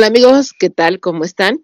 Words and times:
Hola 0.00 0.06
amigos, 0.06 0.54
¿qué 0.58 0.70
tal? 0.70 0.98
¿Cómo 0.98 1.24
están? 1.24 1.62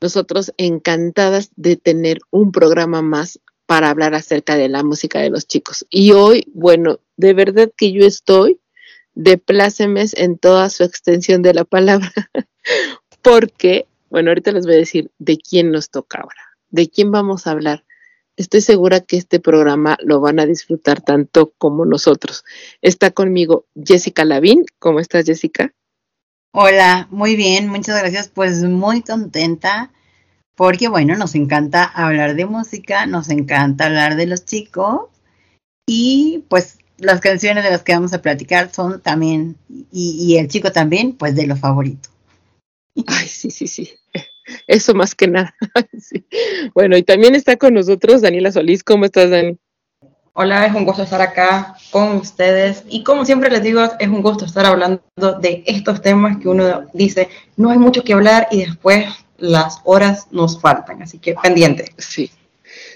Nosotros 0.00 0.54
encantadas 0.56 1.50
de 1.56 1.76
tener 1.76 2.18
un 2.30 2.50
programa 2.50 3.02
más 3.02 3.40
para 3.66 3.90
hablar 3.90 4.14
acerca 4.14 4.56
de 4.56 4.70
la 4.70 4.82
música 4.82 5.20
de 5.20 5.28
los 5.28 5.46
chicos. 5.46 5.84
Y 5.90 6.12
hoy, 6.12 6.50
bueno, 6.54 7.00
de 7.18 7.34
verdad 7.34 7.70
que 7.76 7.92
yo 7.92 8.06
estoy 8.06 8.58
de 9.12 9.36
plácemes 9.36 10.14
en 10.16 10.38
toda 10.38 10.70
su 10.70 10.82
extensión 10.82 11.42
de 11.42 11.52
la 11.52 11.64
palabra, 11.64 12.10
porque, 13.20 13.86
bueno, 14.08 14.30
ahorita 14.30 14.52
les 14.52 14.64
voy 14.64 14.76
a 14.76 14.78
decir 14.78 15.10
de 15.18 15.36
quién 15.36 15.70
nos 15.70 15.90
toca 15.90 16.22
ahora, 16.22 16.56
de 16.70 16.88
quién 16.88 17.10
vamos 17.10 17.46
a 17.46 17.50
hablar. 17.50 17.84
Estoy 18.38 18.62
segura 18.62 19.00
que 19.00 19.18
este 19.18 19.40
programa 19.40 19.98
lo 20.00 20.20
van 20.20 20.40
a 20.40 20.46
disfrutar 20.46 21.02
tanto 21.02 21.52
como 21.58 21.84
nosotros. 21.84 22.44
Está 22.80 23.10
conmigo 23.10 23.66
Jessica 23.76 24.24
Lavín. 24.24 24.64
¿Cómo 24.78 25.00
estás, 25.00 25.26
Jessica? 25.26 25.74
Hola, 26.56 27.08
muy 27.10 27.34
bien, 27.34 27.66
muchas 27.66 27.98
gracias. 27.98 28.28
Pues 28.28 28.62
muy 28.62 29.02
contenta 29.02 29.90
porque, 30.54 30.86
bueno, 30.86 31.16
nos 31.16 31.34
encanta 31.34 31.82
hablar 31.82 32.36
de 32.36 32.46
música, 32.46 33.06
nos 33.06 33.28
encanta 33.30 33.86
hablar 33.86 34.14
de 34.14 34.26
los 34.26 34.44
chicos 34.44 35.08
y 35.84 36.44
pues 36.48 36.78
las 36.96 37.20
canciones 37.20 37.64
de 37.64 37.70
las 37.70 37.82
que 37.82 37.94
vamos 37.94 38.12
a 38.12 38.22
platicar 38.22 38.72
son 38.72 39.02
también, 39.02 39.56
y, 39.90 40.36
el 40.36 40.46
chico 40.46 40.70
también, 40.70 41.14
pues 41.16 41.34
de 41.34 41.48
lo 41.48 41.56
favorito. 41.56 42.10
Ay, 43.04 43.26
sí, 43.26 43.50
sí, 43.50 43.66
sí. 43.66 43.90
Eso 44.68 44.94
más 44.94 45.16
que 45.16 45.26
nada. 45.26 45.56
Bueno, 46.72 46.96
y 46.96 47.02
también 47.02 47.34
está 47.34 47.56
con 47.56 47.74
nosotros 47.74 48.22
Daniela 48.22 48.52
Solís. 48.52 48.84
¿Cómo 48.84 49.06
estás, 49.06 49.30
Dani? 49.30 49.58
Hola, 50.36 50.66
es 50.66 50.74
un 50.74 50.84
gusto 50.84 51.04
estar 51.04 51.22
acá 51.22 51.76
con 51.92 52.16
ustedes 52.16 52.82
y 52.88 53.04
como 53.04 53.24
siempre 53.24 53.50
les 53.50 53.62
digo, 53.62 53.88
es 54.00 54.08
un 54.08 54.20
gusto 54.20 54.44
estar 54.44 54.66
hablando 54.66 55.00
de 55.40 55.62
estos 55.64 56.02
temas 56.02 56.38
que 56.38 56.48
uno 56.48 56.88
dice, 56.92 57.28
no 57.56 57.70
hay 57.70 57.78
mucho 57.78 58.02
que 58.02 58.14
hablar 58.14 58.48
y 58.50 58.64
después 58.64 59.06
las 59.38 59.78
horas 59.84 60.26
nos 60.32 60.60
faltan, 60.60 61.02
así 61.02 61.20
que 61.20 61.36
pendiente. 61.40 61.84
Sí, 61.98 62.32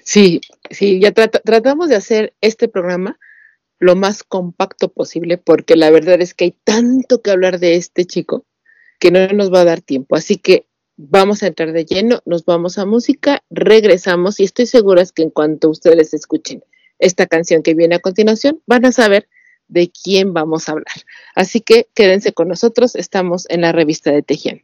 sí, 0.02 0.40
sí, 0.69 0.99
ya 0.99 1.12
tratamos 1.12 1.88
de 1.88 1.94
hacer 1.94 2.35
este 2.40 2.67
programa 2.67 3.20
lo 3.79 3.94
más 3.94 4.25
compacto 4.25 4.88
posible 4.88 5.38
porque 5.38 5.76
la 5.76 5.90
verdad 5.90 6.20
es 6.20 6.35
que 6.35 6.46
hay 6.46 6.56
tanto 6.64 7.23
que 7.23 7.31
hablar 7.31 7.61
de 7.61 7.76
este 7.76 8.05
chico 8.05 8.46
que 8.99 9.12
no 9.12 9.25
nos 9.29 9.55
va 9.55 9.61
a 9.61 9.64
dar 9.64 9.81
tiempo. 9.81 10.17
Así 10.17 10.38
que 10.38 10.67
vamos 10.96 11.44
a 11.44 11.46
entrar 11.46 11.70
de 11.70 11.85
lleno, 11.85 12.20
nos 12.26 12.44
vamos 12.44 12.79
a 12.79 12.85
música, 12.85 13.44
regresamos 13.49 14.40
y 14.40 14.43
estoy 14.43 14.67
segura 14.67 15.05
que 15.14 15.23
en 15.23 15.31
cuanto 15.31 15.70
ustedes 15.70 16.12
escuchen 16.14 16.64
esta 16.99 17.27
canción 17.27 17.62
que 17.62 17.75
viene 17.75 17.97
a 17.97 18.00
continuación, 18.00 18.61
van 18.67 18.85
a 18.85 18.93
saber 18.93 19.29
de 19.69 19.91
quién 19.91 20.33
vamos 20.33 20.69
a 20.69 20.73
hablar. 20.73 20.87
Así 21.35 21.61
que 21.61 21.89
quédense 21.95 22.33
con 22.33 22.49
nosotros, 22.49 22.95
estamos 22.97 23.47
en 23.50 23.61
la 23.61 23.73
revista 23.73 24.11
de 24.11 24.23
Tejian. 24.23 24.62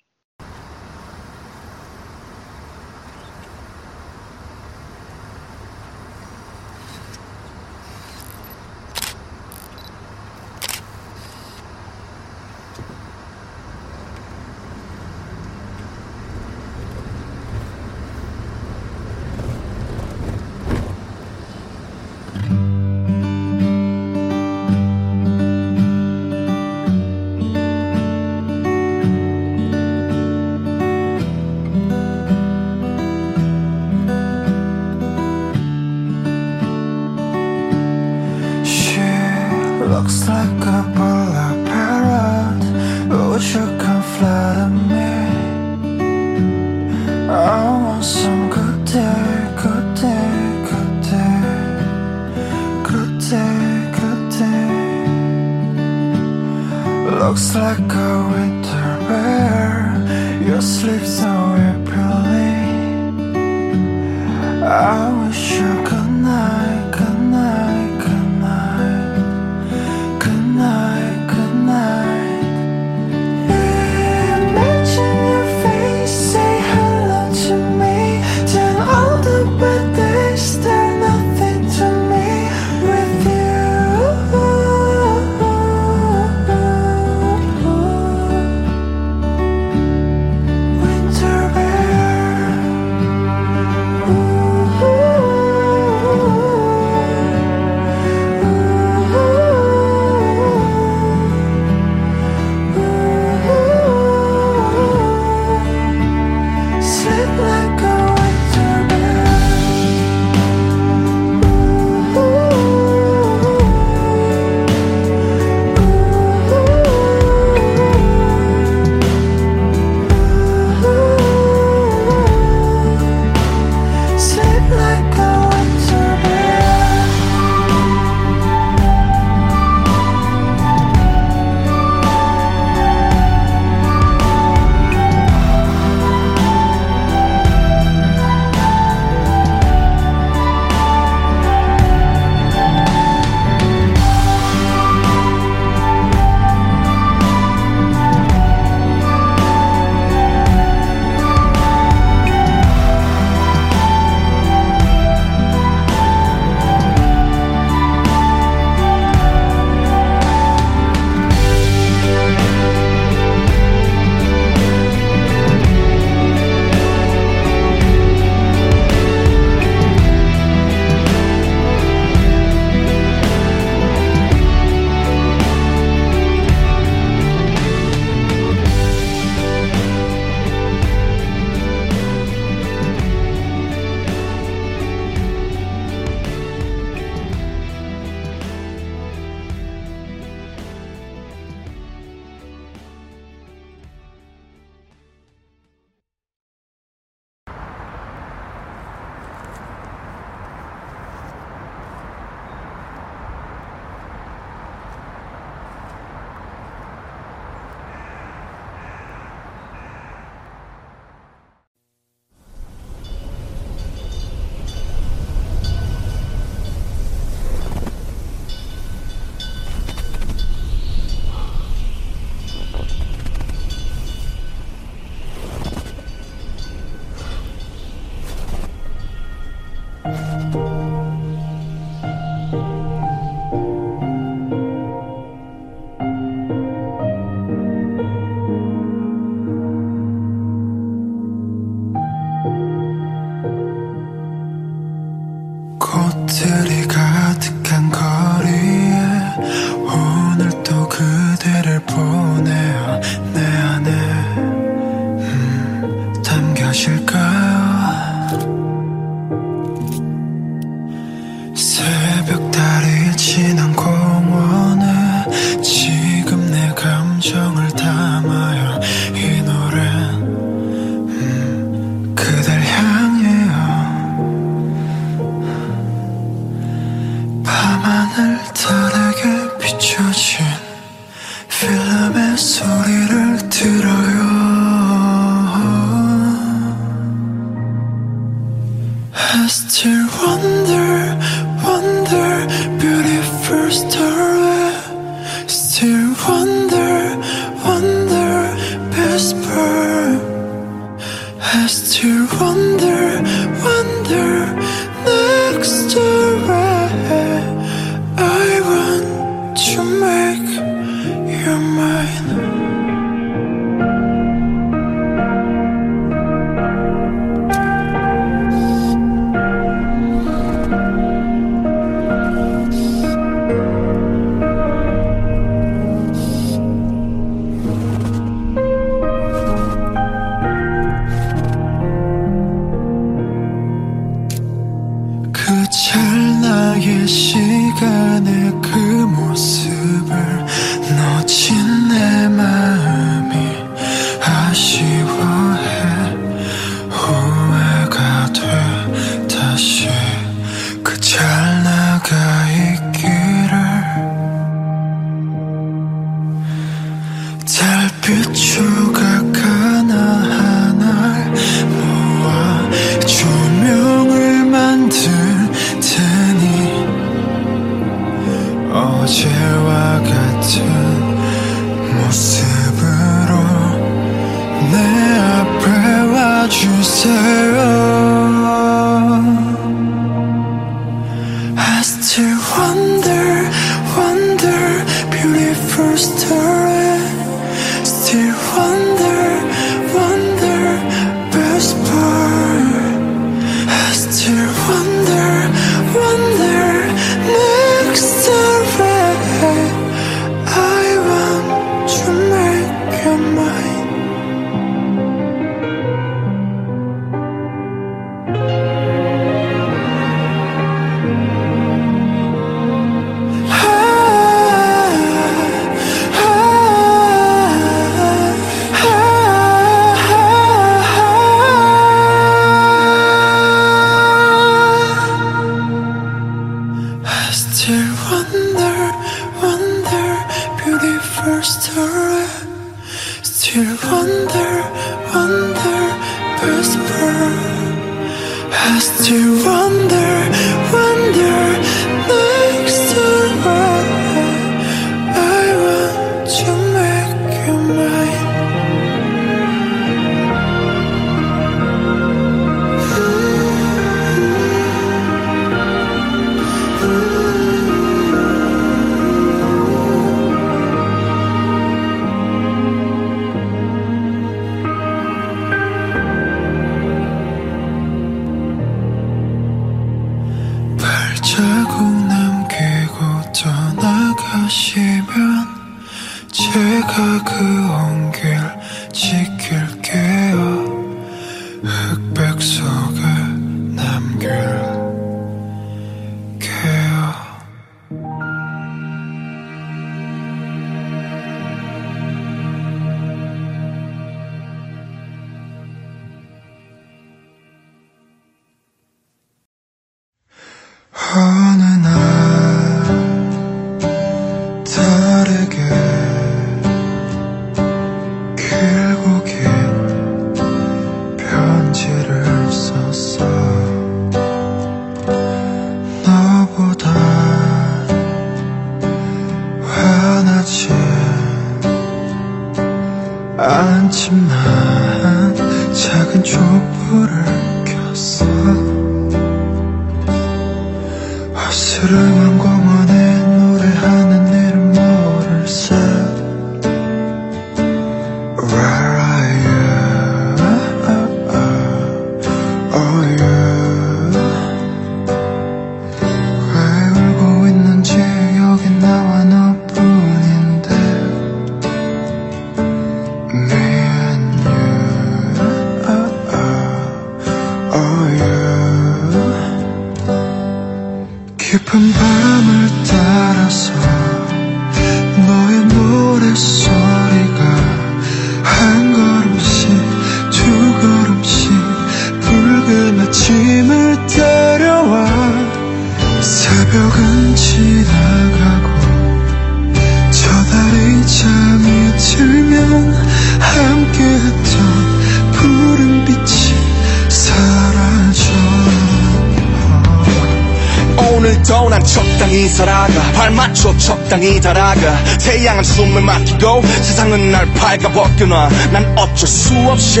숨을 595.82 596.02
막히고 596.02 596.62
세상은 596.82 597.32
날 597.32 597.46
밝아벗겨놔. 597.54 598.48
난 598.72 598.96
어쩔 598.96 599.26
수 599.28 599.52
없이 599.68 600.00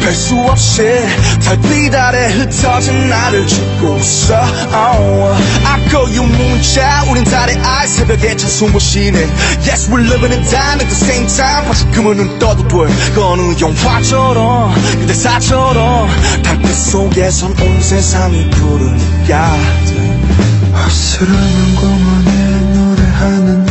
별 0.00 0.14
수 0.14 0.34
없이 0.48 0.82
달빛 1.44 1.94
아래 1.94 2.26
흩어진 2.32 3.08
나를 3.08 3.46
죽고 3.46 3.98
있어. 3.98 4.34
Oh. 4.72 5.36
You 5.92 6.22
문자. 6.24 7.04
우린 7.10 7.24
달의 7.24 7.58
알 7.58 7.86
새벽에 7.86 8.34
찬송을 8.36 8.80
쉬네. 8.80 9.18
Yes 9.66 9.90
we're 9.90 10.00
living 10.06 10.32
in 10.32 10.42
time 10.48 10.80
at 10.80 10.88
the 10.88 10.96
same 10.96 11.26
time. 11.26 11.66
다시금은 11.66 12.16
눈 12.16 12.38
떠도 12.38 12.66
돼 12.68 13.20
어느 13.20 13.54
영화처럼 13.60 14.74
그 14.74 15.06
대사처럼. 15.06 16.08
달빛 16.42 16.74
속에선 16.74 17.50
온 17.60 17.80
세상이 17.82 18.48
푸르니까. 18.50 19.56
어스름한 20.72 21.74
공원에 21.76 22.30
노래하는 22.74 23.69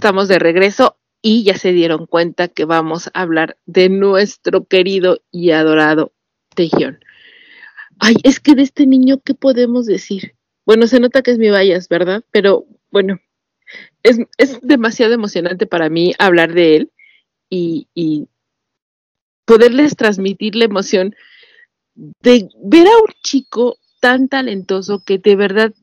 Estamos 0.00 0.28
de 0.28 0.38
regreso 0.38 0.96
y 1.20 1.44
ya 1.44 1.58
se 1.58 1.72
dieron 1.72 2.06
cuenta 2.06 2.48
que 2.48 2.64
vamos 2.64 3.08
a 3.08 3.20
hablar 3.20 3.58
de 3.66 3.90
nuestro 3.90 4.64
querido 4.64 5.20
y 5.30 5.50
adorado 5.50 6.14
Tejión. 6.54 7.04
Ay, 7.98 8.14
es 8.22 8.40
que 8.40 8.54
de 8.54 8.62
este 8.62 8.86
niño, 8.86 9.20
¿qué 9.22 9.34
podemos 9.34 9.84
decir? 9.84 10.36
Bueno, 10.64 10.86
se 10.86 11.00
nota 11.00 11.20
que 11.20 11.32
es 11.32 11.38
mi 11.38 11.50
Vallas, 11.50 11.86
¿verdad? 11.90 12.24
Pero 12.30 12.64
bueno, 12.90 13.20
es, 14.02 14.16
es 14.38 14.58
demasiado 14.62 15.12
emocionante 15.12 15.66
para 15.66 15.90
mí 15.90 16.14
hablar 16.18 16.54
de 16.54 16.76
él 16.76 16.92
y, 17.50 17.86
y 17.92 18.26
poderles 19.44 19.96
transmitir 19.96 20.56
la 20.56 20.64
emoción 20.64 21.14
de 21.94 22.48
ver 22.64 22.86
a 22.86 22.96
un 22.96 23.12
chico 23.22 23.76
tan 24.00 24.30
talentoso 24.30 25.04
que 25.04 25.18
de 25.18 25.36
verdad 25.36 25.74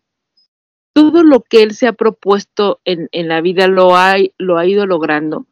todo 0.97 1.21
lo 1.21 1.41
que 1.41 1.61
él 1.61 1.75
se 1.75 1.85
ha 1.85 1.93
propuesto 1.93 2.79
en, 2.83 3.07
en 3.11 3.27
la 3.27 3.39
vida 3.39 3.67
lo 3.67 3.95
ha, 3.95 4.15
lo 4.39 4.57
ha 4.57 4.65
ido 4.65 4.87
logrando. 4.87 5.45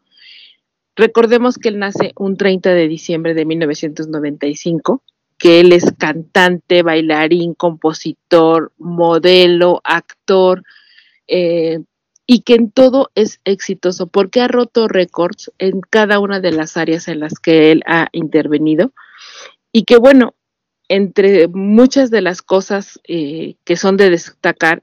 Recordemos 0.96 1.60
que 1.60 1.70
él 1.70 1.78
nace 1.78 2.14
un 2.18 2.36
30 2.36 2.72
de 2.72 2.88
diciembre 2.88 3.36
de 3.36 3.46
1995, 3.46 5.04
que 5.38 5.60
él 5.60 5.72
es 5.72 5.92
cantante, 6.00 6.82
bailarín, 6.82 7.54
compositor, 7.54 8.72
modelo, 8.80 9.82
actor, 9.84 10.64
eh, 11.28 11.78
y 12.26 12.42
que 12.42 12.56
en 12.56 12.72
todo 12.72 13.12
es 13.14 13.40
exitoso, 13.46 14.08
porque 14.08 14.42
ha 14.42 14.48
roto 14.48 14.88
récords 14.88 15.52
en 15.60 15.80
cada 15.82 16.18
una 16.18 16.40
de 16.40 16.54
las 16.54 16.76
áreas 16.76 17.08
en 17.08 17.20
las 17.20 17.38
que 17.40 17.72
él 17.72 17.84
ha 17.86 18.08
intervenido, 18.14 18.94
y 19.72 19.84
que 19.84 19.98
bueno, 19.98 20.34
entre 20.90 21.48
muchas 21.50 22.10
de 22.10 22.22
las 22.22 22.42
cosas 22.42 23.00
eh, 23.08 23.58
que 23.64 23.78
son 23.78 23.96
de 23.96 24.10
destacar, 24.10 24.82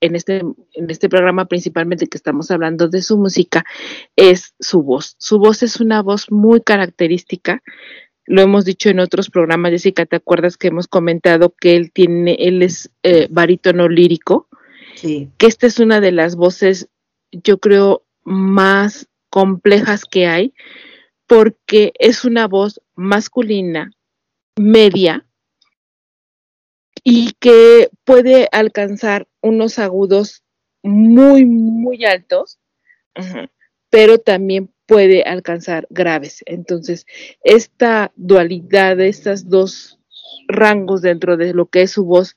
en 0.00 0.16
este, 0.16 0.38
en 0.38 0.90
este 0.90 1.08
programa 1.08 1.46
principalmente 1.46 2.06
que 2.06 2.16
estamos 2.16 2.50
hablando 2.50 2.88
de 2.88 3.02
su 3.02 3.18
música, 3.18 3.64
es 4.16 4.54
su 4.60 4.82
voz. 4.82 5.16
Su 5.18 5.38
voz 5.38 5.62
es 5.62 5.80
una 5.80 6.02
voz 6.02 6.30
muy 6.30 6.60
característica. 6.60 7.62
Lo 8.26 8.42
hemos 8.42 8.64
dicho 8.64 8.90
en 8.90 9.00
otros 9.00 9.30
programas, 9.30 9.72
Jessica, 9.72 10.06
¿te 10.06 10.16
acuerdas 10.16 10.56
que 10.56 10.68
hemos 10.68 10.86
comentado 10.86 11.54
que 11.58 11.76
él 11.76 11.92
tiene, 11.92 12.36
él 12.38 12.62
es 12.62 12.90
eh, 13.02 13.28
barítono 13.30 13.88
lírico? 13.88 14.48
Sí. 14.94 15.30
Que 15.38 15.46
esta 15.46 15.66
es 15.66 15.78
una 15.78 16.00
de 16.00 16.12
las 16.12 16.36
voces, 16.36 16.88
yo 17.32 17.58
creo, 17.58 18.04
más 18.24 19.08
complejas 19.30 20.04
que 20.04 20.26
hay, 20.26 20.54
porque 21.26 21.92
es 21.98 22.24
una 22.24 22.46
voz 22.48 22.80
masculina, 22.94 23.92
media, 24.56 25.24
y 27.04 27.32
que 27.38 27.90
puede 28.04 28.48
alcanzar 28.52 29.27
unos 29.42 29.78
agudos 29.78 30.44
muy, 30.82 31.44
muy 31.44 32.04
altos, 32.04 32.58
pero 33.90 34.18
también 34.18 34.70
puede 34.86 35.22
alcanzar 35.22 35.86
graves. 35.90 36.42
Entonces, 36.46 37.06
esta 37.42 38.12
dualidad 38.16 38.96
de 38.96 39.08
estos 39.08 39.48
dos 39.48 39.98
rangos 40.46 41.02
dentro 41.02 41.36
de 41.36 41.52
lo 41.52 41.66
que 41.66 41.82
es 41.82 41.90
su 41.90 42.04
voz, 42.04 42.36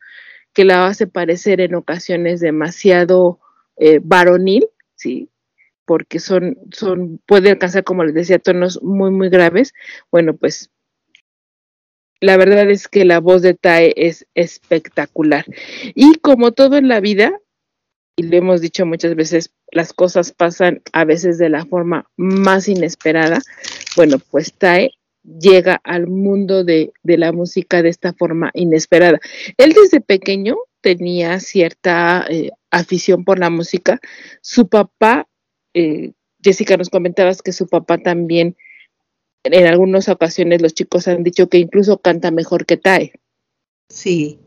que 0.54 0.66
la 0.66 0.88
hace 0.88 1.08
parecer 1.08 1.62
en 1.62 1.76
ocasiones 1.76 2.42
demasiado 2.42 3.40
eh, 3.78 4.00
varonil, 4.04 4.68
¿sí? 4.96 5.30
porque 5.86 6.20
son, 6.20 6.58
son, 6.72 7.20
puede 7.26 7.52
alcanzar, 7.52 7.84
como 7.84 8.06
les 8.06 8.14
decía, 8.14 8.40
tonos 8.40 8.82
muy, 8.82 9.12
muy 9.12 9.30
graves. 9.30 9.74
Bueno, 10.10 10.36
pues 10.38 10.71
la 12.22 12.38
verdad 12.38 12.70
es 12.70 12.88
que 12.88 13.04
la 13.04 13.20
voz 13.20 13.42
de 13.42 13.56
Tae 13.56 13.94
es 13.98 14.28
espectacular. 14.36 15.44
Y 15.96 16.16
como 16.20 16.52
todo 16.52 16.78
en 16.78 16.88
la 16.88 17.00
vida, 17.00 17.34
y 18.16 18.24
lo 18.24 18.38
hemos 18.38 18.62
dicho 18.62 18.86
muchas 18.86 19.16
veces, 19.16 19.52
las 19.72 19.92
cosas 19.92 20.32
pasan 20.32 20.82
a 20.94 21.04
veces 21.04 21.40
de 21.40 21.50
la 21.50 21.66
forma 21.66 22.06
más 22.18 22.68
inesperada. 22.68 23.40
Bueno, 23.96 24.18
pues 24.30 24.54
Tae 24.54 24.92
llega 25.24 25.82
al 25.84 26.08
mundo 26.08 26.64
de, 26.64 26.94
de 27.04 27.18
la 27.18 27.32
música 27.32 27.82
de 27.82 27.90
esta 27.90 28.14
forma 28.14 28.52
inesperada. 28.54 29.20
Él 29.58 29.74
desde 29.74 30.00
pequeño 30.00 30.58
tenía 30.82 31.40
cierta 31.40 32.26
eh, 32.30 32.52
afición 32.70 33.26
por 33.26 33.40
la 33.40 33.50
música. 33.50 34.00
Su 34.42 34.68
papá, 34.68 35.28
eh, 35.74 36.12
Jessica, 36.44 36.78
nos 36.78 36.90
comentabas 36.90 37.42
que 37.42 37.52
su 37.52 37.68
papá 37.68 37.98
también 37.98 38.56
en 39.44 39.68
algunas 39.68 40.10
ocasiones 40.10 40.62
los 40.62 40.74
chicos 40.74 41.08
han 41.08 41.24
dicho 41.24 41.50
que 41.50 41.58
incluso 41.58 41.98
canta 41.98 42.32
mejor 42.32 42.66
que 42.66 42.78
Tae. 42.78 43.14
Sí. 43.90 44.40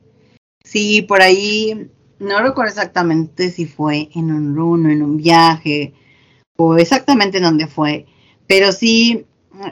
Sí, 0.64 1.02
por 1.02 1.20
ahí, 1.20 1.90
no 2.18 2.42
recuerdo 2.42 2.70
exactamente 2.70 3.50
si 3.50 3.66
fue 3.66 4.08
en 4.14 4.32
un 4.32 4.56
run 4.56 4.86
o 4.86 4.90
en 4.90 5.02
un 5.02 5.16
viaje, 5.18 5.92
o 6.56 6.76
exactamente 6.76 7.40
dónde 7.40 7.66
fue, 7.66 8.06
pero 8.46 8.72
sí 8.72 9.26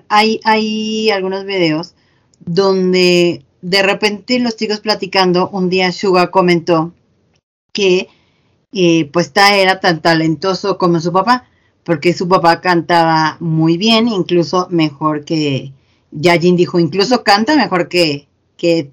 hay, 0.08 0.40
hay 0.44 1.11
algunos 1.11 1.44
videos 1.44 1.94
donde 2.40 3.44
de 3.62 3.82
repente 3.82 4.38
los 4.38 4.56
chicos 4.56 4.80
platicando, 4.80 5.48
un 5.48 5.70
día 5.70 5.92
Suga 5.92 6.30
comentó 6.30 6.92
que 7.72 8.08
eh, 8.72 9.08
pues 9.12 9.32
Ta 9.32 9.56
era 9.56 9.80
tan 9.80 10.02
talentoso 10.02 10.78
como 10.78 11.00
su 11.00 11.12
papá, 11.12 11.48
porque 11.85 12.12
su 12.12 12.29
papá 12.29 12.61
cantaba 12.61 13.37
muy 13.40 13.77
bien, 13.77 14.09
incluso 14.09 14.68
mejor 14.71 15.25
que, 15.25 15.73
Yajin 16.12 16.57
dijo, 16.57 16.79
incluso 16.79 17.25
canta 17.25 17.57
mejor 17.57 17.88
que, 17.88 18.29
que 18.57 18.88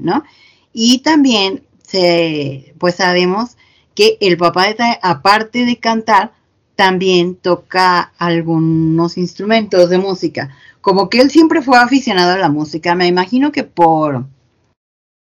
¿no? 0.00 0.24
Y 0.72 0.98
también 0.98 1.64
se, 1.82 2.74
pues 2.78 2.96
sabemos 2.96 3.56
que 3.94 4.16
el 4.20 4.36
papá 4.36 4.68
de 4.68 4.74
Ta, 4.74 4.98
aparte 5.02 5.66
de 5.66 5.76
cantar, 5.76 6.32
también 6.76 7.34
toca 7.34 8.12
algunos 8.16 9.18
instrumentos 9.18 9.90
de 9.90 9.98
música. 9.98 10.56
Como 10.80 11.10
que 11.10 11.20
él 11.20 11.30
siempre 11.30 11.60
fue 11.60 11.76
aficionado 11.76 12.32
a 12.32 12.38
la 12.38 12.48
música, 12.48 12.94
me 12.94 13.06
imagino 13.06 13.52
que 13.52 13.64
por, 13.64 14.24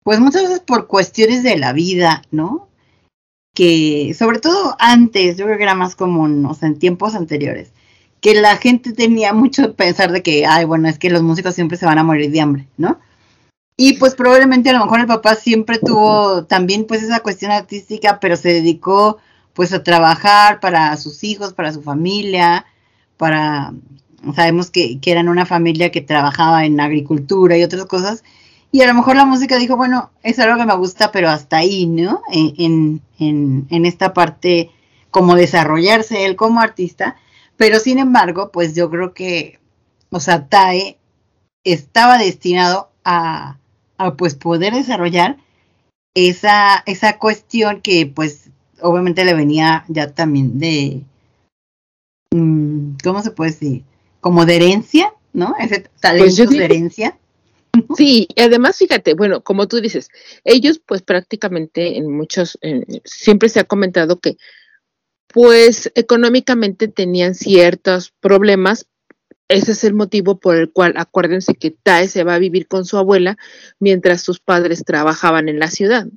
pues 0.03 0.19
muchas 0.19 0.43
veces 0.43 0.61
por 0.61 0.87
cuestiones 0.87 1.43
de 1.43 1.57
la 1.57 1.73
vida, 1.73 2.23
¿no? 2.31 2.69
Que 3.53 4.15
sobre 4.17 4.39
todo 4.39 4.75
antes, 4.79 5.37
yo 5.37 5.45
creo 5.45 5.57
que 5.57 5.63
era 5.63 5.75
más 5.75 5.95
común, 5.95 6.45
o 6.45 6.53
sea, 6.53 6.67
en 6.67 6.79
tiempos 6.79 7.15
anteriores, 7.15 7.71
que 8.21 8.35
la 8.35 8.57
gente 8.57 8.93
tenía 8.93 9.33
mucho 9.33 9.75
pensar 9.75 10.11
de 10.11 10.23
que, 10.23 10.45
ay, 10.45 10.65
bueno, 10.65 10.87
es 10.87 10.97
que 10.97 11.09
los 11.09 11.23
músicos 11.23 11.55
siempre 11.55 11.77
se 11.77 11.85
van 11.85 11.97
a 11.99 12.03
morir 12.03 12.31
de 12.31 12.41
hambre, 12.41 12.67
¿no? 12.77 12.99
Y 13.75 13.93
pues 13.93 14.15
probablemente 14.15 14.69
a 14.69 14.73
lo 14.73 14.83
mejor 14.85 14.99
el 14.99 15.07
papá 15.07 15.35
siempre 15.35 15.79
tuvo 15.79 16.45
también 16.45 16.85
pues 16.85 17.01
esa 17.03 17.21
cuestión 17.21 17.51
artística, 17.51 18.19
pero 18.19 18.37
se 18.37 18.53
dedicó 18.53 19.17
pues 19.53 19.73
a 19.73 19.83
trabajar 19.83 20.59
para 20.59 20.95
sus 20.97 21.23
hijos, 21.23 21.53
para 21.53 21.73
su 21.73 21.81
familia, 21.81 22.65
para, 23.17 23.73
sabemos 24.35 24.69
que, 24.71 24.99
que 24.99 25.11
eran 25.11 25.27
una 25.27 25.45
familia 25.45 25.91
que 25.91 26.01
trabajaba 26.01 26.65
en 26.65 26.79
agricultura 26.79 27.57
y 27.57 27.63
otras 27.63 27.85
cosas, 27.85 28.23
y 28.73 28.81
a 28.81 28.87
lo 28.87 28.95
mejor 28.95 29.15
la 29.15 29.25
música 29.25 29.59
dijo, 29.59 29.77
bueno, 29.77 30.09
es 30.23 30.39
algo 30.39 30.57
que 30.57 30.65
me 30.65 30.75
gusta, 30.75 31.11
pero 31.11 31.29
hasta 31.29 31.57
ahí, 31.57 31.85
¿no? 31.85 32.23
En, 32.31 33.03
en, 33.19 33.67
en, 33.69 33.85
esta 33.85 34.15
parte, 34.15 34.71
como 35.11 35.35
desarrollarse 35.35 36.25
él 36.25 36.35
como 36.35 36.59
artista. 36.59 37.15
Pero 37.55 37.77
sin 37.77 37.99
embargo, 37.99 38.49
pues 38.51 38.73
yo 38.73 38.89
creo 38.89 39.13
que, 39.13 39.59
o 40.09 40.19
sea, 40.19 40.47
Tae 40.47 40.97
estaba 41.63 42.17
destinado 42.17 42.89
a, 43.05 43.59
a 43.99 44.15
pues 44.15 44.33
poder 44.33 44.73
desarrollar 44.73 45.37
esa, 46.15 46.81
esa 46.87 47.19
cuestión 47.19 47.79
que 47.79 48.07
pues 48.07 48.49
obviamente 48.81 49.23
le 49.23 49.35
venía 49.35 49.85
ya 49.87 50.15
también 50.15 50.57
de, 50.57 51.03
mm, 52.31 52.95
¿cómo 53.03 53.21
se 53.21 53.29
puede 53.29 53.51
decir? 53.51 53.83
Como 54.19 54.47
de 54.47 54.55
herencia, 54.55 55.13
¿no? 55.31 55.53
Ese 55.59 55.81
pues 55.81 56.01
talento 56.01 56.47
de 56.47 56.65
herencia. 56.65 57.19
Sí, 57.97 58.27
y 58.35 58.41
además 58.41 58.77
fíjate, 58.77 59.15
bueno, 59.15 59.43
como 59.43 59.67
tú 59.67 59.81
dices, 59.81 60.09
ellos 60.43 60.79
pues 60.85 61.01
prácticamente 61.01 61.97
en 61.97 62.11
muchos, 62.11 62.59
siempre 63.03 63.49
se 63.49 63.59
ha 63.59 63.63
comentado 63.63 64.19
que 64.19 64.37
pues 65.27 65.91
económicamente 65.95 66.87
tenían 66.87 67.33
ciertos 67.33 68.13
problemas. 68.19 68.87
Ese 69.47 69.71
es 69.71 69.83
el 69.83 69.95
motivo 69.95 70.39
por 70.39 70.55
el 70.55 70.71
cual 70.71 70.93
acuérdense 70.97 71.55
que 71.55 71.71
Tae 71.71 72.07
se 72.07 72.23
va 72.23 72.35
a 72.35 72.39
vivir 72.39 72.67
con 72.67 72.85
su 72.85 72.97
abuela 72.97 73.37
mientras 73.79 74.21
sus 74.21 74.39
padres 74.39 74.83
trabajaban 74.85 75.49
en 75.49 75.59
la 75.59 75.69
ciudad. 75.69 76.07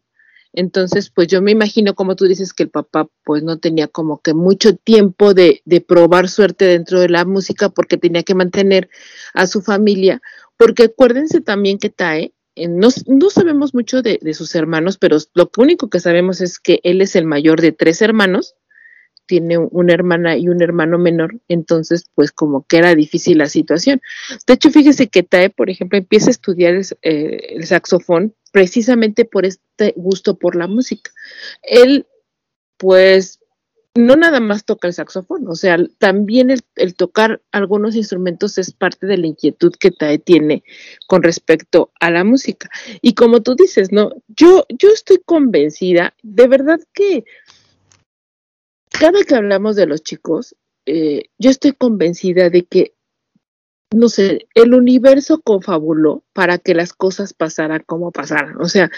Entonces, 0.53 1.11
pues 1.11 1.29
yo 1.29 1.43
me 1.43 1.53
imagino, 1.53 1.95
como 1.95 2.17
tú 2.17 2.27
dices, 2.27 2.55
que 2.55 2.63
el 2.63 2.71
papá 2.71 3.09
pues 3.25 3.43
no 3.43 3.59
tenía 3.59 3.89
como 3.89 4.23
que 4.23 4.33
mucho 4.33 4.75
tiempo 4.75 5.35
de, 5.35 5.61
de 5.67 5.83
probar 5.83 6.29
suerte 6.29 6.65
dentro 6.65 7.01
de 7.01 7.11
la 7.11 7.27
música 7.27 7.69
porque 7.69 7.99
tenía 7.99 8.23
que 8.23 8.35
mantener 8.35 8.89
a 9.35 9.47
su 9.47 9.61
familia 9.61 10.23
porque 10.57 10.85
acuérdense 10.85 11.41
también 11.41 11.79
que 11.79 11.91
Tae, 11.91 12.35
eh, 12.55 12.69
no, 12.69 12.91
sabemos 13.31 13.75
mucho 13.75 14.03
de, 14.03 14.19
sus 14.35 14.55
hermanos, 14.55 14.99
pero 14.99 15.19
lo 15.35 15.51
único 15.59 15.91
que 15.91 16.01
sabemos 16.01 16.41
es 16.41 16.59
que 16.59 16.81
él 16.85 17.03
es 17.03 17.15
el 17.17 17.27
mayor 17.27 17.61
de 17.61 17.73
tres 17.73 18.01
hermanos, 18.01 18.55
tiene 19.27 19.59
una 19.59 19.93
hermana 19.93 20.37
y 20.37 20.49
un 20.49 20.63
hermano 20.63 20.99
menor, 20.99 21.41
entonces 21.49 22.07
pues 22.15 22.31
como 22.31 22.65
que 22.65 22.79
era 22.79 22.95
difícil 22.95 23.39
la 23.39 23.49
situación. 23.49 24.01
De 24.47 24.55
hecho, 24.55 24.71
fíjese 24.71 25.09
que 25.09 25.23
Tae, 25.23 25.51
por 25.51 25.69
ejemplo, 25.69 25.99
empieza 25.99 26.29
a 26.29 26.31
estudiar 26.31 26.75
el, 26.75 26.87
eh, 27.03 27.57
el 27.57 27.67
saxofón 27.67 28.35
precisamente 28.53 29.25
por 29.25 29.45
este 29.45 29.93
gusto 29.97 30.39
por 30.39 30.57
la 30.57 30.69
música. 30.69 31.11
Él 31.63 32.07
pues 32.79 33.41
no 33.97 34.17
nada 34.17 34.41
más 34.41 34.65
toca 34.65 34.89
el 34.89 34.95
saxofón, 34.95 35.47
o 35.49 35.55
sea, 35.55 35.79
también 35.99 36.51
el, 36.51 36.95
tocar 36.95 37.43
algunos 37.53 37.97
instrumentos 37.97 38.59
es 38.59 38.73
parte 38.73 39.07
de 39.07 39.19
la 39.19 39.27
inquietud 39.27 39.73
que 39.79 39.91
Tae 39.91 40.19
tiene 40.19 40.65
con 41.07 41.23
respecto 41.23 41.93
a 42.01 42.11
la 42.11 42.25
música. 42.25 42.71
Y 43.03 43.15
como 43.15 43.43
tú 43.43 43.55
dices, 43.55 43.93
no, 43.93 44.13
yo, 44.29 44.65
yo 44.69 44.91
estoy 44.91 45.21
convencida, 45.25 46.15
de 46.23 46.49
verdad 46.49 46.81
que 46.93 47.25
cada 48.91 49.23
que 49.25 49.35
hablamos 49.35 49.77
de 49.77 49.87
los 49.87 50.03
chicos, 50.03 50.57
eh, 50.87 51.25
yo 51.39 51.51
estoy 51.51 51.73
convencida 51.73 52.49
de 52.51 52.65
que, 52.65 52.95
no 53.95 54.09
sé, 54.09 54.47
el 54.55 54.75
universo 54.75 55.41
confabuló 55.43 56.25
para 56.33 56.59
que 56.59 56.75
las 56.75 56.93
cosas 56.93 57.35
pasaran 57.35 57.83
como 57.87 58.13
pasaran. 58.13 58.61
O 58.61 58.69
sea, 58.69 58.91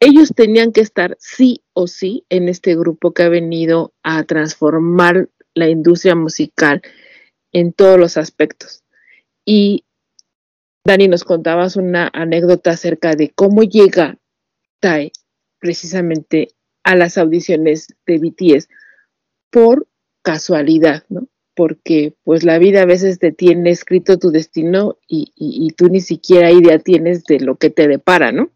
ellos 0.00 0.32
tenían 0.34 0.72
que 0.72 0.80
estar 0.80 1.16
sí 1.18 1.62
o 1.72 1.86
sí 1.86 2.24
en 2.28 2.48
este 2.48 2.76
grupo 2.76 3.12
que 3.12 3.24
ha 3.24 3.28
venido 3.28 3.92
a 4.02 4.22
transformar 4.24 5.28
la 5.54 5.68
industria 5.68 6.14
musical 6.14 6.82
en 7.52 7.72
todos 7.72 7.98
los 7.98 8.16
aspectos. 8.16 8.84
Y 9.44 9.84
Dani, 10.84 11.08
nos 11.08 11.24
contabas 11.24 11.76
una 11.76 12.10
anécdota 12.12 12.70
acerca 12.70 13.14
de 13.14 13.30
cómo 13.30 13.62
llega 13.62 14.18
Tai 14.80 15.10
precisamente 15.58 16.50
a 16.84 16.94
las 16.94 17.18
audiciones 17.18 17.88
de 18.06 18.18
BTS 18.18 18.68
por 19.50 19.88
casualidad, 20.22 21.04
¿no? 21.08 21.28
Porque 21.54 22.14
pues 22.22 22.44
la 22.44 22.58
vida 22.58 22.82
a 22.82 22.86
veces 22.86 23.18
te 23.18 23.32
tiene 23.32 23.70
escrito 23.70 24.18
tu 24.18 24.30
destino 24.30 24.96
y, 25.08 25.32
y 25.34 25.70
tú 25.72 25.88
ni 25.88 26.00
siquiera 26.00 26.52
idea 26.52 26.78
tienes 26.78 27.24
de 27.24 27.40
lo 27.40 27.56
que 27.56 27.70
te 27.70 27.88
depara, 27.88 28.30
¿no? 28.30 28.52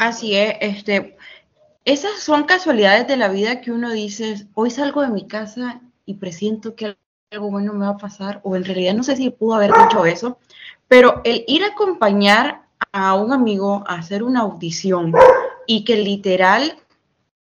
Así 0.00 0.34
es, 0.34 0.54
este, 0.62 1.18
esas 1.84 2.20
son 2.20 2.44
casualidades 2.44 3.06
de 3.06 3.18
la 3.18 3.28
vida 3.28 3.60
que 3.60 3.70
uno 3.70 3.90
dice, 3.90 4.46
hoy 4.54 4.70
salgo 4.70 5.02
de 5.02 5.10
mi 5.10 5.26
casa 5.26 5.82
y 6.06 6.14
presiento 6.14 6.74
que 6.74 6.96
algo 7.30 7.50
bueno 7.50 7.74
me 7.74 7.84
va 7.84 7.92
a 7.92 7.96
pasar, 7.98 8.40
o 8.42 8.56
en 8.56 8.64
realidad 8.64 8.94
no 8.94 9.02
sé 9.02 9.14
si 9.14 9.28
pudo 9.28 9.56
haber 9.56 9.72
dicho 9.74 10.06
eso, 10.06 10.38
pero 10.88 11.20
el 11.24 11.44
ir 11.46 11.64
a 11.64 11.72
acompañar 11.72 12.62
a 12.92 13.12
un 13.12 13.30
amigo 13.30 13.84
a 13.86 13.96
hacer 13.96 14.22
una 14.22 14.40
audición 14.40 15.12
y 15.66 15.84
que 15.84 15.96
literal 15.96 16.78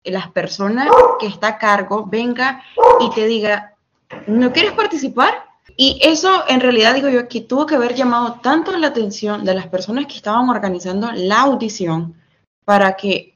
las 0.06 0.32
personas 0.32 0.88
que 1.20 1.28
está 1.28 1.48
a 1.50 1.58
cargo 1.58 2.06
venga 2.06 2.64
y 3.02 3.10
te 3.10 3.28
diga, 3.28 3.74
¿no 4.28 4.54
quieres 4.54 4.72
participar? 4.72 5.44
Y 5.76 6.00
eso 6.02 6.46
en 6.48 6.62
realidad 6.62 6.94
digo 6.94 7.10
yo 7.10 7.28
que 7.28 7.42
tuvo 7.42 7.66
que 7.66 7.76
haber 7.76 7.96
llamado 7.96 8.40
tanto 8.42 8.72
la 8.78 8.88
atención 8.88 9.44
de 9.44 9.56
las 9.56 9.68
personas 9.68 10.06
que 10.06 10.16
estaban 10.16 10.50
organizando 10.50 11.12
la 11.12 11.42
audición 11.42 12.16
para 12.66 12.96
que 12.96 13.36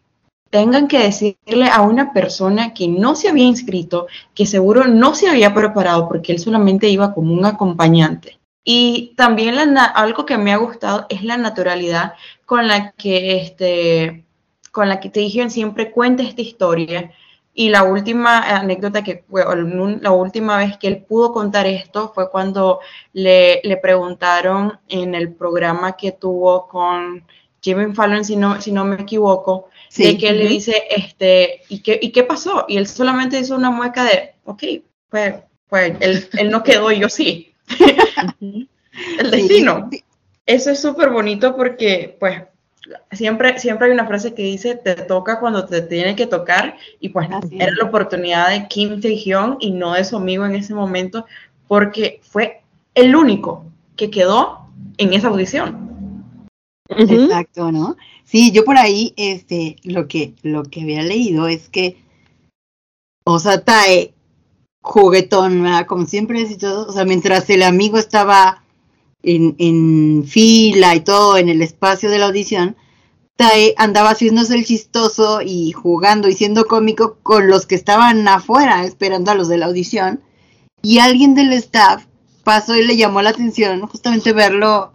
tengan 0.50 0.88
que 0.88 1.00
decirle 1.00 1.70
a 1.72 1.82
una 1.82 2.12
persona 2.12 2.74
que 2.74 2.88
no 2.88 3.15
se 3.15 3.30
había 3.30 3.46
inscrito, 3.46 4.08
que 4.34 4.46
seguro 4.46 4.86
no 4.86 5.13
se 5.13 5.30
había 5.30 5.54
preparado 5.54 6.08
porque 6.08 6.32
él 6.32 6.39
solamente 6.39 6.89
iba 6.89 7.13
como 7.13 7.34
un 7.34 7.46
acompañante. 7.46 8.39
Y 8.63 9.13
también 9.15 9.58
algo 9.78 10.26
que 10.26 10.38
me 10.38 10.52
ha 10.54 10.58
gustado 10.58 11.06
es 11.10 11.24
la 11.24 11.38
naturalidad 11.38 12.13
con 12.46 12.68
la 12.68 12.92
que 12.92 13.38
este 13.38 14.26
con 14.72 14.88
la 14.89 15.00
que 15.00 15.10
te 15.10 15.22
dijeron 15.22 15.50
siempre 15.50 15.92
cuenta 15.92 16.24
esta 16.24 16.42
historia. 16.42 17.12
Y 17.54 17.70
la 17.70 17.84
última 17.84 18.39
anécdota 18.58 19.04
que 19.04 19.26
la 19.32 20.12
última 20.12 20.58
vez 20.58 20.78
que 20.78 20.88
él 20.88 21.04
pudo 21.04 21.34
contar 21.34 21.65
esto 21.68 22.12
fue 22.13 22.30
cuando 22.30 22.80
le, 23.13 23.62
le 23.63 23.78
preguntaron 23.78 24.80
en 24.88 25.15
el 25.15 25.34
programa 25.34 25.94
que 25.98 26.12
tuvo 26.12 26.68
con 26.68 27.26
Jimmy 27.62 27.93
Fallon, 27.93 28.24
si 28.24 28.36
no, 28.36 28.62
si 28.62 28.72
no 28.72 28.86
me 28.86 28.95
equivoco, 29.02 29.69
de 29.95 30.17
que 30.17 30.32
le 30.32 30.48
dice, 30.48 30.84
este, 30.89 31.62
¿y 31.69 31.82
qué, 31.82 32.00
¿y 32.02 32.12
qué 32.12 32.24
pasó? 32.24 32.65
Y 32.67 32.78
él 32.78 32.88
solamente 32.88 33.39
hizo 33.39 33.56
una 33.56 33.72
mueca 33.72 34.04
de, 34.04 34.34
ok, 34.45 34.63
pues, 35.10 35.36
pues 35.67 35.93
él, 36.00 36.50
no 36.50 36.63
quedó 36.63 36.91
y 36.91 37.00
yo 37.00 37.10
sí. 37.10 37.54
el 38.39 39.32
destino. 39.32 39.89
Eso 40.45 40.72
es 40.72 40.82
súper 40.82 41.10
bonito 41.10 41.56
porque, 41.56 42.17
pues, 42.19 42.41
siempre, 43.12 43.60
siempre 43.60 43.88
hay 43.88 43.93
una 43.93 44.08
frase 44.08 44.34
que 44.34 44.43
dice, 44.43 44.76
te 44.76 44.95
toca 44.95 45.39
cuando 45.39 45.65
te 45.65 45.82
tiene 45.82 46.15
que 46.15 46.28
tocar, 46.28 46.78
y 47.00 47.10
pues 47.10 47.30
era 47.52 47.72
la 47.72 47.86
oportunidad 47.86 48.50
de 48.50 48.67
Kim 48.67 49.00
Tae-hyun 49.00 49.58
y 49.60 49.72
no 49.72 49.93
de 49.93 50.04
su 50.04 50.17
amigo 50.17 50.45
en 50.45 50.56
ese 50.56 50.74
momento, 50.74 51.26
porque 51.67 52.19
fue 52.24 52.62
el 52.95 53.15
único 53.15 53.65
que 53.95 54.10
quedó 54.10 54.69
en 54.98 55.13
esa 55.13 55.28
audición. 55.28 55.89
Exacto, 56.89 57.71
¿no? 57.71 57.97
Sí, 58.25 58.52
yo 58.52 58.65
por 58.65 58.78
ahí, 58.78 59.13
este, 59.15 59.78
lo 59.84 60.08
que, 60.08 60.34
lo 60.43 60.63
que 60.63 60.82
había 60.82 61.04
leído 61.04 61.47
es 61.47 61.69
que, 61.69 61.97
o 63.25 63.39
sea, 63.39 63.63
Tae, 63.63 64.13
juguetón, 64.82 65.63
¿verdad? 65.63 65.86
Como 65.86 66.06
siempre 66.06 66.41
es 66.41 66.52
y 66.52 66.58
todo, 66.58 66.88
o 66.88 66.91
sea, 66.91 67.06
mientras 67.06 67.49
el 67.49 67.63
amigo 67.63 67.97
estaba 67.97 68.63
en, 69.23 69.56
en 69.60 70.25
fila 70.28 70.95
y 70.95 71.02
todo 71.02 71.38
en 71.38 71.49
el 71.49 71.62
espacio 71.62 72.10
de 72.10 72.19
la 72.19 72.28
audición, 72.28 72.75
Tae 73.36 73.73
andaba 73.78 74.12
haciéndose 74.12 74.56
el 74.56 74.65
chistoso 74.65 75.41
y 75.41 75.71
jugando 75.71 76.28
y 76.28 76.34
siendo 76.34 76.65
cómico 76.65 77.17
con 77.23 77.47
los 77.47 77.65
que 77.65 77.75
estaban 77.75 78.28
afuera 78.28 78.84
esperando 78.84 79.32
a 79.32 79.36
los 79.36 79.47
de 79.47 79.58
la 79.58 79.67
audición, 79.67 80.21
y 80.82 80.99
alguien 80.99 81.36
del 81.36 81.54
staff 81.54 82.06
pasó 82.43 82.75
y 82.75 82.86
le 82.86 82.97
llamó 82.97 83.21
la 83.21 83.30
atención 83.32 83.82
justamente 83.88 84.34
verlo 84.34 84.93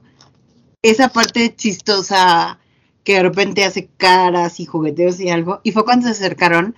esa 0.85 1.09
parte 1.09 1.57
chistosa 1.57 2.59
que 3.05 3.15
de 3.15 3.23
repente 3.23 3.65
hace 3.65 3.89
caras 3.97 4.61
y 4.61 4.67
jugueteos 4.67 5.19
y 5.19 5.31
algo. 5.31 5.61
Y 5.63 5.73
fue 5.73 5.85
cuando 5.85 6.07
se 6.07 6.13
acercaron 6.13 6.77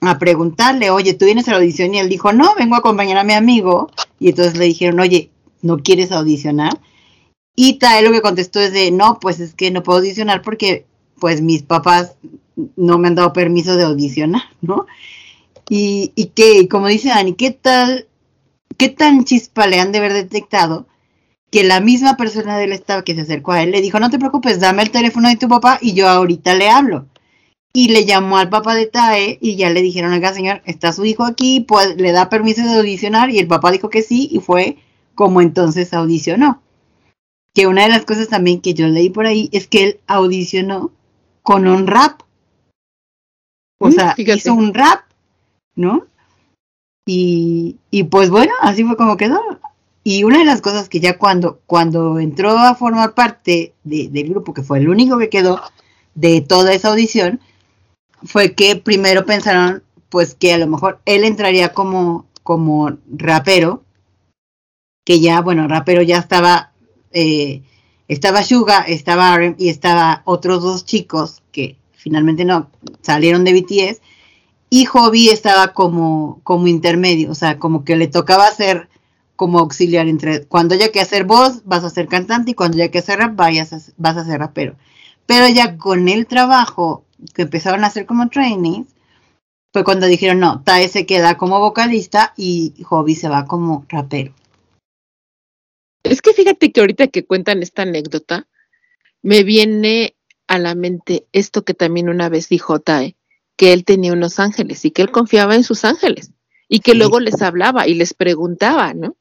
a 0.00 0.18
preguntarle, 0.18 0.90
oye, 0.90 1.12
¿tú 1.12 1.26
vienes 1.26 1.46
a 1.46 1.50
la 1.52 1.58
audición? 1.58 1.94
Y 1.94 1.98
él 1.98 2.08
dijo, 2.08 2.32
no, 2.32 2.54
vengo 2.54 2.76
a 2.76 2.78
acompañar 2.78 3.18
a 3.18 3.24
mi 3.24 3.34
amigo. 3.34 3.90
Y 4.18 4.30
entonces 4.30 4.56
le 4.56 4.64
dijeron, 4.64 5.00
oye, 5.00 5.30
¿no 5.60 5.78
quieres 5.78 6.12
audicionar? 6.12 6.80
Y 7.54 7.74
Tae 7.74 8.02
lo 8.02 8.10
que 8.10 8.22
contestó 8.22 8.58
es 8.58 8.72
de, 8.72 8.90
no, 8.90 9.18
pues 9.20 9.38
es 9.40 9.54
que 9.54 9.70
no 9.70 9.82
puedo 9.82 9.98
audicionar 9.98 10.40
porque 10.40 10.86
pues 11.20 11.42
mis 11.42 11.62
papás 11.62 12.16
no 12.76 12.98
me 12.98 13.08
han 13.08 13.16
dado 13.16 13.34
permiso 13.34 13.76
de 13.76 13.84
audicionar, 13.84 14.44
¿no? 14.62 14.86
Y, 15.68 16.12
y 16.14 16.26
que, 16.26 16.68
como 16.68 16.86
dice 16.86 17.08
Dani, 17.08 17.34
¿qué 17.34 17.50
tal, 17.50 18.06
qué 18.78 18.88
tan 18.88 19.24
chispa 19.24 19.66
le 19.66 19.78
han 19.78 19.92
de 19.92 19.98
haber 19.98 20.14
detectado 20.14 20.86
que 21.50 21.64
la 21.64 21.80
misma 21.80 22.16
persona 22.16 22.58
del 22.58 22.72
staff 22.72 23.02
que 23.04 23.14
se 23.14 23.22
acercó 23.22 23.52
a 23.52 23.62
él 23.62 23.70
le 23.70 23.80
dijo, 23.80 24.00
no 24.00 24.10
te 24.10 24.18
preocupes, 24.18 24.60
dame 24.60 24.82
el 24.82 24.90
teléfono 24.90 25.28
de 25.28 25.36
tu 25.36 25.48
papá 25.48 25.78
y 25.80 25.94
yo 25.94 26.08
ahorita 26.08 26.54
le 26.54 26.68
hablo. 26.70 27.06
Y 27.72 27.88
le 27.90 28.04
llamó 28.06 28.38
al 28.38 28.48
papá 28.48 28.74
de 28.74 28.86
Tae 28.86 29.38
y 29.40 29.56
ya 29.56 29.70
le 29.70 29.82
dijeron, 29.82 30.12
oiga 30.12 30.32
señor, 30.32 30.62
está 30.64 30.92
su 30.92 31.04
hijo 31.04 31.24
aquí, 31.24 31.60
pues 31.60 31.96
le 31.96 32.12
da 32.12 32.30
permiso 32.30 32.62
de 32.62 32.74
audicionar 32.76 33.30
y 33.30 33.38
el 33.38 33.48
papá 33.48 33.70
dijo 33.70 33.90
que 33.90 34.02
sí 34.02 34.28
y 34.32 34.40
fue 34.40 34.78
como 35.14 35.40
entonces 35.42 35.92
audicionó. 35.94 36.62
Que 37.54 37.66
una 37.66 37.82
de 37.84 37.88
las 37.90 38.04
cosas 38.04 38.28
también 38.28 38.60
que 38.60 38.74
yo 38.74 38.86
leí 38.88 39.10
por 39.10 39.26
ahí 39.26 39.48
es 39.52 39.66
que 39.68 39.84
él 39.84 40.00
audicionó 40.06 40.92
con 41.42 41.66
un 41.66 41.86
rap. 41.86 42.22
O 43.78 43.88
Mm, 43.88 43.92
sea, 43.92 44.14
fíjate. 44.14 44.38
hizo 44.38 44.54
un 44.54 44.74
rap, 44.74 45.04
¿no? 45.76 46.06
Y, 47.06 47.78
y 47.90 48.04
pues 48.04 48.30
bueno, 48.30 48.52
así 48.60 48.84
fue 48.84 48.96
como 48.96 49.16
quedó. 49.16 49.40
Y 50.08 50.22
una 50.22 50.38
de 50.38 50.44
las 50.44 50.60
cosas 50.60 50.88
que 50.88 51.00
ya 51.00 51.18
cuando, 51.18 51.58
cuando 51.66 52.20
entró 52.20 52.56
a 52.56 52.76
formar 52.76 53.14
parte 53.14 53.74
de- 53.82 54.08
del 54.08 54.28
grupo, 54.28 54.54
que 54.54 54.62
fue 54.62 54.78
el 54.78 54.88
único 54.88 55.18
que 55.18 55.28
quedó 55.28 55.60
de 56.14 56.42
toda 56.42 56.72
esa 56.72 56.90
audición, 56.90 57.40
fue 58.22 58.54
que 58.54 58.76
primero 58.76 59.26
pensaron 59.26 59.82
pues 60.08 60.36
que 60.36 60.54
a 60.54 60.58
lo 60.58 60.68
mejor 60.68 61.00
él 61.06 61.24
entraría 61.24 61.70
como, 61.74 62.24
como 62.44 62.96
rapero, 63.18 63.82
que 65.04 65.18
ya, 65.18 65.40
bueno, 65.40 65.66
rapero 65.66 66.02
ya 66.02 66.18
estaba, 66.18 66.70
eh, 67.10 67.62
estaba 68.06 68.44
Suga, 68.44 68.82
estaba 68.82 69.34
RM 69.34 69.56
y 69.58 69.70
estaba 69.70 70.22
otros 70.24 70.62
dos 70.62 70.84
chicos 70.84 71.42
que 71.50 71.78
finalmente 71.90 72.44
no 72.44 72.70
salieron 73.02 73.42
de 73.42 73.54
BTS, 73.54 74.00
y 74.70 74.84
Hobby 74.84 75.30
estaba 75.30 75.72
como, 75.72 76.38
como 76.44 76.68
intermedio, 76.68 77.32
o 77.32 77.34
sea, 77.34 77.58
como 77.58 77.84
que 77.84 77.96
le 77.96 78.06
tocaba 78.06 78.46
hacer 78.46 78.88
como 79.36 79.58
auxiliar 79.58 80.08
entre 80.08 80.46
cuando 80.46 80.74
haya 80.74 80.90
que 80.90 81.00
hacer 81.00 81.24
voz, 81.24 81.62
vas 81.64 81.84
a 81.84 81.90
ser 81.90 82.08
cantante 82.08 82.50
y 82.50 82.54
cuando 82.54 82.76
haya 82.76 82.90
que 82.90 82.98
hacer 82.98 83.18
rap, 83.18 83.36
vayas 83.36 83.72
a- 83.72 83.92
vas 83.96 84.16
a 84.16 84.24
ser 84.24 84.40
rapero. 84.40 84.76
Pero 85.26 85.48
ya 85.48 85.76
con 85.76 86.08
el 86.08 86.26
trabajo 86.26 87.04
que 87.34 87.42
empezaron 87.42 87.84
a 87.84 87.88
hacer 87.88 88.06
como 88.06 88.28
trainees, 88.28 88.86
fue 89.72 89.84
cuando 89.84 90.06
dijeron, 90.06 90.40
no, 90.40 90.62
Tae 90.62 90.88
se 90.88 91.04
queda 91.06 91.36
como 91.36 91.60
vocalista 91.60 92.32
y 92.36 92.72
Hobby 92.84 93.14
se 93.14 93.28
va 93.28 93.44
como 93.44 93.84
rapero. 93.88 94.32
Es 96.02 96.22
que 96.22 96.32
fíjate 96.32 96.72
que 96.72 96.80
ahorita 96.80 97.08
que 97.08 97.24
cuentan 97.26 97.62
esta 97.62 97.82
anécdota, 97.82 98.46
me 99.22 99.42
viene 99.42 100.14
a 100.46 100.58
la 100.58 100.74
mente 100.74 101.26
esto 101.32 101.64
que 101.64 101.74
también 101.74 102.08
una 102.08 102.28
vez 102.28 102.48
dijo 102.48 102.78
Tae, 102.78 103.16
que 103.56 103.72
él 103.72 103.84
tenía 103.84 104.12
unos 104.12 104.38
ángeles 104.38 104.84
y 104.84 104.92
que 104.92 105.02
él 105.02 105.10
confiaba 105.10 105.56
en 105.56 105.64
sus 105.64 105.84
ángeles 105.84 106.30
y 106.68 106.80
que 106.80 106.92
Sí. 106.92 106.98
luego 106.98 107.20
les 107.20 107.42
hablaba 107.42 107.88
y 107.88 107.94
les 107.94 108.14
preguntaba, 108.14 108.94
¿no? 108.94 109.16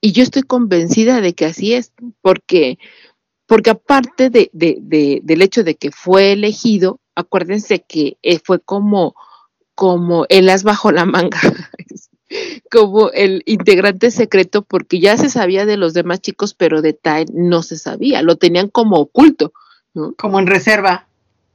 Y 0.00 0.12
yo 0.12 0.22
estoy 0.22 0.42
convencida 0.42 1.20
de 1.20 1.34
que 1.34 1.46
así 1.46 1.74
es, 1.74 1.92
porque, 2.20 2.78
porque 3.46 3.70
aparte 3.70 4.30
de, 4.30 4.50
de- 4.52 4.78
de- 4.80 5.20
del 5.22 5.42
hecho 5.42 5.64
de 5.64 5.74
que 5.76 5.90
fue 5.90 6.32
elegido, 6.32 7.00
acuérdense 7.14 7.80
que 7.82 8.16
eh, 8.22 8.38
fue 8.44 8.60
como, 8.60 9.14
como 9.74 10.26
el 10.28 10.48
as 10.48 10.62
bajo 10.64 10.92
la 10.92 11.04
manga, 11.04 11.40
como 12.70 13.10
el 13.10 13.42
integrante 13.46 14.10
secreto, 14.10 14.62
porque 14.62 15.00
ya 15.00 15.16
se 15.16 15.28
sabía 15.28 15.66
de 15.66 15.76
los 15.76 15.94
demás 15.94 16.20
chicos, 16.20 16.54
pero 16.54 16.82
de 16.82 16.92
Tai 16.94 17.26
no 17.32 17.62
se 17.62 17.76
sabía, 17.78 18.22
lo 18.22 18.36
tenían 18.36 18.68
como 18.68 18.96
oculto. 18.98 19.52
Como 20.16 20.38
en 20.38 20.46
reserva, 20.46 21.06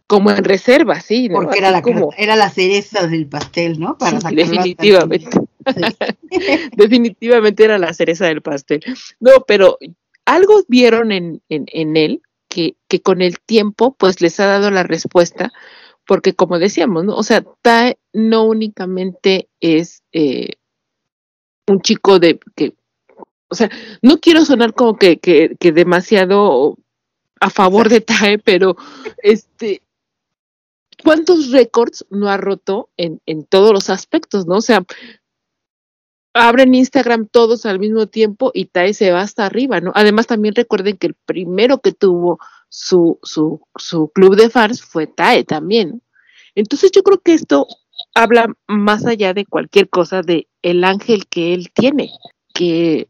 Como 0.07 0.31
en 0.31 0.43
reserva, 0.43 1.01
sí, 1.01 1.27
¿no? 1.27 1.35
porque 1.35 1.59
era 1.59 1.69
la, 1.69 1.81
como, 1.81 2.13
era 2.17 2.37
la 2.37 2.49
cereza 2.49 3.07
del 3.07 3.27
pastel, 3.27 3.79
¿no? 3.79 3.97
Para 3.97 4.21
Sí, 4.21 4.35
definitivamente. 4.35 5.29
Sí. 5.31 5.81
definitivamente 6.77 7.65
era 7.65 7.77
la 7.77 7.93
cereza 7.93 8.25
del 8.25 8.41
pastel. 8.41 8.81
No, 9.19 9.31
pero 9.45 9.77
algo 10.25 10.63
vieron 10.69 11.11
en, 11.11 11.41
en, 11.49 11.65
en 11.73 11.97
él 11.97 12.21
que, 12.47 12.75
que 12.87 13.01
con 13.01 13.21
el 13.21 13.39
tiempo 13.39 13.95
pues 13.97 14.21
les 14.21 14.39
ha 14.39 14.45
dado 14.45 14.71
la 14.71 14.83
respuesta, 14.83 15.51
porque 16.05 16.33
como 16.33 16.59
decíamos, 16.59 17.03
¿no? 17.03 17.15
O 17.15 17.23
sea, 17.23 17.43
Tae 17.61 17.97
no 18.13 18.45
únicamente 18.45 19.49
es 19.59 20.03
eh, 20.13 20.53
un 21.67 21.81
chico 21.81 22.19
de 22.19 22.39
que, 22.55 22.73
o 23.49 23.55
sea, 23.55 23.69
no 24.01 24.19
quiero 24.19 24.45
sonar 24.45 24.73
como 24.73 24.97
que, 24.97 25.19
que, 25.19 25.55
que 25.59 25.71
demasiado 25.71 26.77
a 27.39 27.49
favor 27.49 27.89
de 27.89 28.01
Tae, 28.01 28.39
pero 28.39 28.75
este, 29.21 29.81
¿cuántos 31.03 31.51
récords 31.51 32.05
no 32.09 32.29
ha 32.29 32.37
roto 32.37 32.89
en, 32.97 33.21
en 33.25 33.45
todos 33.45 33.71
los 33.71 33.89
aspectos, 33.89 34.47
no? 34.47 34.57
O 34.57 34.61
sea, 34.61 34.85
abren 36.33 36.75
Instagram 36.75 37.27
todos 37.27 37.65
al 37.65 37.79
mismo 37.79 38.07
tiempo 38.07 38.51
y 38.53 38.65
Tae 38.65 38.93
se 38.93 39.11
va 39.11 39.21
hasta 39.21 39.45
arriba, 39.45 39.81
¿no? 39.81 39.91
Además, 39.95 40.27
también 40.27 40.55
recuerden 40.55 40.97
que 40.97 41.07
el 41.07 41.13
primero 41.13 41.79
que 41.79 41.91
tuvo 41.91 42.39
su, 42.69 43.19
su, 43.23 43.61
su 43.75 44.09
club 44.09 44.35
de 44.35 44.49
fans 44.49 44.81
fue 44.81 45.07
Tae 45.07 45.43
también. 45.43 46.01
Entonces, 46.55 46.91
yo 46.91 47.03
creo 47.03 47.19
que 47.19 47.33
esto 47.33 47.67
habla 48.13 48.53
más 48.67 49.05
allá 49.05 49.33
de 49.33 49.45
cualquier 49.45 49.89
cosa 49.89 50.21
de 50.21 50.47
el 50.61 50.83
ángel 50.83 51.27
que 51.27 51.53
él 51.53 51.71
tiene, 51.71 52.11
que 52.53 53.09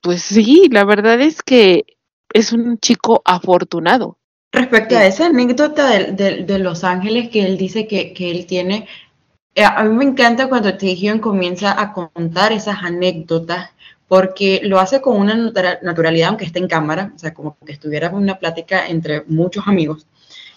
pues 0.00 0.22
sí, 0.22 0.68
la 0.70 0.84
verdad 0.84 1.20
es 1.20 1.42
que 1.42 1.84
es 2.32 2.52
un 2.52 2.78
chico 2.78 3.22
afortunado. 3.24 4.18
Respecto 4.52 4.96
a 4.96 5.06
esa 5.06 5.26
anécdota 5.26 5.88
de, 5.88 6.12
de- 6.12 6.44
de 6.44 6.58
Los 6.58 6.84
Ángeles 6.84 7.30
que 7.30 7.44
él 7.44 7.56
dice 7.56 7.86
que, 7.86 8.12
que 8.12 8.30
él 8.30 8.44
tiene, 8.46 8.86
eh, 9.54 9.64
a 9.64 9.82
mí 9.84 9.94
me 9.96 10.04
encanta 10.04 10.48
cuando 10.48 10.76
Taehyung 10.76 11.20
comienza 11.20 11.80
a 11.80 11.92
contar 11.92 12.52
esas 12.52 12.76
anécdotas 12.82 13.70
porque 14.08 14.60
lo 14.64 14.78
hace 14.78 15.00
con 15.00 15.18
una 15.18 15.34
natura- 15.34 15.78
naturalidad, 15.82 16.28
aunque 16.28 16.44
esté 16.44 16.58
en 16.58 16.68
cámara, 16.68 17.12
o 17.14 17.18
sea, 17.18 17.32
como 17.32 17.56
que 17.64 17.72
estuviera 17.72 18.08
en 18.08 18.14
una 18.14 18.38
plática 18.38 18.86
entre 18.86 19.22
muchos 19.26 19.66
amigos. 19.66 20.06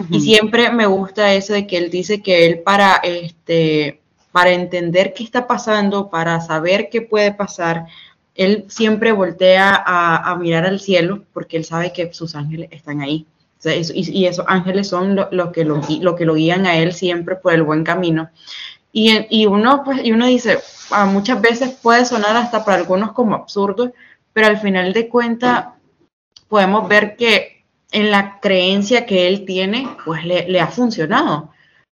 Y 0.10 0.20
siempre 0.20 0.72
me 0.72 0.86
gusta 0.88 1.34
eso 1.34 1.54
de 1.54 1.66
que 1.66 1.78
él 1.78 1.90
dice 1.90 2.22
que 2.22 2.46
él 2.46 2.60
para, 2.60 2.96
este, 2.98 4.02
para 4.34 4.52
entender 4.52 5.14
qué 5.14 5.24
está 5.24 5.48
pasando, 5.48 6.10
para 6.10 6.42
saber 6.42 6.90
qué 6.90 7.02
puede 7.02 7.34
pasar, 7.34 7.86
él 8.36 8.66
siempre 8.68 9.14
voltea 9.14 9.74
a, 9.74 10.32
a 10.32 10.36
mirar 10.36 10.66
al 10.66 10.82
cielo 10.82 11.24
porque 11.34 11.56
él 11.56 11.64
sabe 11.64 11.94
que 11.94 12.14
sus 12.14 12.36
ángeles 12.36 12.68
están 12.74 13.00
ahí. 13.00 13.26
Sea, 13.66 13.74
eso- 13.74 13.94
y, 13.96 14.26
esos 14.28 14.46
ángeles 14.48 14.88
son 14.90 15.16
lo, 15.16 15.28
lo 15.32 15.52
que 15.52 15.66
lo, 15.66 15.82
guían 16.36 16.68
a 16.68 16.76
él 16.76 16.94
siempre 16.94 17.36
por 17.36 17.52
el 17.52 17.64
buen 17.64 17.84
camino. 17.84 18.30
Y, 18.94 19.48
uno, 19.48 19.82
pues, 19.84 20.06
y 20.06 20.12
uno 20.12 20.28
dice, 20.28 20.60
muchas 21.08 21.42
veces 21.42 21.72
puede 21.82 22.06
sonar 22.06 22.36
hasta 22.36 22.64
para 22.64 22.78
algunos 22.78 23.14
como 23.14 23.34
absurdo, 23.34 23.92
pero 24.34 24.46
al 24.46 24.60
final 24.60 24.94
de 24.94 25.10
cuentas 25.10 25.66
podemos 26.48 26.88
ver 26.88 27.16
que 27.16 27.66
en 27.92 28.12
la 28.12 28.40
creencia 28.40 29.08
que 29.08 29.28
él 29.28 29.46
tiene, 29.46 29.90
pues 30.06 30.24
le 30.26 30.62
ha 30.62 30.68
funcionado. 30.68 31.50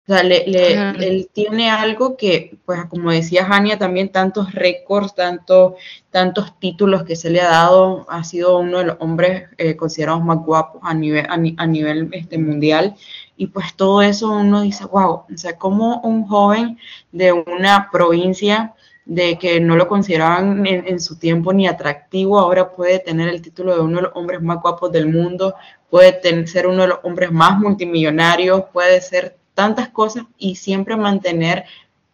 O 0.09 0.11
sea, 0.11 0.23
le, 0.23 0.43
le- 0.47 0.73
él 1.07 1.29
tiene 1.31 1.69
algo 1.69 2.17
que, 2.17 2.57
pues 2.65 2.85
como 2.85 3.11
decía 3.11 3.45
Jania, 3.45 3.77
también 3.77 4.11
tantos 4.11 4.53
récords, 4.53 5.13
tantos, 5.13 5.73
tantos 6.09 6.57
títulos 6.59 7.03
que 7.03 7.15
se 7.15 7.29
le 7.29 7.41
ha 7.41 7.49
dado, 7.49 8.07
ha 8.09 8.23
sido 8.23 8.57
uno 8.57 8.79
de 8.79 8.85
los 8.85 8.97
hombres 9.01 9.49
eh, 9.59 9.75
considerados 9.75 10.23
más 10.23 10.39
guapos 10.39 10.81
a 10.83 10.95
nivel, 10.95 11.27
a, 11.27 11.33
a 11.63 11.67
nivel 11.67 12.09
este, 12.11 12.39
mundial. 12.39 12.95
Y 13.37 13.47
pues 13.47 13.75
todo 13.75 14.01
eso 14.01 14.31
uno 14.31 14.61
dice, 14.61 14.85
wow, 14.85 15.25
o 15.31 15.37
sea, 15.37 15.57
como 15.57 15.99
un 16.01 16.25
joven 16.25 16.79
de 17.11 17.31
una 17.31 17.89
provincia 17.91 18.73
de 19.05 19.37
que 19.37 19.59
no 19.59 19.75
lo 19.75 19.87
consideraban 19.87 20.65
en, 20.65 20.87
en, 20.87 20.99
su 20.99 21.17
tiempo 21.19 21.53
ni 21.53 21.67
atractivo, 21.67 22.39
ahora 22.39 22.71
puede 22.75 22.97
tener 22.99 23.29
el 23.29 23.41
título 23.43 23.75
de 23.75 23.81
uno 23.81 23.97
de 23.97 24.01
los 24.03 24.11
hombres 24.15 24.41
más 24.41 24.59
guapos 24.61 24.91
del 24.91 25.07
mundo, 25.07 25.53
puede 25.89 26.13
tener, 26.13 26.47
ser 26.47 26.67
uno 26.67 26.83
de 26.83 26.89
los 26.89 26.99
hombres 27.03 27.31
más 27.31 27.59
multimillonarios, 27.59 28.65
puede 28.73 29.01
ser 29.01 29.38
tantas 29.59 29.89
cosas 29.89 30.23
y 30.37 30.55
siempre 30.55 30.95
mantener 30.95 31.65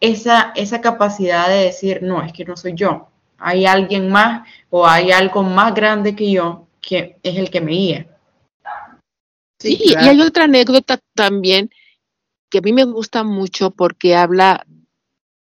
esa, 0.02 0.52
esa 0.56 0.82
capacidad 0.82 1.48
de 1.48 1.66
decir, 1.66 2.02
no, 2.02 2.24
es 2.24 2.34
que 2.34 2.44
no 2.44 2.58
soy 2.58 2.74
yo, 2.74 3.08
hay 3.38 3.68
alguien 3.68 4.10
más 4.10 4.48
o 4.72 4.88
hay 4.88 5.12
algo 5.12 5.44
más 5.44 5.76
grande 5.76 6.16
que 6.16 6.32
yo 6.32 6.66
que 6.82 7.18
es 7.22 7.38
el 7.38 7.52
que 7.52 7.62
me 7.62 7.72
guía. 7.72 8.08
Sí, 9.60 9.78
y 9.80 9.94
hay 9.96 10.20
otra 10.22 10.46
anécdota 10.46 11.00
también 11.14 11.70
que 12.50 12.58
a 12.58 12.62
mí 12.62 12.74
me 12.74 12.86
gusta 12.86 13.24
mucho 13.24 13.70
porque 13.70 14.16
habla, 14.16 14.66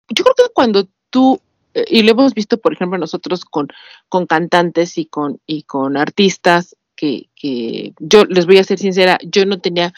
yo 0.09 0.23
creo 0.23 0.35
que 0.35 0.51
cuando 0.51 0.87
tú, 1.11 1.39
eh, 1.75 1.85
y 1.89 2.01
lo 2.01 2.13
hemos 2.13 2.33
visto, 2.33 2.57
por 2.57 2.73
ejemplo, 2.73 2.97
nosotros 2.97 3.45
con, 3.45 3.67
con 4.09 4.25
cantantes 4.25 4.97
y 4.97 5.05
con, 5.05 5.39
y 5.45 5.61
con 5.61 5.95
artistas, 5.95 6.75
que, 6.95 7.29
que 7.35 7.93
yo 7.99 8.25
les 8.25 8.47
voy 8.47 8.57
a 8.57 8.63
ser 8.63 8.79
sincera, 8.79 9.19
yo 9.23 9.45
no 9.45 9.59
tenía 9.59 9.93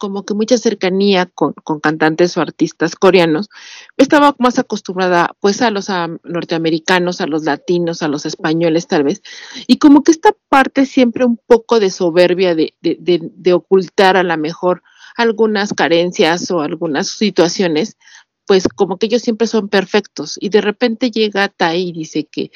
como 0.00 0.24
que 0.24 0.34
mucha 0.34 0.56
cercanía 0.56 1.26
con, 1.26 1.52
con, 1.52 1.78
cantantes 1.78 2.36
o 2.36 2.40
artistas 2.40 2.96
coreanos, 2.96 3.50
estaba 3.98 4.34
más 4.38 4.58
acostumbrada 4.58 5.36
pues 5.40 5.60
a 5.60 5.70
los 5.70 5.88
norteamericanos, 6.24 7.20
a 7.20 7.26
los 7.26 7.44
latinos, 7.44 8.02
a 8.02 8.08
los 8.08 8.24
españoles 8.24 8.88
tal 8.88 9.04
vez, 9.04 9.22
y 9.66 9.76
como 9.76 10.02
que 10.02 10.12
esta 10.12 10.34
parte 10.48 10.86
siempre 10.86 11.26
un 11.26 11.36
poco 11.36 11.78
de 11.78 11.90
soberbia 11.90 12.54
de, 12.54 12.74
de, 12.80 12.96
de, 12.98 13.20
de 13.22 13.52
ocultar 13.52 14.16
a 14.16 14.22
lo 14.22 14.36
mejor 14.38 14.82
algunas 15.16 15.74
carencias 15.74 16.50
o 16.50 16.62
algunas 16.62 17.08
situaciones, 17.08 17.98
pues 18.46 18.68
como 18.68 18.96
que 18.96 19.06
ellos 19.06 19.22
siempre 19.22 19.46
son 19.46 19.68
perfectos. 19.68 20.36
Y 20.40 20.48
de 20.48 20.62
repente 20.62 21.10
llega 21.10 21.48
Tai 21.48 21.78
y 21.78 21.92
dice 21.92 22.24
que 22.24 22.50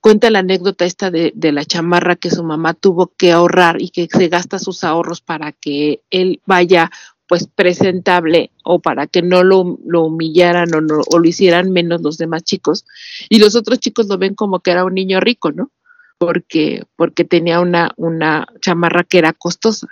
cuenta 0.00 0.30
la 0.30 0.40
anécdota 0.40 0.84
esta 0.84 1.10
de, 1.10 1.32
de, 1.34 1.52
la 1.52 1.64
chamarra 1.64 2.16
que 2.16 2.30
su 2.30 2.42
mamá 2.42 2.74
tuvo 2.74 3.12
que 3.16 3.32
ahorrar 3.32 3.80
y 3.80 3.90
que 3.90 4.08
se 4.10 4.28
gasta 4.28 4.58
sus 4.58 4.84
ahorros 4.84 5.20
para 5.20 5.52
que 5.52 6.00
él 6.10 6.40
vaya 6.46 6.90
pues 7.26 7.46
presentable 7.46 8.50
o 8.64 8.80
para 8.80 9.06
que 9.06 9.22
no 9.22 9.42
lo, 9.42 9.78
lo 9.86 10.04
humillaran 10.04 10.74
o, 10.74 10.80
no, 10.80 11.00
o 11.10 11.18
lo 11.18 11.28
hicieran 11.28 11.72
menos 11.72 12.02
los 12.02 12.18
demás 12.18 12.44
chicos 12.44 12.84
y 13.28 13.38
los 13.38 13.56
otros 13.56 13.78
chicos 13.78 14.06
lo 14.08 14.18
ven 14.18 14.34
como 14.34 14.60
que 14.60 14.70
era 14.70 14.84
un 14.84 14.94
niño 14.94 15.20
rico, 15.20 15.52
¿no? 15.52 15.70
Porque, 16.18 16.84
porque 16.96 17.24
tenía 17.24 17.60
una, 17.60 17.92
una 17.96 18.46
chamarra 18.60 19.04
que 19.04 19.18
era 19.18 19.32
costosa. 19.32 19.88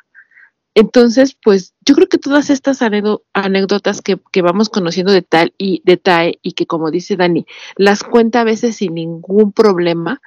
Entonces, 0.75 1.37
pues 1.43 1.75
yo 1.85 1.95
creo 1.95 2.09
que 2.09 2.19
todas 2.19 2.49
estas 2.49 2.81
anécdotas 2.83 4.01
que, 4.01 4.19
que, 4.33 4.43
vamos 4.43 4.71
conociendo 4.71 5.13
de 5.13 5.23
tal 5.23 5.55
y 5.59 5.83
de 5.85 5.99
TAE 5.99 6.39
y 6.41 6.53
que 6.53 6.67
como 6.67 6.91
dice 6.91 7.17
Dani, 7.17 7.47
las 7.77 8.03
cuenta 8.03 8.41
a 8.41 8.45
veces 8.45 8.77
sin 8.77 8.95
ningún 8.95 9.53
problema, 9.53 10.23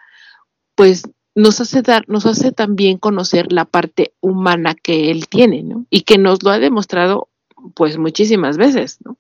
pues 0.76 1.04
nos 1.36 1.60
hace 1.60 1.82
dar, 1.82 2.08
nos 2.08 2.26
hace 2.26 2.52
también 2.52 2.98
conocer 2.98 3.52
la 3.52 3.66
parte 3.66 4.14
humana 4.22 4.76
que 4.76 5.12
él 5.12 5.28
tiene, 5.28 5.64
¿no? 5.64 5.86
Y 5.90 6.02
que 6.02 6.18
nos 6.18 6.44
lo 6.44 6.52
ha 6.52 6.60
demostrado 6.60 7.30
pues 7.76 7.98
muchísimas 7.98 8.58
veces, 8.58 9.00
¿no? 9.04 9.18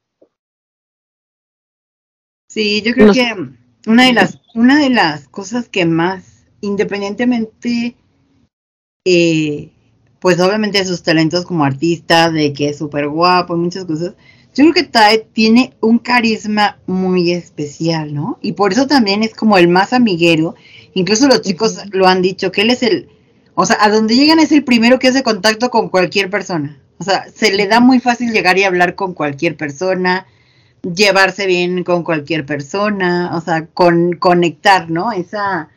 Sí, 2.47 2.81
yo 2.83 2.93
creo 2.93 3.07
nos, 3.07 3.17
que 3.17 3.35
una 3.87 4.05
de 4.05 4.13
las, 4.13 4.39
una 4.53 4.79
de 4.79 4.89
las 4.89 5.27
cosas 5.27 5.67
que 5.67 5.85
más, 5.85 6.45
independientemente 6.61 7.97
eh, 9.03 9.74
pues 10.19 10.39
obviamente 10.39 10.83
sus 10.85 11.03
talentos 11.03 11.45
como 11.45 11.65
artista, 11.65 12.31
de 12.31 12.53
que 12.53 12.69
es 12.69 12.77
súper 12.77 13.07
guapo, 13.07 13.55
muchas 13.55 13.85
cosas. 13.85 14.13
Yo 14.55 14.63
creo 14.63 14.73
que 14.73 14.83
Tae 14.83 15.27
tiene 15.33 15.73
un 15.81 15.99
carisma 15.99 16.77
muy 16.87 17.31
especial, 17.31 18.13
¿no? 18.13 18.39
Y 18.41 18.53
por 18.53 18.71
eso 18.71 18.87
también 18.87 19.21
es 19.21 19.33
como 19.33 19.57
el 19.57 19.67
más 19.67 19.91
amiguero. 19.91 20.55
Incluso 20.93 21.27
los 21.27 21.41
chicos 21.41 21.77
lo 21.91 22.07
han 22.07 22.21
dicho, 22.21 22.51
que 22.51 22.61
él 22.61 22.69
es 22.69 22.81
el, 22.81 23.09
o 23.53 23.65
sea, 23.65 23.77
a 23.81 23.89
donde 23.89 24.15
llegan 24.15 24.39
es 24.39 24.51
el 24.53 24.63
primero 24.63 24.97
que 24.97 25.09
hace 25.09 25.23
contacto 25.23 25.69
con 25.69 25.89
cualquier 25.89 26.29
persona. 26.29 26.79
O 26.97 27.03
sea, 27.03 27.27
se 27.33 27.51
le 27.53 27.67
da 27.67 27.81
muy 27.81 27.99
fácil 27.99 28.31
llegar 28.31 28.57
y 28.57 28.63
hablar 28.63 28.95
con 28.95 29.13
cualquier 29.13 29.57
persona, 29.57 30.25
llevarse 30.81 31.45
bien 31.47 31.83
con 31.83 32.03
cualquier 32.03 32.45
persona, 32.45 33.31
o 33.35 33.41
sea, 33.41 33.65
con 33.67 34.13
conectar, 34.13 34.89
¿no? 34.89 35.11
Esa, 35.11 35.69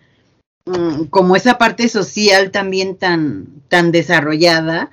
como 1.11 1.37
esa 1.37 1.59
parte 1.59 1.88
social 1.88 2.50
también 2.50 2.96
tan, 2.96 3.46
tan 3.68 3.92
desarrollada, 3.92 4.90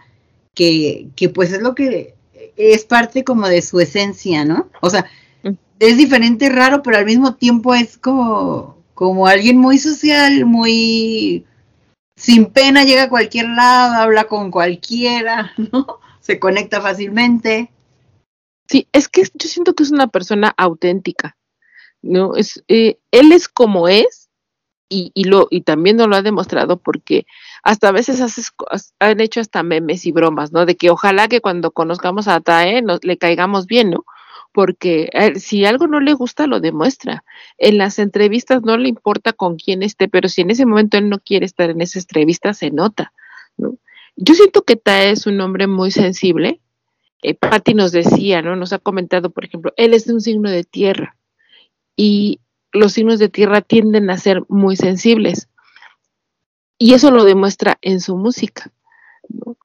que, 0.53 1.07
que 1.15 1.29
pues 1.29 1.51
es 1.51 1.61
lo 1.61 1.75
que 1.75 2.15
es 2.55 2.85
parte 2.85 3.23
como 3.23 3.47
de 3.47 3.61
su 3.61 3.79
esencia, 3.79 4.45
¿no? 4.45 4.69
O 4.81 4.89
sea, 4.89 5.05
es 5.79 5.97
diferente, 5.97 6.49
raro, 6.49 6.81
pero 6.81 6.97
al 6.97 7.05
mismo 7.05 7.35
tiempo 7.35 7.73
es 7.73 7.97
como, 7.97 8.77
como 8.93 9.27
alguien 9.27 9.57
muy 9.57 9.77
social, 9.77 10.45
muy 10.45 11.45
sin 12.15 12.45
pena, 12.45 12.83
llega 12.83 13.03
a 13.03 13.09
cualquier 13.09 13.49
lado, 13.49 13.95
habla 13.95 14.25
con 14.25 14.51
cualquiera, 14.51 15.51
¿no? 15.71 15.99
Se 16.21 16.39
conecta 16.39 16.81
fácilmente. 16.81 17.71
Sí, 18.67 18.87
es 18.93 19.07
que 19.07 19.23
yo 19.23 19.47
siento 19.49 19.75
que 19.75 19.83
es 19.83 19.91
una 19.91 20.07
persona 20.07 20.53
auténtica, 20.57 21.37
¿no? 22.01 22.35
Es, 22.35 22.63
eh, 22.67 22.97
él 23.11 23.31
es 23.31 23.47
como 23.47 23.87
es, 23.87 24.24
y, 24.89 25.11
y, 25.13 25.25
lo, 25.25 25.47
y 25.49 25.61
también 25.61 25.97
nos 25.97 26.07
lo 26.07 26.15
ha 26.15 26.21
demostrado 26.21 26.77
porque 26.77 27.25
hasta 27.63 27.89
a 27.89 27.91
veces 27.91 28.21
haces, 28.21 28.51
han 28.99 29.19
hecho 29.19 29.41
hasta 29.41 29.63
memes 29.63 30.05
y 30.05 30.11
bromas, 30.11 30.51
¿no? 30.51 30.65
De 30.65 30.75
que 30.75 30.89
ojalá 30.89 31.27
que 31.27 31.41
cuando 31.41 31.71
conozcamos 31.71 32.27
a 32.27 32.39
Tae 32.41 32.83
le 33.01 33.17
caigamos 33.17 33.65
bien, 33.65 33.91
¿no? 33.91 34.05
Porque 34.51 35.09
si 35.35 35.65
algo 35.65 35.87
no 35.87 35.99
le 35.99 36.13
gusta, 36.13 36.47
lo 36.47 36.59
demuestra. 36.61 37.23
En 37.57 37.77
las 37.77 37.99
entrevistas 37.99 38.61
no 38.61 38.77
le 38.77 38.87
importa 38.87 39.33
con 39.33 39.57
quién 39.57 39.83
esté, 39.83 40.07
pero 40.07 40.29
si 40.29 40.41
en 40.41 40.51
ese 40.51 40.65
momento 40.65 40.97
él 40.97 41.09
no 41.09 41.19
quiere 41.19 41.45
estar 41.45 41.69
en 41.69 41.81
esa 41.81 41.99
entrevista, 41.99 42.53
se 42.53 42.71
nota, 42.71 43.11
¿no? 43.57 43.77
Yo 44.15 44.33
siento 44.33 44.61
que 44.61 44.77
Tae 44.77 45.11
es 45.11 45.27
un 45.27 45.41
hombre 45.41 45.67
muy 45.67 45.91
sensible. 45.91 46.61
Eh, 47.21 47.33
Patti 47.33 47.73
nos 47.73 47.91
decía, 47.91 48.41
¿no? 48.41 48.55
Nos 48.55 48.71
ha 48.71 48.79
comentado, 48.79 49.29
por 49.29 49.43
ejemplo, 49.43 49.73
él 49.75 49.93
es 49.93 50.05
de 50.05 50.13
un 50.13 50.21
signo 50.21 50.49
de 50.49 50.63
tierra. 50.63 51.17
Y 51.97 52.39
los 52.75 52.93
signos 52.93 53.19
de 53.19 53.29
tierra 53.29 53.61
tienden 53.61 54.09
a 54.09 54.17
ser 54.17 54.43
muy 54.47 54.75
sensibles. 54.75 55.49
Y 56.77 56.93
eso 56.93 57.11
lo 57.11 57.23
demuestra 57.23 57.77
en 57.81 58.01
su 58.01 58.17
música. 58.17 58.71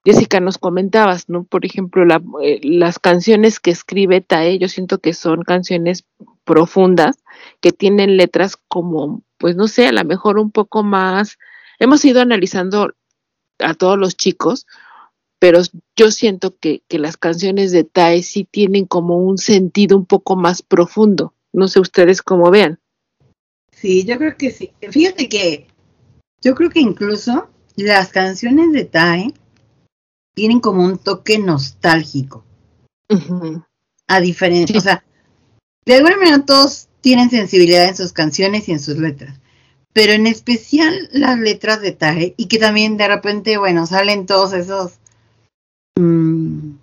Jessica, 0.03 0.39
nos 0.39 0.57
comentabas, 0.57 1.29
¿no? 1.29 1.43
Por 1.43 1.65
ejemplo, 1.65 2.05
la, 2.05 2.21
eh, 2.41 2.59
las 2.63 2.99
canciones 2.99 3.59
que 3.59 3.71
escribe 3.71 4.21
Tae, 4.21 4.57
yo 4.57 4.67
siento 4.67 4.99
que 4.99 5.13
son 5.13 5.43
canciones 5.43 6.05
profundas, 6.43 7.17
que 7.59 7.71
tienen 7.71 8.17
letras 8.17 8.57
como, 8.67 9.21
pues 9.37 9.55
no 9.55 9.67
sé, 9.67 9.87
a 9.87 9.91
lo 9.91 10.03
mejor 10.03 10.39
un 10.39 10.51
poco 10.51 10.83
más. 10.83 11.37
Hemos 11.79 12.03
ido 12.05 12.21
analizando 12.21 12.93
a 13.59 13.73
todos 13.75 13.97
los 13.97 14.17
chicos, 14.17 14.65
pero 15.39 15.61
yo 15.95 16.11
siento 16.11 16.55
que, 16.57 16.83
que 16.87 16.97
las 16.97 17.17
canciones 17.17 17.71
de 17.71 17.83
Tae 17.83 18.23
sí 18.23 18.47
tienen 18.49 18.85
como 18.85 19.17
un 19.17 19.37
sentido 19.37 19.97
un 19.97 20.05
poco 20.05 20.35
más 20.35 20.61
profundo. 20.61 21.33
No 21.53 21.67
sé 21.67 21.79
ustedes 21.79 22.21
cómo 22.21 22.49
vean. 22.49 22.80
Sí, 23.81 24.03
yo 24.03 24.17
creo 24.19 24.37
que 24.37 24.51
sí. 24.51 24.71
Fíjate 24.91 25.27
que 25.27 25.65
yo 26.39 26.53
creo 26.53 26.69
que 26.69 26.79
incluso 26.79 27.49
las 27.75 28.09
canciones 28.09 28.71
de 28.71 28.85
Tae 28.85 29.33
tienen 30.35 30.59
como 30.59 30.85
un 30.85 30.99
toque 30.99 31.39
nostálgico. 31.39 32.45
Uh 33.09 33.15
-huh. 33.15 33.65
A 34.07 34.19
diferencia, 34.19 34.73
sí. 34.73 34.77
o 34.77 34.81
sea, 34.81 35.03
de 35.85 35.95
alguna 35.95 36.17
manera 36.17 36.45
todos 36.45 36.89
tienen 37.01 37.31
sensibilidad 37.31 37.87
en 37.87 37.95
sus 37.95 38.13
canciones 38.13 38.69
y 38.69 38.73
en 38.73 38.79
sus 38.79 38.97
letras. 38.97 39.39
Pero 39.93 40.13
en 40.13 40.27
especial 40.27 41.09
las 41.11 41.39
letras 41.39 41.81
de 41.81 41.91
Tae, 41.91 42.35
y 42.37 42.45
que 42.45 42.59
también 42.59 42.97
de 42.97 43.07
repente, 43.07 43.57
bueno, 43.57 43.87
salen 43.87 44.27
todos 44.27 44.53
esos. 44.53 44.99
Mmm, 45.99 46.75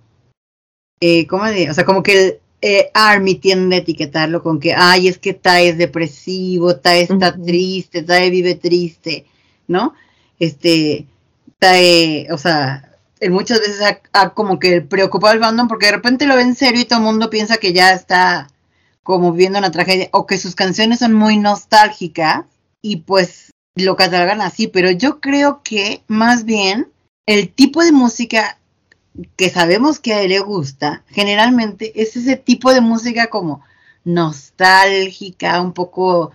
eh, 1.00 1.26
¿Cómo 1.28 1.44
de? 1.44 1.70
O 1.70 1.74
sea, 1.74 1.84
como 1.84 2.02
que 2.02 2.40
eh, 2.60 2.90
Army 2.94 3.36
tiende 3.36 3.76
a 3.76 3.78
etiquetarlo 3.80 4.42
con 4.42 4.58
que, 4.60 4.74
ay, 4.74 5.08
es 5.08 5.18
que 5.18 5.34
Tae 5.34 5.70
es 5.70 5.78
depresivo, 5.78 6.76
Tae 6.76 7.02
está 7.02 7.14
uh 7.14 7.18
-huh. 7.18 7.44
triste, 7.46 8.02
Tae 8.02 8.30
vive 8.30 8.54
triste, 8.56 9.26
¿no? 9.66 9.94
Este, 10.38 11.06
Tae, 11.58 12.26
o 12.32 12.38
sea, 12.38 12.88
muchas 13.30 13.60
veces 13.60 13.80
ha, 13.82 14.00
ha 14.12 14.34
como 14.34 14.58
que 14.58 14.80
preocupado 14.80 15.32
al 15.34 15.40
fandom 15.40 15.68
porque 15.68 15.86
de 15.86 15.92
repente 15.92 16.26
lo 16.26 16.36
ve 16.36 16.42
en 16.42 16.54
serio 16.54 16.80
y 16.80 16.84
todo 16.84 16.98
el 16.98 17.04
mundo 17.04 17.30
piensa 17.30 17.58
que 17.58 17.72
ya 17.72 17.92
está 17.92 18.48
como 19.02 19.32
viviendo 19.32 19.58
una 19.58 19.70
tragedia 19.70 20.08
o 20.12 20.26
que 20.26 20.38
sus 20.38 20.54
canciones 20.54 20.98
son 20.98 21.14
muy 21.14 21.38
nostálgicas 21.38 22.44
y 22.82 22.96
pues 22.98 23.52
lo 23.74 23.96
catalogan 23.96 24.40
así, 24.40 24.68
pero 24.68 24.90
yo 24.90 25.20
creo 25.20 25.62
que 25.62 26.02
más 26.08 26.44
bien 26.44 26.88
el 27.26 27.48
tipo 27.50 27.84
de 27.84 27.92
música 27.92 28.57
que 29.36 29.50
sabemos 29.50 29.98
que 29.98 30.14
a 30.14 30.22
él 30.22 30.30
le 30.30 30.40
gusta, 30.40 31.02
generalmente 31.08 32.00
es 32.00 32.16
ese 32.16 32.36
tipo 32.36 32.72
de 32.72 32.80
música 32.80 33.28
como 33.28 33.62
nostálgica, 34.04 35.60
un 35.60 35.72
poco 35.72 36.32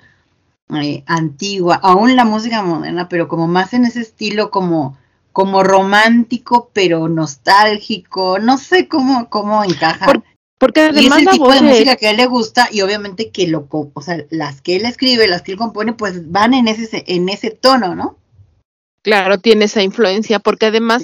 eh, 0.70 1.04
antigua, 1.06 1.76
aún 1.76 2.16
la 2.16 2.26
música 2.26 2.62
moderna, 2.62 3.10
pero 3.10 3.28
como 3.28 3.48
más 3.48 3.74
en 3.74 3.86
ese 3.86 4.02
estilo 4.02 4.52
como, 4.52 4.98
como 5.32 5.64
romántico, 5.64 6.70
pero 6.74 7.08
nostálgico, 7.08 8.40
no 8.40 8.58
sé 8.58 8.88
cómo, 8.88 9.30
cómo 9.30 9.64
encaja. 9.64 10.08
Porque 10.58 10.82
además 10.82 11.20
y 11.20 11.22
es 11.24 11.28
el 11.28 11.34
tipo 11.34 11.52
de 11.52 11.62
música 11.62 11.96
que 11.98 12.08
a 12.08 12.12
él 12.12 12.18
le 12.18 12.26
gusta 12.26 12.70
y 12.72 12.82
obviamente 12.82 13.32
que 13.32 13.48
lo, 13.48 13.68
o 13.70 14.02
sea, 14.02 14.24
las 14.30 14.62
que 14.62 14.78
él 14.78 14.86
escribe, 14.86 15.28
las 15.28 15.42
que 15.42 15.54
él 15.54 15.58
compone, 15.58 15.94
pues 15.94 16.32
van 16.32 16.54
en 16.54 16.68
ese, 16.70 17.04
en 17.08 17.28
ese 17.28 17.50
tono, 17.52 17.96
¿no? 17.96 18.18
Claro, 19.02 19.38
tiene 19.38 19.66
esa 19.66 19.84
influencia, 19.84 20.40
porque 20.40 20.68
además 20.68 21.04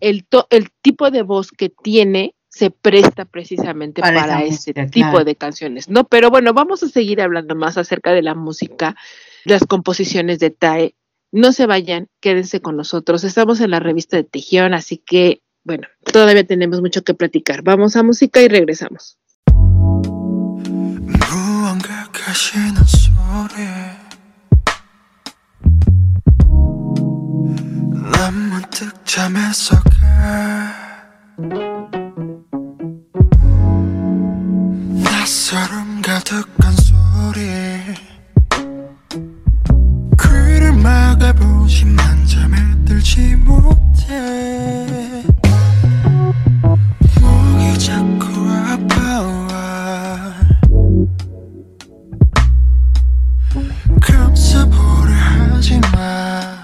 el, 0.00 0.24
to, 0.24 0.46
el 0.50 0.70
tipo 0.82 1.10
de 1.10 1.22
voz 1.22 1.50
que 1.50 1.68
tiene 1.68 2.34
se 2.48 2.70
presta 2.70 3.24
precisamente 3.24 4.00
para, 4.00 4.42
este 4.42 4.72
tipo 4.86 5.22
de 5.22 5.36
canciones, 5.36 5.88
¿no? 5.88 6.04
Pero 6.04 6.30
bueno, 6.30 6.52
vamos 6.54 6.82
a 6.82 6.88
seguir 6.88 7.20
hablando 7.20 7.54
más 7.54 7.78
acerca 7.78 8.12
de 8.12 8.22
la 8.22 8.34
música, 8.34 8.96
las 9.44 9.64
composiciones 9.64 10.38
de 10.40 10.50
TAE. 10.50 10.94
No 11.30 11.52
se 11.52 11.66
vayan, 11.66 12.08
quédense 12.20 12.60
con 12.60 12.76
nosotros. 12.76 13.22
Estamos 13.22 13.60
en 13.60 13.70
la 13.70 13.80
revista 13.80 14.16
de 14.16 14.24
Tejión, 14.24 14.74
así 14.74 14.96
que, 14.96 15.42
bueno, 15.62 15.86
todavía 16.10 16.44
tenemos 16.44 16.80
mucho 16.80 17.02
que 17.02 17.14
platicar. 17.14 17.62
Vamos 17.62 17.96
a 17.96 18.02
música 18.02 18.40
y 18.40 18.48
regresamos. 18.48 19.18
난 28.28 28.34
문득 28.50 29.06
잠에서 29.06 29.74
가 29.84 30.74
낯설음 35.02 36.02
가득한 36.02 36.76
소리. 36.76 37.40
귀를 40.20 40.74
막아보지만 40.74 42.26
잠에 42.26 42.58
들지 42.84 43.34
못해. 43.36 45.24
목이 47.22 47.78
자꾸 47.78 48.46
아파와. 48.68 50.34
감싸보려 54.02 55.14
하지마 55.14 56.57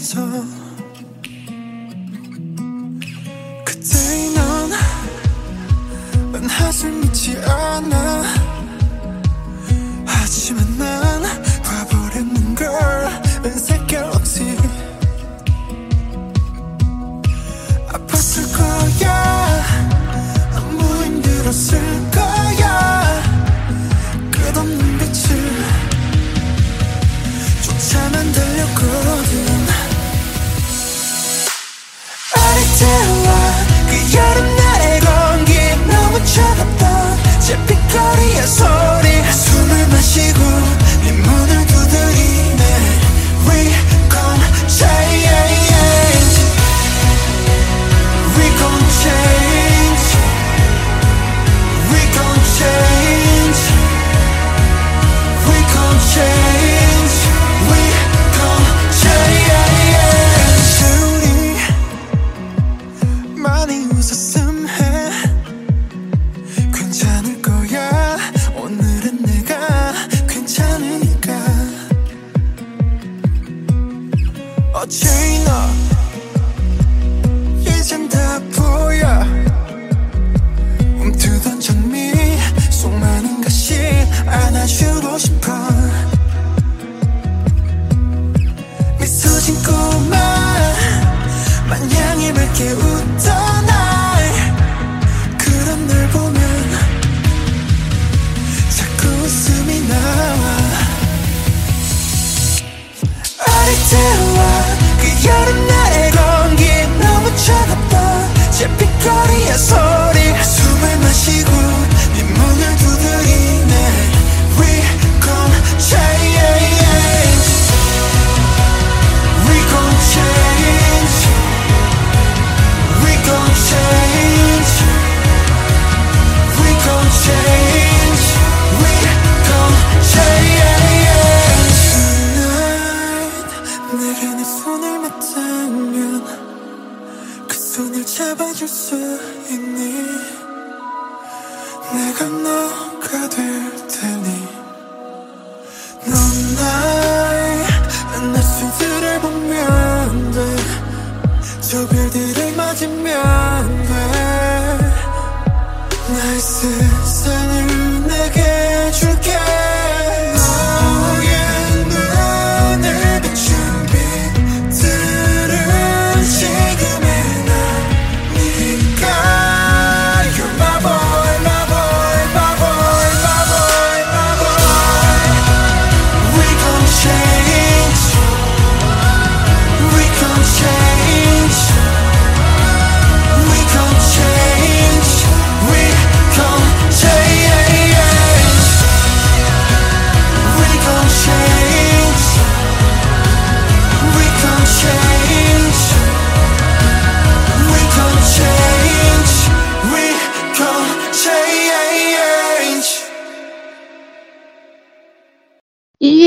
so 0.00 0.59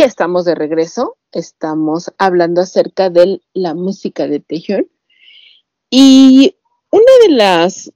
estamos 0.03 0.45
de 0.45 0.55
regreso, 0.55 1.17
estamos 1.31 2.11
hablando 2.17 2.61
acerca 2.61 3.09
de 3.09 3.41
la 3.53 3.73
música 3.73 4.27
de 4.27 4.39
Taehyung. 4.39 4.87
Y 5.89 6.55
una 6.91 7.11
de 7.27 7.33
las 7.33 7.93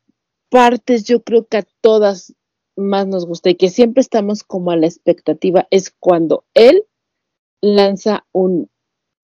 partes, 0.50 1.04
yo 1.04 1.24
creo 1.24 1.48
que 1.48 1.58
a 1.58 1.68
todas 1.82 2.34
más 2.76 3.08
nos 3.08 3.26
gusta 3.26 3.50
y 3.50 3.56
que 3.56 3.70
siempre 3.70 4.02
estamos 4.02 4.44
como 4.44 4.72
a 4.72 4.78
la 4.78 4.86
expectativa 4.86 5.68
es 5.72 5.94
cuando 6.00 6.46
él 6.54 6.86
lanza 7.62 8.26
un 8.32 8.70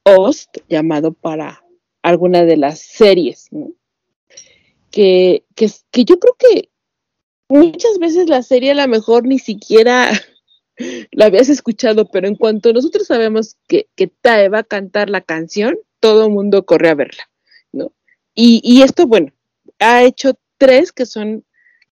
host 0.03 0.57
llamado 0.67 1.13
para 1.13 1.63
alguna 2.01 2.43
de 2.43 2.57
las 2.57 2.79
series, 2.79 3.49
que, 4.91 5.45
que, 5.55 5.71
que 5.91 6.05
yo 6.05 6.19
creo 6.19 6.36
que 6.38 6.69
muchas 7.47 7.99
veces 7.99 8.27
la 8.27 8.43
serie 8.43 8.71
a 8.71 8.75
lo 8.75 8.88
mejor 8.88 9.25
ni 9.25 9.39
siquiera 9.39 10.11
la 11.11 11.26
habías 11.26 11.49
escuchado, 11.49 12.09
pero 12.11 12.28
en 12.28 12.36
cuanto 12.36 12.74
nosotros 12.74 13.07
sabemos 13.07 13.57
que, 13.67 13.88
que 13.95 14.07
Tae 14.07 14.49
va 14.49 14.59
a 14.59 14.63
cantar 14.63 15.09
la 15.09 15.21
canción, 15.21 15.78
todo 15.99 16.26
el 16.26 16.32
mundo 16.34 16.65
corre 16.65 16.89
a 16.89 16.95
verla, 16.95 17.30
¿no? 17.71 17.93
Y, 18.36 18.61
y 18.63 18.82
esto, 18.82 19.07
bueno, 19.07 19.32
ha 19.80 20.03
hecho 20.03 20.34
tres 20.57 20.91
que 20.91 21.05
son, 21.05 21.45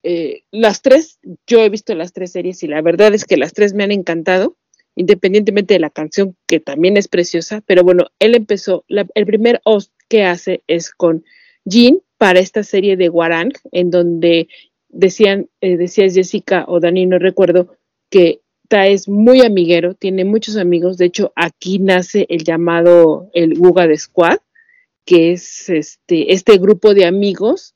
eh, 0.02 0.42
las 0.50 0.82
tres, 0.82 1.18
yo 1.46 1.60
he 1.60 1.70
visto 1.70 1.94
las 1.94 2.12
tres 2.12 2.32
series 2.32 2.62
y 2.62 2.68
la 2.68 2.82
verdad 2.82 3.14
es 3.14 3.24
que 3.24 3.36
las 3.36 3.52
tres 3.52 3.74
me 3.74 3.84
han 3.84 3.92
encantado, 3.92 4.56
independientemente 4.94 5.74
de 5.74 5.80
la 5.80 5.90
canción, 5.90 6.36
que 6.46 6.60
también 6.60 6.96
es 6.96 7.08
preciosa, 7.08 7.62
pero 7.66 7.82
bueno, 7.82 8.06
él 8.18 8.34
empezó, 8.34 8.84
el 8.88 9.26
primer 9.26 9.60
host 9.64 9.92
que 10.08 10.24
hace 10.24 10.62
es 10.66 10.90
con 10.90 11.24
Jin 11.68 12.00
para 12.18 12.38
esta 12.38 12.62
serie 12.62 12.96
de 12.96 13.08
Warang, 13.08 13.52
en 13.72 13.90
donde 13.90 14.48
decían, 14.88 15.48
eh, 15.60 15.76
decías 15.76 16.14
Jessica 16.14 16.64
o 16.68 16.80
Dani, 16.80 17.06
no 17.06 17.18
recuerdo, 17.18 17.76
que 18.10 18.40
es 18.70 19.08
muy 19.08 19.42
amiguero, 19.42 19.94
tiene 19.94 20.24
muchos 20.24 20.56
amigos, 20.56 20.98
de 20.98 21.06
hecho 21.06 21.32
aquí 21.36 21.78
nace 21.78 22.26
el 22.28 22.44
llamado 22.44 23.30
el 23.32 23.58
Wuga 23.58 23.86
de 23.86 23.96
Squad, 23.96 24.38
que 25.04 25.32
es 25.32 25.68
este, 25.68 26.32
este 26.32 26.58
grupo 26.58 26.94
de 26.94 27.06
amigos 27.06 27.74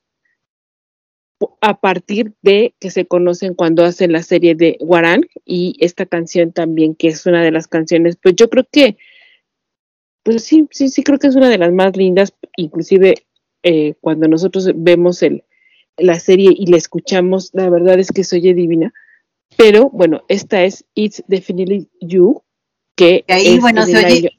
a 1.61 1.79
partir 1.79 2.33
de 2.41 2.75
que 2.79 2.91
se 2.91 3.05
conocen 3.05 3.55
cuando 3.55 3.83
hacen 3.83 4.11
la 4.11 4.21
serie 4.21 4.53
de 4.55 4.77
Warang 4.79 5.25
y 5.45 5.75
esta 5.79 6.05
canción 6.05 6.51
también, 6.51 6.95
que 6.95 7.07
es 7.07 7.25
una 7.25 7.43
de 7.43 7.51
las 7.51 7.67
canciones, 7.67 8.17
pues 8.21 8.35
yo 8.35 8.49
creo 8.49 8.67
que, 8.71 8.97
pues 10.23 10.43
sí, 10.43 10.67
sí, 10.71 10.89
sí 10.89 11.03
creo 11.03 11.17
que 11.17 11.27
es 11.27 11.35
una 11.35 11.49
de 11.49 11.57
las 11.57 11.71
más 11.71 11.95
lindas, 11.95 12.33
inclusive 12.57 13.25
eh, 13.63 13.95
cuando 14.01 14.27
nosotros 14.27 14.69
vemos 14.75 15.23
el, 15.23 15.43
la 15.97 16.19
serie 16.19 16.49
y 16.55 16.67
la 16.67 16.77
escuchamos, 16.77 17.51
la 17.53 17.69
verdad 17.69 17.99
es 17.99 18.11
que 18.11 18.23
se 18.23 18.37
oye 18.37 18.53
divina. 18.53 18.93
Pero 19.57 19.89
bueno, 19.89 20.23
esta 20.27 20.63
es 20.63 20.85
It's 20.95 21.23
Definitely 21.27 21.89
You, 21.99 22.41
que 22.95 23.23
Y 23.27 23.31
ahí, 23.31 23.47
es 23.55 23.61
bueno, 23.61 23.85
se 23.85 23.97
oye- 23.97 24.05
año- 24.17 24.29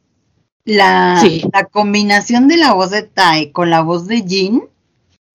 La, 0.65 1.19
Sí. 1.21 1.43
la 1.53 1.65
combinación 1.65 2.47
de 2.47 2.57
la 2.57 2.73
voz 2.73 2.91
de 2.93 3.03
Tai 3.03 3.51
con 3.51 3.69
la 3.71 3.83
voz 3.83 4.07
de 4.07 4.23
Jin 4.23 4.63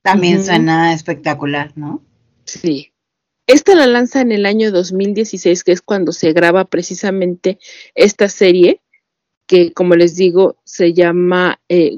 también 0.01 0.41
suena 0.43 0.93
espectacular, 0.93 1.73
¿no? 1.75 2.01
Sí. 2.45 2.93
Esta 3.45 3.75
la 3.75 3.88
lanza 3.88 4.21
en 4.21 4.32
el 4.32 4.45
año 4.45 4.71
2016, 4.71 5.65
que 5.65 5.73
es 5.73 5.82
cuando 5.82 6.13
se 6.13 6.32
graba 6.32 6.63
precisamente 6.63 7.59
esta 7.93 8.30
serie, 8.30 8.80
que 9.47 9.73
como 9.73 9.95
les 9.95 10.15
digo, 10.15 10.55
se 10.63 10.93
llama 10.93 11.59
eh, 11.67 11.97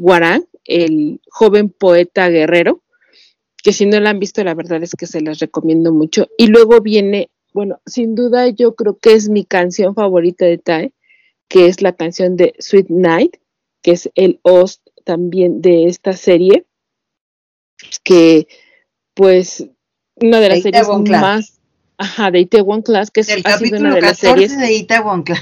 el 0.65 1.21
joven 1.29 1.69
poeta 1.69 2.29
guerrero, 2.29 2.81
que 3.63 3.73
si 3.73 3.85
no 3.85 3.99
la 3.99 4.09
han 4.11 4.19
visto, 4.19 4.43
la 4.43 4.55
verdad 4.55 4.81
es 4.81 4.95
que 4.95 5.05
se 5.05 5.21
las 5.21 5.37
recomiendo 5.39 5.91
mucho. 5.93 6.27
Y 6.37 6.47
luego 6.47 6.81
viene, 6.81 7.29
bueno, 7.53 7.79
sin 7.85 8.15
duda 8.15 8.47
yo 8.49 8.75
creo 8.75 8.97
que 8.97 9.13
es 9.13 9.29
mi 9.29 9.45
canción 9.45 9.95
favorita 9.95 10.45
de 10.45 10.57
Tae, 10.57 10.93
que 11.47 11.67
es 11.67 11.81
la 11.81 11.93
canción 11.93 12.35
de 12.37 12.53
Sweet 12.59 12.87
Night, 12.89 13.37
que 13.81 13.91
es 13.91 14.09
el 14.15 14.39
host 14.43 14.85
también 15.03 15.61
de 15.61 15.85
esta 15.85 16.13
serie, 16.13 16.65
que 18.03 18.47
pues 19.13 19.65
una 20.15 20.39
de 20.39 20.49
las 20.49 20.57
De 20.57 20.61
series 20.63 20.81
Itaewon 20.83 21.03
Class. 21.05 21.21
más, 21.21 21.59
ajá, 21.97 22.31
de 22.31 22.39
Itaewon 22.41 22.81
Class, 22.81 23.09
que 23.11 23.21
es, 23.21 23.29
El 23.29 23.41
ha 23.45 23.57
sido 23.57 23.79
una 23.79 23.89
capítulo 23.89 23.95
de 23.95 24.01
las 24.01 24.19
14 24.19 24.27
series, 24.49 24.59
de 24.59 24.73
Itaewon 24.73 25.23
Class. 25.23 25.41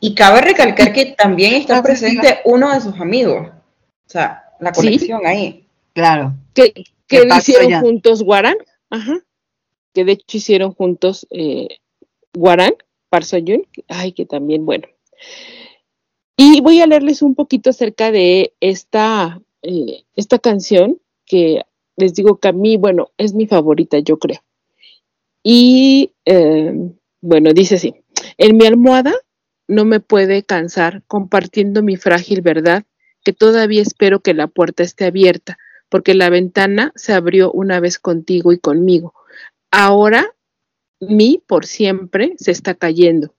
Y 0.00 0.14
cabe 0.14 0.40
recalcar 0.40 0.92
que 0.92 1.06
también 1.16 1.54
está 1.54 1.82
presente 1.82 2.40
uno 2.44 2.72
de 2.74 2.80
sus 2.80 2.98
amigos. 3.00 3.48
O 3.48 4.08
sea, 4.10 4.44
la 4.58 4.74
Sí. 4.74 4.82
conexión 4.86 5.24
ahí. 5.24 5.66
Claro. 5.94 6.34
que, 6.54 6.72
que 7.06 7.26
hicieron 7.36 7.80
juntos 7.80 8.22
Warang, 8.22 8.56
ajá, 8.90 9.18
que 9.92 10.04
de 10.04 10.12
hecho 10.12 10.36
hicieron 10.36 10.72
juntos 10.72 11.26
eh, 11.30 11.78
Warang, 12.36 12.74
ay, 13.88 14.12
que 14.12 14.26
también, 14.26 14.64
bueno. 14.64 14.86
Y 16.36 16.60
voy 16.60 16.80
a 16.80 16.86
leerles 16.86 17.22
un 17.22 17.34
poquito 17.34 17.70
acerca 17.70 18.10
de 18.10 18.54
esta, 18.60 19.40
eh, 19.62 20.04
esta 20.16 20.38
canción, 20.38 21.00
que 21.26 21.62
les 21.96 22.14
digo 22.14 22.38
que 22.38 22.48
a 22.48 22.52
mí, 22.52 22.76
bueno, 22.76 23.10
es 23.18 23.34
mi 23.34 23.46
favorita, 23.46 23.98
yo 23.98 24.18
creo. 24.18 24.40
Y 25.42 26.12
eh, 26.24 26.72
bueno, 27.20 27.52
dice 27.52 27.76
así, 27.76 27.94
en 28.38 28.56
mi 28.56 28.66
almohada 28.66 29.14
no 29.68 29.84
me 29.84 30.00
puede 30.00 30.42
cansar 30.42 31.02
compartiendo 31.06 31.82
mi 31.82 31.96
frágil 31.96 32.40
verdad, 32.42 32.84
que 33.24 33.32
todavía 33.32 33.82
espero 33.82 34.20
que 34.20 34.34
la 34.34 34.46
puerta 34.46 34.82
esté 34.82 35.06
abierta 35.06 35.58
porque 35.90 36.14
la 36.14 36.30
ventana 36.30 36.92
se 36.94 37.12
abrió 37.12 37.52
una 37.52 37.80
vez 37.80 37.98
contigo 37.98 38.52
y 38.52 38.58
conmigo. 38.58 39.12
Ahora 39.70 40.34
mi 41.00 41.42
por 41.46 41.64
siempre 41.64 42.34
se 42.38 42.50
está 42.50 42.74
cayendo. 42.74 43.34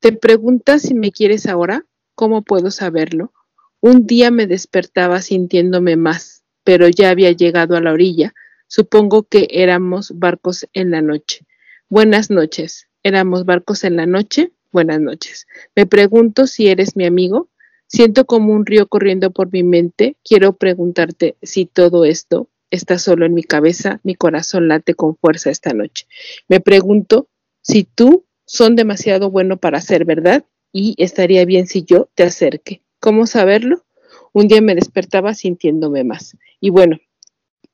¿Te 0.00 0.12
preguntas 0.12 0.82
si 0.82 0.94
me 0.94 1.12
quieres 1.12 1.46
ahora? 1.46 1.84
¿Cómo 2.14 2.42
puedo 2.42 2.70
saberlo? 2.70 3.32
Un 3.80 4.06
día 4.06 4.30
me 4.30 4.46
despertaba 4.46 5.20
sintiéndome 5.20 5.96
más, 5.96 6.42
pero 6.64 6.88
ya 6.88 7.10
había 7.10 7.32
llegado 7.32 7.76
a 7.76 7.80
la 7.80 7.92
orilla. 7.92 8.34
Supongo 8.66 9.24
que 9.24 9.46
éramos 9.50 10.18
barcos 10.18 10.66
en 10.72 10.90
la 10.90 11.02
noche. 11.02 11.46
Buenas 11.88 12.30
noches. 12.30 12.88
¿Éramos 13.02 13.44
barcos 13.44 13.84
en 13.84 13.96
la 13.96 14.06
noche? 14.06 14.52
Buenas 14.72 15.00
noches. 15.00 15.46
Me 15.76 15.86
pregunto 15.86 16.46
si 16.46 16.68
eres 16.68 16.96
mi 16.96 17.04
amigo. 17.04 17.50
Siento 17.86 18.24
como 18.24 18.52
un 18.52 18.66
río 18.66 18.88
corriendo 18.88 19.30
por 19.32 19.52
mi 19.52 19.62
mente. 19.62 20.16
Quiero 20.24 20.54
preguntarte 20.54 21.36
si 21.42 21.66
todo 21.66 22.04
esto 22.04 22.48
está 22.70 22.98
solo 22.98 23.26
en 23.26 23.34
mi 23.34 23.42
cabeza. 23.42 24.00
Mi 24.02 24.14
corazón 24.14 24.68
late 24.68 24.94
con 24.94 25.16
fuerza 25.16 25.50
esta 25.50 25.72
noche. 25.72 26.06
Me 26.48 26.60
pregunto 26.60 27.28
si 27.62 27.84
tú 27.84 28.24
son 28.46 28.76
demasiado 28.76 29.30
bueno 29.30 29.56
para 29.58 29.80
ser 29.80 30.04
verdad 30.04 30.44
y 30.72 30.94
estaría 30.98 31.44
bien 31.44 31.66
si 31.66 31.84
yo 31.84 32.08
te 32.14 32.24
acerque. 32.24 32.82
¿Cómo 33.00 33.26
saberlo? 33.26 33.84
Un 34.32 34.48
día 34.48 34.60
me 34.60 34.74
despertaba 34.74 35.34
sintiéndome 35.34 36.04
más. 36.04 36.36
Y 36.60 36.70
bueno, 36.70 36.98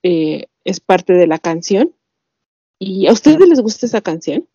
eh, 0.03 0.47
es 0.65 0.81
parte 0.81 1.13
de 1.13 1.27
la 1.27 1.39
canción. 1.39 1.95
¿Y 2.79 3.07
a 3.07 3.13
ustedes 3.13 3.49
les 3.49 3.61
gusta 3.61 3.87
esa 3.87 4.01
canción? 4.01 4.49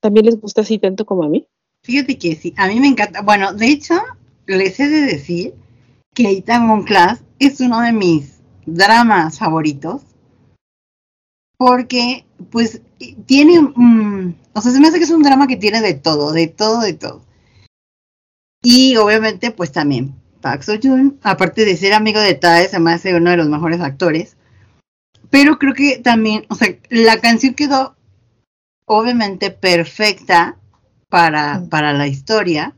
¿También 0.00 0.26
les 0.26 0.40
gusta 0.40 0.62
así 0.62 0.78
tanto 0.78 1.04
como 1.04 1.24
a 1.24 1.28
mí? 1.28 1.46
Fíjate 1.82 2.18
que 2.18 2.34
sí, 2.34 2.54
a 2.56 2.68
mí 2.68 2.80
me 2.80 2.88
encanta. 2.88 3.22
Bueno, 3.22 3.52
de 3.52 3.66
hecho, 3.66 3.94
les 4.46 4.80
he 4.80 4.88
de 4.88 5.02
decir 5.02 5.54
que 6.14 6.30
Itaewon 6.32 6.84
Class 6.84 7.22
es 7.38 7.60
uno 7.60 7.80
de 7.80 7.92
mis 7.92 8.39
dramas 8.66 9.38
favoritos. 9.38 10.02
Porque, 11.56 12.24
pues, 12.50 12.80
tiene, 13.26 13.60
mm, 13.60 14.34
o 14.54 14.60
sea, 14.60 14.72
se 14.72 14.80
me 14.80 14.88
hace 14.88 14.98
que 14.98 15.04
es 15.04 15.10
un 15.10 15.22
drama 15.22 15.46
que 15.46 15.56
tiene 15.56 15.80
de 15.82 15.94
todo, 15.94 16.32
de 16.32 16.46
todo, 16.46 16.80
de 16.80 16.94
todo. 16.94 17.22
Y 18.62 18.96
obviamente, 18.96 19.50
pues 19.50 19.72
también 19.72 20.14
Park 20.40 20.62
Seo 20.62 20.78
Joon, 20.82 21.18
aparte 21.22 21.64
de 21.64 21.76
ser 21.76 21.92
amigo 21.92 22.20
de 22.20 22.34
Tae, 22.34 22.68
se 22.68 22.78
me 22.78 22.92
hace 22.92 23.14
uno 23.14 23.30
de 23.30 23.36
los 23.36 23.48
mejores 23.48 23.80
actores. 23.80 24.36
Pero 25.30 25.58
creo 25.58 25.74
que 25.74 25.98
también, 25.98 26.44
o 26.48 26.54
sea, 26.54 26.68
la 26.88 27.20
canción 27.20 27.54
quedó 27.54 27.94
obviamente 28.86 29.50
perfecta 29.50 30.56
para, 31.08 31.62
para 31.70 31.92
la 31.92 32.08
historia, 32.08 32.74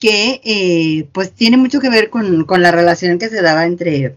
que 0.00 0.40
eh, 0.44 1.08
pues 1.12 1.32
tiene 1.32 1.56
mucho 1.56 1.80
que 1.80 1.90
ver 1.90 2.10
con, 2.10 2.44
con, 2.44 2.62
la 2.62 2.72
relación 2.72 3.18
que 3.18 3.28
se 3.28 3.42
daba 3.42 3.66
entre, 3.66 4.16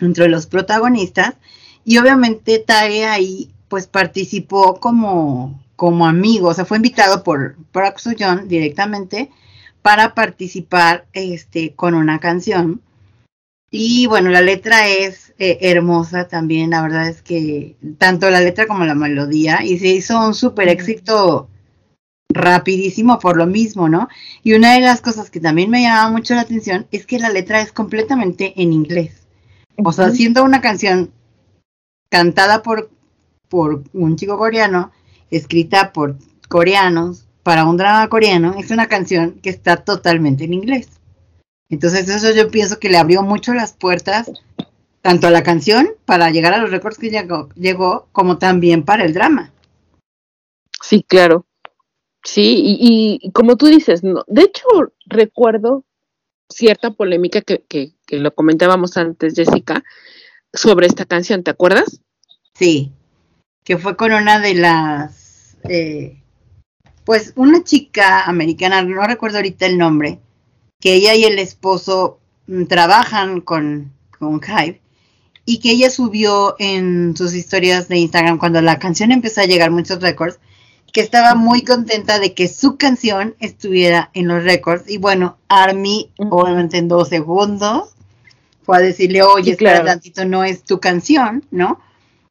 entre 0.00 0.28
los 0.28 0.46
protagonistas. 0.46 1.34
Y 1.84 1.98
obviamente 1.98 2.58
Tae 2.58 3.04
ahí 3.04 3.50
pues 3.68 3.86
participó 3.86 4.78
como, 4.80 5.62
como 5.76 6.06
amigo, 6.06 6.48
o 6.48 6.54
sea, 6.54 6.64
fue 6.64 6.78
invitado 6.78 7.22
por 7.22 7.56
Park 7.72 8.00
Joon 8.18 8.48
directamente 8.48 9.30
para 9.82 10.14
participar 10.14 11.06
este, 11.12 11.74
con 11.74 11.94
una 11.94 12.20
canción. 12.20 12.80
Y 13.70 14.06
bueno, 14.06 14.30
la 14.30 14.40
letra 14.40 14.86
es 14.88 15.34
eh, 15.38 15.58
hermosa 15.60 16.28
también, 16.28 16.70
la 16.70 16.82
verdad 16.82 17.08
es 17.08 17.22
que 17.22 17.76
tanto 17.98 18.30
la 18.30 18.40
letra 18.40 18.68
como 18.68 18.84
la 18.84 18.94
melodía, 18.94 19.64
y 19.64 19.78
se 19.78 19.88
hizo 19.88 20.24
un 20.24 20.34
súper 20.34 20.68
éxito 20.68 21.48
rapidísimo 22.30 23.18
por 23.18 23.36
lo 23.36 23.46
mismo, 23.46 23.88
¿no? 23.88 24.08
Y 24.42 24.54
una 24.54 24.74
de 24.74 24.80
las 24.80 25.00
cosas 25.00 25.30
que 25.30 25.40
también 25.40 25.70
me 25.70 25.82
llama 25.82 26.10
mucho 26.10 26.34
la 26.34 26.42
atención 26.42 26.86
es 26.92 27.06
que 27.06 27.18
la 27.18 27.30
letra 27.30 27.60
es 27.60 27.72
completamente 27.72 28.54
en 28.56 28.72
inglés. 28.72 29.23
O 29.76 29.92
sea, 29.92 30.10
siendo 30.10 30.44
una 30.44 30.60
canción 30.60 31.10
cantada 32.08 32.62
por, 32.62 32.90
por 33.48 33.82
un 33.92 34.16
chico 34.16 34.38
coreano, 34.38 34.92
escrita 35.30 35.92
por 35.92 36.16
coreanos, 36.48 37.26
para 37.42 37.66
un 37.66 37.76
drama 37.76 38.08
coreano, 38.08 38.54
es 38.58 38.70
una 38.70 38.88
canción 38.88 39.38
que 39.42 39.50
está 39.50 39.76
totalmente 39.76 40.44
en 40.44 40.54
inglés. 40.54 40.88
Entonces 41.68 42.08
eso 42.08 42.32
yo 42.34 42.50
pienso 42.50 42.78
que 42.78 42.88
le 42.88 42.98
abrió 42.98 43.22
mucho 43.22 43.52
las 43.52 43.72
puertas 43.74 44.30
tanto 45.02 45.26
a 45.26 45.30
la 45.30 45.42
canción 45.42 45.90
para 46.06 46.30
llegar 46.30 46.54
a 46.54 46.58
los 46.58 46.70
récords 46.70 46.96
que 46.96 47.10
llegó, 47.10 47.50
llegó 47.54 48.08
como 48.12 48.38
también 48.38 48.84
para 48.84 49.04
el 49.04 49.12
drama. 49.12 49.52
Sí, 50.80 51.04
claro. 51.06 51.46
Sí, 52.22 52.62
y, 52.64 53.18
y 53.20 53.30
como 53.32 53.56
tú 53.56 53.66
dices, 53.66 54.02
no, 54.02 54.24
de 54.26 54.42
hecho 54.42 54.64
recuerdo 55.04 55.84
cierta 56.54 56.90
polémica 56.90 57.40
que, 57.40 57.62
que, 57.68 57.92
que, 58.06 58.18
lo 58.18 58.34
comentábamos 58.34 58.96
antes, 58.96 59.34
Jessica, 59.34 59.82
sobre 60.52 60.86
esta 60.86 61.04
canción, 61.04 61.42
¿te 61.42 61.50
acuerdas? 61.50 62.00
Sí, 62.54 62.92
que 63.64 63.78
fue 63.78 63.96
con 63.96 64.12
una 64.12 64.38
de 64.38 64.54
las 64.54 65.56
eh, 65.68 66.22
pues 67.04 67.32
una 67.36 67.62
chica 67.64 68.24
americana, 68.24 68.82
no 68.82 69.06
recuerdo 69.06 69.38
ahorita 69.38 69.66
el 69.66 69.78
nombre, 69.78 70.20
que 70.80 70.94
ella 70.94 71.14
y 71.14 71.24
el 71.24 71.38
esposo 71.38 72.18
mm, 72.46 72.64
trabajan 72.64 73.40
con, 73.40 73.92
con 74.18 74.40
Hive 74.40 74.80
y 75.44 75.60
que 75.60 75.72
ella 75.72 75.90
subió 75.90 76.56
en 76.58 77.16
sus 77.16 77.34
historias 77.34 77.88
de 77.88 77.98
Instagram 77.98 78.38
cuando 78.38 78.62
la 78.62 78.78
canción 78.78 79.12
empezó 79.12 79.42
a 79.42 79.46
llegar 79.46 79.70
muchos 79.70 80.00
récords, 80.00 80.38
que 80.94 81.00
estaba 81.00 81.34
muy 81.34 81.62
contenta 81.62 82.20
de 82.20 82.34
que 82.34 82.46
su 82.46 82.76
canción 82.76 83.34
estuviera 83.40 84.10
en 84.14 84.28
los 84.28 84.44
récords. 84.44 84.88
Y 84.88 84.98
bueno, 84.98 85.36
Army, 85.48 86.12
obviamente 86.18 86.78
en 86.78 86.86
dos 86.86 87.08
segundos, 87.08 87.96
fue 88.62 88.76
a 88.76 88.80
decirle, 88.80 89.22
oye, 89.22 89.44
sí, 89.44 89.50
espera 89.50 89.72
claro. 89.72 89.86
tantito, 89.86 90.24
no 90.24 90.44
es 90.44 90.62
tu 90.62 90.78
canción, 90.78 91.44
¿no? 91.50 91.80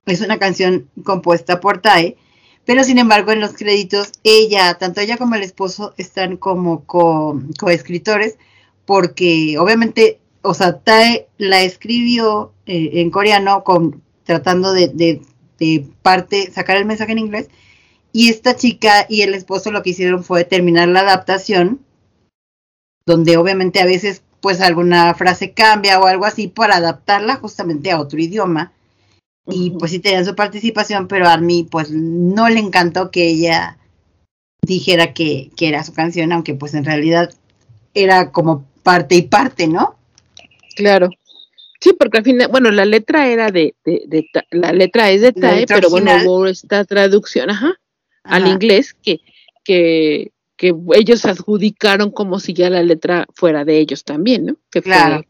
Es 0.06 0.22
una 0.22 0.40
canción 0.40 0.88
compuesta 1.04 1.60
por 1.60 1.82
Tai. 1.82 2.16
Pero 2.64 2.86
sin 2.86 3.00
embargo, 3.00 3.34
en 3.34 3.42
los 3.42 3.52
créditos, 3.52 4.14
ella, 4.24 4.76
tanto 4.76 5.02
ella 5.02 5.18
como 5.18 5.36
el 5.36 5.44
esposo, 5.44 5.94
están 5.98 6.38
como 6.38 6.86
coescritores, 6.86 8.38
porque 8.86 9.58
obviamente, 9.60 10.22
o 10.42 10.54
sea, 10.54 10.80
Tae 10.80 11.28
la 11.38 11.64
escribió 11.64 12.54
eh, 12.66 12.92
en 12.94 13.12
coreano, 13.12 13.66
con, 13.66 14.02
tratando 14.24 14.72
de, 14.72 14.88
de, 14.88 15.22
de, 15.60 15.86
parte, 16.02 16.50
sacar 16.50 16.78
el 16.78 16.86
mensaje 16.86 17.12
en 17.12 17.20
inglés, 17.20 17.50
y 18.14 18.30
esta 18.30 18.56
chica 18.56 19.08
y 19.10 19.24
el 19.24 19.34
esposo 19.34 19.72
lo 19.72 19.82
que 19.82 19.90
hicieron 19.90 20.24
fue 20.24 20.46
terminar 20.46 20.88
la 20.88 21.00
adaptación, 21.00 21.80
donde 23.08 23.38
obviamente 23.38 23.82
a 23.82 23.86
veces, 23.86 24.22
pues 24.40 24.62
alguna 24.62 25.14
frase 25.16 25.52
cambia 25.52 26.00
o 26.00 26.06
algo 26.06 26.26
así, 26.26 26.48
para 26.48 26.78
adaptarla 26.78 27.38
justamente 27.38 27.92
a 27.92 28.00
otro 28.00 28.20
idioma 28.20 28.72
y 29.48 29.72
pues 29.72 29.92
sí 29.92 30.00
tenía 30.00 30.24
su 30.24 30.36
participación, 30.36 31.08
pero 31.08 31.28
a 31.28 31.38
mí 31.38 31.68
pues 31.70 31.90
no 31.92 32.48
le 32.50 32.60
encantó 32.60 33.10
que 33.10 33.28
ella 33.28 33.78
dijera 34.62 35.14
que, 35.14 35.50
que, 35.58 35.68
era 35.68 35.84
su 35.84 35.94
canción, 35.94 36.32
aunque 36.32 36.54
pues 36.54 36.76
en 36.76 36.86
realidad 36.86 37.34
era 37.96 38.32
como 38.32 38.66
parte 38.84 39.16
y 39.16 39.24
parte, 39.24 39.68
¿no? 39.68 39.96
Claro. 40.76 41.10
Sí, 41.82 41.94
porque 42.00 42.20
al 42.20 42.24
final, 42.24 42.48
bueno, 42.48 42.72
la 42.72 42.86
letra 42.86 43.28
era 43.28 43.52
de, 43.52 43.76
de, 43.84 44.04
de 44.08 44.30
la 44.52 44.72
letra 44.72 45.10
es 45.10 45.22
de 45.22 45.34
Tae, 45.34 45.66
pero 45.68 45.90
bueno, 45.90 46.12
hubo 46.26 46.48
esta 46.48 46.86
traducción, 46.86 47.50
ajá, 47.50 47.74
ajá, 48.24 48.36
al 48.36 48.48
inglés 48.48 48.94
que, 49.02 49.22
que, 49.64 50.32
que 50.56 50.74
ellos 50.96 51.26
adjudicaron 51.26 52.12
como 52.12 52.40
si 52.40 52.54
ya 52.54 52.70
la 52.70 52.84
letra 52.84 53.26
fuera 53.34 53.66
de 53.66 53.80
ellos 53.80 54.04
también, 54.04 54.46
¿no? 54.46 54.56
Que 54.72 54.82
claro. 54.82 55.26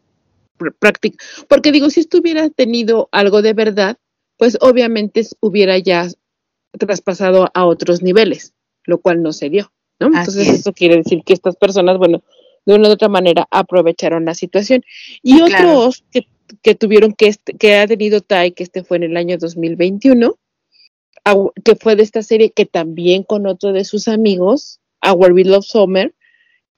práctica. 0.79 1.23
Porque 1.47 1.71
digo, 1.71 1.89
si 1.89 1.99
esto 2.01 2.19
hubiera 2.19 2.49
tenido 2.49 3.09
algo 3.11 3.41
de 3.41 3.53
verdad, 3.53 3.97
pues 4.37 4.57
obviamente 4.61 5.25
hubiera 5.39 5.77
ya 5.77 6.07
traspasado 6.77 7.49
a 7.53 7.65
otros 7.65 8.01
niveles, 8.01 8.53
lo 8.85 8.99
cual 8.99 9.21
no 9.21 9.31
se 9.33 9.49
dio, 9.49 9.71
¿no? 9.99 10.07
Así 10.07 10.17
Entonces 10.17 10.47
es. 10.47 10.59
eso 10.61 10.73
quiere 10.73 10.97
decir 10.97 11.23
que 11.23 11.33
estas 11.33 11.55
personas, 11.55 11.97
bueno, 11.97 12.23
de 12.65 12.75
una 12.75 12.89
u 12.89 12.91
otra 12.91 13.09
manera 13.09 13.47
aprovecharon 13.51 14.25
la 14.25 14.33
situación. 14.33 14.83
Y 15.21 15.37
claro. 15.41 15.77
otros 15.79 16.03
que, 16.11 16.27
que 16.61 16.75
tuvieron 16.75 17.13
que, 17.13 17.27
este, 17.27 17.53
que 17.57 17.75
ha 17.75 17.87
tenido 17.87 18.21
Tai, 18.21 18.51
que 18.53 18.63
este 18.63 18.83
fue 18.83 18.97
en 18.97 19.03
el 19.03 19.17
año 19.17 19.37
2021, 19.37 20.27
a- 20.27 20.42
que 21.63 21.75
fue 21.75 21.95
de 21.95 22.03
esta 22.03 22.21
serie 22.21 22.51
que 22.51 22.65
también 22.65 23.23
con 23.23 23.47
otro 23.47 23.71
de 23.71 23.85
sus 23.85 24.07
amigos, 24.07 24.79
Our 25.05 25.31
We 25.31 25.45
Love 25.45 25.65
Summer, 25.65 26.13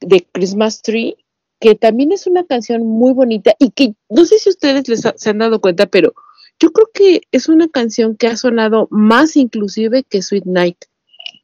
de 0.01 0.27
Christmas 0.31 0.81
Tree, 0.81 1.15
que 1.59 1.73
también 1.75 2.11
es 2.11 2.27
una 2.27 2.45
canción 2.45 2.85
muy 2.85 3.13
bonita 3.13 3.53
y 3.59 3.71
que 3.71 3.95
no 4.09 4.25
sé 4.25 4.37
si 4.39 4.49
ustedes 4.49 4.87
les 4.87 5.05
ha- 5.05 5.15
se 5.17 5.29
han 5.29 5.39
dado 5.39 5.61
cuenta, 5.61 5.85
pero 5.87 6.13
yo 6.59 6.71
creo 6.71 6.89
que 6.93 7.21
es 7.31 7.49
una 7.49 7.67
canción 7.67 8.15
que 8.15 8.27
ha 8.27 8.37
sonado 8.37 8.87
más 8.91 9.35
inclusive 9.35 10.03
que 10.03 10.21
Sweet 10.21 10.45
Night. 10.45 10.77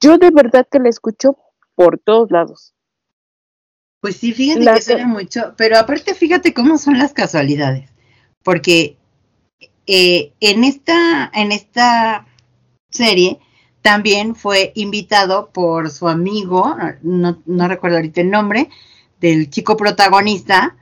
Yo 0.01 0.17
de 0.17 0.29
verdad 0.31 0.67
que 0.69 0.79
la 0.79 0.89
escucho 0.89 1.37
por 1.75 1.97
todos 1.99 2.29
lados. 2.31 2.73
Pues 3.99 4.17
sí, 4.17 4.31
fíjate 4.33 4.63
La 4.63 4.75
que- 4.75 4.81
suena 4.81 5.07
mucho, 5.07 5.53
pero 5.57 5.77
aparte 5.77 6.13
fíjate 6.13 6.53
cómo 6.53 6.77
son 6.77 6.97
las 6.97 7.13
casualidades, 7.13 7.89
porque 8.43 8.97
eh, 9.87 10.33
en 10.39 10.63
esta 10.63 11.29
en 11.33 11.51
esta 11.51 12.27
serie 12.91 13.39
también 13.81 14.35
fue 14.35 14.71
invitado 14.75 15.49
por 15.51 15.89
su 15.89 16.07
amigo, 16.07 16.75
no, 17.01 17.41
no 17.45 17.67
recuerdo 17.67 17.97
ahorita 17.97 18.21
el 18.21 18.29
nombre, 18.29 18.69
del 19.19 19.49
chico 19.49 19.75
protagonista, 19.75 20.75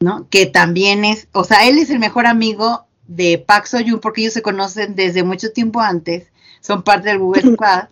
¿no? 0.00 0.26
Que 0.30 0.46
también 0.46 1.04
es, 1.04 1.28
o 1.32 1.44
sea, 1.44 1.68
él 1.68 1.78
es 1.78 1.90
el 1.90 1.98
mejor 1.98 2.26
amigo 2.26 2.86
de 3.06 3.38
Park 3.38 3.66
Seo-joon 3.66 4.00
porque 4.00 4.22
ellos 4.22 4.34
se 4.34 4.42
conocen 4.42 4.94
desde 4.94 5.22
mucho 5.22 5.52
tiempo 5.52 5.80
antes, 5.80 6.28
son 6.60 6.82
parte 6.82 7.08
del 7.10 7.18
Google 7.18 7.42
Squad, 7.54 7.88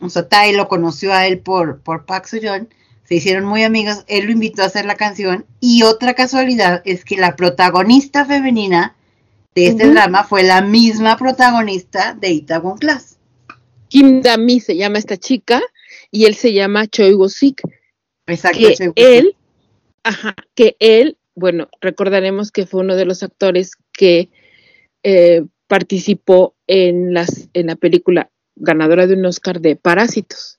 o 0.00 0.08
sea, 0.08 0.28
Tai 0.28 0.54
lo 0.54 0.68
conoció 0.68 1.12
a 1.12 1.26
él 1.26 1.38
por, 1.38 1.80
por 1.80 2.04
Park 2.04 2.26
se 2.26 3.16
hicieron 3.16 3.44
muy 3.44 3.64
amigos, 3.64 4.04
él 4.06 4.26
lo 4.26 4.32
invitó 4.32 4.62
a 4.62 4.66
hacer 4.66 4.84
la 4.84 4.94
canción 4.94 5.44
y 5.58 5.82
otra 5.82 6.14
casualidad 6.14 6.80
es 6.84 7.04
que 7.04 7.16
la 7.16 7.34
protagonista 7.34 8.24
femenina 8.24 8.94
de 9.54 9.66
este 9.66 9.90
drama 9.90 10.24
fue 10.24 10.42
la 10.42 10.62
misma 10.62 11.16
protagonista 11.16 12.14
de 12.14 12.30
Itaewon 12.30 12.78
Class. 12.78 13.18
Kim 13.88 14.22
Dami 14.22 14.60
se 14.60 14.76
llama 14.76 14.98
esta 14.98 15.16
chica 15.16 15.60
y 16.10 16.24
él 16.24 16.34
se 16.34 16.52
llama 16.52 16.86
Choi 16.86 17.14
Wo-sik. 17.14 17.62
Exacto. 18.26 18.58
que 18.58 18.74
Choi 18.74 18.92
él, 18.94 19.36
ajá, 20.04 20.36
que 20.54 20.76
él, 20.78 21.18
bueno, 21.34 21.68
recordaremos 21.80 22.52
que 22.52 22.66
fue 22.66 22.82
uno 22.82 22.94
de 22.94 23.04
los 23.04 23.22
actores 23.22 23.72
que 23.92 24.30
eh, 25.02 25.42
participó 25.66 26.54
en 26.66 27.14
las 27.14 27.48
en 27.52 27.66
la 27.66 27.76
película 27.76 28.30
ganadora 28.56 29.06
de 29.06 29.14
un 29.14 29.24
Oscar 29.24 29.60
de 29.60 29.76
Parásitos. 29.76 30.58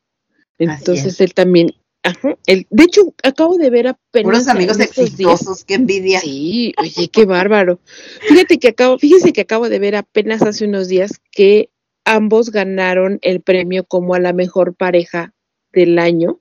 Entonces 0.58 1.14
es. 1.14 1.22
él 1.22 1.34
también, 1.34 1.72
ajá, 2.04 2.38
él, 2.46 2.68
de 2.70 2.84
hecho 2.84 3.14
acabo 3.24 3.58
de 3.58 3.70
ver 3.70 3.88
apenas 3.88 4.24
Puros 4.24 4.48
amigos 4.48 4.80
exitosos, 4.80 5.64
qué 5.66 5.76
envidia. 5.76 6.20
Sí, 6.20 6.74
oye, 6.78 7.10
qué 7.10 7.26
bárbaro. 7.26 7.80
Fíjate 8.28 8.58
que 8.58 8.70
acabo, 8.70 8.98
fíjese 8.98 9.34
que 9.34 9.42
acabo 9.42 9.70
de 9.70 9.80
ver 9.80 9.96
apenas 9.96 10.42
hace 10.42 10.66
unos 10.66 10.88
días 10.88 11.22
que 11.32 11.70
ambos 12.06 12.52
ganaron 12.52 13.20
el 13.22 13.42
premio 13.42 13.86
como 13.86 14.16
a 14.16 14.20
la 14.20 14.34
mejor 14.34 14.76
pareja 14.76 15.34
del 15.72 16.00
año 16.00 16.40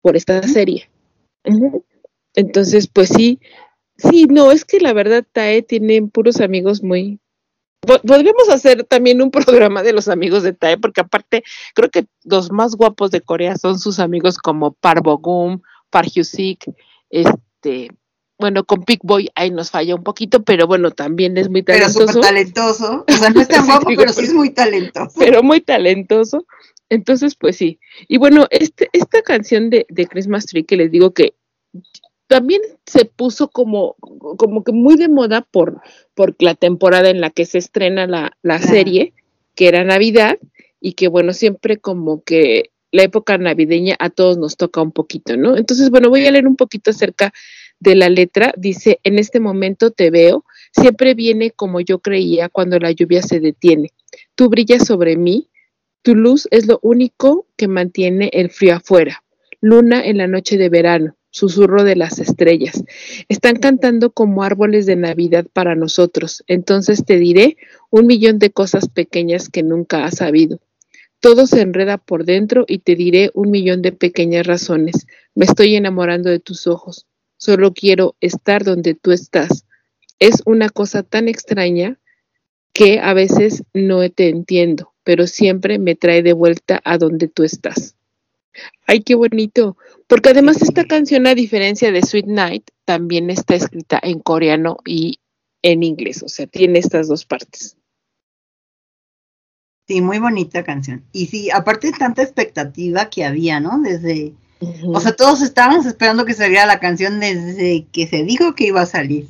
por 0.00 0.16
esta 0.16 0.42
serie. 0.42 0.88
Entonces, 2.34 2.88
pues 2.88 3.08
sí, 3.08 3.38
Sí, 3.96 4.26
no, 4.26 4.50
es 4.50 4.64
que 4.64 4.80
la 4.80 4.92
verdad 4.92 5.24
Tae 5.30 5.62
tiene 5.62 6.02
puros 6.02 6.40
amigos 6.40 6.82
muy... 6.82 7.20
Po- 7.84 8.00
Podríamos 8.00 8.48
hacer 8.48 8.84
también 8.84 9.20
un 9.22 9.30
programa 9.70 9.82
de 9.82 9.92
los 9.92 10.08
amigos 10.08 10.42
de 10.42 10.52
Tae, 10.52 10.78
porque 10.78 11.00
aparte 11.02 11.42
creo 11.74 11.90
que 11.90 12.06
los 12.24 12.50
más 12.52 12.74
guapos 12.76 13.10
de 13.10 13.20
Corea 13.20 13.56
son 13.56 13.78
sus 13.78 13.98
amigos 13.98 14.38
como 14.38 14.72
Park 14.72 15.02
Bogum, 15.04 15.60
Park 15.90 16.08
Hyusik, 16.14 16.64
este, 17.10 17.90
bueno, 18.38 18.64
con 18.64 18.82
Big 18.86 18.98
Boy 19.02 19.30
ahí 19.36 19.50
nos 19.50 19.70
falla 19.70 19.94
un 19.94 20.02
poquito, 20.02 20.42
pero 20.42 20.66
bueno, 20.66 20.90
también 20.90 21.36
es 21.38 21.48
muy 21.48 21.62
Pero 21.62 21.88
súper 21.88 22.20
talentoso, 22.20 22.20
talentoso. 22.90 23.04
O 23.08 23.12
sea, 23.16 23.30
no 23.30 23.40
es 23.40 23.48
tan 23.48 23.64
guapo, 23.66 23.88
pero 23.96 24.12
sí 24.12 24.24
es 24.24 24.34
muy 24.34 24.50
talentoso. 24.50 25.12
pero 25.18 25.42
muy 25.42 25.60
talentoso. 25.60 26.44
Entonces, 26.90 27.34
pues 27.36 27.56
sí. 27.56 27.78
Y 28.08 28.18
bueno, 28.18 28.46
este, 28.50 28.88
esta 28.92 29.22
canción 29.22 29.70
de, 29.70 29.86
de 29.88 30.06
Christmas 30.06 30.46
Tree 30.46 30.64
que 30.64 30.76
les 30.76 30.90
digo 30.90 31.12
que 31.14 31.34
también 32.26 32.60
se 32.86 33.04
puso 33.04 33.48
como, 33.48 33.96
como 34.36 34.64
que 34.64 34.72
muy 34.72 34.96
de 34.96 35.08
moda 35.08 35.46
por, 35.50 35.80
por 36.14 36.34
la 36.38 36.54
temporada 36.54 37.10
en 37.10 37.20
la 37.20 37.30
que 37.30 37.44
se 37.46 37.58
estrena 37.58 38.06
la, 38.06 38.36
la 38.42 38.58
Claro. 38.58 38.72
serie, 38.72 39.12
que 39.54 39.68
era 39.68 39.84
Navidad, 39.84 40.38
y 40.80 40.92
que 40.92 41.08
bueno, 41.08 41.32
siempre 41.32 41.78
como 41.78 42.22
que 42.22 42.70
la 42.92 43.02
época 43.02 43.38
navideña 43.38 43.96
a 43.98 44.10
todos 44.10 44.38
nos 44.38 44.56
toca 44.56 44.80
un 44.80 44.92
poquito, 44.92 45.36
¿no? 45.36 45.56
Entonces, 45.56 45.90
bueno, 45.90 46.10
voy 46.10 46.26
a 46.26 46.30
leer 46.30 46.46
un 46.46 46.56
poquito 46.56 46.90
acerca 46.90 47.32
de 47.80 47.96
la 47.96 48.08
letra. 48.08 48.54
Dice, 48.56 49.00
en 49.02 49.18
este 49.18 49.40
momento 49.40 49.90
te 49.90 50.10
veo, 50.10 50.44
siempre 50.72 51.14
viene 51.14 51.50
como 51.50 51.80
yo 51.80 51.98
creía 51.98 52.48
cuando 52.48 52.78
la 52.78 52.92
lluvia 52.92 53.22
se 53.22 53.40
detiene. 53.40 53.90
Tú 54.36 54.48
brillas 54.48 54.86
sobre 54.86 55.16
mí, 55.16 55.48
tu 56.02 56.14
luz 56.14 56.46
es 56.50 56.66
lo 56.66 56.78
único 56.82 57.46
que 57.56 57.66
mantiene 57.66 58.30
el 58.32 58.50
frío 58.50 58.76
afuera. 58.76 59.24
Luna 59.60 60.04
en 60.04 60.18
la 60.18 60.28
noche 60.28 60.56
de 60.56 60.68
verano, 60.68 61.16
susurro 61.34 61.82
de 61.82 61.96
las 61.96 62.20
estrellas. 62.20 62.84
Están 63.28 63.56
cantando 63.56 64.12
como 64.12 64.44
árboles 64.44 64.86
de 64.86 64.94
Navidad 64.94 65.46
para 65.52 65.74
nosotros. 65.74 66.44
Entonces 66.46 67.04
te 67.04 67.18
diré 67.18 67.56
un 67.90 68.06
millón 68.06 68.38
de 68.38 68.52
cosas 68.52 68.88
pequeñas 68.88 69.48
que 69.48 69.64
nunca 69.64 70.04
has 70.04 70.18
sabido. 70.18 70.60
Todo 71.18 71.48
se 71.48 71.60
enreda 71.60 71.98
por 71.98 72.24
dentro 72.24 72.64
y 72.68 72.78
te 72.78 72.94
diré 72.94 73.32
un 73.34 73.50
millón 73.50 73.82
de 73.82 73.90
pequeñas 73.90 74.46
razones. 74.46 75.08
Me 75.34 75.44
estoy 75.44 75.74
enamorando 75.74 76.30
de 76.30 76.38
tus 76.38 76.68
ojos. 76.68 77.06
Solo 77.36 77.72
quiero 77.72 78.14
estar 78.20 78.62
donde 78.62 78.94
tú 78.94 79.10
estás. 79.10 79.66
Es 80.20 80.40
una 80.46 80.68
cosa 80.68 81.02
tan 81.02 81.26
extraña 81.26 81.98
que 82.72 83.00
a 83.00 83.12
veces 83.12 83.64
no 83.72 84.08
te 84.08 84.28
entiendo, 84.28 84.94
pero 85.02 85.26
siempre 85.26 85.80
me 85.80 85.96
trae 85.96 86.22
de 86.22 86.32
vuelta 86.32 86.80
a 86.84 86.96
donde 86.96 87.26
tú 87.26 87.42
estás. 87.42 87.96
Ay, 88.86 89.02
qué 89.02 89.14
bonito. 89.14 89.76
Porque 90.06 90.30
además 90.30 90.60
esta 90.62 90.84
canción, 90.84 91.26
a 91.26 91.34
diferencia 91.34 91.90
de 91.92 92.02
Sweet 92.02 92.26
Night, 92.26 92.70
también 92.84 93.30
está 93.30 93.54
escrita 93.54 93.98
en 94.02 94.20
coreano 94.20 94.76
y 94.84 95.18
en 95.62 95.82
inglés. 95.82 96.22
O 96.22 96.28
sea, 96.28 96.46
tiene 96.46 96.78
estas 96.78 97.08
dos 97.08 97.24
partes. 97.24 97.76
Sí, 99.86 100.00
muy 100.00 100.18
bonita 100.18 100.62
canción. 100.64 101.04
Y 101.12 101.26
sí, 101.26 101.50
aparte 101.50 101.88
de 101.88 101.98
tanta 101.98 102.22
expectativa 102.22 103.10
que 103.10 103.24
había, 103.24 103.60
¿no? 103.60 103.80
Desde, 103.82 104.32
o 104.86 104.98
sea, 105.00 105.14
todos 105.14 105.42
estábamos 105.42 105.84
esperando 105.84 106.24
que 106.24 106.32
saliera 106.32 106.64
la 106.64 106.80
canción 106.80 107.20
desde 107.20 107.86
que 107.92 108.06
se 108.06 108.24
dijo 108.24 108.54
que 108.54 108.68
iba 108.68 108.80
a 108.80 108.86
salir. 108.86 109.28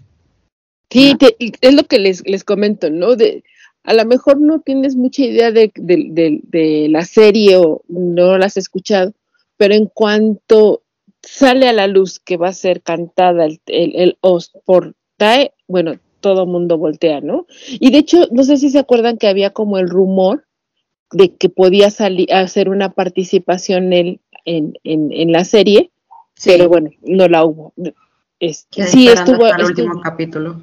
Sí, 0.91 1.16
te- 1.18 1.37
es 1.39 1.75
lo 1.75 1.85
que 1.85 1.99
les, 1.99 2.25
les 2.29 2.45
comento, 2.45 2.89
¿no? 2.89 3.16
De, 3.16 3.43
a 3.85 3.95
lo 3.95 4.05
mejor 4.07 4.41
no 4.41 4.61
tienes 4.61 4.97
mucha 4.97 5.22
idea 5.24 5.51
de, 5.53 5.70
de- 5.76 6.07
de- 6.11 6.41
de 6.43 6.89
la 6.91 7.05
serie 7.05 7.57
o 7.57 7.82
no 7.89 8.37
la 8.39 8.47
has 8.47 8.57
escuchado, 8.57 9.12
pero 9.57 9.74
en 9.74 9.87
cuanto 9.87 10.82
sale 11.22 11.68
a 11.68 11.72
la 11.72 11.87
luz 11.87 12.18
que 12.18 12.37
va 12.37 12.49
a 12.49 12.53
ser 12.53 12.82
cantada 12.82 13.47
el, 13.47 13.61
el, 13.66 13.95
el 13.97 14.18
host 14.20 14.55
por 14.64 14.95
Tae, 15.16 15.53
bueno, 15.68 15.95
todo 16.20 16.45
mundo 16.47 16.76
voltea, 16.78 17.20
¿no? 17.20 17.47
Y 17.68 17.91
de 17.91 17.99
hecho, 17.99 18.26
no 18.32 18.43
sé 18.43 18.57
si 18.57 18.70
se 18.70 18.78
acuerdan 18.78 19.16
que 19.18 19.28
había 19.28 19.51
como 19.51 19.78
el 19.78 19.89
rumor 19.89 20.45
de 21.12 21.37
que 21.37 21.49
podía 21.49 21.91
salir 21.91 22.32
hacer 22.32 22.68
una 22.68 22.91
participación 22.93 23.93
él 23.93 24.20
en, 24.45 24.74
en, 24.85 25.12
en 25.12 25.32
la 25.32 25.45
serie, 25.45 25.91
pero 26.45 26.68
bueno, 26.68 26.91
no 27.03 27.28
la 27.28 27.45
hubo. 27.45 27.72
Quedé 28.41 28.89
sí, 28.89 29.09
estuvo, 29.09 29.45
hasta 29.45 29.57
el 29.62 29.70
estuvo- 29.70 29.85
último 29.87 30.01
capítulo. 30.03 30.62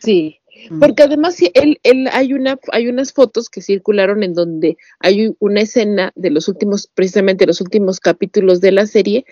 sí. 0.00 0.38
Porque 0.80 1.02
además 1.02 1.34
sí, 1.34 1.50
él, 1.54 1.78
él 1.82 2.08
hay 2.12 2.32
una 2.32 2.58
hay 2.72 2.88
unas 2.88 3.12
fotos 3.12 3.48
que 3.48 3.60
circularon 3.62 4.22
en 4.22 4.34
donde 4.34 4.76
hay 5.00 5.34
una 5.38 5.60
escena 5.60 6.12
de 6.14 6.30
los 6.30 6.48
últimos 6.48 6.88
precisamente 6.92 7.46
los 7.46 7.60
últimos 7.60 8.00
capítulos 8.00 8.60
de 8.60 8.72
la 8.72 8.86
serie 8.86 9.24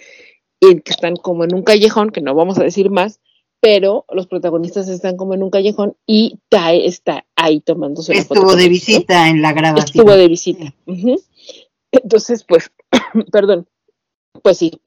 en 0.61 0.80
que 0.80 0.93
están 0.93 1.16
como 1.16 1.45
en 1.45 1.55
un 1.55 1.62
callejón 1.62 2.11
que 2.11 2.20
no 2.20 2.35
vamos 2.35 2.59
a 2.59 2.64
decir 2.64 2.91
más 2.91 3.20
pero 3.61 4.05
los 4.11 4.26
protagonistas 4.26 4.89
están 4.89 5.16
como 5.16 5.35
en 5.35 5.43
un 5.43 5.51
callejón 5.51 5.97
y 6.07 6.41
Tae 6.49 6.87
está 6.87 7.24
ahí 7.37 7.61
tomándose 7.61 8.14
la 8.14 8.24
foto 8.24 8.35
Estuvo 8.35 8.57
de 8.57 8.68
visita 8.68 9.28
en 9.28 9.41
la 9.41 9.53
grabación. 9.53 9.85
estuvo 9.85 10.16
de 10.16 10.28
visita 10.28 10.74
entonces 11.93 12.45
pues 12.45 12.70
perdón 13.33 13.66
pues 14.43 14.59
sí 14.59 14.80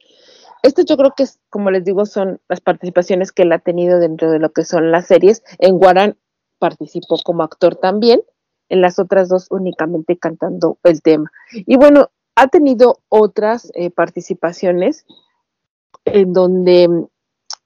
esto 0.66 0.82
yo 0.82 0.96
creo 0.96 1.14
que 1.16 1.22
es, 1.22 1.38
como 1.48 1.70
les 1.70 1.84
digo, 1.84 2.06
son 2.06 2.40
las 2.48 2.60
participaciones 2.60 3.30
que 3.30 3.42
él 3.42 3.52
ha 3.52 3.60
tenido 3.60 4.00
dentro 4.00 4.32
de 4.32 4.40
lo 4.40 4.50
que 4.50 4.64
son 4.64 4.90
las 4.90 5.06
series. 5.06 5.44
En 5.58 5.78
Guarán 5.78 6.16
participó 6.58 7.16
como 7.24 7.42
actor 7.42 7.76
también, 7.76 8.22
en 8.68 8.80
las 8.80 8.98
otras 8.98 9.28
dos 9.28 9.46
únicamente 9.50 10.18
cantando 10.18 10.78
el 10.82 11.02
tema. 11.02 11.30
Y 11.52 11.76
bueno, 11.76 12.10
ha 12.34 12.48
tenido 12.48 13.00
otras 13.08 13.70
eh, 13.74 13.90
participaciones 13.90 15.06
en 16.04 16.32
donde 16.32 16.88
mm, 16.88 17.06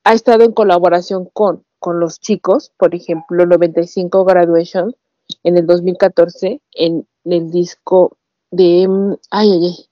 ha 0.05 0.13
estado 0.13 0.45
en 0.45 0.53
colaboración 0.53 1.29
con, 1.33 1.65
con 1.79 2.01
los 2.01 2.21
chicos, 2.21 2.73
por 2.77 2.95
ejemplo, 2.95 3.47
95 3.47 4.25
Graduation 4.25 4.95
en 5.43 5.57
el 5.57 5.67
2014 5.67 6.61
en 6.73 7.07
el 7.25 7.51
disco 7.51 8.17
de... 8.51 8.87
mm, 8.89 9.15
Ay, 9.31 9.53
ay, 9.53 9.67
ay. 9.67 9.87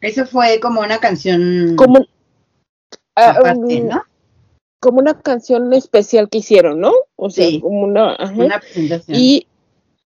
Eso 0.00 0.26
fue 0.26 0.60
como 0.60 0.80
una 0.80 0.98
canción 0.98 1.74
Como, 1.76 1.98
ah, 3.16 3.30
aparte, 3.30 3.80
¿no? 3.80 4.02
como 4.80 4.98
una 5.00 5.20
canción 5.20 5.72
especial 5.72 6.28
que 6.28 6.38
hicieron, 6.38 6.80
¿no? 6.80 6.92
O 7.20 7.30
sea, 7.30 7.46
Sí. 7.48 7.60
como 7.60 7.80
una... 7.80 8.14
ajá. 8.14 8.32
Una 8.32 8.60
presentación. 8.60 9.18
Y, 9.20 9.46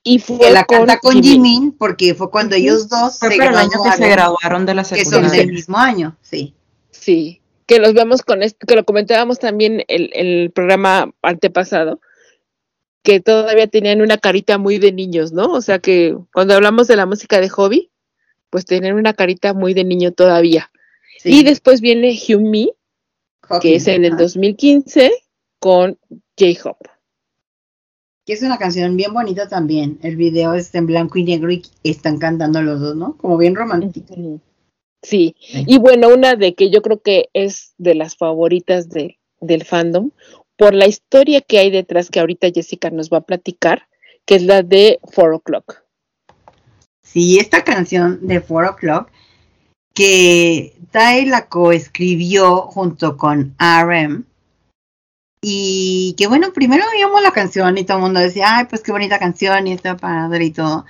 y 0.04 0.20
fue 0.20 0.38
que 0.40 0.52
la 0.52 0.64
con 0.64 0.78
canta 0.78 1.00
con 1.00 1.14
Jimin. 1.22 1.44
Jimin 1.44 1.72
porque 1.74 2.14
fue 2.14 2.30
cuando 2.30 2.56
ellos 2.56 2.88
dos 2.88 3.18
Fue 3.20 3.32
se 3.32 3.38
para 3.38 3.50
el 3.50 3.58
año 3.58 3.72
que 3.84 3.92
se 3.98 4.10
graduaron, 4.10 4.66
de 4.66 4.76
la 4.76 4.84
que 4.84 5.04
son 5.04 5.14
secundaria. 5.14 5.42
del 5.42 5.52
mismo 5.54 5.78
año, 5.78 6.16
sí. 6.22 6.54
Sí, 6.92 7.42
que 7.66 7.80
los 7.80 7.94
vemos 7.94 8.22
con 8.22 8.44
esto, 8.44 8.66
que 8.68 8.76
lo 8.76 8.84
comentábamos 8.86 9.40
también 9.40 9.84
el, 9.88 10.12
el 10.14 10.52
programa 10.52 11.12
antepasado, 11.22 12.00
que 13.04 13.20
todavía 13.22 13.68
tenían 13.68 14.02
una 14.02 14.18
carita 14.18 14.58
muy 14.58 14.78
de 14.78 14.92
niños, 14.92 15.32
¿no? 15.32 15.52
O 15.52 15.62
sea 15.62 15.80
que 15.80 16.16
cuando 16.34 16.54
hablamos 16.54 16.88
de 16.88 16.96
la 16.96 17.06
música 17.06 17.40
de 17.40 17.50
hobby, 17.50 17.90
pues 18.50 18.66
tenían 18.66 18.96
una 18.96 19.14
carita 19.14 19.54
muy 19.54 19.74
de 19.74 19.84
niño 19.84 20.12
todavía. 20.12 20.70
sí. 21.20 21.40
Y 21.40 21.44
después 21.44 21.82
viene 21.82 22.14
Hyun 22.16 22.50
Mi, 22.50 22.72
que 23.62 23.76
es 23.76 23.88
en 23.88 24.06
el 24.06 24.14
Ajá. 24.14 24.22
2015 24.24 25.12
con 25.60 25.98
J-Hope. 26.40 26.90
Que 28.30 28.34
es 28.34 28.44
una 28.44 28.60
canción 28.60 28.96
bien 28.96 29.12
bonita 29.12 29.48
también. 29.48 29.98
El 30.04 30.16
video 30.16 30.54
está 30.54 30.78
en 30.78 30.86
blanco 30.86 31.18
y 31.18 31.24
negro 31.24 31.52
y 31.52 31.64
están 31.84 32.20
cantando 32.20 32.62
los 32.62 32.80
dos, 32.80 32.96
¿no? 32.96 33.18
Como 33.18 33.40
bien 33.40 33.56
romántico. 33.56 34.14
Sí, 35.02 35.34
Sí. 35.40 35.66
y 35.66 35.80
bueno, 35.80 36.10
una 36.10 36.36
de 36.36 36.54
que 36.54 36.70
yo 36.70 36.84
creo 36.84 37.02
que 37.02 37.30
es 37.34 37.74
de 37.80 37.96
las 37.96 38.16
favoritas 38.16 38.88
de, 38.90 39.18
del 39.42 39.66
fandom, 39.66 40.12
por 40.58 40.76
la 40.76 40.86
historia 40.86 41.42
que 41.42 41.58
hay 41.58 41.72
detrás 41.72 42.12
que 42.12 42.20
ahorita 42.20 42.52
Jessica 42.54 42.92
nos 42.92 43.10
va 43.10 43.18
a 43.18 43.26
platicar, 43.26 43.88
que 44.26 44.36
es 44.36 44.44
la 44.44 44.62
de 44.62 45.00
Four 45.12 45.34
O'Clock. 45.34 45.82
Sí, 47.02 47.40
esta 47.40 47.64
canción 47.64 48.28
de 48.28 48.42
Four 48.42 48.66
O'Clock 48.66 49.10
que 49.96 50.76
Tae 50.92 51.26
la 51.26 51.48
coescribió 51.48 52.58
junto 52.68 53.18
con 53.18 53.56
RM. 53.58 54.24
Y 55.42 56.16
que 56.18 56.28
bueno, 56.28 56.52
primero 56.54 56.84
oíamos 56.94 57.22
la 57.22 57.32
canción 57.32 57.78
y 57.78 57.86
todo 57.86 57.98
el 57.98 58.04
mundo 58.04 58.20
decía, 58.20 58.58
ay, 58.58 58.66
pues 58.70 58.82
qué 58.84 58.92
bonita 58.92 59.20
canción 59.20 59.68
y 59.68 59.74
está 59.74 59.96
padre 59.98 60.46
y 60.46 60.52
todo. 60.52 60.86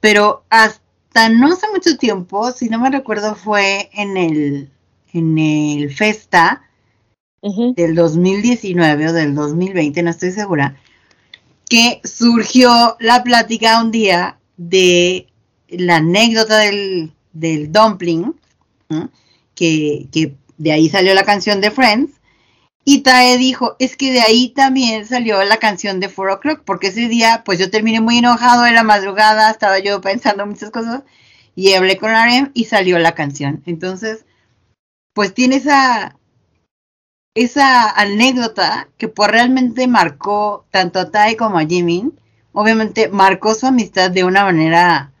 Pero 0.00 0.44
hasta 0.50 1.28
no 1.28 1.52
hace 1.52 1.66
mucho 1.72 1.96
tiempo, 1.96 2.52
si 2.52 2.68
no 2.68 2.78
me 2.78 2.90
recuerdo, 2.90 3.34
fue 3.34 3.90
en 3.92 4.16
el, 4.16 4.70
en 5.12 5.38
el 5.38 5.92
Festa 5.94 6.62
Ujú. 7.42 7.74
del 7.74 7.94
2019 7.94 9.08
o 9.08 9.12
del 9.12 9.34
2020, 9.34 10.02
no 10.02 10.10
estoy 10.10 10.30
segura, 10.30 10.76
que 11.68 12.00
surgió 12.04 12.96
la 13.00 13.22
plática 13.22 13.80
un 13.80 13.90
día 13.90 14.38
de 14.56 15.26
la 15.68 15.96
anécdota 15.96 16.58
del, 16.58 17.12
del 17.32 17.72
dumpling, 17.72 18.34
que, 19.54 20.08
que 20.12 20.34
de 20.58 20.72
ahí 20.72 20.88
salió 20.88 21.14
la 21.14 21.24
canción 21.24 21.60
de 21.60 21.70
Friends, 21.70 22.19
y 22.84 23.02
Tae 23.02 23.36
dijo, 23.38 23.76
es 23.78 23.96
que 23.96 24.12
de 24.12 24.20
ahí 24.20 24.50
también 24.50 25.06
salió 25.06 25.42
la 25.44 25.58
canción 25.58 26.00
de 26.00 26.08
Four 26.08 26.30
O'Clock, 26.30 26.62
porque 26.64 26.88
ese 26.88 27.08
día, 27.08 27.42
pues 27.44 27.58
yo 27.58 27.70
terminé 27.70 28.00
muy 28.00 28.18
enojado 28.18 28.66
en 28.66 28.74
la 28.74 28.82
madrugada, 28.82 29.50
estaba 29.50 29.78
yo 29.78 30.00
pensando 30.00 30.46
muchas 30.46 30.70
cosas, 30.70 31.02
y 31.54 31.74
hablé 31.74 31.98
con 31.98 32.10
RM 32.10 32.50
y 32.54 32.64
salió 32.64 32.98
la 32.98 33.14
canción. 33.14 33.62
Entonces, 33.66 34.24
pues 35.12 35.34
tiene 35.34 35.56
esa, 35.56 36.16
esa 37.34 37.90
anécdota 37.90 38.88
que 38.96 39.08
pues 39.08 39.30
realmente 39.30 39.86
marcó 39.86 40.66
tanto 40.70 40.98
a 41.00 41.10
Tai 41.10 41.36
como 41.36 41.58
a 41.58 41.66
Jimin. 41.66 42.18
Obviamente 42.52 43.08
marcó 43.08 43.54
su 43.54 43.66
amistad 43.66 44.10
de 44.10 44.24
una 44.24 44.44
manera 44.44 45.12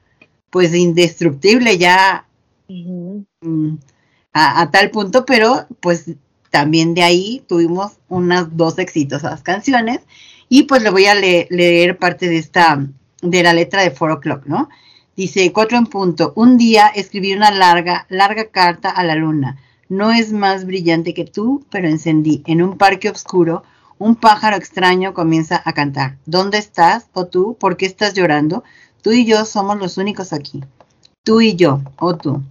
pues 0.50 0.74
indestructible 0.74 1.78
ya 1.78 2.26
mm, 2.68 3.74
a, 4.32 4.60
a 4.62 4.70
tal 4.70 4.90
punto, 4.90 5.24
pero 5.26 5.66
pues 5.80 6.10
también 6.50 6.94
de 6.94 7.02
ahí 7.02 7.42
tuvimos 7.48 7.92
unas 8.08 8.56
dos 8.56 8.78
exitosas 8.78 9.42
canciones 9.42 10.00
y 10.48 10.64
pues 10.64 10.82
le 10.82 10.90
voy 10.90 11.06
a 11.06 11.14
le- 11.14 11.46
leer 11.50 11.98
parte 11.98 12.28
de 12.28 12.38
esta, 12.38 12.86
de 13.22 13.42
la 13.42 13.52
letra 13.52 13.82
de 13.82 13.90
Four 13.90 14.10
O'Clock, 14.12 14.46
¿no? 14.46 14.68
Dice, 15.16 15.52
cuatro 15.52 15.76
en 15.78 15.86
punto, 15.86 16.32
un 16.36 16.56
día 16.56 16.88
escribí 16.88 17.32
una 17.34 17.50
larga, 17.50 18.06
larga 18.08 18.46
carta 18.50 18.90
a 18.90 19.04
la 19.04 19.14
luna. 19.14 19.58
No 19.88 20.12
es 20.12 20.32
más 20.32 20.64
brillante 20.66 21.14
que 21.14 21.24
tú, 21.24 21.64
pero 21.70 21.88
encendí. 21.88 22.42
En 22.46 22.62
un 22.62 22.78
parque 22.78 23.10
oscuro, 23.10 23.62
un 23.98 24.14
pájaro 24.16 24.56
extraño 24.56 25.12
comienza 25.14 25.60
a 25.64 25.72
cantar. 25.72 26.16
¿Dónde 26.26 26.58
estás? 26.58 27.08
¿O 27.12 27.26
tú? 27.26 27.56
¿Por 27.58 27.76
qué 27.76 27.86
estás 27.86 28.14
llorando? 28.14 28.64
Tú 29.02 29.12
y 29.12 29.26
yo 29.26 29.44
somos 29.44 29.78
los 29.78 29.98
únicos 29.98 30.32
aquí. 30.32 30.62
Tú 31.24 31.40
y 31.40 31.54
yo, 31.56 31.82
o 31.98 32.16
tú. 32.16 32.42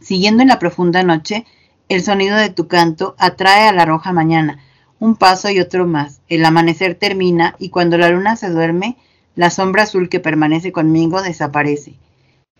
Siguiendo 0.00 0.42
en 0.42 0.48
la 0.48 0.58
profunda 0.58 1.02
noche, 1.02 1.44
el 1.88 2.02
sonido 2.02 2.36
de 2.36 2.50
tu 2.50 2.68
canto 2.68 3.14
atrae 3.18 3.68
a 3.68 3.72
la 3.72 3.86
roja 3.86 4.12
mañana. 4.12 4.58
Un 5.00 5.16
paso 5.16 5.48
y 5.48 5.60
otro 5.60 5.86
más. 5.86 6.20
El 6.28 6.44
amanecer 6.44 6.94
termina 6.94 7.54
y 7.58 7.70
cuando 7.70 7.96
la 7.96 8.10
luna 8.10 8.36
se 8.36 8.50
duerme, 8.50 8.96
la 9.36 9.50
sombra 9.50 9.84
azul 9.84 10.08
que 10.08 10.20
permanece 10.20 10.72
conmigo 10.72 11.22
desaparece. 11.22 11.94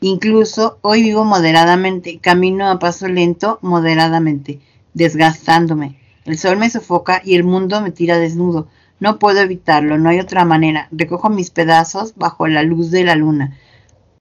Incluso 0.01 0.79
hoy 0.81 1.03
vivo 1.03 1.25
moderadamente, 1.25 2.21
camino 2.21 2.71
a 2.71 2.79
paso 2.79 3.09
lento, 3.09 3.59
moderadamente, 3.63 4.61
desgastándome. 4.95 5.99
El 6.25 6.39
sol 6.39 6.57
me 6.57 6.71
sofoca 6.71 7.21
y 7.25 7.35
el 7.35 7.45
mundo 7.45 7.81
me 7.81 7.91
tira 7.91 8.19
desnudo. 8.19 8.69
No 9.01 9.19
puedo 9.19 9.41
evitarlo, 9.41 9.99
no 9.99 10.09
hay 10.09 10.21
otra 10.21 10.45
manera. 10.45 10.89
Recojo 10.93 11.29
mis 11.29 11.51
pedazos 11.51 12.15
bajo 12.17 12.47
la 12.47 12.63
luz 12.63 12.91
de 12.91 13.05
la 13.05 13.17
luna. 13.17 13.59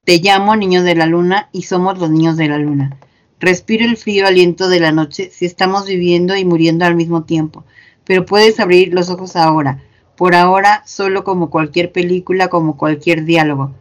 Te 0.04 0.18
llamo 0.20 0.56
niño 0.56 0.84
de 0.84 0.96
la 0.96 1.06
luna 1.06 1.50
y 1.52 1.64
somos 1.64 2.00
los 2.00 2.10
niños 2.10 2.38
de 2.38 2.48
la 2.48 2.58
luna. 2.58 2.98
Respiro 3.40 3.86
el 3.86 3.98
frío 3.98 4.26
aliento 4.26 4.68
de 4.68 4.80
la 4.80 4.92
noche 4.92 5.30
si 5.32 5.46
estamos 5.46 5.86
viviendo 5.86 6.36
y 6.36 6.44
muriendo 6.44 6.86
al 6.86 6.96
mismo 6.96 7.24
tiempo. 7.24 7.64
Pero 8.04 8.26
puedes 8.26 8.60
abrir 8.60 8.94
los 8.94 9.10
ojos 9.10 9.36
ahora. 9.36 9.84
Por 10.16 10.34
ahora, 10.34 10.82
solo 10.88 11.24
como 11.24 11.52
cualquier 11.52 11.92
película, 11.92 12.48
como 12.48 12.78
cualquier 12.78 13.26
diálogo. 13.26 13.74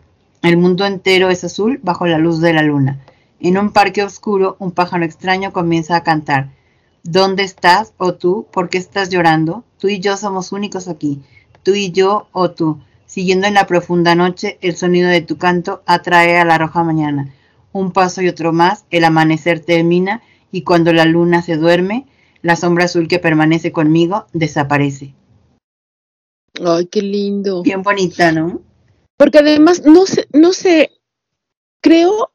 El 0.43 0.59
mundo 0.59 0.85
entero 0.85 1.31
es 1.31 1.43
azul 1.45 1.81
bajo 1.83 2.07
la 2.07 2.19
luz 2.19 2.41
de 2.41 2.53
la 2.53 2.63
luna. 2.63 3.01
En 3.41 3.57
un 3.57 3.73
parque 3.73 4.03
oscuro, 4.03 4.57
un 4.59 4.73
pájaro 4.73 5.05
extraño 5.05 5.53
comienza 5.53 5.97
a 5.97 6.03
cantar. 6.03 6.51
¿Dónde 7.03 7.43
estás? 7.43 7.95
¿O 7.97 8.15
tú? 8.15 8.47
¿Por 8.53 8.69
qué 8.69 8.79
estás 8.79 9.09
llorando? 9.09 9.65
Tú 9.79 9.89
y 9.89 10.01
yo 10.01 10.17
somos 10.17 10.53
únicos 10.53 10.89
aquí. 10.89 11.23
Tú 11.63 11.75
y 11.75 11.93
yo 11.93 12.29
o 12.33 12.51
tú. 12.51 12.81
Siguiendo 13.07 13.47
en 13.47 13.55
la 13.55 13.67
profunda 13.67 14.15
noche, 14.15 14.59
el 14.61 14.77
sonido 14.77 15.09
de 15.09 15.23
tu 15.23 15.39
canto 15.39 15.83
atrae 15.87 16.39
a 16.39 16.45
la 16.45 16.59
roja 16.59 16.83
mañana. 16.83 17.33
Un 17.77 17.93
paso 17.93 18.22
y 18.22 18.29
otro 18.29 18.55
más, 18.55 18.87
el 18.91 19.05
amanecer 19.05 19.61
termina 19.61 20.22
y 20.51 20.62
cuando 20.62 20.95
la 20.95 21.05
luna 21.05 21.43
se 21.43 21.57
duerme, 21.57 22.07
la 22.41 22.57
sombra 22.57 22.87
azul 22.87 23.07
que 23.07 23.18
permanece 23.18 23.70
conmigo 23.70 24.24
desaparece. 24.33 25.12
Ay, 26.64 26.87
qué 26.87 27.03
lindo. 27.03 27.62
Bien 27.62 27.83
bonita, 27.83 28.33
¿no? 28.33 28.62
Porque 29.18 29.41
además, 29.41 29.83
no 29.85 30.07
sé, 30.07 30.27
no 30.33 30.55
sé, 30.55 30.91
creo 31.83 32.33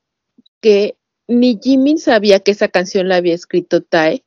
que 0.60 0.96
ni 1.28 1.60
Jimin 1.60 1.98
sabía 1.98 2.42
que 2.42 2.52
esa 2.52 2.68
canción 2.68 3.08
la 3.08 3.16
había 3.16 3.34
escrito 3.34 3.82
Tai. 3.82 4.24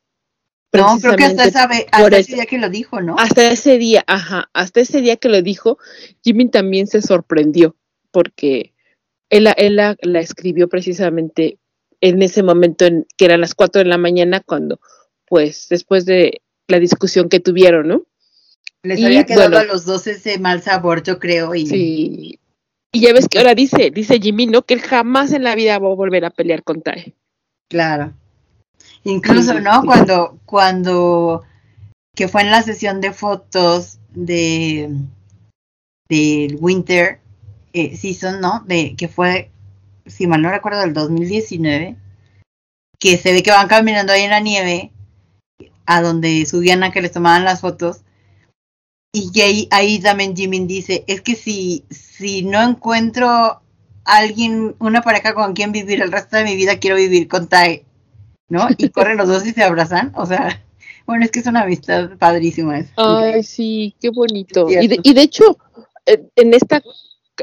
No, 0.72 0.98
creo 1.00 1.14
que 1.14 1.26
hasta, 1.26 1.44
hasta 1.44 2.18
ese 2.18 2.34
día 2.34 2.46
que 2.46 2.58
lo 2.58 2.70
dijo, 2.70 3.00
¿no? 3.00 3.14
Hasta 3.20 3.52
ese 3.52 3.78
día, 3.78 4.02
ajá, 4.08 4.50
hasta 4.52 4.80
ese 4.80 5.00
día 5.00 5.14
que 5.14 5.28
lo 5.28 5.40
dijo, 5.42 5.78
Jimin 6.24 6.50
también 6.50 6.88
se 6.88 7.02
sorprendió, 7.02 7.76
porque 8.10 8.73
él, 9.36 9.44
la- 9.44 9.52
él 9.52 9.76
la, 9.76 9.96
la 10.02 10.20
escribió 10.20 10.68
precisamente 10.68 11.58
en 12.00 12.22
ese 12.22 12.42
momento, 12.42 12.84
en, 12.84 13.06
que 13.16 13.24
eran 13.24 13.40
las 13.40 13.54
4 13.54 13.80
de 13.82 13.88
la 13.88 13.98
mañana, 13.98 14.40
cuando, 14.40 14.78
pues, 15.26 15.68
después 15.70 16.04
de 16.04 16.42
la 16.68 16.78
discusión 16.78 17.28
que 17.28 17.40
tuvieron, 17.40 17.88
¿no? 17.88 18.02
Les 18.82 18.98
y 19.00 19.06
había 19.06 19.24
quedado 19.24 19.50
bueno. 19.50 19.58
a 19.58 19.64
los 19.72 19.86
dos 19.86 20.06
ese 20.06 20.38
mal 20.38 20.60
sabor, 20.62 21.02
yo 21.02 21.18
creo. 21.18 21.54
Y 21.54 21.66
Sí. 21.66 22.38
Y 22.92 23.00
ya 23.00 23.12
ves 23.12 23.26
que 23.28 23.38
ahora 23.38 23.54
dice, 23.54 23.90
dice 23.90 24.20
Jimin, 24.20 24.50
¿no? 24.52 24.62
Que 24.62 24.74
él 24.74 24.80
jamás 24.80 25.32
en 25.32 25.42
la 25.42 25.54
vida 25.56 25.78
va 25.78 25.88
a 25.90 25.94
volver 25.94 26.24
a 26.24 26.30
pelear 26.30 26.62
con 26.62 26.80
Tae. 26.80 27.14
Claro. 27.68 28.12
Incluso, 29.02 29.58
¿no? 29.60 29.82
Cuando, 29.84 30.38
cuando, 30.44 31.42
que 32.14 32.28
fue 32.28 32.42
en 32.42 32.50
la 32.52 32.62
sesión 32.62 33.00
de 33.00 33.12
fotos 33.12 33.98
de 34.14 34.90
del 36.08 36.56
Winter 36.60 37.18
eh, 37.74 37.96
Season, 37.96 38.40
¿no? 38.40 38.62
De 38.66 38.94
que 38.96 39.08
fue, 39.08 39.50
si 40.06 40.26
mal 40.26 40.40
no 40.40 40.50
recuerdo, 40.50 40.80
del 40.80 40.94
2019, 40.94 41.96
que 42.98 43.18
se 43.18 43.32
ve 43.32 43.42
que 43.42 43.50
van 43.50 43.68
caminando 43.68 44.12
ahí 44.12 44.22
en 44.22 44.30
la 44.30 44.40
nieve, 44.40 44.92
a 45.84 46.00
donde 46.00 46.46
subían 46.46 46.82
a 46.84 46.92
que 46.92 47.02
les 47.02 47.12
tomaban 47.12 47.44
las 47.44 47.60
fotos. 47.60 48.02
Y 49.12 49.30
que 49.32 49.42
ahí, 49.42 49.68
ahí 49.70 49.98
también 50.00 50.36
Jimin 50.36 50.66
dice, 50.66 51.04
es 51.06 51.20
que 51.20 51.34
si, 51.34 51.84
si 51.90 52.42
no 52.42 52.62
encuentro 52.62 53.60
alguien, 54.04 54.76
una 54.78 55.02
pareja 55.02 55.34
con 55.34 55.52
quien 55.52 55.72
vivir 55.72 56.00
el 56.00 56.12
resto 56.12 56.36
de 56.36 56.44
mi 56.44 56.56
vida, 56.56 56.78
quiero 56.78 56.96
vivir 56.96 57.28
con 57.28 57.48
Tae, 57.48 57.84
¿no? 58.48 58.68
Y 58.76 58.88
corren 58.90 59.16
los 59.16 59.28
dos 59.28 59.46
y 59.46 59.52
se 59.52 59.62
abrazan, 59.62 60.12
o 60.14 60.26
sea, 60.26 60.64
bueno, 61.06 61.24
es 61.24 61.30
que 61.32 61.40
es 61.40 61.46
una 61.46 61.62
amistad 61.62 62.16
padrísima. 62.18 62.78
es 62.78 62.90
Ay, 62.96 63.42
sí, 63.42 63.94
qué 64.00 64.10
bonito. 64.10 64.68
Y 64.70 64.86
de, 64.86 65.00
y 65.02 65.12
de 65.12 65.22
hecho, 65.22 65.58
en 66.06 66.54
esta, 66.54 66.82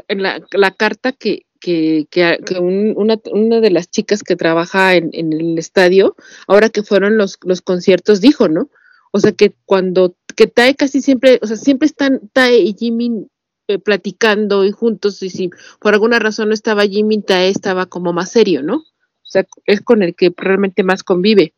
la, 0.08 0.40
la 0.52 0.70
carta 0.72 1.12
que, 1.12 1.46
que, 1.60 2.06
que, 2.10 2.38
que 2.44 2.58
un- 2.58 2.94
una, 2.96 3.18
una 3.30 3.60
de 3.60 3.70
las 3.70 3.90
chicas 3.90 4.22
que 4.22 4.36
trabaja 4.36 4.94
en, 4.94 5.10
en 5.12 5.32
el 5.32 5.58
estadio, 5.58 6.16
ahora 6.46 6.68
que 6.70 6.82
fueron 6.82 7.16
los, 7.16 7.38
los 7.44 7.60
conciertos, 7.62 8.20
dijo, 8.20 8.48
¿no? 8.48 8.68
O 9.12 9.20
sea, 9.20 9.32
que 9.32 9.52
cuando, 9.66 10.14
que 10.36 10.46
Tae 10.46 10.74
casi 10.74 11.02
siempre, 11.02 11.38
o 11.42 11.46
sea, 11.46 11.56
siempre 11.56 11.86
están 11.86 12.20
Tae 12.32 12.58
y 12.58 12.74
Jimin 12.74 13.28
eh, 13.68 13.78
platicando 13.78 14.64
y 14.64 14.72
juntos, 14.72 15.22
y 15.22 15.30
si 15.30 15.50
por 15.80 15.92
alguna 15.94 16.18
razón 16.18 16.48
no 16.48 16.54
estaba 16.54 16.86
Jimin, 16.86 17.22
Tae 17.22 17.48
estaba 17.48 17.86
como 17.86 18.12
más 18.12 18.30
serio, 18.30 18.62
¿no? 18.62 18.76
O 18.76 19.32
sea, 19.32 19.44
es 19.66 19.80
con 19.82 20.02
el 20.02 20.14
que 20.14 20.32
realmente 20.36 20.82
más 20.82 21.02
convive, 21.02 21.54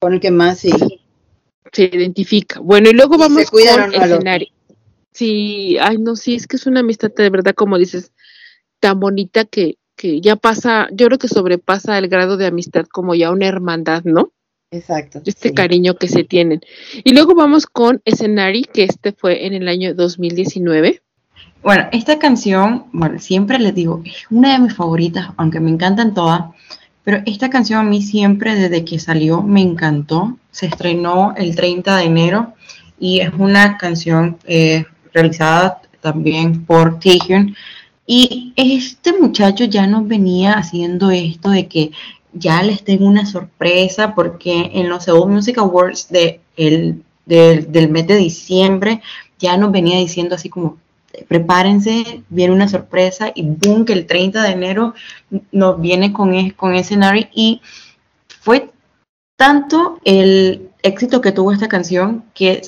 con 0.00 0.14
el 0.14 0.20
que 0.20 0.30
más 0.30 0.58
sí. 0.58 0.70
se 1.72 1.84
identifica. 1.84 2.60
Bueno, 2.60 2.90
y 2.90 2.92
luego 2.92 3.14
Y 3.16 3.18
vamos 3.18 3.50
con 3.50 3.60
escenario. 3.94 4.48
Sí, 5.18 5.76
ay, 5.80 5.98
no, 5.98 6.14
sí, 6.14 6.36
es 6.36 6.46
que 6.46 6.54
es 6.54 6.66
una 6.68 6.78
amistad 6.78 7.10
de 7.10 7.28
verdad, 7.28 7.52
como 7.52 7.76
dices, 7.76 8.12
tan 8.78 9.00
bonita 9.00 9.44
que, 9.44 9.76
que 9.96 10.20
ya 10.20 10.36
pasa, 10.36 10.86
yo 10.92 11.06
creo 11.06 11.18
que 11.18 11.26
sobrepasa 11.26 11.98
el 11.98 12.06
grado 12.06 12.36
de 12.36 12.46
amistad 12.46 12.86
como 12.86 13.16
ya 13.16 13.32
una 13.32 13.48
hermandad, 13.48 14.04
¿no? 14.04 14.30
Exacto. 14.70 15.20
Este 15.24 15.48
sí. 15.48 15.54
cariño 15.56 15.96
que 15.96 16.06
se 16.06 16.22
tienen. 16.22 16.60
Y 17.02 17.14
luego 17.14 17.34
vamos 17.34 17.66
con 17.66 18.00
Escenari, 18.04 18.62
que 18.62 18.84
este 18.84 19.10
fue 19.10 19.44
en 19.44 19.54
el 19.54 19.66
año 19.66 19.92
2019. 19.92 21.02
Bueno, 21.64 21.88
esta 21.90 22.20
canción, 22.20 22.84
bueno, 22.92 23.18
siempre 23.18 23.58
les 23.58 23.74
digo, 23.74 24.02
es 24.04 24.24
una 24.30 24.52
de 24.52 24.60
mis 24.60 24.74
favoritas, 24.74 25.30
aunque 25.36 25.58
me 25.58 25.70
encantan 25.70 26.14
todas, 26.14 26.42
pero 27.02 27.22
esta 27.26 27.50
canción 27.50 27.80
a 27.80 27.90
mí 27.90 28.02
siempre 28.02 28.54
desde 28.54 28.84
que 28.84 29.00
salió 29.00 29.42
me 29.42 29.62
encantó. 29.62 30.38
Se 30.52 30.66
estrenó 30.66 31.34
el 31.36 31.56
30 31.56 31.96
de 31.96 32.04
enero 32.04 32.54
y 33.00 33.18
es 33.18 33.32
una 33.36 33.78
canción 33.78 34.38
eh, 34.44 34.84
realizada 35.12 35.80
también 36.00 36.64
por 36.64 36.98
Taehyun. 37.00 37.56
Y 38.06 38.52
este 38.56 39.12
muchacho 39.18 39.64
ya 39.64 39.86
nos 39.86 40.06
venía 40.08 40.54
haciendo 40.54 41.10
esto 41.10 41.50
de 41.50 41.68
que 41.68 41.90
ya 42.32 42.62
les 42.62 42.82
tengo 42.84 43.06
una 43.06 43.26
sorpresa 43.26 44.14
porque 44.14 44.70
en 44.74 44.88
los 44.88 45.04
Seoul 45.04 45.30
Music 45.30 45.58
Awards 45.58 46.08
de 46.08 46.40
el- 46.56 47.02
del- 47.26 47.70
del 47.70 47.90
mes 47.90 48.06
de 48.06 48.16
diciembre 48.16 49.02
ya 49.38 49.56
nos 49.58 49.70
venía 49.72 49.98
diciendo 49.98 50.34
así 50.34 50.48
como 50.48 50.78
prepárense, 51.26 52.22
viene 52.28 52.54
una 52.54 52.68
sorpresa 52.68 53.32
y 53.34 53.42
boom, 53.42 53.84
que 53.84 53.92
el 53.92 54.06
30 54.06 54.42
de 54.42 54.50
enero 54.52 54.94
nos 55.52 55.80
viene 55.80 56.12
con, 56.12 56.34
es- 56.34 56.54
con 56.54 56.74
escenario 56.74 57.28
y 57.34 57.60
fue 58.40 58.70
tanto 59.36 59.98
el 60.04 60.70
éxito 60.82 61.20
que 61.20 61.32
tuvo 61.32 61.52
esta 61.52 61.68
canción 61.68 62.24
que 62.34 62.62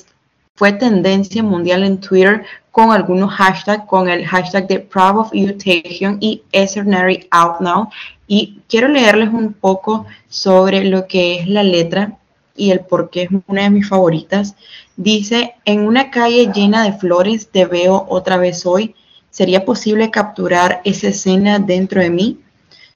fue 0.60 0.74
tendencia 0.74 1.42
mundial 1.42 1.84
en 1.84 2.00
Twitter 2.00 2.44
con 2.70 2.92
algunos 2.92 3.32
hashtags, 3.32 3.86
con 3.86 4.10
el 4.10 4.26
hashtag 4.26 4.68
de 4.68 4.80
Proud 4.80 5.16
of 5.16 5.30
Taehyung 5.30 6.18
y 6.20 6.42
Escenary 6.52 7.26
Out 7.30 7.60
Now. 7.60 7.88
Y 8.26 8.58
quiero 8.68 8.88
leerles 8.88 9.30
un 9.30 9.54
poco 9.54 10.04
sobre 10.28 10.84
lo 10.84 11.06
que 11.06 11.36
es 11.36 11.48
la 11.48 11.62
letra 11.62 12.18
y 12.54 12.72
el 12.72 12.80
por 12.80 13.08
qué 13.08 13.22
es 13.22 13.30
una 13.46 13.62
de 13.62 13.70
mis 13.70 13.88
favoritas. 13.88 14.54
Dice, 14.98 15.54
en 15.64 15.80
una 15.86 16.10
calle 16.10 16.50
llena 16.54 16.84
de 16.84 16.92
flores 16.92 17.48
te 17.50 17.64
veo 17.64 18.04
otra 18.10 18.36
vez 18.36 18.66
hoy. 18.66 18.94
¿Sería 19.30 19.64
posible 19.64 20.10
capturar 20.10 20.82
esa 20.84 21.08
escena 21.08 21.58
dentro 21.58 22.02
de 22.02 22.10
mí? 22.10 22.38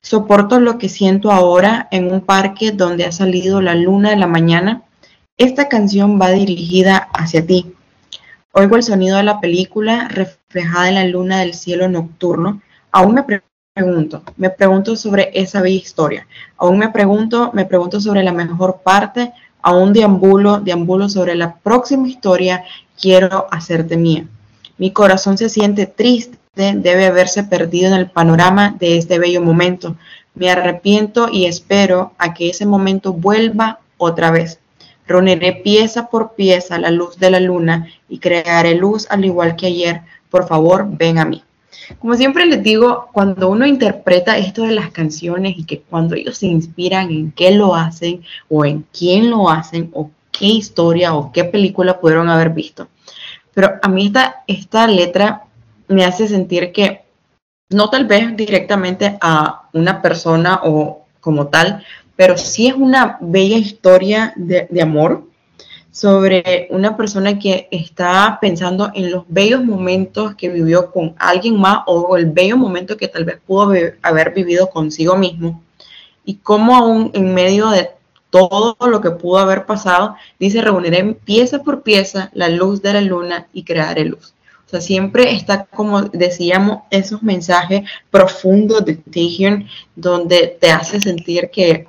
Soporto 0.02 0.60
lo 0.60 0.76
que 0.76 0.90
siento 0.90 1.32
ahora 1.32 1.88
en 1.90 2.12
un 2.12 2.20
parque 2.20 2.72
donde 2.72 3.06
ha 3.06 3.12
salido 3.12 3.62
la 3.62 3.74
luna 3.74 4.10
de 4.10 4.16
la 4.16 4.26
mañana. 4.26 4.82
Esta 5.36 5.68
canción 5.68 6.20
va 6.20 6.30
dirigida 6.30 7.08
hacia 7.12 7.44
ti. 7.44 7.74
Oigo 8.52 8.76
el 8.76 8.84
sonido 8.84 9.16
de 9.16 9.24
la 9.24 9.40
película 9.40 10.06
reflejada 10.08 10.88
en 10.88 10.94
la 10.94 11.04
luna 11.06 11.40
del 11.40 11.54
cielo 11.54 11.88
nocturno. 11.88 12.62
Aún 12.92 13.14
me 13.14 13.24
pre- 13.24 13.42
pregunto, 13.74 14.22
me 14.36 14.50
pregunto 14.50 14.94
sobre 14.94 15.30
esa 15.34 15.60
bella 15.60 15.74
historia. 15.74 16.28
Aún 16.56 16.78
me 16.78 16.88
pregunto, 16.90 17.50
me 17.52 17.64
pregunto 17.64 18.00
sobre 18.00 18.22
la 18.22 18.30
mejor 18.30 18.82
parte. 18.84 19.32
Aún 19.60 19.92
deambulo, 19.92 20.60
deambulo 20.60 21.08
sobre 21.08 21.34
la 21.34 21.56
próxima 21.56 22.06
historia. 22.06 22.62
Quiero 23.00 23.48
hacerte 23.50 23.96
mía. 23.96 24.28
Mi 24.78 24.92
corazón 24.92 25.36
se 25.36 25.48
siente 25.48 25.86
triste, 25.86 26.38
debe 26.54 27.06
haberse 27.06 27.42
perdido 27.42 27.88
en 27.88 27.94
el 27.94 28.08
panorama 28.08 28.76
de 28.78 28.98
este 28.98 29.18
bello 29.18 29.40
momento. 29.40 29.96
Me 30.36 30.48
arrepiento 30.50 31.28
y 31.28 31.46
espero 31.46 32.12
a 32.18 32.34
que 32.34 32.50
ese 32.50 32.66
momento 32.66 33.12
vuelva 33.12 33.80
otra 33.98 34.30
vez. 34.30 34.60
Reuniré 35.06 35.52
pieza 35.52 36.08
por 36.08 36.34
pieza 36.34 36.78
la 36.78 36.90
luz 36.90 37.18
de 37.18 37.30
la 37.30 37.40
luna 37.40 37.88
y 38.08 38.18
crearé 38.18 38.74
luz 38.74 39.06
al 39.10 39.24
igual 39.24 39.56
que 39.56 39.66
ayer. 39.66 40.02
Por 40.30 40.46
favor, 40.46 40.86
ven 40.88 41.18
a 41.18 41.24
mí. 41.24 41.42
Como 41.98 42.14
siempre 42.14 42.46
les 42.46 42.62
digo, 42.62 43.08
cuando 43.12 43.48
uno 43.48 43.66
interpreta 43.66 44.38
esto 44.38 44.62
de 44.62 44.72
las 44.72 44.90
canciones 44.90 45.58
y 45.58 45.64
que 45.64 45.80
cuando 45.80 46.14
ellos 46.14 46.38
se 46.38 46.46
inspiran 46.46 47.10
en 47.10 47.32
qué 47.32 47.50
lo 47.50 47.74
hacen 47.74 48.22
o 48.48 48.64
en 48.64 48.86
quién 48.96 49.30
lo 49.30 49.50
hacen 49.50 49.90
o 49.92 50.10
qué 50.30 50.46
historia 50.46 51.14
o 51.14 51.32
qué 51.32 51.44
película 51.44 52.00
pudieron 52.00 52.28
haber 52.28 52.50
visto. 52.50 52.88
Pero 53.52 53.74
a 53.82 53.88
mí 53.88 54.06
esta, 54.06 54.42
esta 54.46 54.86
letra 54.86 55.44
me 55.88 56.04
hace 56.04 56.26
sentir 56.28 56.72
que 56.72 57.04
no 57.70 57.90
tal 57.90 58.06
vez 58.06 58.36
directamente 58.36 59.16
a 59.20 59.68
una 59.72 60.02
persona 60.02 60.60
o 60.64 61.04
como 61.20 61.48
tal, 61.48 61.84
pero 62.16 62.36
sí 62.36 62.66
es 62.68 62.74
una 62.74 63.18
bella 63.20 63.56
historia 63.58 64.32
de, 64.36 64.66
de 64.70 64.82
amor 64.82 65.24
sobre 65.90 66.66
una 66.70 66.96
persona 66.96 67.38
que 67.38 67.68
está 67.70 68.38
pensando 68.40 68.90
en 68.94 69.12
los 69.12 69.24
bellos 69.28 69.64
momentos 69.64 70.34
que 70.34 70.48
vivió 70.48 70.90
con 70.90 71.14
alguien 71.18 71.56
más 71.60 71.84
o 71.86 72.16
el 72.16 72.26
bello 72.26 72.56
momento 72.56 72.96
que 72.96 73.06
tal 73.06 73.24
vez 73.24 73.38
pudo 73.46 73.72
haber- 74.02 74.34
vivido 74.34 74.68
consigo 74.70 75.16
mismo 75.16 75.62
y 76.24 76.34
cómo 76.34 76.74
aún 76.74 77.12
en 77.14 77.32
medio 77.32 77.70
de 77.70 77.90
todo 78.30 78.76
lo 78.88 79.00
que 79.00 79.12
pudo 79.12 79.38
haber 79.38 79.66
pasado, 79.66 80.16
dice, 80.40 80.60
reuniré 80.60 81.14
pieza 81.24 81.62
por 81.62 81.82
pieza 81.82 82.30
la 82.34 82.48
luz 82.48 82.82
de 82.82 82.92
la 82.94 83.00
luna 83.00 83.46
y 83.52 83.62
crearé 83.62 84.04
luz. 84.04 84.34
O 84.66 84.68
sea, 84.68 84.80
siempre 84.80 85.32
está, 85.32 85.66
como 85.66 86.02
decíamos, 86.02 86.78
esos 86.90 87.22
mensajes 87.22 87.82
profundos 88.10 88.84
de 88.84 88.96
Taehyung, 88.96 89.66
donde 89.94 90.56
te 90.60 90.72
hace 90.72 91.00
sentir 91.00 91.50
que 91.50 91.86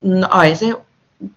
no, 0.00 0.26
a 0.30 0.42
veces, 0.42 0.76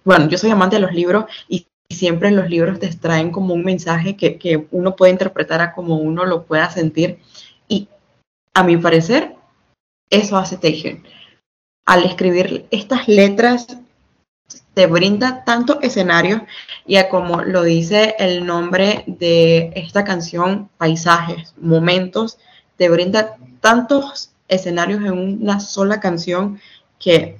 bueno, 0.04 0.28
yo 0.28 0.38
soy 0.38 0.50
amante 0.50 0.76
de 0.76 0.82
los 0.82 0.92
libros 0.92 1.26
y 1.48 1.66
siempre 1.90 2.30
los 2.30 2.48
libros 2.48 2.78
te 2.78 2.86
extraen 2.86 3.30
como 3.30 3.54
un 3.54 3.64
mensaje 3.64 4.16
que, 4.16 4.38
que 4.38 4.66
uno 4.70 4.96
puede 4.96 5.12
interpretar 5.12 5.60
a 5.60 5.72
como 5.72 5.96
uno 5.96 6.24
lo 6.24 6.44
pueda 6.44 6.70
sentir. 6.70 7.18
Y 7.68 7.88
a 8.54 8.62
mi 8.62 8.76
parecer, 8.76 9.34
eso 10.10 10.36
hace 10.36 10.56
Taehyung. 10.56 11.02
Al 11.86 12.04
escribir 12.04 12.66
estas 12.70 13.08
letras, 13.08 13.66
te 14.74 14.86
brinda 14.86 15.44
tantos 15.44 15.78
escenarios 15.82 16.42
y 16.86 16.96
a 16.96 17.08
como 17.08 17.42
lo 17.42 17.62
dice 17.62 18.16
el 18.18 18.44
nombre 18.44 19.04
de 19.06 19.72
esta 19.76 20.04
canción, 20.04 20.68
paisajes, 20.78 21.54
momentos, 21.58 22.38
te 22.76 22.88
brinda 22.88 23.36
tantos 23.60 24.32
escenarios 24.48 25.00
en 25.04 25.42
una 25.42 25.60
sola 25.60 26.00
canción 26.00 26.60
que 26.98 27.38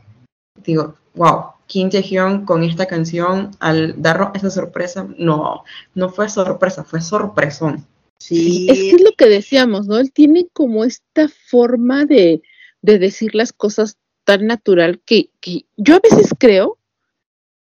digo, 0.65 0.97
wow, 1.15 1.55
Kim 1.67 1.91
Jae-hyun 1.91 2.45
con 2.45 2.63
esta 2.63 2.87
canción 2.87 3.51
al 3.61 4.01
darnos 4.01 4.31
esa 4.35 4.51
sorpresa, 4.51 5.07
no, 5.19 5.65
no 5.95 6.09
fue 6.11 6.29
sorpresa, 6.29 6.85
fue 6.85 7.01
sorpresón. 7.01 7.87
Sí, 8.19 8.67
Es 8.71 8.79
que 8.79 8.91
es 8.91 9.03
lo 9.03 9.13
que 9.13 9.27
decíamos, 9.27 9.87
¿no? 9.87 9.99
Él 9.99 10.13
tiene 10.13 10.47
como 10.53 10.85
esta 10.85 11.29
forma 11.29 12.05
de, 12.05 12.43
de 12.81 12.99
decir 12.99 13.35
las 13.35 13.53
cosas 13.53 13.99
tan 14.25 14.47
natural 14.47 15.01
que, 15.05 15.31
que 15.41 15.67
yo 15.77 15.97
a 15.97 16.01
veces 16.01 16.31
creo 16.39 16.79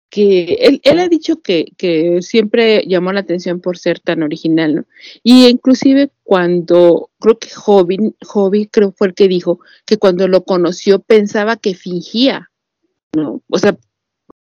que 0.09 0.59
él, 0.61 0.80
él 0.84 0.99
ha 1.01 1.09
dicho 1.09 1.42
que, 1.42 1.66
que 1.76 2.22
siempre 2.22 2.84
llamó 2.86 3.12
la 3.12 3.20
atención 3.20 3.61
por 3.61 3.76
ser 3.76 4.01
tan 4.01 4.22
original, 4.22 4.74
¿no? 4.76 4.84
Y 5.22 5.47
inclusive 5.47 6.11
cuando, 6.22 7.11
creo 7.18 7.38
que 7.38 7.51
Hobby, 7.51 8.14
Hobby 8.26 8.66
creo 8.66 8.92
fue 8.92 9.09
el 9.09 9.14
que 9.14 9.28
dijo 9.28 9.61
que 9.84 9.99
cuando 9.99 10.28
lo 10.28 10.44
conoció 10.44 11.01
pensaba 11.01 11.57
que 11.57 11.74
fingía, 11.74 12.51
¿no? 13.16 13.42
O 13.48 13.58
sea, 13.58 13.76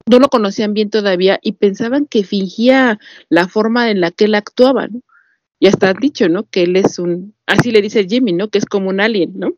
no 0.06 0.18
lo 0.18 0.28
conocían 0.28 0.74
bien 0.74 0.90
todavía 0.90 1.38
y 1.42 1.52
pensaban 1.52 2.06
que 2.06 2.24
fingía 2.24 2.98
la 3.28 3.48
forma 3.48 3.90
en 3.90 4.00
la 4.00 4.10
que 4.10 4.24
él 4.24 4.34
actuaba, 4.34 4.88
¿no? 4.88 5.00
Y 5.58 5.66
hasta 5.68 5.92
dicho, 5.94 6.28
¿no? 6.28 6.44
Que 6.44 6.62
él 6.62 6.76
es 6.76 6.98
un, 6.98 7.34
así 7.46 7.70
le 7.70 7.82
dice 7.82 8.06
Jimmy, 8.08 8.32
¿no? 8.32 8.48
Que 8.48 8.58
es 8.58 8.66
como 8.66 8.88
un 8.88 9.00
alien, 9.00 9.32
¿no? 9.36 9.52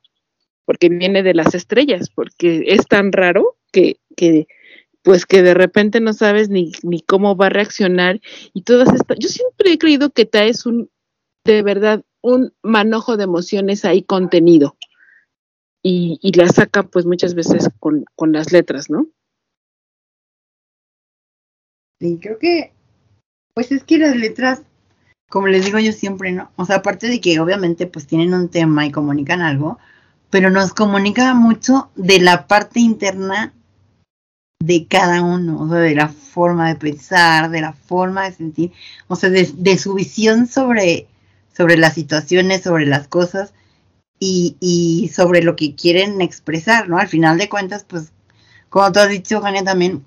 Porque 0.67 0.89
viene 0.89 1.23
de 1.23 1.35
las 1.35 1.55
estrellas, 1.55 2.11
porque 2.15 2.65
es 2.67 2.87
tan 2.87 3.13
raro 3.13 3.57
que, 3.73 3.99
que 4.17 4.47
pues 5.03 5.27
que 5.27 5.43
de 5.43 5.55
repente 5.55 6.01
no 6.01 6.15
sabes 6.15 6.49
ni, 6.49 6.73
ni 6.83 7.01
cómo 7.01 7.37
va 7.37 7.47
a 7.47 7.51
reaccionar 7.51 8.21
y 8.55 8.63
todas 8.63 8.89
estas, 8.95 9.19
yo 9.19 9.29
siempre 9.29 9.73
he 9.73 9.79
creído 9.79 10.11
que 10.11 10.25
Ta 10.25 10.45
es 10.45 10.65
un, 10.65 10.91
de 11.45 11.63
verdad, 11.63 12.03
un 12.23 12.55
manojo 12.63 13.19
de 13.19 13.25
emociones 13.25 13.85
ahí 13.85 14.03
contenido 14.03 14.77
y, 15.85 16.19
y 16.23 16.33
la 16.33 16.49
saca 16.49 16.83
pues 16.83 17.05
muchas 17.05 17.35
veces 17.35 17.69
con, 17.79 18.07
con 18.17 18.33
las 18.33 18.53
letras, 18.53 18.89
¿no? 18.89 19.07
Sí, 22.01 22.19
creo 22.21 22.39
que, 22.39 22.73
pues 23.55 23.71
es 23.71 23.85
que 23.85 23.99
las 23.99 24.17
letras, 24.17 24.63
como 25.29 25.47
les 25.47 25.67
digo 25.67 25.79
yo 25.79 25.93
siempre, 25.93 26.33
¿no? 26.33 26.51
O 26.57 26.65
sea, 26.65 26.77
aparte 26.77 27.07
de 27.07 27.21
que 27.21 27.39
obviamente 27.39 27.87
pues 27.87 28.07
tienen 28.07 28.33
un 28.33 28.49
tema 28.49 28.87
y 28.87 28.91
comunican 28.91 29.43
algo, 29.43 29.79
pero 30.31 30.51
nos 30.51 30.73
comunica 30.73 31.35
mucho 31.35 31.91
de 31.97 32.19
la 32.19 32.47
parte 32.47 32.81
interna 32.81 33.53
de 34.61 34.87
cada 34.89 35.23
uno, 35.23 35.61
o 35.61 35.69
sea, 35.69 35.81
de 35.81 35.95
la 35.95 36.09
forma 36.09 36.69
de 36.69 36.77
pensar, 36.77 37.51
de 37.51 37.61
la 37.61 37.75
forma 37.75 38.25
de 38.25 38.33
sentir, 38.33 38.73
o 39.07 39.17
sea, 39.17 39.29
de, 39.29 39.53
de 39.55 39.77
su 39.77 39.93
visión 39.93 40.47
sobre, 40.47 41.09
sobre 41.55 41.77
las 41.77 41.93
situaciones, 41.93 42.63
sobre 42.63 42.87
las 42.87 43.07
cosas 43.07 43.53
y, 44.19 44.57
y 44.61 45.09
sobre 45.09 45.43
lo 45.43 45.57
que 45.57 45.75
quieren 45.75 46.21
expresar, 46.21 46.89
¿no? 46.89 46.99
Al 46.99 47.09
final 47.09 47.39
de 47.39 47.49
cuentas, 47.49 47.85
pues, 47.85 48.13
como 48.69 48.91
tú 48.93 49.01
has 49.01 49.09
dicho, 49.09 49.41
Jania, 49.41 49.65
también, 49.65 50.05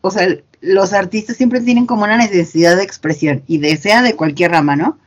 o 0.00 0.10
sea, 0.10 0.28
los 0.60 0.92
artistas 0.92 1.36
siempre 1.36 1.60
tienen 1.60 1.86
como 1.86 2.04
una 2.04 2.16
necesidad 2.16 2.76
de 2.76 2.84
expresión 2.84 3.42
y 3.46 3.58
de 3.58 3.76
sea 3.76 4.02
de 4.02 4.16
cualquier 4.16 4.52
rama, 4.52 4.76
¿no? 4.76 4.98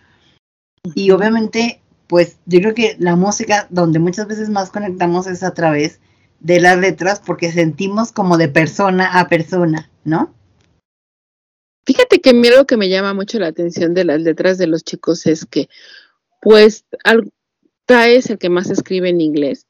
Y 0.93 1.11
obviamente, 1.11 1.81
pues 2.07 2.37
yo 2.45 2.59
creo 2.59 2.75
que 2.75 2.95
la 2.99 3.15
música 3.15 3.67
donde 3.69 3.99
muchas 3.99 4.27
veces 4.27 4.49
más 4.49 4.69
conectamos 4.69 5.27
es 5.27 5.41
a 5.43 5.53
través 5.53 5.99
de 6.39 6.59
las 6.59 6.77
letras 6.77 7.21
porque 7.25 7.51
sentimos 7.51 8.11
como 8.11 8.37
de 8.37 8.49
persona 8.49 9.19
a 9.19 9.27
persona, 9.29 9.89
¿no? 10.03 10.33
Fíjate 11.85 12.19
que 12.19 12.31
a 12.31 12.33
mí 12.33 12.47
algo 12.47 12.65
que 12.65 12.77
me 12.77 12.89
llama 12.89 13.13
mucho 13.13 13.39
la 13.39 13.47
atención 13.47 13.93
de 13.93 14.05
las 14.05 14.21
letras 14.21 14.57
de 14.57 14.67
los 14.67 14.83
chicos 14.83 15.25
es 15.27 15.45
que, 15.45 15.69
pues, 16.41 16.85
al, 17.03 17.31
Tae 17.85 18.15
es 18.17 18.29
el 18.29 18.37
que 18.37 18.49
más 18.49 18.69
escribe 18.69 19.09
en 19.09 19.21
inglés, 19.21 19.67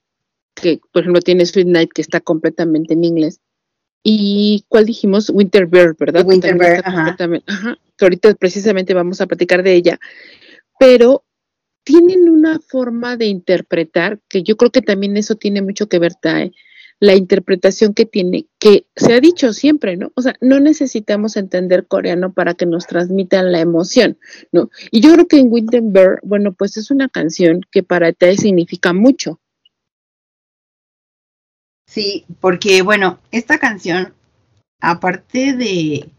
que 0.56 0.80
por 0.92 1.02
ejemplo 1.02 1.22
tiene 1.22 1.46
Sweet 1.46 1.68
Night 1.68 1.90
que 1.94 2.02
está 2.02 2.20
completamente 2.22 2.94
en 2.94 3.04
inglés. 3.04 3.40
¿Y 4.04 4.66
cuál 4.68 4.86
dijimos? 4.86 5.30
Winter 5.30 5.66
Bear, 5.66 5.96
¿verdad? 5.98 6.26
Winter 6.26 6.58
Bear, 6.58 6.76
está 6.78 6.90
ajá. 6.90 6.98
completamente- 6.98 7.52
ajá, 7.52 7.78
que 7.98 8.06
ahorita 8.06 8.34
precisamente 8.36 8.94
vamos 8.94 9.20
a 9.20 9.26
platicar 9.26 9.64
de 9.64 9.74
ella. 9.74 10.00
Pero 10.80 11.24
tienen 11.84 12.30
una 12.30 12.60
forma 12.60 13.18
de 13.18 13.26
interpretar 13.26 14.20
que 14.30 14.44
yo 14.44 14.58
creo 14.58 14.72
que 14.72 14.82
también 14.82 15.18
eso 15.18 15.36
tiene 15.36 15.62
mucho 15.62 15.88
que 15.88 16.00
ver, 16.00 16.14
Tae, 16.16 16.52
la 17.00 17.16
interpretación 17.16 17.94
que 17.94 18.06
tiene, 18.06 18.48
que 18.60 18.88
se 18.96 19.14
ha 19.14 19.20
dicho 19.20 19.54
siempre, 19.54 19.98
¿no? 19.98 20.12
O 20.16 20.22
sea, 20.22 20.36
no 20.42 20.60
necesitamos 20.60 21.36
entender 21.36 21.88
coreano 21.88 22.32
para 22.34 22.54
que 22.54 22.66
nos 22.66 22.88
transmitan 22.88 23.52
la 23.52 23.60
emoción, 23.60 24.18
¿no? 24.52 24.70
Y 24.92 25.02
yo 25.02 25.14
creo 25.14 25.28
que 25.28 25.40
en 25.40 25.52
Winter 25.52 25.82
Bear, 25.84 26.20
bueno, 26.24 26.54
pues 26.54 26.78
es 26.78 26.92
una 26.92 27.10
canción 27.10 27.62
que 27.72 27.84
para 27.84 28.14
Tae 28.14 28.38
significa 28.38 28.94
mucho. 28.94 29.40
Sí, 31.88 32.26
porque 32.40 32.82
bueno, 32.82 33.20
esta 33.32 33.58
canción, 33.58 34.14
aparte 34.80 35.54
de, 35.54 36.10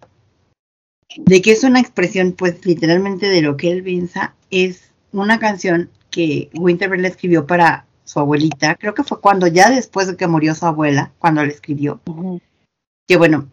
de 1.17 1.43
que 1.43 1.53
es 1.53 1.65
una 1.65 1.81
expresión, 1.81 2.33
pues 2.33 2.65
literalmente 2.65 3.29
de 3.29 3.43
lo 3.43 3.57
que 3.57 3.73
él 3.73 3.83
piensa, 3.83 4.35
es 4.51 4.93
una 5.13 5.39
canción 5.39 5.91
que 6.11 6.51
Winterberg 6.55 7.01
le 7.01 7.09
escribió 7.09 7.47
para 7.47 7.86
su 8.07 8.21
abuelita. 8.21 8.77
Creo 8.77 8.95
que 8.95 9.05
fue 9.05 9.21
cuando 9.21 9.47
ya 9.49 9.69
después 9.69 10.07
de 10.07 10.17
que 10.17 10.27
murió 10.27 10.55
su 10.55 10.65
abuela, 10.65 11.13
cuando 11.19 11.45
le 11.45 11.53
escribió. 11.53 12.01
Que 13.07 13.17
bueno, 13.19 13.49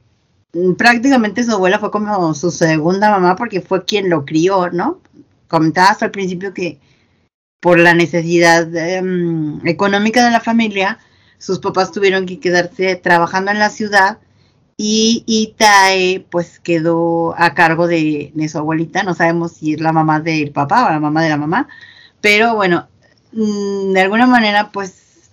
mm, 0.53 0.73
prácticamente 0.73 1.43
su 1.43 1.51
abuela 1.51 1.79
fue 1.79 1.91
como 1.91 2.33
su 2.33 2.51
segunda 2.51 3.09
mamá 3.09 3.35
porque 3.35 3.61
fue 3.61 3.83
quien 3.83 4.09
lo 4.09 4.25
crió, 4.25 4.69
¿no? 4.71 5.01
Comentabas 5.47 6.01
al 6.03 6.11
principio 6.11 6.53
que 6.53 6.79
por 7.59 7.79
la 7.79 7.93
necesidad 7.93 8.73
em, 8.75 9.65
económica 9.67 10.23
de 10.25 10.31
la 10.31 10.39
familia, 10.41 10.99
sus 11.37 11.59
papás 11.59 11.91
tuvieron 11.91 12.25
que 12.25 12.39
quedarse 12.39 12.95
trabajando 12.95 13.51
en 13.51 13.59
la 13.59 13.69
ciudad 13.69 14.19
Y, 14.77 15.23
y 15.27 15.55
Tae 15.57 16.25
pues 16.31 16.59
quedó 16.59 17.35
a 17.37 17.53
cargo 17.53 17.87
de, 17.87 18.31
de 18.33 18.49
su 18.49 18.57
abuelita, 18.57 19.03
no 19.03 19.13
sabemos 19.13 19.53
si 19.53 19.73
es 19.73 19.81
la 19.81 19.93
mamá 19.93 20.19
del 20.19 20.51
papá 20.51 20.87
o 20.87 20.89
la 20.89 20.99
mamá 20.99 21.23
de 21.23 21.29
la 21.29 21.37
mamá, 21.37 21.67
pero 22.21 22.55
bueno, 22.55 22.87
de 23.33 24.01
alguna 24.01 24.27
manera 24.27 24.71
pues 24.71 25.29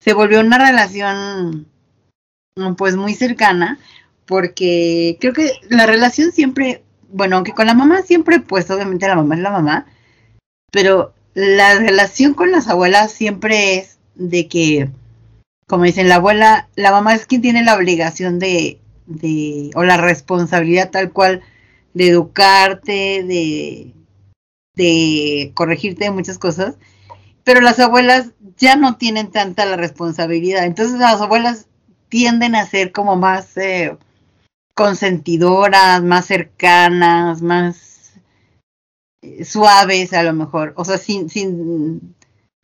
se 0.00 0.14
volvió 0.14 0.40
una 0.40 0.58
relación 0.58 1.66
mm, 2.56 2.74
pues 2.74 2.96
muy 2.96 3.14
cercana 3.14 3.78
porque 4.26 5.18
creo 5.20 5.32
que 5.32 5.52
la 5.68 5.86
relación 5.86 6.32
siempre, 6.32 6.82
bueno, 7.10 7.36
aunque 7.36 7.52
con 7.52 7.66
la 7.66 7.74
mamá 7.74 8.02
siempre 8.02 8.40
pues 8.40 8.70
obviamente 8.70 9.06
la 9.06 9.16
mamá 9.16 9.34
es 9.34 9.40
la 9.42 9.50
mamá, 9.50 9.86
pero 10.70 11.14
la 11.34 11.74
relación 11.74 12.34
con 12.34 12.50
las 12.50 12.68
abuelas 12.68 13.12
siempre 13.12 13.76
es 13.76 13.98
de 14.14 14.48
que, 14.48 14.90
como 15.66 15.84
dicen, 15.84 16.08
la 16.08 16.16
abuela, 16.16 16.68
la 16.76 16.90
mamá 16.90 17.14
es 17.14 17.26
quien 17.26 17.42
tiene 17.42 17.64
la 17.64 17.76
obligación 17.76 18.38
de, 18.38 18.78
de 19.06 19.70
o 19.74 19.84
la 19.84 19.96
responsabilidad 19.96 20.90
tal 20.90 21.12
cual 21.12 21.42
de 21.94 22.08
educarte, 22.08 23.22
de, 23.24 23.92
de 24.74 25.52
corregirte 25.54 26.04
de 26.04 26.10
muchas 26.10 26.38
cosas, 26.38 26.76
pero 27.44 27.60
las 27.60 27.78
abuelas 27.80 28.30
ya 28.56 28.76
no 28.76 28.96
tienen 28.96 29.30
tanta 29.30 29.64
la 29.66 29.76
responsabilidad. 29.76 30.64
Entonces 30.64 30.98
las 30.98 31.20
abuelas 31.20 31.66
tienden 32.08 32.54
a 32.54 32.66
ser 32.66 32.92
como 32.92 33.16
más 33.16 33.56
eh, 33.56 33.96
consentidoras, 34.74 36.02
más 36.02 36.26
cercanas, 36.26 37.42
más 37.42 38.12
eh, 39.22 39.44
suaves 39.44 40.12
a 40.12 40.22
lo 40.22 40.32
mejor. 40.32 40.74
O 40.76 40.84
sea, 40.84 40.98
sin, 40.98 41.28
sin 41.28 42.14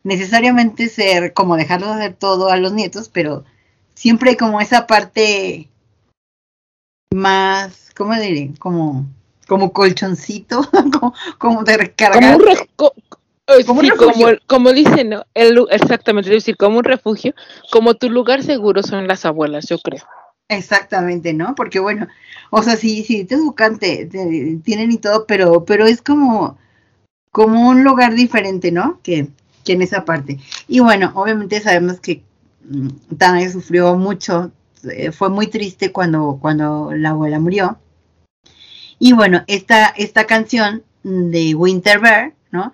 necesariamente 0.03 0.87
ser 0.87 1.33
como 1.33 1.55
dejarlos 1.55 1.89
hacer 1.89 2.13
todo 2.13 2.49
a 2.49 2.57
los 2.57 2.73
nietos, 2.73 3.09
pero 3.09 3.43
siempre 3.95 4.37
como 4.37 4.61
esa 4.61 4.87
parte 4.87 5.69
más, 7.13 7.89
¿cómo 7.95 8.15
diré? 8.15 8.53
Como, 8.59 9.07
como 9.47 9.73
colchoncito, 9.73 10.61
como, 10.99 11.13
como 11.37 11.63
de 11.63 11.73
Como 11.73 11.83
recargar. 11.83 12.39
un 12.39 12.47
Como 13.65 13.81
un 13.81 13.85
sí, 13.85 13.89
refugio. 13.89 14.27
como, 14.27 14.27
como 14.47 14.73
dicen, 14.73 15.09
¿no? 15.09 15.25
El, 15.33 15.59
exactamente, 15.71 16.29
es 16.29 16.35
decir, 16.43 16.57
como 16.57 16.77
un 16.79 16.83
refugio, 16.83 17.33
como 17.71 17.95
tu 17.95 18.09
lugar 18.09 18.43
seguro 18.43 18.83
son 18.83 19.07
las 19.07 19.25
abuelas, 19.25 19.67
yo 19.67 19.79
creo. 19.79 20.03
Exactamente, 20.47 21.33
¿no? 21.33 21.53
Porque 21.55 21.79
bueno, 21.79 22.07
o 22.49 22.63
sea, 22.63 22.75
sí, 22.75 23.03
sí, 23.03 23.23
te 23.25 23.35
educan, 23.35 23.77
te, 23.79 24.05
te- 24.07 24.59
tienen 24.63 24.91
y 24.91 24.97
todo, 24.97 25.25
pero, 25.27 25.63
pero 25.65 25.85
es 25.85 26.01
como, 26.01 26.57
como 27.31 27.69
un 27.69 27.83
lugar 27.83 28.15
diferente, 28.15 28.71
¿no? 28.71 28.99
Que, 29.03 29.29
que 29.65 29.73
en 29.73 29.81
esa 29.83 30.05
parte. 30.05 30.39
Y 30.67 30.79
bueno, 30.81 31.11
obviamente 31.15 31.61
sabemos 31.61 31.99
que 32.01 32.23
mm, 32.69 32.89
Tanae 33.17 33.49
sufrió 33.51 33.95
mucho, 33.97 34.51
eh, 34.91 35.11
fue 35.11 35.29
muy 35.29 35.47
triste 35.47 35.91
cuando, 35.91 36.39
cuando 36.41 36.91
la 36.93 37.11
abuela 37.11 37.39
murió. 37.39 37.79
Y 38.99 39.13
bueno, 39.13 39.43
esta, 39.47 39.87
esta 39.97 40.25
canción 40.25 40.83
de 41.03 41.55
Winter 41.55 41.99
Bear, 41.99 42.33
¿no? 42.51 42.71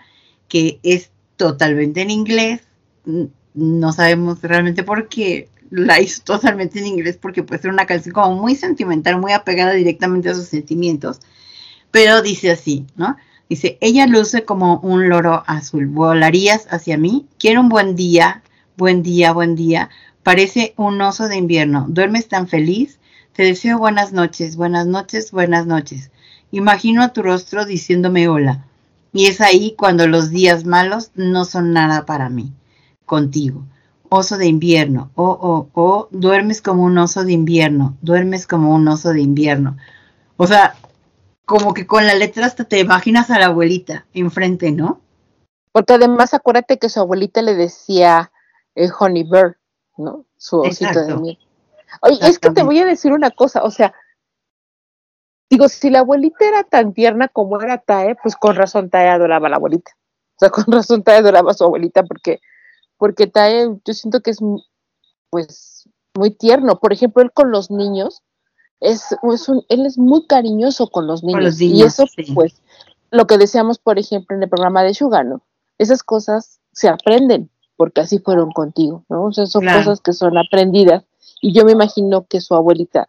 Que 0.56 0.80
es 0.84 1.12
totalmente 1.36 2.00
en 2.00 2.12
inglés, 2.12 2.62
no 3.54 3.92
sabemos 3.92 4.42
realmente 4.42 4.84
por 4.84 5.10
qué 5.10 5.50
la 5.70 6.00
hizo 6.00 6.24
totalmente 6.24 6.80
en 6.80 6.88
inglés, 6.88 7.18
porque 7.20 7.44
puede 7.44 7.62
ser 7.62 7.72
una 7.72 7.86
canción 7.86 8.14
como 8.14 8.38
muy 8.42 8.56
sentimental, 8.56 9.20
muy 9.20 9.34
apegada 9.34 9.74
directamente 9.74 10.30
a 10.30 10.34
sus 10.34 10.46
sentimientos, 10.46 11.20
pero 11.92 12.22
dice 12.22 12.52
así, 12.52 12.86
¿no? 12.96 13.18
Dice, 13.50 13.78
ella 13.82 14.08
luce 14.08 14.46
como 14.46 14.80
un 14.80 15.10
loro 15.10 15.44
azul, 15.46 15.88
volarías 15.88 16.68
hacia 16.70 16.98
mí, 16.98 17.28
quiero 17.38 17.60
un 17.60 17.68
buen 17.68 17.98
día, 17.98 18.42
buen 18.78 19.04
día, 19.04 19.34
buen 19.34 19.58
día, 19.58 19.90
parece 20.24 20.74
un 20.78 21.02
oso 21.02 21.28
de 21.28 21.36
invierno, 21.36 21.86
duermes 21.90 22.30
tan 22.30 22.48
feliz, 22.48 22.98
te 23.34 23.44
deseo 23.44 23.78
buenas 23.78 24.14
noches, 24.14 24.56
buenas 24.56 24.88
noches, 24.88 25.32
buenas 25.34 25.68
noches. 25.68 26.12
Imagino 26.52 27.04
a 27.04 27.12
tu 27.12 27.24
rostro 27.24 27.66
diciéndome 27.66 28.30
hola, 28.30 28.66
y 29.16 29.28
es 29.28 29.40
ahí 29.40 29.76
cuando 29.78 30.08
los 30.08 30.30
días 30.30 30.66
malos 30.66 31.12
no 31.16 31.46
son 31.46 31.72
nada 31.72 32.06
para 32.06 32.28
mí, 32.28 32.52
contigo. 33.06 33.64
Oso 34.10 34.38
de 34.38 34.46
invierno, 34.46 35.10
oh, 35.16 35.38
oh, 35.42 35.70
oh, 35.74 36.10
duermes 36.12 36.62
como 36.62 36.84
un 36.84 36.98
oso 36.98 37.24
de 37.24 37.32
invierno, 37.32 37.96
duermes 38.02 38.46
como 38.46 38.76
un 38.76 38.86
oso 38.90 39.14
de 39.14 39.22
invierno. 39.22 39.78
O 40.36 40.48
sea, 40.48 40.76
como 41.46 41.74
que 41.74 41.88
con 41.88 42.06
la 42.06 42.14
letra 42.14 42.46
hasta 42.46 42.66
te 42.66 42.78
imaginas 42.82 43.32
a 43.32 43.40
la 43.40 43.46
abuelita 43.46 44.06
enfrente, 44.14 44.74
¿no? 44.74 45.00
Porque 45.72 45.94
además 45.94 46.34
acuérdate 46.34 46.78
que 46.78 46.90
su 46.90 47.00
abuelita 47.00 47.42
le 47.42 47.56
decía 47.56 48.34
eh, 48.76 48.90
Honey 49.00 49.24
Bird, 49.24 49.56
¿no? 49.98 50.26
Su 50.36 50.60
osito 50.60 50.92
de 50.92 51.00
Exacto. 51.00 51.22
miel. 51.22 51.40
Oye, 52.02 52.20
es 52.22 52.38
que 52.38 52.50
te 52.50 52.64
voy 52.64 52.80
a 52.80 52.86
decir 52.86 53.14
una 53.14 53.32
cosa, 53.32 53.64
o 53.64 53.72
sea, 53.72 53.94
digo, 55.50 55.70
si 55.70 55.90
la 55.90 56.00
abuelita 56.00 56.48
era 56.48 56.64
tan 56.64 56.94
tierna 56.94 57.28
como 57.28 57.62
era 57.62 57.78
Tae, 57.78 58.16
pues 58.22 58.36
con 58.36 58.56
razón 58.56 58.90
Tae 58.90 59.10
adoraba 59.10 59.48
a 59.48 59.50
la 59.52 59.56
abuelita. 59.58 59.92
O 60.36 60.40
sea, 60.40 60.50
con 60.52 60.66
razón 60.68 61.04
Tae 61.04 61.18
adoraba 61.18 61.52
a 61.52 61.54
su 61.54 61.64
abuelita 61.64 62.04
porque, 62.04 62.40
porque 62.98 63.28
Tae, 63.28 63.68
yo 63.86 63.94
siento 63.94 64.22
que 64.22 64.32
es, 64.32 64.40
pues, 65.30 65.90
muy 66.16 66.32
tierno. 66.32 66.80
Por 66.80 66.94
ejemplo, 66.94 67.22
él 67.22 67.32
con 67.32 67.52
los 67.52 67.70
niños, 67.70 68.22
es, 68.80 69.16
es 69.34 69.50
un, 69.50 69.64
él 69.70 69.86
es 69.86 69.98
muy 69.98 70.26
cariñoso 70.28 70.90
con 70.90 71.08
los 71.08 71.24
niños. 71.24 71.44
los 71.44 71.62
y 71.62 71.84
eso, 71.84 72.06
sí. 72.08 72.24
pues, 72.34 72.62
lo 73.12 73.28
que 73.28 73.38
decíamos, 73.38 73.80
por 73.80 74.00
ejemplo, 74.00 74.36
en 74.36 74.44
el 74.44 74.50
programa 74.50 74.84
de 74.84 74.94
Sugar, 74.94 75.26
¿no? 75.26 75.42
Esas 75.78 76.04
cosas 76.04 76.60
se 76.72 76.90
aprenden 76.90 77.50
porque 77.78 78.02
así 78.02 78.20
fueron 78.20 78.52
contigo, 78.52 79.04
¿no? 79.10 79.26
O 79.26 79.32
sea, 79.34 79.46
son 79.46 79.62
Claro. 79.64 79.80
cosas 79.80 80.02
que 80.02 80.14
son 80.14 80.38
aprendidas. 80.38 81.04
Y 81.42 81.54
yo 81.54 81.66
me 81.66 81.74
imagino 81.74 82.26
que 82.26 82.40
su 82.42 82.56
abuelita 82.56 83.08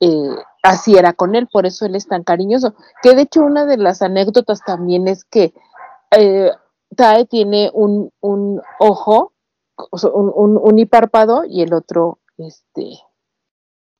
eh, 0.00 0.36
así 0.64 0.96
era 0.96 1.12
con 1.12 1.36
él, 1.36 1.46
por 1.46 1.66
eso 1.66 1.86
él 1.86 1.94
es 1.94 2.08
tan 2.08 2.24
cariñoso. 2.24 2.74
Que 3.02 3.14
de 3.14 3.22
hecho 3.22 3.42
una 3.42 3.66
de 3.66 3.76
las 3.76 4.02
anécdotas 4.02 4.60
también 4.64 5.06
es 5.06 5.24
que 5.24 5.54
eh, 6.10 6.50
Tae 6.96 7.26
tiene 7.26 7.70
un, 7.72 8.10
un 8.20 8.60
ojo, 8.80 9.32
un, 9.92 10.32
un, 10.34 10.56
unipárpado 10.60 11.44
y 11.44 11.62
el 11.62 11.72
otro, 11.74 12.18
este, 12.38 12.98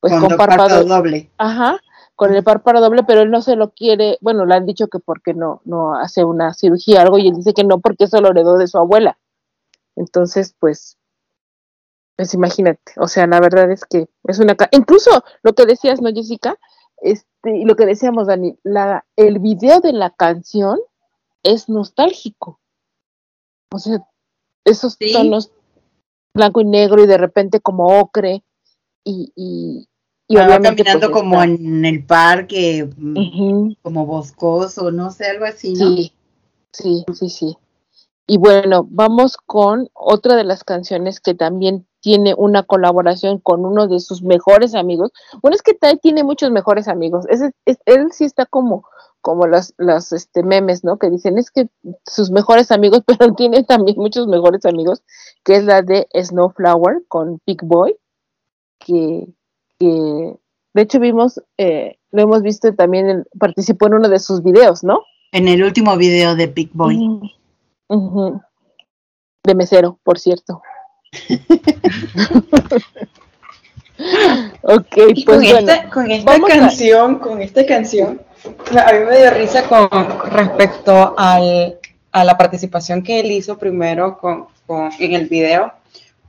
pues 0.00 0.12
Con 0.12 0.22
con, 0.22 0.28
do- 0.30 0.36
párpado, 0.36 0.84
doble. 0.84 1.30
Ajá, 1.38 1.78
con 2.16 2.34
el 2.34 2.42
párpado 2.42 2.80
doble, 2.80 3.02
pero 3.04 3.22
él 3.22 3.30
no 3.30 3.42
se 3.42 3.56
lo 3.56 3.70
quiere, 3.72 4.18
bueno, 4.20 4.46
le 4.46 4.54
han 4.54 4.66
dicho 4.66 4.88
que 4.88 4.98
porque 5.00 5.34
no, 5.34 5.60
no 5.64 5.94
hace 5.96 6.24
una 6.24 6.54
cirugía 6.54 6.98
o 6.98 7.02
algo, 7.02 7.18
y 7.18 7.28
él 7.28 7.34
dice 7.36 7.52
que 7.54 7.64
no, 7.64 7.80
porque 7.80 8.04
eso 8.04 8.20
lo 8.20 8.30
heredó 8.30 8.56
de 8.56 8.68
su 8.68 8.78
abuela. 8.78 9.18
Entonces, 9.96 10.54
pues, 10.58 10.96
pues 12.16 12.34
imagínate, 12.34 12.92
o 12.98 13.08
sea, 13.08 13.26
la 13.26 13.40
verdad 13.40 13.70
es 13.70 13.84
que 13.84 14.08
es 14.24 14.38
una... 14.38 14.56
Incluso 14.70 15.24
lo 15.42 15.52
que 15.54 15.66
decías, 15.66 16.00
¿no, 16.00 16.10
Jessica? 16.12 16.56
Este, 16.98 17.56
y 17.58 17.64
lo 17.64 17.76
que 17.76 17.86
decíamos, 17.86 18.26
Dani, 18.28 18.56
la, 18.62 19.04
el 19.16 19.38
video 19.40 19.80
de 19.80 19.92
la 19.92 20.10
canción 20.10 20.78
es 21.42 21.68
nostálgico. 21.68 22.60
O 23.72 23.78
sea, 23.78 24.06
esos 24.64 24.94
Sí. 24.98 25.12
tonos 25.12 25.50
blanco 26.34 26.60
y 26.60 26.64
negro 26.64 27.02
y 27.02 27.06
de 27.06 27.18
repente 27.18 27.60
como 27.60 28.00
ocre 28.00 28.44
y, 29.04 29.32
y, 29.36 29.88
y 30.28 30.36
Va 30.36 30.46
obviamente 30.46 30.82
caminando 30.84 31.10
pues, 31.10 31.22
como 31.22 31.42
está- 31.42 31.52
en 31.62 31.84
el 31.84 32.06
parque, 32.06 32.88
mm, 32.96 33.72
como 33.82 34.06
boscoso, 34.06 34.90
no 34.90 35.10
sé, 35.10 35.26
algo 35.26 35.44
así, 35.44 35.74
¿no? 35.74 35.88
Sí, 35.96 36.12
sí, 36.72 37.04
sí, 37.12 37.28
sí. 37.28 37.58
Y 38.26 38.38
bueno, 38.38 38.86
vamos 38.88 39.36
con 39.36 39.90
otra 39.92 40.34
de 40.34 40.44
las 40.44 40.64
canciones 40.64 41.20
que 41.20 41.34
también 41.34 41.86
tiene 42.04 42.34
una 42.36 42.62
colaboración 42.64 43.38
con 43.38 43.64
uno 43.64 43.88
de 43.88 43.98
sus 43.98 44.22
mejores 44.22 44.74
amigos. 44.74 45.10
Bueno, 45.40 45.54
es 45.54 45.62
que 45.62 45.72
Tai 45.72 45.96
tiene 45.96 46.22
muchos 46.22 46.50
mejores 46.50 46.86
amigos. 46.86 47.24
Ese- 47.30 47.52
es- 47.64 47.78
él 47.86 48.12
sí 48.12 48.24
está 48.26 48.44
como, 48.44 48.84
como 49.22 49.46
las, 49.46 49.72
las 49.78 50.12
este, 50.12 50.42
memes, 50.42 50.84
¿no? 50.84 50.98
Que 50.98 51.08
dicen, 51.08 51.38
es 51.38 51.50
que 51.50 51.70
sus 52.04 52.30
mejores 52.30 52.70
amigos, 52.70 53.00
pero 53.30 53.34
tiene 53.34 53.64
también 53.64 53.96
muchos 53.96 54.26
mejores 54.26 54.66
amigos, 54.66 55.02
que 55.44 55.56
es 55.56 55.64
la 55.64 55.80
de 55.80 56.06
Snowflower 56.14 57.04
con 57.08 57.40
Big 57.46 57.64
Boy, 57.64 57.96
que, 58.78 59.26
que 59.78 60.36
de 60.74 60.82
hecho 60.82 61.00
vimos, 61.00 61.40
eh, 61.56 61.96
lo 62.10 62.20
hemos 62.22 62.42
visto 62.42 62.74
también, 62.74 63.08
en- 63.08 63.24
participó 63.40 63.86
en 63.86 63.94
uno 63.94 64.08
de 64.10 64.18
sus 64.18 64.42
videos, 64.42 64.84
¿no? 64.84 65.00
En 65.32 65.48
el 65.48 65.64
último 65.64 65.96
video 65.96 66.36
de 66.36 66.48
Big 66.48 66.70
Boy. 66.74 67.18
De 69.46 69.54
mesero, 69.54 69.98
por 70.04 70.18
cierto. 70.18 70.60
Ok, 74.62 74.96
Y 75.14 75.24
pues 75.24 75.36
con, 75.36 75.36
bueno. 75.44 75.58
esta, 75.58 75.90
con 75.90 76.10
esta 76.10 76.32
vamos 76.32 76.50
a- 76.50 76.54
canción, 76.54 77.18
con 77.18 77.40
esta 77.42 77.64
canción, 77.66 78.20
a 78.70 78.92
mí 78.92 78.98
me 79.08 79.18
dio 79.18 79.30
risa 79.30 79.62
con 79.68 79.88
respecto 80.30 81.14
al, 81.16 81.78
a 82.12 82.24
la 82.24 82.36
participación 82.36 83.02
que 83.02 83.20
él 83.20 83.30
hizo 83.30 83.58
primero 83.58 84.18
con, 84.18 84.46
con- 84.66 84.90
en 84.98 85.14
el 85.14 85.26
video, 85.28 85.72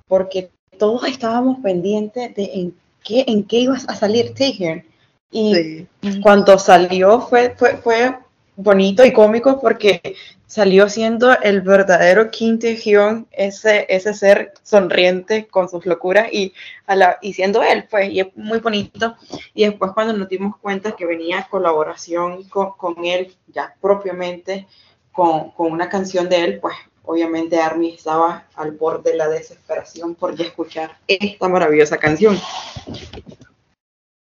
porque 0.07 0.49
todos 0.77 1.07
estábamos 1.07 1.59
pendientes 1.61 2.35
de 2.35 2.43
en 2.53 2.75
qué, 3.03 3.23
en 3.27 3.43
qué 3.43 3.57
ibas 3.57 3.87
a 3.89 3.95
salir 3.95 4.33
Taker. 4.33 4.85
Y 5.31 5.53
Sí. 5.55 5.87
cuando 6.21 6.57
salió 6.59 7.19
fue, 7.21 7.55
fue, 7.57 7.77
fue 7.77 8.15
bonito 8.55 9.03
y 9.03 9.11
cómico 9.11 9.59
porque 9.59 10.15
salió 10.47 10.89
siendo 10.89 11.37
el 11.39 11.61
verdadero 11.61 12.29
Kim 12.29 12.59
Tae-hyun, 12.59 13.27
ese, 13.31 13.85
ese 13.89 14.13
ser 14.13 14.53
sonriente 14.63 15.47
con 15.47 15.69
sus 15.69 15.85
locuras 15.85 16.31
y, 16.31 16.53
a 16.85 16.95
la, 16.95 17.17
y 17.21 17.33
siendo 17.33 17.63
él, 17.63 17.87
pues, 17.89 18.09
y 18.11 18.19
es 18.19 18.27
muy 18.35 18.59
bonito. 18.59 19.15
Y 19.53 19.65
después 19.65 19.91
cuando 19.93 20.13
nos 20.13 20.29
dimos 20.29 20.57
cuenta 20.57 20.95
que 20.95 21.05
venía 21.05 21.47
colaboración 21.49 22.43
con, 22.45 22.71
con 22.73 23.05
él, 23.05 23.35
ya 23.47 23.75
propiamente 23.81 24.67
con, 25.11 25.51
con, 25.51 25.71
una 25.71 25.89
canción 25.89 26.29
de 26.29 26.43
él, 26.43 26.59
pues 26.59 26.75
obviamente 27.03 27.59
Army 27.59 27.93
estaba 27.93 28.45
al 28.55 28.71
borde 28.71 29.11
de 29.11 29.17
la 29.17 29.29
desesperación 29.29 30.15
por 30.15 30.35
ya 30.35 30.45
escuchar 30.45 30.97
esta 31.07 31.47
maravillosa 31.47 31.97
canción. 31.97 32.37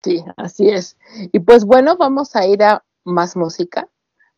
Sí, 0.03 0.23
así 0.37 0.69
es. 0.69 0.97
Y 1.31 1.39
pues 1.39 1.65
bueno, 1.65 1.97
vamos 1.97 2.35
a 2.35 2.45
ir 2.45 2.63
a 2.63 2.83
más 3.03 3.35
música 3.35 3.89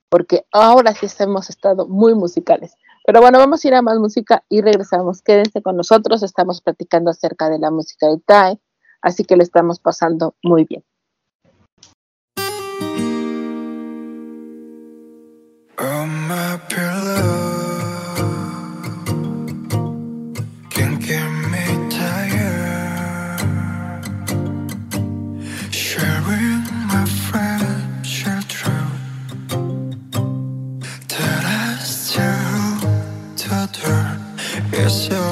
porque 0.10 0.46
ahora 0.52 0.94
sí 0.94 1.08
hemos 1.20 1.50
estado 1.50 1.88
muy 1.88 2.16
musicales. 2.16 2.76
Pero 3.06 3.22
bueno, 3.22 3.40
vamos 3.40 3.64
a 3.64 3.68
ir 3.68 3.74
a 3.74 3.82
más 3.82 3.98
música 4.00 4.44
y 4.50 4.62
regresamos. 4.62 5.22
Quédense 5.22 5.62
con 5.62 5.78
nosotros, 5.78 6.24
estamos 6.24 6.62
platicando 6.62 7.10
acerca 7.12 7.50
de 7.50 7.60
la 7.60 7.72
música 7.72 8.08
de 8.08 8.20
TAE, 8.20 8.60
así 9.02 9.24
que 9.24 9.38
lo 9.38 9.44
estamos 9.44 9.80
pasando 9.80 10.36
muy 10.44 10.66
bien. 10.66 10.84
yourself 34.88 35.27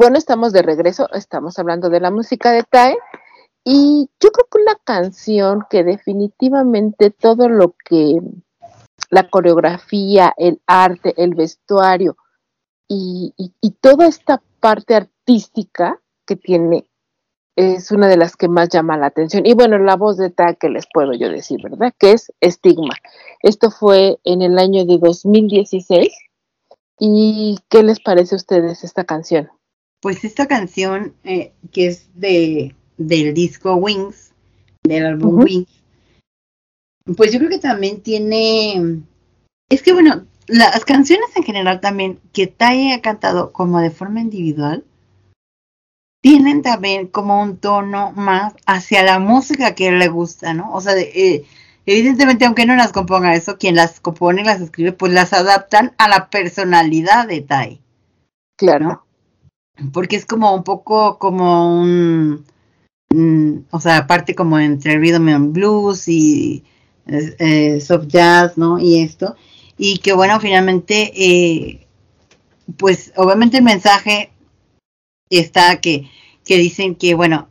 bueno, 0.00 0.16
estamos 0.16 0.54
de 0.54 0.62
regreso, 0.62 1.12
estamos 1.12 1.58
hablando 1.58 1.90
de 1.90 2.00
la 2.00 2.10
música 2.10 2.52
de 2.52 2.62
TAE. 2.62 2.96
Y 3.66 4.08
yo 4.18 4.30
creo 4.30 4.46
que 4.50 4.62
una 4.62 4.74
canción 4.82 5.66
que 5.68 5.84
definitivamente 5.84 7.10
todo 7.10 7.50
lo 7.50 7.74
que 7.84 8.18
la 9.10 9.28
coreografía, 9.28 10.32
el 10.38 10.62
arte, 10.66 11.12
el 11.18 11.34
vestuario 11.34 12.16
y, 12.88 13.34
toda 13.82 14.06
esta 14.06 14.42
parte 14.58 14.94
artística 14.94 16.00
que 16.26 16.36
tiene 16.36 16.86
es 17.54 17.90
una 17.90 18.08
de 18.08 18.16
las 18.16 18.36
que 18.36 18.48
más 18.48 18.70
llama 18.70 18.96
la 18.96 19.08
atención. 19.08 19.44
Y 19.44 19.52
bueno, 19.52 19.76
la 19.76 19.96
voz 19.96 20.16
de 20.16 20.30
Ta 20.30 20.54
que 20.54 20.70
les 20.70 20.86
puedo 20.90 21.12
yo 21.12 21.28
decir, 21.28 21.60
¿verdad? 21.62 21.92
Que 21.98 22.12
es 22.12 22.32
Estigma. 22.40 22.94
Esto 23.42 23.70
fue 23.70 24.18
en 24.24 24.40
el 24.40 24.58
año 24.58 24.86
de 24.86 24.96
2016. 24.96 26.10
¿Y 26.98 27.58
qué 27.68 27.82
les 27.82 28.00
parece 28.00 28.34
a 28.34 28.36
ustedes 28.36 28.82
esta 28.82 29.04
canción? 29.04 29.50
Pues 30.00 30.24
esta 30.24 30.46
canción, 30.46 31.14
eh, 31.24 31.52
que 31.72 31.86
es 31.86 32.08
de, 32.14 32.74
del 32.96 33.34
disco 33.34 33.74
Wings, 33.74 34.32
del 34.82 35.06
álbum. 35.06 35.42
Wings, 35.42 35.68
pues 37.16 37.32
yo 37.32 37.38
creo 37.38 37.50
que 37.50 37.58
también 37.58 38.02
tiene. 38.02 39.02
Es 39.68 39.82
que 39.82 39.92
bueno, 39.92 40.24
las 40.46 40.84
canciones 40.84 41.28
en 41.36 41.42
general 41.44 41.80
también 41.80 42.18
que 42.32 42.46
Tai 42.46 42.92
ha 42.92 43.00
cantado 43.02 43.52
como 43.52 43.80
de 43.80 43.90
forma 43.90 44.20
individual, 44.20 44.84
tienen 46.20 46.62
también 46.62 47.06
como 47.06 47.40
un 47.40 47.56
tono 47.56 48.12
más 48.12 48.54
hacia 48.66 49.02
la 49.02 49.18
música 49.18 49.74
que 49.74 49.90
le 49.92 50.08
gusta, 50.08 50.52
¿no? 50.52 50.72
O 50.72 50.80
sea, 50.80 50.94
eh, 50.96 51.44
evidentemente, 51.86 52.44
aunque 52.44 52.66
no 52.66 52.76
las 52.76 52.92
componga 52.92 53.34
eso, 53.34 53.58
quien 53.58 53.74
las 53.74 54.00
compone 54.00 54.42
y 54.42 54.44
las 54.44 54.60
escribe, 54.60 54.92
pues 54.92 55.12
las 55.12 55.32
adaptan 55.32 55.94
a 55.98 56.08
la 56.08 56.28
personalidad 56.28 57.26
de 57.26 57.40
Tai. 57.40 57.80
Claro 58.56 59.04
porque 59.92 60.16
es 60.16 60.26
como 60.26 60.54
un 60.54 60.64
poco 60.64 61.18
como 61.18 61.80
un, 61.80 62.44
o 63.70 63.80
sea, 63.80 63.98
aparte 63.98 64.34
como 64.34 64.58
entre 64.58 64.98
rhythm 64.98 65.28
and 65.28 65.52
blues 65.52 66.08
y 66.08 66.64
eh, 67.06 67.80
soft 67.80 68.06
jazz, 68.08 68.56
¿no? 68.56 68.78
Y 68.78 69.00
esto, 69.00 69.36
y 69.76 69.98
que 69.98 70.12
bueno, 70.12 70.38
finalmente, 70.40 71.12
eh, 71.14 71.86
pues 72.76 73.12
obviamente 73.16 73.58
el 73.58 73.64
mensaje 73.64 74.30
está 75.30 75.80
que, 75.80 76.08
que 76.44 76.58
dicen 76.58 76.94
que, 76.94 77.14
bueno, 77.14 77.48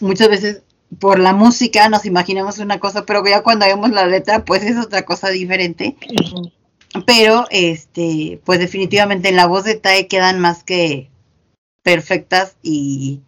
muchas 0.00 0.28
veces 0.28 0.62
por 0.98 1.18
la 1.18 1.32
música 1.32 1.88
nos 1.88 2.04
imaginamos 2.04 2.58
una 2.58 2.80
cosa, 2.80 3.06
pero 3.06 3.24
ya 3.24 3.42
cuando 3.42 3.66
vemos 3.66 3.90
la 3.90 4.06
letra, 4.06 4.44
pues 4.44 4.62
es 4.64 4.76
otra 4.76 5.04
cosa 5.04 5.28
diferente. 5.28 5.96
Pero, 7.06 7.46
este, 7.50 8.40
pues 8.44 8.58
definitivamente 8.58 9.28
en 9.28 9.36
la 9.36 9.46
voz 9.46 9.64
de 9.64 9.76
Tae 9.76 10.08
quedan 10.08 10.40
más 10.40 10.64
que 10.64 11.08
perfectas 11.82 12.56
y, 12.62 13.20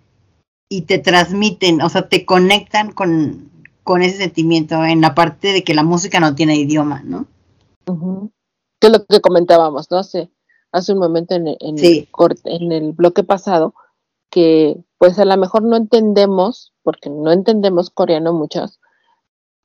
y 0.69 0.83
te 0.83 0.99
transmiten, 0.99 1.83
o 1.83 1.89
sea, 1.89 2.09
te 2.09 2.25
conectan 2.25 2.93
con, 2.93 3.51
con, 3.85 4.03
ese 4.03 4.19
sentimiento 4.19 4.85
en 4.85 5.01
la 5.01 5.15
parte 5.15 5.53
de 5.53 5.65
que 5.65 5.75
la 5.75 5.83
música 5.83 6.21
no 6.21 6.35
tiene 6.35 6.57
idioma, 6.57 7.03
¿no? 7.05 7.27
Que 8.81 8.87
es 8.87 8.93
lo 8.93 9.05
que 9.05 9.21
comentábamos, 9.21 9.91
¿no? 9.91 9.99
Hace, 9.99 10.31
hace 10.73 10.93
un 10.93 10.99
momento 10.99 11.35
en, 11.35 11.49
en, 11.49 11.79
el 11.79 12.09
en 12.45 12.73
el 12.73 12.93
bloque 12.93 13.23
pasado, 13.23 13.75
que 14.31 14.77
pues 14.99 15.19
a 15.19 15.25
lo 15.25 15.37
mejor 15.37 15.63
no 15.63 15.77
entendemos, 15.77 16.73
porque 16.83 17.11
no 17.11 17.33
entendemos 17.33 17.91
coreano 17.91 18.33
muchas, 18.33 18.81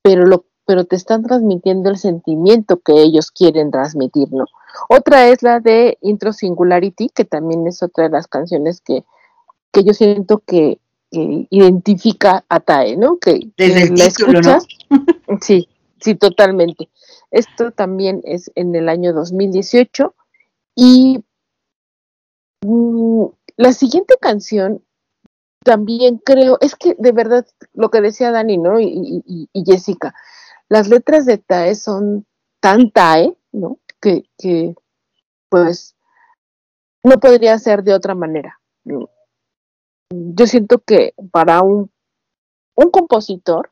pero 0.02 0.26
lo 0.26 0.46
pero 0.68 0.84
te 0.86 0.98
están 0.98 1.24
transmitiendo 1.24 1.90
el 1.90 1.98
sentimiento 1.98 2.78
que 2.82 2.92
ellos 3.02 3.32
quieren 3.32 3.72
transmitir, 3.72 4.28
¿no? 4.34 4.46
Otra 4.90 5.30
es 5.30 5.42
la 5.42 5.62
de 5.62 5.98
Intro 6.02 6.34
Singularity, 6.34 7.10
que 7.10 7.24
también 7.26 7.66
es 7.66 7.82
otra 7.82 8.04
de 8.04 8.10
las 8.12 8.28
canciones 8.28 8.82
que, 8.82 9.06
que 9.72 9.84
yo 9.86 9.94
siento 9.94 10.40
que, 10.46 10.80
que 11.10 11.48
identifica 11.50 12.44
a 12.50 12.60
Tae, 12.60 12.98
¿no? 12.98 13.18
Que, 13.18 13.40
Desde 13.58 13.84
el 13.84 13.96
la 13.96 14.08
título, 14.10 14.42
¿no? 14.42 14.60
Sí, 15.42 15.70
sí, 16.02 16.16
totalmente. 16.16 16.90
Esto 17.32 17.72
también 17.72 18.22
es 18.26 18.52
en 18.56 18.76
el 18.76 18.90
año 18.90 19.14
2018 19.14 20.14
y 20.76 21.24
mm, 22.66 23.26
la 23.58 23.72
siguiente 23.74 24.16
canción 24.20 24.84
también 25.64 26.18
creo, 26.18 26.58
es 26.62 26.76
que 26.76 26.96
de 26.98 27.12
verdad 27.12 27.46
lo 27.74 27.90
que 27.90 28.02
decía 28.02 28.32
Dani, 28.32 28.58
¿no? 28.58 28.80
Y, 28.80 28.86
y- 28.86 29.24
y- 29.26 29.50
y 29.54 29.64
Jessica, 29.66 30.14
las 30.70 30.88
letras 30.90 31.26
de 31.26 31.38
Tae 31.38 31.76
son 31.76 32.26
tan 32.60 32.92
Tae, 32.92 33.38
¿no? 33.52 33.80
Que, 34.00 34.24
pues 35.50 35.96
no 37.04 37.20
podría 37.20 37.58
ser 37.58 37.84
de 37.84 37.94
otra 37.94 38.16
manera. 38.16 38.60
Yo 38.84 40.48
siento 40.48 40.80
que 40.80 41.14
para 41.32 41.62
un, 41.62 41.92
un 42.76 42.92
compositor 42.92 43.72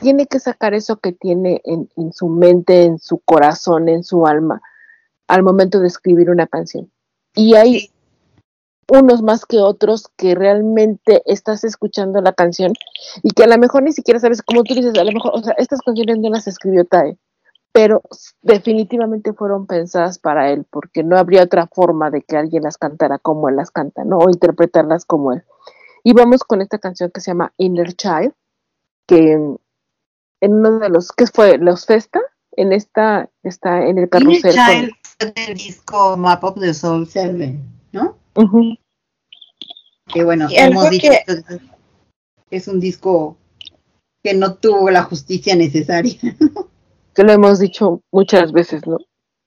tiene 0.00 0.26
que 0.26 0.38
sacar 0.40 0.74
eso 0.74 0.96
que 0.96 1.12
tiene 1.12 1.60
en, 1.64 1.88
en 1.96 2.12
su 2.12 2.28
mente, 2.28 2.84
en 2.84 2.98
su 2.98 3.18
corazón, 3.18 3.88
en 3.88 4.02
su 4.04 4.26
alma, 4.26 4.62
al 5.28 5.42
momento 5.42 5.80
de 5.80 5.86
escribir 5.88 6.30
una 6.30 6.46
canción. 6.46 6.90
Y 7.34 7.54
hay 7.54 7.91
unos 9.00 9.22
más 9.22 9.46
que 9.46 9.58
otros 9.58 10.08
que 10.16 10.34
realmente 10.34 11.22
estás 11.24 11.64
escuchando 11.64 12.20
la 12.20 12.32
canción 12.32 12.72
y 13.22 13.30
que 13.30 13.44
a 13.44 13.46
lo 13.46 13.56
mejor 13.58 13.82
ni 13.82 13.92
siquiera 13.92 14.20
sabes, 14.20 14.42
como 14.42 14.62
tú 14.64 14.74
dices, 14.74 14.96
a 14.98 15.04
lo 15.04 15.12
mejor, 15.12 15.32
o 15.34 15.42
sea, 15.42 15.54
estas 15.56 15.80
canciones 15.80 16.18
no 16.18 16.28
las 16.30 16.46
escribió 16.46 16.84
Tae, 16.84 17.16
pero 17.72 18.02
definitivamente 18.42 19.32
fueron 19.32 19.66
pensadas 19.66 20.18
para 20.18 20.50
él, 20.50 20.66
porque 20.68 21.02
no 21.02 21.16
habría 21.16 21.42
otra 21.44 21.66
forma 21.68 22.10
de 22.10 22.22
que 22.22 22.36
alguien 22.36 22.64
las 22.64 22.76
cantara 22.76 23.18
como 23.18 23.48
él 23.48 23.56
las 23.56 23.70
canta, 23.70 24.04
¿no? 24.04 24.18
O 24.18 24.28
interpretarlas 24.28 25.06
como 25.06 25.32
él. 25.32 25.42
Y 26.04 26.12
vamos 26.12 26.42
con 26.44 26.60
esta 26.60 26.78
canción 26.78 27.10
que 27.14 27.20
se 27.22 27.30
llama 27.30 27.52
Inner 27.56 27.94
Child, 27.94 28.32
que 29.06 29.32
en 29.32 29.58
en 30.42 30.54
uno 30.54 30.80
de 30.80 30.88
los, 30.88 31.12
¿qué 31.12 31.24
fue? 31.28 31.56
¿Los 31.56 31.86
Festa? 31.86 32.20
En 32.56 32.72
esta, 32.72 33.30
está 33.44 33.78
en 33.86 33.96
el 33.96 34.08
Inner 34.08 34.08
carrusel. 34.10 34.54
con- 34.56 34.66
Child 34.66 34.90
fue 35.18 35.32
del 35.46 35.54
disco 35.56 36.16
Map 36.16 36.42
of 36.42 36.58
the 36.60 36.74
Soul 36.74 37.06
7, 37.06 37.58
¿no? 37.92 38.16
Ujú. 38.34 38.74
Que 40.12 40.24
bueno, 40.24 40.48
hemos 40.50 40.90
dicho 40.90 41.10
que- 41.10 41.34
que 42.50 42.56
es 42.56 42.68
un 42.68 42.80
disco 42.80 43.36
que 44.22 44.34
no 44.34 44.54
tuvo 44.54 44.90
la 44.90 45.02
justicia 45.04 45.56
necesaria. 45.56 46.14
que 47.14 47.22
lo 47.24 47.32
hemos 47.32 47.58
dicho 47.58 48.02
muchas 48.12 48.52
veces, 48.52 48.86
¿no? 48.86 48.98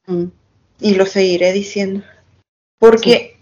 Mm. 0.07 0.31
y 0.81 0.95
lo 0.95 1.05
seguiré 1.05 1.51
diciendo. 1.53 2.03
Porque 2.79 3.37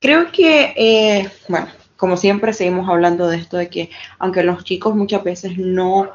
creo 0.00 0.30
que, 0.32 0.74
eh, 0.76 1.30
bueno, 1.48 1.68
como 1.96 2.16
siempre 2.16 2.52
seguimos 2.52 2.88
hablando 2.88 3.28
de 3.28 3.36
esto 3.38 3.56
de 3.56 3.68
que 3.68 3.88
aunque 4.18 4.42
los 4.42 4.64
chicos 4.64 4.94
muchas 4.96 5.22
veces 5.22 5.56
no 5.56 6.10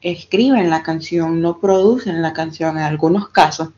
escriben 0.00 0.70
la 0.70 0.82
canción, 0.82 1.40
no 1.42 1.60
producen 1.60 2.22
la 2.22 2.32
canción 2.32 2.78
en 2.78 2.84
algunos 2.84 3.28
casos, 3.30 3.70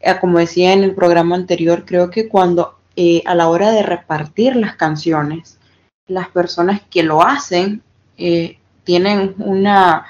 eh, 0.00 0.14
como 0.20 0.38
decía 0.38 0.72
en 0.72 0.84
el 0.84 0.94
programa 0.94 1.34
anterior, 1.36 1.84
creo 1.84 2.10
que 2.10 2.28
cuando 2.28 2.78
eh, 2.96 3.22
a 3.26 3.34
la 3.34 3.48
hora 3.48 3.70
de 3.72 3.82
repartir 3.82 4.56
las 4.56 4.76
canciones, 4.76 5.58
las 6.06 6.28
personas 6.28 6.80
que 6.90 7.02
lo 7.02 7.22
hacen 7.22 7.82
eh, 8.16 8.58
tienen 8.84 9.34
una, 9.38 10.06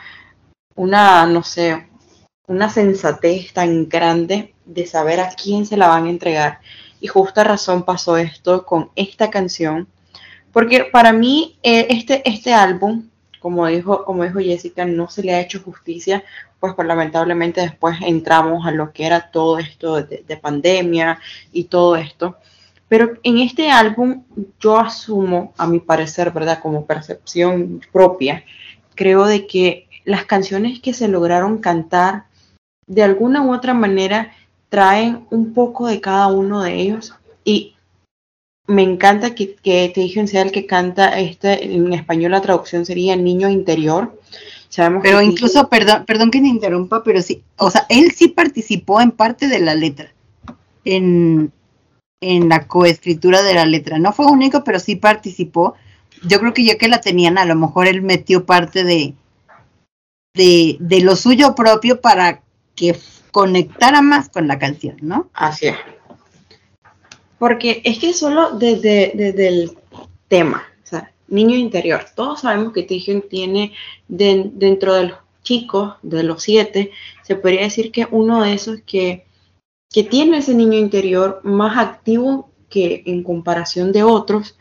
una, 0.74 1.27
no 1.27 1.43
sé, 1.43 1.89
una 2.47 2.69
sensatez 2.69 3.52
tan 3.52 3.89
grande 3.89 4.55
de 4.66 4.86
saber 4.86 5.20
a 5.20 5.31
quién 5.31 5.66
se 5.66 5.77
la 5.77 5.89
van 5.89 6.06
a 6.06 6.11
entregar. 6.11 6.61
Y 7.01 7.06
justa 7.06 7.44
razón 7.44 7.85
pasó 7.85 8.16
esto 8.16 8.65
con 8.66 8.90
esta 8.97 9.31
canción, 9.31 9.89
porque 10.52 10.85
para 10.85 11.12
mí 11.12 11.59
eh, 11.62 11.86
este, 11.90 12.23
este 12.28 12.52
álbum, 12.52 13.09
como 13.40 13.66
dijo, 13.66 14.05
como 14.05 14.24
dijo 14.24 14.40
Jessica, 14.40 14.85
no 14.85 15.09
se 15.09 15.23
le 15.23 15.35
ha 15.35 15.40
hecho 15.40 15.62
justicia, 15.62 16.24
pues, 16.61 16.74
pues 16.74 16.89
lamentablemente 16.89 17.61
después 17.61 17.98
entramos 18.02 18.66
a 18.66 18.70
lo 18.70 18.93
que 18.93 19.06
era 19.06 19.31
todo 19.31 19.59
esto 19.59 20.02
de, 20.02 20.24
de 20.27 20.36
pandemia 20.36 21.19
y 21.52 21.65
todo 21.65 21.97
esto. 21.97 22.36
Pero 22.89 23.15
en 23.23 23.39
este 23.39 23.70
álbum 23.70 24.24
yo 24.61 24.78
asumo, 24.78 25.52
a 25.56 25.66
mi 25.66 25.81
parecer, 25.81 26.31
¿verdad? 26.31 26.61
Como 26.62 26.86
percepción 26.86 27.81
propia, 27.93 28.44
creo 28.94 29.24
de 29.24 29.47
que 29.47 29.89
las 30.05 30.24
canciones 30.24 30.81
que 30.81 30.93
se 30.93 31.09
lograron 31.09 31.59
cantar 31.59 32.24
de 32.86 33.02
alguna 33.02 33.43
u 33.43 33.52
otra 33.52 33.74
manera 33.74 34.32
traen 34.69 35.27
un 35.31 35.55
poco 35.55 35.86
de 35.86 36.01
cada 36.01 36.28
uno 36.28 36.62
de 36.62 36.74
ellos 36.74 37.15
y 37.44 37.74
me 38.66 38.82
encanta 38.82 39.35
que, 39.35 39.55
que 39.55 39.90
Tejion 39.94 40.27
sea 40.27 40.43
el 40.43 40.52
que 40.52 40.66
canta 40.66 41.19
este 41.20 41.65
en 41.65 41.93
español 41.93 42.32
la 42.32 42.40
traducción 42.40 42.86
sería 42.86 43.15
niño 43.15 43.48
interior 43.48 44.19
sabemos 44.74 45.02
Pero 45.02 45.19
que 45.19 45.27
incluso, 45.27 45.69
perdón, 45.69 46.05
perdón 46.06 46.31
que 46.31 46.40
te 46.40 46.48
interrumpa, 46.48 47.05
pero 47.05 47.23
sí, 47.23 47.43
o 47.56 47.70
sea, 47.70 47.86
él 47.89 48.11
sí 48.12 48.28
participó 48.28 49.01
en 49.01 49.12
parte 49.12 49.47
de 49.47 49.61
la 49.61 49.74
letra, 49.74 50.12
en, 50.85 51.52
en 52.20 52.48
la 52.48 52.66
coescritura 52.66 53.42
de 53.42 53.54
la 53.54 53.66
letra. 53.66 53.98
No 53.98 54.12
fue 54.12 54.26
único, 54.26 54.64
pero 54.64 54.78
sí 54.80 54.96
participó. 54.96 55.74
Yo 56.26 56.40
creo 56.40 56.54
que 56.54 56.64
ya 56.64 56.78
que 56.78 56.88
la 56.88 57.00
tenían, 57.00 57.38
a 57.38 57.44
lo 57.44 57.54
mejor 57.54 57.86
él 57.86 58.02
metió 58.02 58.46
parte 58.46 58.84
de, 58.84 59.14
de, 60.34 60.76
de 60.80 61.00
lo 61.00 61.16
suyo 61.16 61.54
propio 61.54 62.00
para 62.00 62.42
que 62.74 62.96
conectara 63.30 64.00
más 64.00 64.28
con 64.28 64.48
la 64.48 64.58
canción, 64.58 64.96
¿no? 65.02 65.28
Así 65.34 65.66
es. 65.66 65.76
Porque 67.38 67.82
es 67.84 67.98
que 67.98 68.14
solo 68.14 68.52
desde, 68.52 69.12
desde 69.14 69.48
el 69.48 69.78
tema, 70.28 70.64
o 70.82 70.86
sea, 70.86 71.12
niño 71.28 71.56
interior, 71.56 72.06
todos 72.14 72.40
sabemos 72.40 72.72
que 72.72 72.84
Taehyung 72.84 73.28
tiene 73.28 73.72
de- 74.08 74.50
dentro 74.54 74.94
de 74.94 75.08
los 75.08 75.18
chicos, 75.42 75.94
de 76.02 76.22
los 76.22 76.42
siete, 76.42 76.90
se 77.22 77.36
podría 77.36 77.62
decir 77.62 77.92
que 77.92 78.06
uno 78.10 78.42
de 78.42 78.54
esos 78.54 78.80
que, 78.86 79.26
que 79.94 80.02
tiene 80.02 80.38
ese 80.38 80.54
niño 80.54 80.76
interior 80.76 81.40
más 81.44 81.78
activo 81.78 82.50
que 82.68 83.04
en 83.06 83.22
comparación 83.22 83.92
de 83.92 84.02
otros, 84.02 84.58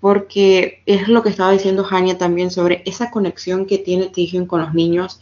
porque 0.00 0.82
es 0.86 1.06
lo 1.06 1.22
que 1.22 1.28
estaba 1.28 1.52
diciendo 1.52 1.86
Hania 1.88 2.18
también 2.18 2.50
sobre 2.50 2.82
esa 2.84 3.12
conexión 3.12 3.66
que 3.66 3.78
tiene 3.78 4.08
Taehyung 4.08 4.48
con 4.48 4.60
los 4.60 4.74
niños. 4.74 5.20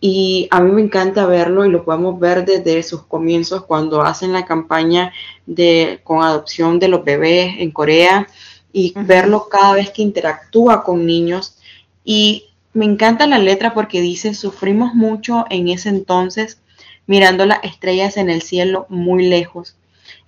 Y 0.00 0.46
a 0.52 0.60
mí 0.60 0.70
me 0.70 0.82
encanta 0.82 1.26
verlo 1.26 1.66
y 1.66 1.70
lo 1.70 1.84
podemos 1.84 2.20
ver 2.20 2.44
desde 2.44 2.80
sus 2.84 3.02
comienzos 3.02 3.64
cuando 3.64 4.02
hacen 4.02 4.32
la 4.32 4.44
campaña 4.44 5.12
de 5.46 5.98
con 6.04 6.22
adopción 6.22 6.78
de 6.78 6.86
los 6.86 7.04
bebés 7.04 7.56
en 7.58 7.72
Corea 7.72 8.28
y 8.72 8.94
verlo 8.94 9.48
cada 9.50 9.74
vez 9.74 9.90
que 9.90 10.02
interactúa 10.02 10.84
con 10.84 11.06
niños. 11.06 11.58
Y 12.04 12.50
me 12.72 12.84
encanta 12.84 13.26
la 13.26 13.40
letra 13.40 13.74
porque 13.74 14.00
dice 14.00 14.32
sufrimos 14.34 14.94
mucho 14.94 15.44
en 15.50 15.66
ese 15.66 15.88
entonces 15.88 16.61
mirando 17.06 17.46
las 17.46 17.62
estrellas 17.64 18.16
en 18.16 18.30
el 18.30 18.42
cielo 18.42 18.86
muy 18.88 19.26
lejos. 19.26 19.76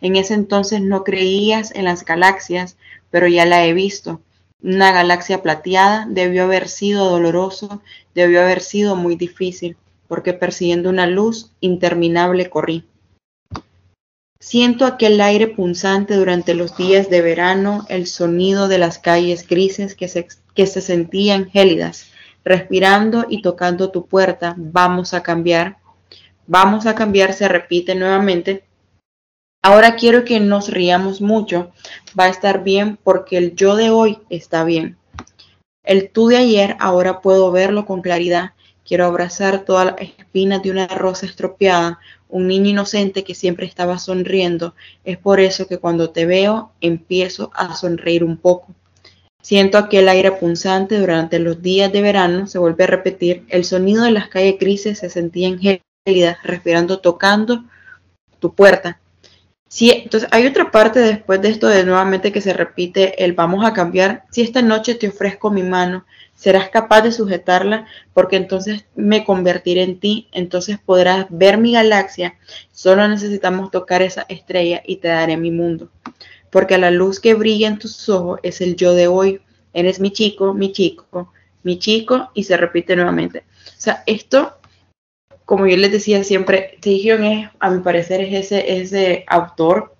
En 0.00 0.16
ese 0.16 0.34
entonces 0.34 0.80
no 0.80 1.04
creías 1.04 1.74
en 1.74 1.84
las 1.84 2.04
galaxias, 2.04 2.76
pero 3.10 3.26
ya 3.28 3.46
la 3.46 3.64
he 3.64 3.72
visto. 3.72 4.20
Una 4.62 4.92
galaxia 4.92 5.42
plateada 5.42 6.06
debió 6.08 6.44
haber 6.44 6.68
sido 6.68 7.08
doloroso, 7.08 7.82
debió 8.14 8.40
haber 8.42 8.60
sido 8.60 8.96
muy 8.96 9.16
difícil, 9.16 9.76
porque 10.08 10.32
persiguiendo 10.32 10.90
una 10.90 11.06
luz 11.06 11.52
interminable 11.60 12.48
corrí. 12.48 12.84
Siento 14.40 14.84
aquel 14.84 15.20
aire 15.20 15.48
punzante 15.48 16.16
durante 16.16 16.54
los 16.54 16.76
días 16.76 17.08
de 17.08 17.22
verano, 17.22 17.86
el 17.88 18.06
sonido 18.06 18.68
de 18.68 18.76
las 18.78 18.98
calles 18.98 19.48
grises 19.48 19.94
que 19.94 20.06
se, 20.06 20.28
que 20.54 20.66
se 20.66 20.82
sentían 20.82 21.50
gélidas, 21.50 22.10
respirando 22.44 23.24
y 23.28 23.40
tocando 23.40 23.90
tu 23.90 24.06
puerta. 24.06 24.54
Vamos 24.58 25.14
a 25.14 25.22
cambiar. 25.22 25.78
Vamos 26.46 26.84
a 26.86 26.94
cambiar 26.94 27.32
se 27.32 27.48
repite 27.48 27.94
nuevamente. 27.94 28.64
Ahora 29.62 29.96
quiero 29.96 30.24
que 30.24 30.40
nos 30.40 30.68
riamos 30.68 31.22
mucho. 31.22 31.72
Va 32.18 32.24
a 32.24 32.28
estar 32.28 32.62
bien 32.62 32.98
porque 33.02 33.38
el 33.38 33.54
yo 33.54 33.76
de 33.76 33.88
hoy 33.88 34.18
está 34.28 34.62
bien. 34.62 34.98
El 35.82 36.10
tú 36.10 36.28
de 36.28 36.36
ayer 36.36 36.76
ahora 36.80 37.22
puedo 37.22 37.50
verlo 37.50 37.86
con 37.86 38.02
claridad. 38.02 38.50
Quiero 38.84 39.06
abrazar 39.06 39.64
todas 39.64 39.86
las 39.86 40.00
espinas 40.00 40.62
de 40.62 40.70
una 40.70 40.86
rosa 40.86 41.24
estropeada, 41.24 41.98
un 42.28 42.46
niño 42.46 42.70
inocente 42.70 43.24
que 43.24 43.34
siempre 43.34 43.64
estaba 43.64 43.98
sonriendo. 43.98 44.74
Es 45.04 45.16
por 45.16 45.40
eso 45.40 45.66
que 45.66 45.78
cuando 45.78 46.10
te 46.10 46.26
veo 46.26 46.72
empiezo 46.82 47.50
a 47.54 47.74
sonreír 47.74 48.22
un 48.22 48.36
poco. 48.36 48.74
Siento 49.40 49.78
aquel 49.78 50.10
aire 50.10 50.32
punzante 50.32 50.98
durante 50.98 51.38
los 51.38 51.62
días 51.62 51.90
de 51.90 52.02
verano, 52.02 52.46
se 52.46 52.58
vuelve 52.58 52.84
a 52.84 52.88
repetir. 52.88 53.44
El 53.48 53.64
sonido 53.64 54.04
de 54.04 54.10
las 54.10 54.28
calles 54.28 54.58
grises 54.58 54.98
se 54.98 55.08
sentían 55.08 55.58
respirando, 56.04 56.98
tocando 57.00 57.64
tu 58.38 58.54
puerta. 58.54 59.00
Sí, 59.68 59.90
entonces 59.90 60.28
hay 60.32 60.46
otra 60.46 60.70
parte 60.70 61.00
después 61.00 61.40
de 61.40 61.48
esto 61.48 61.66
de 61.66 61.84
nuevamente 61.84 62.30
que 62.30 62.40
se 62.40 62.52
repite 62.52 63.24
el 63.24 63.32
vamos 63.32 63.64
a 63.64 63.72
cambiar. 63.72 64.24
Si 64.30 64.42
esta 64.42 64.62
noche 64.62 64.94
te 64.94 65.08
ofrezco 65.08 65.50
mi 65.50 65.62
mano, 65.62 66.04
serás 66.34 66.68
capaz 66.68 67.00
de 67.02 67.10
sujetarla 67.10 67.86
porque 68.12 68.36
entonces 68.36 68.84
me 68.94 69.24
convertiré 69.24 69.82
en 69.82 69.98
ti, 69.98 70.28
entonces 70.32 70.78
podrás 70.78 71.26
ver 71.30 71.58
mi 71.58 71.72
galaxia. 71.72 72.36
Solo 72.70 73.08
necesitamos 73.08 73.70
tocar 73.70 74.02
esa 74.02 74.26
estrella 74.28 74.82
y 74.86 74.96
te 74.96 75.08
daré 75.08 75.36
mi 75.36 75.50
mundo 75.50 75.90
porque 76.54 76.78
la 76.78 76.92
luz 76.92 77.18
que 77.18 77.34
brilla 77.34 77.66
en 77.66 77.80
tus 77.80 78.08
ojos 78.08 78.38
es 78.44 78.60
el 78.60 78.76
yo 78.76 78.94
de 78.94 79.08
hoy. 79.08 79.40
Eres 79.72 79.98
mi 79.98 80.12
chico, 80.12 80.54
mi 80.54 80.70
chico, 80.70 81.32
mi 81.64 81.80
chico, 81.80 82.30
y 82.32 82.44
se 82.44 82.56
repite 82.56 82.94
nuevamente. 82.94 83.40
O 83.76 83.80
sea, 83.80 84.04
esto, 84.06 84.58
como 85.44 85.66
yo 85.66 85.76
les 85.76 85.92
decía 85.92 86.24
siempre, 86.24 86.78
Taehyung 86.80 87.24
es, 87.24 87.48
a 87.60 87.70
mi 87.70 87.82
parecer, 87.82 88.20
es 88.20 88.46
ese, 88.46 88.80
ese 88.80 89.24
autor 89.26 89.94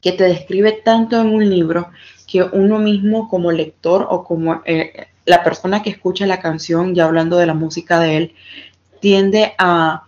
que 0.00 0.12
te 0.12 0.24
describe 0.24 0.72
tanto 0.72 1.20
en 1.20 1.28
un 1.28 1.48
libro 1.48 1.90
que 2.26 2.42
uno 2.42 2.78
mismo 2.78 3.28
como 3.28 3.52
lector 3.52 4.06
o 4.10 4.24
como 4.24 4.62
eh, 4.64 5.06
la 5.24 5.42
persona 5.42 5.82
que 5.82 5.90
escucha 5.90 6.26
la 6.26 6.40
canción, 6.40 6.94
ya 6.94 7.04
hablando 7.04 7.36
de 7.36 7.46
la 7.46 7.54
música 7.54 8.00
de 8.00 8.16
él, 8.16 8.34
tiende 9.00 9.54
a, 9.58 10.04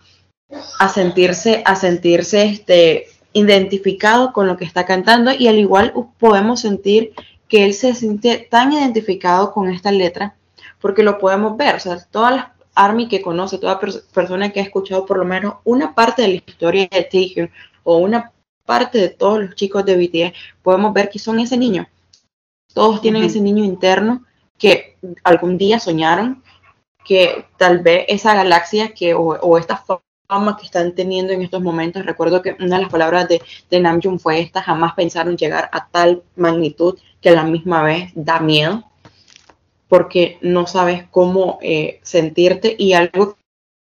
a 0.79 0.89
sentirse, 0.89 1.61
a 1.65 1.75
sentirse 1.75 2.45
este, 2.45 3.07
identificado 3.33 4.33
con 4.33 4.47
lo 4.47 4.57
que 4.57 4.65
está 4.65 4.85
cantando 4.85 5.31
y 5.31 5.47
al 5.47 5.59
igual 5.59 5.93
podemos 6.17 6.61
sentir 6.61 7.13
que 7.47 7.65
él 7.65 7.73
se 7.73 7.93
siente 7.93 8.47
tan 8.49 8.73
identificado 8.73 9.51
con 9.53 9.69
esta 9.69 9.91
letra 9.91 10.35
porque 10.79 11.03
lo 11.03 11.17
podemos 11.17 11.57
ver, 11.57 11.75
o 11.75 11.79
sea, 11.79 11.97
todas 12.11 12.35
las 12.35 12.56
Army 12.85 13.07
que 13.07 13.21
conoce, 13.21 13.57
toda 13.57 13.79
persona 13.79 14.51
que 14.51 14.59
ha 14.59 14.63
escuchado 14.63 15.05
por 15.05 15.17
lo 15.17 15.25
menos 15.25 15.55
una 15.63 15.95
parte 15.95 16.21
de 16.21 16.27
la 16.29 16.33
historia 16.35 16.87
de 16.91 17.03
Taehyung 17.03 17.49
o 17.83 17.97
una 17.97 18.31
parte 18.65 18.99
de 18.99 19.09
todos 19.09 19.39
los 19.39 19.55
chicos 19.55 19.85
de 19.85 19.95
BTS, 19.95 20.37
podemos 20.61 20.93
ver 20.93 21.09
que 21.09 21.19
son 21.19 21.39
ese 21.39 21.57
niño. 21.57 21.87
Todos 22.73 23.01
tienen 23.01 23.23
ese 23.23 23.41
niño 23.41 23.63
interno 23.63 24.25
que 24.57 24.97
algún 25.23 25.57
día 25.57 25.79
soñaron 25.79 26.43
que 27.05 27.45
tal 27.57 27.79
vez 27.79 28.05
esa 28.09 28.35
galaxia 28.35 28.93
que 28.93 29.13
o, 29.13 29.21
o 29.21 29.57
esta 29.57 29.83
fama 30.27 30.57
que 30.57 30.65
están 30.65 30.93
teniendo 30.93 31.31
en 31.31 31.41
estos 31.41 31.61
momentos. 31.61 32.05
Recuerdo 32.05 32.41
que 32.41 32.55
una 32.59 32.75
de 32.75 32.83
las 32.83 32.91
palabras 32.91 33.27
de, 33.29 33.41
de 33.69 33.79
Namjoon 33.79 34.19
fue 34.19 34.41
esta, 34.41 34.61
jamás 34.61 34.93
pensaron 34.93 35.37
llegar 35.37 35.69
a 35.71 35.87
tal 35.87 36.23
magnitud 36.35 36.97
que 37.21 37.29
a 37.29 37.33
la 37.33 37.43
misma 37.43 37.81
vez 37.81 38.11
da 38.13 38.39
miedo, 38.39 38.83
porque 39.87 40.37
no 40.41 40.67
sabes 40.67 41.03
cómo 41.11 41.59
eh, 41.61 41.99
sentirte 42.03 42.75
y 42.77 42.93
algo 42.93 43.37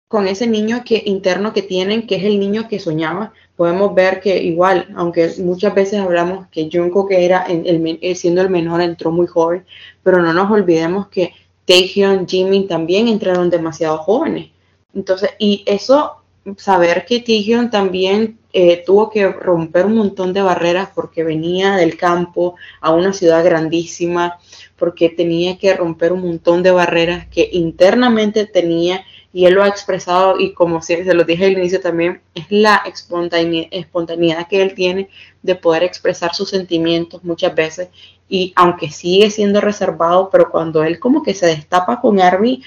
con 0.09 0.29
ese 0.29 0.47
niño 0.47 0.83
que 0.85 1.03
interno 1.07 1.53
que 1.53 1.63
tienen, 1.63 2.07
que 2.07 2.17
es 2.17 2.25
el 2.25 2.39
niño 2.39 2.69
que 2.69 2.79
soñaba, 2.79 3.33
podemos 3.57 3.95
ver 3.95 4.21
que 4.21 4.43
igual, 4.43 4.89
aunque 4.95 5.33
muchas 5.39 5.75
veces 5.75 6.01
hablamos 6.01 6.49
que 6.49 6.69
Junko, 6.71 7.09
que 7.09 7.25
era 7.25 7.43
el, 7.45 7.99
eh, 8.03 8.15
siendo 8.15 8.43
el 8.43 8.51
menor, 8.51 8.83
entró 8.83 9.11
muy 9.11 9.27
joven, 9.27 9.65
pero 10.03 10.21
no 10.21 10.33
nos 10.33 10.51
olvidemos 10.51 11.09
que 11.09 11.33
Taehyung, 11.67 12.27
Jimin 12.29 12.69
también 12.69 13.09
entraron 13.09 13.49
demasiado 13.49 13.99
jóvenes. 13.99 14.51
Entonces, 14.95 15.31
y 15.39 15.63
eso 15.67 16.23
saber 16.57 17.05
que 17.07 17.21
Tigion 17.21 17.71
también 17.71 18.39
eh, 18.53 18.83
tuvo 18.85 19.11
que 19.11 19.29
romper 19.29 19.87
un 19.87 19.97
montón 19.97 20.33
de 20.33 20.43
barreras 20.43 20.91
porque 20.95 21.25
venía 21.25 21.77
del 21.77 21.97
campo 21.97 22.57
a 22.81 22.93
una 22.93 23.13
ciudad 23.13 23.45
grandísima, 23.45 24.39
porque 24.83 25.09
tenía 25.09 25.59
que 25.59 25.73
romper 25.77 26.13
un 26.13 26.23
montón 26.23 26.65
de 26.65 26.73
barreras 26.73 27.29
que 27.29 27.49
internamente 27.53 28.47
tenía 28.47 29.05
y 29.33 29.45
él 29.45 29.55
lo 29.55 29.63
ha 29.63 29.69
expresado 29.69 30.41
y 30.41 30.55
como 30.55 30.83
se, 30.83 31.05
lo 31.15 31.23
dije 31.23 31.45
al 31.45 31.53
inicio 31.53 31.81
también, 31.81 32.21
es 32.35 32.47
la 32.51 32.83
espontaneidad 32.85 34.49
que 34.49 34.61
él 34.61 34.75
tiene 34.75 35.09
de 35.41 35.55
poder 35.55 35.85
expresar 35.85 36.35
sus 36.35 36.51
sentimientos 36.51 37.23
muchas 37.23 37.55
veces 37.55 37.91
y 38.29 38.53
aunque 38.57 38.91
sigue 38.91 39.31
siendo 39.31 39.61
reservado, 39.61 40.31
pero 40.33 40.51
cuando 40.51 40.83
él 40.83 40.99
como 40.99 41.23
que 41.23 41.35
se 41.35 41.47
destapa 41.47 42.01
con 42.01 42.21
Arby, 42.21 42.65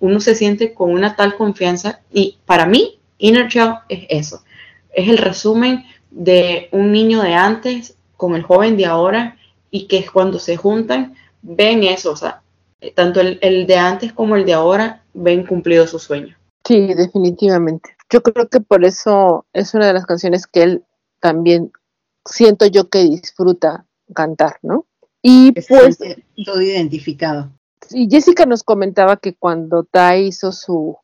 uno 0.00 0.20
se 0.20 0.34
siente 0.34 0.72
con 0.72 0.90
una 0.90 1.16
tal 1.16 1.36
confianza 1.36 2.00
y 2.10 2.38
para 2.46 2.64
mí 2.64 2.98
Inner 3.18 3.48
Child 3.48 3.74
es 3.90 4.06
eso, 4.08 4.42
es 4.90 5.06
el 5.06 5.18
resumen 5.18 5.84
de 6.10 6.70
un 6.72 6.92
niño 6.92 7.20
de 7.20 7.34
antes 7.34 7.94
con 8.16 8.34
el 8.34 8.42
joven 8.42 8.78
de 8.78 8.86
ahora 8.86 9.36
y 9.70 9.86
que 9.86 10.06
cuando 10.06 10.38
se 10.38 10.56
juntan 10.56 11.14
ven 11.48 11.82
eso, 11.82 12.12
o 12.12 12.16
sea, 12.16 12.42
tanto 12.94 13.20
el, 13.20 13.66
de 13.66 13.76
antes 13.76 14.12
como 14.12 14.36
el 14.36 14.44
de 14.44 14.54
ahora 14.54 15.02
ven 15.14 15.46
cumplido 15.46 15.86
su 15.86 15.98
sueño. 15.98 16.36
Sí, 16.64 16.94
definitivamente. 16.94 17.96
Yo 18.10 18.22
creo 18.22 18.48
que 18.48 18.60
por 18.60 18.84
eso 18.84 19.46
es 19.52 19.74
una 19.74 19.86
de 19.86 19.94
las 19.94 20.06
canciones 20.06 20.46
que 20.46 20.62
él 20.62 20.84
también 21.20 21.72
siento 22.24 22.66
yo 22.66 22.88
que 22.88 23.00
disfruta 23.04 23.86
cantar, 24.14 24.58
¿no? 24.62 24.86
Y 25.22 25.52
pues 25.52 25.66
todo 26.44 26.62
identificado. 26.62 27.50
Y 27.90 28.08
Jessica 28.08 28.46
nos 28.46 28.62
comentaba 28.62 29.16
que 29.16 29.34
cuando 29.34 29.82
Tai 29.84 30.26
hizo 30.26 30.52
su 30.52 30.98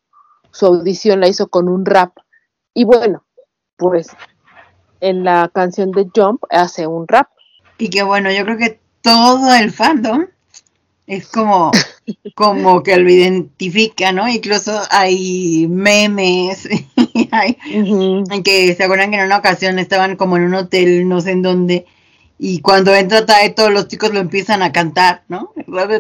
su 0.55 0.67
audición 0.67 1.21
la 1.21 1.29
hizo 1.29 1.49
con 1.49 1.69
un 1.69 1.85
rap. 1.85 2.17
Y 2.73 2.85
bueno, 2.85 3.25
pues 3.77 4.09
en 5.01 5.25
la 5.25 5.51
canción 5.53 5.91
de 5.91 6.09
Jump 6.15 6.45
hace 6.49 6.87
un 6.87 7.07
rap. 7.09 7.29
Y 7.77 7.91
que 7.91 8.05
bueno, 8.05 8.31
yo 8.31 8.45
creo 8.45 8.57
que 8.57 8.81
todo 9.03 9.53
el 9.53 9.73
fandom 9.73 10.27
es 11.07 11.29
como, 11.29 11.71
como 12.35 12.83
que 12.83 12.97
lo 12.97 13.11
identifica, 13.11 14.13
¿no? 14.13 14.29
Incluso 14.29 14.81
hay 14.91 15.67
memes, 15.69 16.69
hay, 17.31 17.59
que 18.43 18.75
se 18.75 18.85
acuerdan 18.85 19.11
que 19.11 19.19
en 19.19 19.27
una 19.27 19.39
ocasión 19.39 19.79
estaban 19.79 20.17
como 20.17 20.37
en 20.37 20.45
un 20.45 20.55
hotel, 20.55 21.09
no 21.09 21.21
sé 21.21 21.33
en 21.33 21.43
dónde, 21.43 21.87
y 22.39 22.61
cuando 22.61 22.95
entra 22.95 23.27
Tae, 23.27 23.51
todos 23.51 23.73
los 23.73 23.89
chicos 23.89 24.13
lo 24.13 24.21
empiezan 24.21 24.63
a 24.63 24.73
cantar, 24.73 25.23
¿no? 25.29 25.53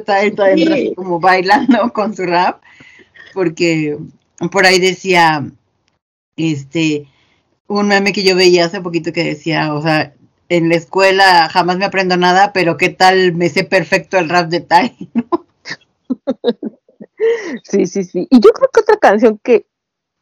Tae, 0.04 0.30
Tae 0.32 0.94
como 0.94 1.20
bailando 1.20 1.92
con 1.92 2.14
su 2.16 2.24
rap, 2.24 2.62
porque 3.32 3.96
por 4.50 4.66
ahí 4.66 4.80
decía, 4.80 5.46
este, 6.36 7.06
un 7.66 7.88
meme 7.88 8.12
que 8.12 8.24
yo 8.24 8.36
veía 8.36 8.66
hace 8.66 8.80
poquito 8.80 9.12
que 9.12 9.24
decía, 9.24 9.74
o 9.74 9.82
sea, 9.82 10.14
en 10.48 10.68
la 10.68 10.76
escuela 10.76 11.48
jamás 11.50 11.78
me 11.78 11.84
aprendo 11.84 12.16
nada, 12.16 12.52
pero 12.52 12.76
qué 12.76 12.90
tal 12.90 13.34
me 13.34 13.48
sé 13.48 13.64
perfecto 13.64 14.18
el 14.18 14.28
rap 14.28 14.48
de 14.48 14.60
Tai, 14.60 14.96
Sí, 17.62 17.86
sí, 17.86 18.04
sí. 18.04 18.26
Y 18.30 18.40
yo 18.40 18.50
creo 18.50 18.68
que 18.72 18.80
otra 18.80 18.96
canción 18.98 19.40
que, 19.42 19.66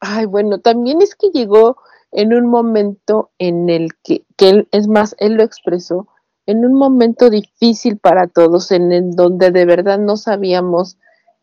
ay, 0.01 0.27
bueno, 0.27 0.61
también 0.61 1.03
es 1.03 1.15
que 1.15 1.31
llegó 1.31 1.77
en 2.13 2.35
un 2.35 2.47
momento 2.47 3.31
en 3.39 3.71
el 3.71 3.91
que, 4.05 4.25
que 4.37 4.51
él, 4.51 4.69
es 4.71 4.87
más, 4.87 5.17
él 5.19 5.35
lo 5.35 5.43
expresó, 5.43 6.07
en 6.47 6.65
un 6.65 6.75
momento 6.75 7.31
difícil 7.31 7.99
para 7.99 8.27
todos, 8.27 8.71
en 8.71 8.93
el 8.93 9.13
donde 9.13 9.51
de 9.51 9.65
verdad 9.65 9.99
no 9.99 10.17
sabíamos 10.17 10.99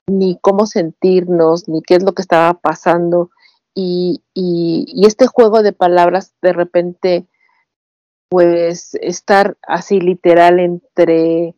ni 0.07 0.38
cómo 0.41 0.65
sentirnos, 0.65 1.68
ni 1.68 1.81
qué 1.81 1.95
es 1.95 2.03
lo 2.03 2.14
que 2.14 2.22
estaba 2.22 2.53
pasando. 2.56 3.30
Y, 3.73 4.23
y, 4.34 5.06
este 5.06 5.27
juego 5.27 5.61
de 5.61 5.72
palabras 5.72 6.34
de 6.41 6.53
repente, 6.53 7.27
pues 8.30 8.95
estar 9.01 9.57
así 9.68 9.99
literal 9.99 10.60
entre, 10.60 11.56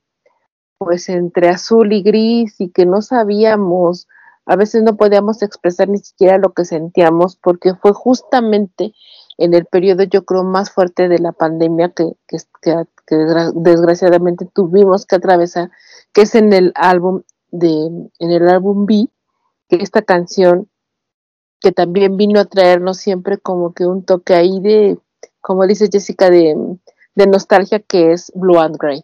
pues 0.77 1.09
entre 1.09 1.49
azul 1.49 1.91
y 1.93 2.01
gris 2.01 2.59
y 2.59 2.69
que 2.69 2.85
no 2.85 3.01
sabíamos, 3.01 4.07
a 4.45 4.55
veces 4.55 4.81
no 4.83 4.95
podíamos 4.95 5.43
expresar 5.43 5.89
ni 5.89 5.99
siquiera 5.99 6.37
lo 6.37 6.53
que 6.53 6.65
sentíamos 6.65 7.35
porque 7.35 7.75
fue 7.75 7.91
justamente 7.93 8.93
en 9.37 9.53
el 9.53 9.65
periodo 9.65 10.03
yo 10.03 10.25
creo 10.25 10.43
más 10.43 10.71
fuerte 10.71 11.09
de 11.09 11.19
la 11.19 11.31
pandemia 11.31 11.89
que, 11.89 12.11
que, 12.27 12.37
que 12.61 13.15
desgraciadamente 13.55 14.47
tuvimos 14.53 15.05
que 15.05 15.17
atravesar, 15.17 15.71
que 16.13 16.21
es 16.21 16.35
en 16.35 16.53
el 16.53 16.71
álbum 16.75 17.23
de, 17.51 17.69
en 18.19 18.31
el 18.31 18.47
álbum 18.47 18.85
B, 18.85 19.09
que 19.67 19.77
esta 19.77 20.01
canción 20.01 20.69
que 21.59 21.71
también 21.71 22.17
vino 22.17 22.39
a 22.39 22.45
traernos 22.45 22.97
siempre 22.97 23.37
como 23.37 23.73
que 23.73 23.85
un 23.85 24.03
toque 24.03 24.33
ahí 24.33 24.59
de, 24.61 24.97
como 25.41 25.67
dice 25.67 25.89
Jessica, 25.91 26.29
de, 26.29 26.55
nostalgia 27.15 27.79
que 27.79 28.13
es 28.13 28.31
Blue 28.35 28.59
and 28.59 28.77
Grey. 28.77 29.01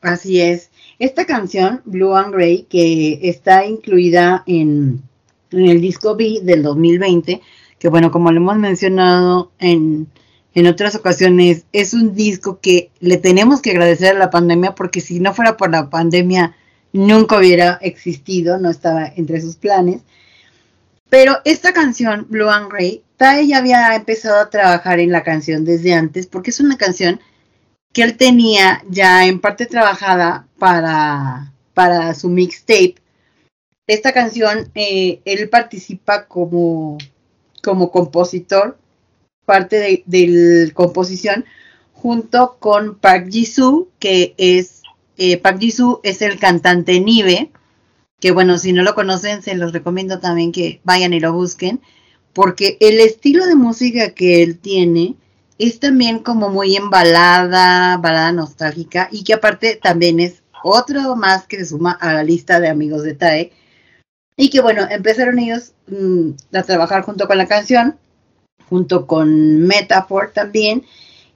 Así 0.00 0.40
es. 0.40 0.70
Esta 0.98 1.24
canción, 1.24 1.82
Blue 1.84 2.14
and 2.14 2.34
Grey, 2.34 2.64
que 2.64 3.20
está 3.22 3.66
incluida 3.66 4.42
en, 4.46 5.02
en 5.50 5.66
el 5.66 5.80
disco 5.80 6.16
B 6.16 6.40
del 6.42 6.62
2020, 6.62 7.40
que 7.78 7.88
bueno, 7.88 8.10
como 8.10 8.30
lo 8.30 8.38
hemos 8.38 8.56
mencionado 8.56 9.52
en, 9.58 10.08
en 10.54 10.66
otras 10.66 10.94
ocasiones, 10.94 11.64
es 11.72 11.94
un 11.94 12.14
disco 12.14 12.60
que 12.60 12.90
le 13.00 13.16
tenemos 13.16 13.60
que 13.60 13.70
agradecer 13.70 14.14
a 14.14 14.18
la 14.18 14.30
pandemia, 14.30 14.74
porque 14.74 15.00
si 15.00 15.20
no 15.20 15.34
fuera 15.34 15.56
por 15.56 15.70
la 15.70 15.90
pandemia, 15.90 16.54
nunca 16.92 17.38
hubiera 17.38 17.78
existido, 17.82 18.58
no 18.58 18.70
estaba 18.70 19.06
entre 19.16 19.40
sus 19.40 19.56
planes. 19.56 20.02
Pero 21.08 21.38
esta 21.44 21.72
canción, 21.72 22.26
Blue 22.28 22.48
and 22.48 22.72
Grey, 22.72 23.03
Tae 23.16 23.46
ya 23.46 23.58
había 23.58 23.94
empezado 23.94 24.40
a 24.40 24.50
trabajar 24.50 24.98
en 25.00 25.12
la 25.12 25.22
canción 25.22 25.64
desde 25.64 25.94
antes, 25.94 26.26
porque 26.26 26.50
es 26.50 26.60
una 26.60 26.76
canción 26.76 27.20
que 27.92 28.02
él 28.02 28.16
tenía 28.16 28.82
ya 28.88 29.26
en 29.26 29.40
parte 29.40 29.66
trabajada 29.66 30.48
para, 30.58 31.52
para 31.74 32.14
su 32.14 32.28
mixtape. 32.28 32.96
Esta 33.86 34.12
canción, 34.12 34.70
eh, 34.74 35.20
él 35.24 35.48
participa 35.48 36.26
como, 36.26 36.98
como 37.62 37.90
compositor, 37.90 38.78
parte 39.44 40.02
de, 40.06 40.26
la 40.66 40.74
composición, 40.74 41.44
junto 41.92 42.56
con 42.58 42.98
Park 42.98 43.28
Jisoo, 43.30 43.88
que 43.98 44.34
es, 44.38 44.82
eh, 45.18 45.36
Park 45.36 45.60
Jisoo 45.60 46.00
es 46.02 46.22
el 46.22 46.38
cantante 46.38 46.98
Nive, 46.98 47.50
que 48.20 48.30
bueno, 48.30 48.58
si 48.58 48.72
no 48.72 48.82
lo 48.82 48.94
conocen, 48.94 49.42
se 49.42 49.54
los 49.54 49.72
recomiendo 49.72 50.18
también 50.18 50.50
que 50.50 50.80
vayan 50.82 51.12
y 51.12 51.20
lo 51.20 51.32
busquen, 51.32 51.80
porque 52.34 52.76
el 52.80 53.00
estilo 53.00 53.46
de 53.46 53.54
música 53.54 54.10
que 54.10 54.42
él 54.42 54.58
tiene 54.58 55.14
es 55.58 55.78
también 55.78 56.18
como 56.18 56.48
muy 56.50 56.76
embalada, 56.76 57.96
balada 57.98 58.32
nostálgica, 58.32 59.08
y 59.10 59.22
que 59.24 59.34
aparte 59.34 59.78
también 59.80 60.20
es 60.20 60.42
otro 60.62 61.14
más 61.14 61.46
que 61.46 61.58
se 61.58 61.66
suma 61.66 61.92
a 61.92 62.12
la 62.12 62.24
lista 62.24 62.58
de 62.58 62.68
amigos 62.68 63.04
de 63.04 63.14
TAE, 63.14 63.52
y 64.36 64.50
que 64.50 64.60
bueno, 64.60 64.86
empezaron 64.90 65.38
ellos 65.38 65.72
mm, 65.86 66.30
a 66.54 66.62
trabajar 66.64 67.02
junto 67.02 67.28
con 67.28 67.38
la 67.38 67.46
canción, 67.46 67.96
junto 68.68 69.06
con 69.06 69.60
Metaphor 69.60 70.32
también, 70.34 70.84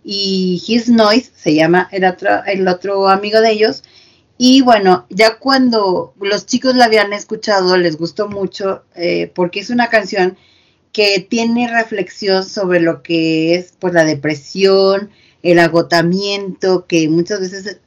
y 0.02 0.62
His 0.66 0.88
Noise 0.88 1.30
se 1.36 1.54
llama 1.54 1.88
el 1.92 2.04
otro, 2.04 2.44
el 2.46 2.66
otro 2.66 3.08
amigo 3.08 3.40
de 3.40 3.52
ellos, 3.52 3.84
y 4.36 4.62
bueno, 4.62 5.06
ya 5.10 5.38
cuando 5.38 6.14
los 6.20 6.46
chicos 6.46 6.74
la 6.74 6.86
habían 6.86 7.12
escuchado, 7.12 7.76
les 7.76 7.96
gustó 7.96 8.28
mucho, 8.28 8.84
eh, 8.94 9.30
porque 9.34 9.60
es 9.60 9.70
una 9.70 9.88
canción 9.88 10.36
que 10.92 11.20
tiene 11.20 11.68
reflexión 11.68 12.44
sobre 12.44 12.80
lo 12.80 13.02
que 13.02 13.54
es 13.54 13.74
pues 13.78 13.94
la 13.94 14.04
depresión, 14.04 15.10
el 15.42 15.58
agotamiento, 15.58 16.86
que 16.86 17.08
muchas 17.08 17.40
veces 17.40 17.80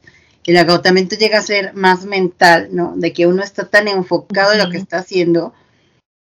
el 0.46 0.56
agotamiento 0.56 1.16
llega 1.16 1.38
a 1.38 1.42
ser 1.42 1.74
más 1.74 2.04
mental, 2.04 2.68
¿no? 2.72 2.94
De 2.96 3.12
que 3.12 3.26
uno 3.26 3.42
está 3.42 3.68
tan 3.68 3.88
enfocado 3.88 4.52
en 4.52 4.58
lo 4.58 4.70
que 4.70 4.78
está 4.78 4.98
haciendo, 4.98 5.54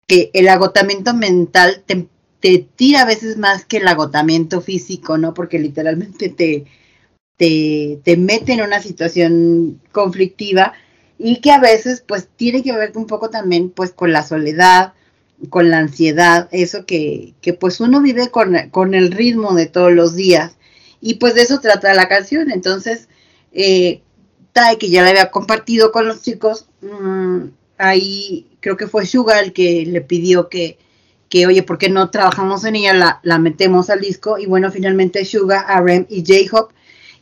que 0.08 0.30
el 0.34 0.48
agotamiento 0.48 1.14
mental 1.14 1.84
te, 1.86 2.08
te 2.40 2.68
tira 2.76 3.02
a 3.02 3.06
veces 3.06 3.38
más 3.38 3.66
que 3.66 3.78
el 3.78 3.88
agotamiento 3.88 4.62
físico, 4.62 5.18
¿no? 5.18 5.34
Porque 5.34 5.60
literalmente 5.60 6.30
te, 6.30 6.66
te, 7.38 8.00
te 8.04 8.18
mete 8.18 8.54
en 8.54 8.62
una 8.62 8.82
situación 8.82 9.82
conflictiva 9.92 10.74
y 11.18 11.38
que 11.42 11.52
a 11.52 11.60
veces 11.60 12.04
pues 12.06 12.28
tiene 12.36 12.64
que 12.64 12.74
ver 12.74 12.92
un 12.96 13.08
poco 13.08 13.30
también 13.30 13.70
pues 13.70 13.92
con 13.92 14.12
la 14.12 14.24
soledad, 14.24 14.94
con 15.50 15.70
la 15.70 15.80
ansiedad, 15.80 16.48
eso 16.52 16.86
que, 16.86 17.34
que 17.42 17.54
pues 17.54 17.80
uno 17.80 18.02
vive 18.02 18.30
con, 18.30 18.56
con, 18.70 18.94
el 18.94 19.12
ritmo 19.12 19.54
de 19.54 19.66
todos 19.66 19.92
los 19.92 20.16
días. 20.16 20.56
Y 21.02 21.16
pues 21.16 21.36
de 21.36 21.42
eso 21.42 21.60
trata 21.60 21.94
la 21.94 22.08
canción. 22.08 22.52
Entonces, 22.52 23.08
eh, 23.52 24.02
Tai, 24.54 24.78
que 24.78 24.90
ya 24.90 25.02
la 25.02 25.10
había 25.10 25.32
compartido 25.32 25.92
con 25.92 26.08
los 26.08 26.22
chicos, 26.22 26.66
mmm, 26.82 27.46
ahí 27.78 28.48
creo 28.60 28.78
que 28.78 28.88
fue 28.88 29.06
Sugar 29.06 29.44
el 29.44 29.54
que 29.54 29.86
le 29.86 30.02
pidió 30.02 30.50
que, 30.50 30.78
que 31.30 31.48
oye, 31.48 31.64
¿por 31.64 31.78
qué 31.78 31.90
no 31.90 32.10
trabajamos 32.10 32.66
en 32.66 32.76
ella? 32.76 32.94
La, 32.94 33.20
la 33.24 33.40
metemos 33.40 33.90
al 33.90 34.02
disco. 34.02 34.38
Y 34.38 34.46
bueno, 34.46 34.72
finalmente 34.72 35.26
Sugar, 35.26 35.66
RM 35.82 36.08
y 36.10 36.24
J-Hop 36.26 36.70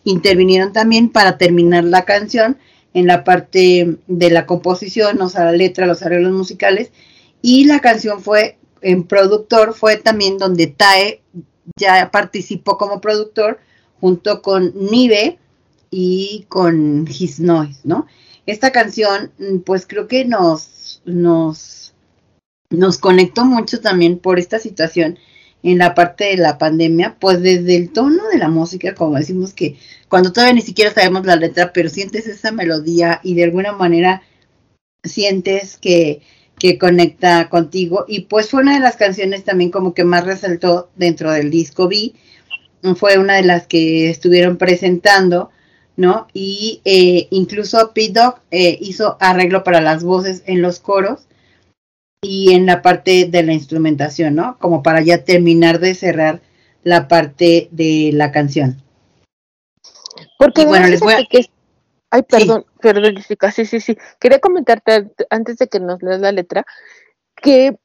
intervinieron 0.04 0.74
también 0.74 1.10
para 1.10 1.38
terminar 1.38 1.84
la 1.84 2.06
canción 2.06 2.58
en 2.94 3.06
la 3.08 3.24
parte 3.24 3.98
de 4.08 4.30
la 4.32 4.46
composición, 4.46 5.22
o 5.22 5.30
sea, 5.30 5.46
la 5.46 5.52
letra, 5.52 5.86
los 5.86 6.02
arreglos 6.02 6.34
musicales 6.34 6.92
y 7.42 7.66
la 7.66 7.80
canción 7.80 8.22
fue 8.22 8.58
en 8.82 9.04
productor, 9.04 9.74
fue 9.74 9.98
también 9.98 10.38
donde 10.38 10.68
Tae 10.68 11.22
ya 11.78 12.12
participó 12.12 12.78
como 12.78 13.02
productor 13.02 13.60
junto 14.00 14.42
con 14.42 14.74
Nive 14.76 15.38
y 15.92 16.46
con 16.50 17.08
His 17.08 17.40
Noise, 17.40 17.82
¿no? 17.84 18.08
Esta 18.46 18.72
canción, 18.72 19.32
pues 19.66 19.86
creo 19.86 20.08
que 20.08 20.26
nos, 20.26 21.02
nos, 21.06 21.94
nos 22.70 22.98
conectó 22.98 23.46
mucho 23.46 23.80
también 23.80 24.18
por 24.18 24.40
esta 24.40 24.60
situación 24.60 25.20
en 25.62 25.78
la 25.78 25.94
parte 25.94 26.26
de 26.26 26.38
la 26.38 26.58
pandemia, 26.58 27.18
pues 27.20 27.42
desde 27.42 27.76
el 27.76 27.92
tono 27.92 28.28
de 28.32 28.38
la 28.38 28.48
música, 28.48 28.96
como 28.96 29.18
decimos 29.18 29.54
que 29.54 29.78
cuando 30.08 30.32
todavía 30.32 30.54
ni 30.54 30.62
siquiera 30.62 30.94
sabemos 30.94 31.26
la 31.26 31.36
letra, 31.36 31.74
pero 31.74 31.90
sientes 31.90 32.28
esa 32.28 32.52
melodía 32.52 33.20
y 33.24 33.36
de 33.36 33.44
alguna 33.44 33.74
manera 33.74 34.24
sientes 35.04 35.78
que 35.78 36.22
que 36.60 36.78
conecta 36.78 37.50
contigo. 37.50 38.06
Y 38.08 38.22
pues 38.22 38.50
fue 38.50 38.62
una 38.62 38.74
de 38.74 38.82
las 38.82 38.98
canciones 38.98 39.44
también 39.44 39.72
como 39.72 39.94
que 39.94 40.04
más 40.04 40.26
resaltó 40.26 40.90
dentro 40.96 41.32
del 41.32 41.50
disco 41.50 41.88
B. 41.88 42.14
Fue 42.96 43.18
una 43.18 43.36
de 43.36 43.44
las 43.44 43.68
que 43.68 44.10
estuvieron 44.10 44.58
presentando, 44.58 45.50
¿no? 45.98 46.28
Y 46.34 46.82
eh, 46.86 47.28
incluso 47.32 47.92
Pete 47.94 48.20
Dog 48.20 48.36
eh, 48.52 48.78
hizo 48.82 49.18
arreglo 49.20 49.64
para 49.64 49.82
las 49.82 50.04
voces 50.04 50.44
en 50.46 50.62
los 50.62 50.80
coros 50.80 51.28
y 52.22 52.54
en 52.54 52.66
la 52.66 52.82
parte 52.82 53.26
de 53.30 53.44
la 53.44 53.54
instrumentación, 53.54 54.36
¿no? 54.36 54.58
Como 54.60 54.84
para 54.84 55.02
ya 55.02 55.24
terminar 55.24 55.80
de 55.80 55.96
cerrar 55.96 56.42
la 56.84 57.08
parte 57.08 57.70
de 57.72 58.12
la 58.14 58.32
canción. 58.32 58.82
Porque 60.38 60.66
bueno, 60.66 60.88
les 60.88 61.00
voy 61.00 61.14
a... 61.14 61.26
Que 61.30 61.50
Ay, 62.12 62.24
perdón, 62.24 62.66
sí. 62.68 62.80
perdón, 62.82 63.16
Jessica, 63.18 63.52
sí, 63.52 63.66
sí, 63.66 63.80
sí. 63.80 63.98
Quería 64.20 64.40
comentarte 64.40 65.12
antes 65.30 65.58
de 65.58 65.68
que 65.68 65.80
nos 65.80 66.02
leas 66.02 66.22
la 66.22 66.32
letra 66.32 66.66
que 67.36 67.78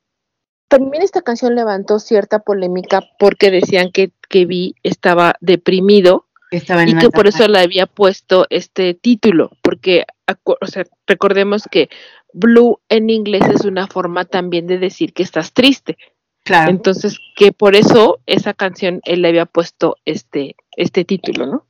también 0.69 1.03
esta 1.03 1.23
canción 1.23 1.55
levantó 1.55 1.99
cierta 1.99 2.41
polémica 2.41 3.03
porque 3.19 3.51
decían 3.51 3.93
que, 3.93 4.13
que 4.29 4.47
Vi 4.47 4.75
estaba 4.83 5.35
deprimido 5.41 6.27
estaba 6.51 6.89
y 6.89 6.97
que 6.97 7.11
por 7.11 7.27
eso 7.27 7.47
le 7.49 7.59
había 7.59 7.87
puesto 7.87 8.47
este 8.51 8.95
título, 8.95 9.51
porque 9.63 10.05
o 10.45 10.67
sea, 10.67 10.85
recordemos 11.07 11.65
que 11.71 11.89
blue 12.33 12.81
en 12.89 13.11
inglés 13.11 13.43
es 13.53 13.65
una 13.65 13.87
forma 13.87 14.25
también 14.25 14.67
de 14.67 14.79
decir 14.79 15.13
que 15.13 15.23
estás 15.23 15.53
triste. 15.53 15.97
Claro. 16.45 16.71
Entonces, 16.71 17.19
que 17.37 17.53
por 17.53 17.75
eso 17.75 18.21
esa 18.27 18.53
canción 18.53 19.01
él 19.05 19.23
le 19.23 19.29
había 19.29 19.47
puesto 19.47 19.97
este, 20.05 20.57
este 20.77 21.05
título, 21.05 21.47
¿no? 21.47 21.67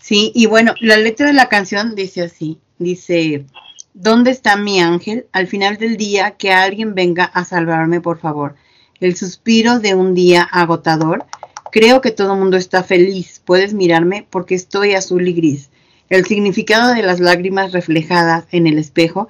Sí, 0.00 0.32
y 0.34 0.46
bueno, 0.46 0.74
la 0.80 0.96
letra 0.96 1.26
de 1.26 1.34
la 1.34 1.50
canción 1.50 1.94
dice 1.94 2.22
así, 2.22 2.58
dice, 2.78 3.44
¿dónde 3.92 4.30
está 4.30 4.56
mi 4.56 4.80
ángel? 4.80 5.26
Al 5.30 5.46
final 5.46 5.76
del 5.76 5.98
día, 5.98 6.32
que 6.32 6.52
alguien 6.52 6.94
venga 6.94 7.24
a 7.24 7.44
salvarme, 7.44 8.00
por 8.00 8.18
favor. 8.18 8.56
El 8.98 9.14
suspiro 9.14 9.78
de 9.78 9.94
un 9.94 10.14
día 10.14 10.42
agotador. 10.42 11.26
Creo 11.70 12.00
que 12.00 12.10
todo 12.10 12.32
el 12.32 12.38
mundo 12.38 12.56
está 12.56 12.82
feliz. 12.82 13.42
Puedes 13.44 13.74
mirarme 13.74 14.26
porque 14.30 14.54
estoy 14.54 14.94
azul 14.94 15.28
y 15.28 15.34
gris. 15.34 15.70
El 16.08 16.24
significado 16.24 16.94
de 16.94 17.02
las 17.02 17.20
lágrimas 17.20 17.72
reflejadas 17.72 18.46
en 18.50 18.66
el 18.66 18.78
espejo, 18.78 19.28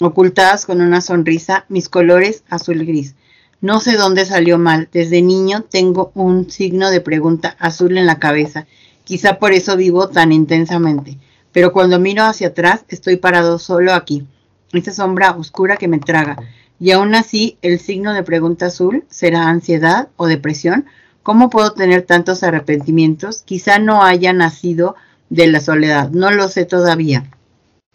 ocultadas 0.00 0.66
con 0.66 0.80
una 0.80 1.00
sonrisa, 1.00 1.66
mis 1.68 1.88
colores 1.88 2.44
azul 2.48 2.80
y 2.80 2.86
gris. 2.86 3.14
No 3.60 3.80
sé 3.80 3.96
dónde 3.96 4.24
salió 4.24 4.56
mal. 4.58 4.88
Desde 4.92 5.20
niño 5.20 5.62
tengo 5.62 6.12
un 6.14 6.50
signo 6.50 6.90
de 6.90 7.00
pregunta 7.00 7.56
azul 7.58 7.98
en 7.98 8.06
la 8.06 8.18
cabeza 8.18 8.66
Quizá 9.12 9.38
por 9.38 9.52
eso 9.52 9.76
vivo 9.76 10.08
tan 10.08 10.32
intensamente. 10.32 11.18
Pero 11.52 11.74
cuando 11.74 11.98
miro 11.98 12.22
hacia 12.22 12.48
atrás, 12.48 12.86
estoy 12.88 13.16
parado 13.16 13.58
solo 13.58 13.92
aquí, 13.92 14.26
esa 14.72 14.90
sombra 14.90 15.32
oscura 15.32 15.76
que 15.76 15.86
me 15.86 15.98
traga. 15.98 16.38
Y 16.80 16.92
aún 16.92 17.14
así, 17.14 17.58
el 17.60 17.78
signo 17.78 18.14
de 18.14 18.22
pregunta 18.22 18.68
azul 18.68 19.04
será 19.10 19.48
ansiedad 19.48 20.08
o 20.16 20.28
depresión. 20.28 20.86
¿Cómo 21.22 21.50
puedo 21.50 21.74
tener 21.74 22.06
tantos 22.06 22.42
arrepentimientos? 22.42 23.42
Quizá 23.42 23.78
no 23.78 24.02
haya 24.02 24.32
nacido 24.32 24.96
de 25.28 25.46
la 25.46 25.60
soledad, 25.60 26.08
no 26.08 26.30
lo 26.30 26.48
sé 26.48 26.64
todavía. 26.64 27.30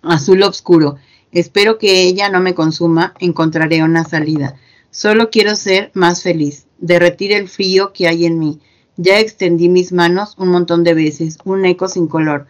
Azul 0.04 0.44
oscuro. 0.44 0.98
Espero 1.32 1.80
que 1.80 2.04
ella 2.04 2.30
no 2.30 2.42
me 2.42 2.54
consuma, 2.54 3.16
encontraré 3.18 3.82
una 3.82 4.04
salida. 4.04 4.56
Solo 4.92 5.32
quiero 5.32 5.56
ser 5.56 5.90
más 5.96 6.22
feliz, 6.22 6.68
derretir 6.78 7.32
el 7.32 7.50
frío 7.50 7.92
que 7.92 8.08
hay 8.08 8.28
en 8.28 8.38
mí. 8.38 8.60
Ya 8.98 9.20
extendí 9.20 9.70
mis 9.70 9.92
manos 9.92 10.34
un 10.40 10.50
montón 10.50 10.84
de 10.84 10.96
veces, 10.96 11.38
un 11.46 11.66
eco 11.66 11.88
sin 11.88 12.08
color. 12.08 12.48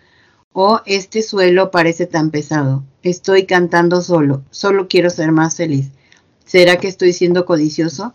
Oh, 0.54 0.80
este 0.86 1.22
suelo 1.22 1.72
parece 1.72 2.06
tan 2.06 2.32
pesado. 2.32 2.84
Estoy 3.04 3.46
cantando 3.46 4.02
solo, 4.02 4.44
solo 4.50 4.88
quiero 4.88 5.10
ser 5.10 5.34
más 5.34 5.58
feliz. 5.58 5.90
¿Será 6.46 6.78
que 6.78 6.88
estoy 6.88 7.12
siendo 7.12 7.46
codicioso? 7.46 8.14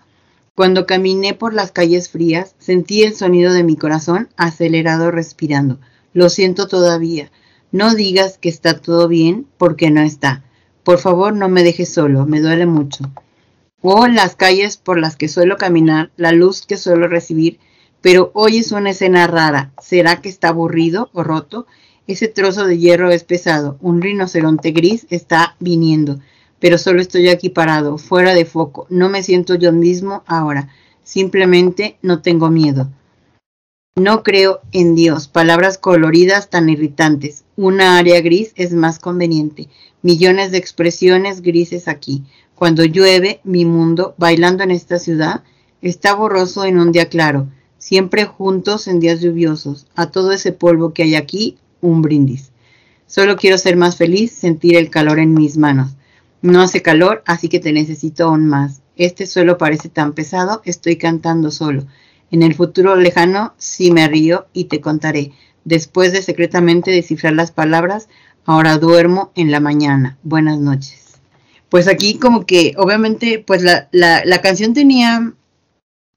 Cuando 0.54 0.86
caminé 0.86 1.34
por 1.34 1.52
las 1.52 1.72
calles 1.72 2.08
frías, 2.08 2.54
sentí 2.58 3.02
el 3.02 3.14
sonido 3.14 3.52
de 3.52 3.64
mi 3.64 3.76
corazón 3.76 4.30
acelerado 4.38 5.10
respirando. 5.10 5.78
Lo 6.14 6.30
siento 6.30 6.68
todavía. 6.68 7.30
No 7.70 7.94
digas 7.94 8.38
que 8.38 8.48
está 8.48 8.78
todo 8.78 9.08
bien 9.08 9.46
porque 9.58 9.90
no 9.90 10.00
está. 10.00 10.42
Por 10.84 10.98
favor, 10.98 11.34
no 11.34 11.50
me 11.50 11.62
dejes 11.62 11.92
solo, 11.92 12.24
me 12.24 12.40
duele 12.40 12.64
mucho. 12.64 13.10
Oh, 13.82 14.06
las 14.06 14.36
calles 14.36 14.78
por 14.78 14.98
las 14.98 15.16
que 15.16 15.28
suelo 15.28 15.58
caminar, 15.58 16.10
la 16.16 16.32
luz 16.32 16.64
que 16.66 16.76
suelo 16.76 17.08
recibir, 17.08 17.60
pero 18.02 18.32
hoy 18.34 18.58
es 18.58 18.72
una 18.72 18.90
escena 18.90 19.26
rara. 19.26 19.72
¿Será 19.80 20.20
que 20.20 20.28
está 20.28 20.48
aburrido 20.48 21.08
o 21.12 21.22
roto? 21.22 21.66
Ese 22.08 22.28
trozo 22.28 22.66
de 22.66 22.76
hierro 22.76 23.10
es 23.10 23.22
pesado. 23.22 23.78
Un 23.80 24.02
rinoceronte 24.02 24.72
gris 24.72 25.06
está 25.08 25.56
viniendo. 25.60 26.18
Pero 26.58 26.78
solo 26.78 27.00
estoy 27.00 27.28
aquí 27.28 27.48
parado, 27.48 27.98
fuera 27.98 28.34
de 28.34 28.44
foco. 28.44 28.86
No 28.90 29.08
me 29.08 29.22
siento 29.22 29.54
yo 29.54 29.72
mismo 29.72 30.24
ahora. 30.26 30.68
Simplemente 31.04 31.96
no 32.02 32.20
tengo 32.20 32.50
miedo. 32.50 32.90
No 33.96 34.22
creo 34.22 34.60
en 34.72 34.94
Dios. 34.94 35.28
Palabras 35.28 35.78
coloridas 35.78 36.50
tan 36.50 36.68
irritantes. 36.68 37.44
Una 37.56 37.98
área 37.98 38.20
gris 38.20 38.52
es 38.56 38.72
más 38.72 38.98
conveniente. 38.98 39.68
Millones 40.02 40.50
de 40.50 40.58
expresiones 40.58 41.40
grises 41.40 41.86
aquí. 41.86 42.24
Cuando 42.56 42.84
llueve, 42.84 43.40
mi 43.44 43.64
mundo, 43.64 44.14
bailando 44.18 44.64
en 44.64 44.72
esta 44.72 44.98
ciudad, 44.98 45.44
está 45.82 46.14
borroso 46.14 46.64
en 46.64 46.78
un 46.78 46.90
día 46.90 47.08
claro. 47.08 47.48
Siempre 47.82 48.26
juntos 48.26 48.86
en 48.86 49.00
días 49.00 49.20
lluviosos. 49.20 49.88
A 49.96 50.12
todo 50.12 50.30
ese 50.30 50.52
polvo 50.52 50.92
que 50.92 51.02
hay 51.02 51.16
aquí, 51.16 51.58
un 51.80 52.00
brindis. 52.00 52.52
Solo 53.08 53.34
quiero 53.34 53.58
ser 53.58 53.76
más 53.76 53.96
feliz, 53.96 54.30
sentir 54.30 54.76
el 54.76 54.88
calor 54.88 55.18
en 55.18 55.34
mis 55.34 55.56
manos. 55.56 55.96
No 56.42 56.60
hace 56.60 56.80
calor, 56.80 57.24
así 57.26 57.48
que 57.48 57.58
te 57.58 57.72
necesito 57.72 58.26
aún 58.26 58.46
más. 58.46 58.82
Este 58.94 59.26
suelo 59.26 59.58
parece 59.58 59.88
tan 59.88 60.12
pesado, 60.12 60.62
estoy 60.64 60.94
cantando 60.94 61.50
solo. 61.50 61.84
En 62.30 62.44
el 62.44 62.54
futuro 62.54 62.94
lejano 62.94 63.52
sí 63.58 63.90
me 63.90 64.06
río 64.06 64.46
y 64.52 64.66
te 64.66 64.80
contaré. 64.80 65.32
Después 65.64 66.12
de 66.12 66.22
secretamente 66.22 66.92
descifrar 66.92 67.32
las 67.32 67.50
palabras, 67.50 68.08
ahora 68.44 68.78
duermo 68.78 69.32
en 69.34 69.50
la 69.50 69.58
mañana. 69.58 70.18
Buenas 70.22 70.60
noches. 70.60 71.14
Pues 71.68 71.88
aquí 71.88 72.14
como 72.14 72.46
que 72.46 72.74
obviamente 72.76 73.42
pues 73.44 73.60
la, 73.64 73.88
la, 73.90 74.24
la 74.24 74.40
canción 74.40 74.72
tenía 74.72 75.32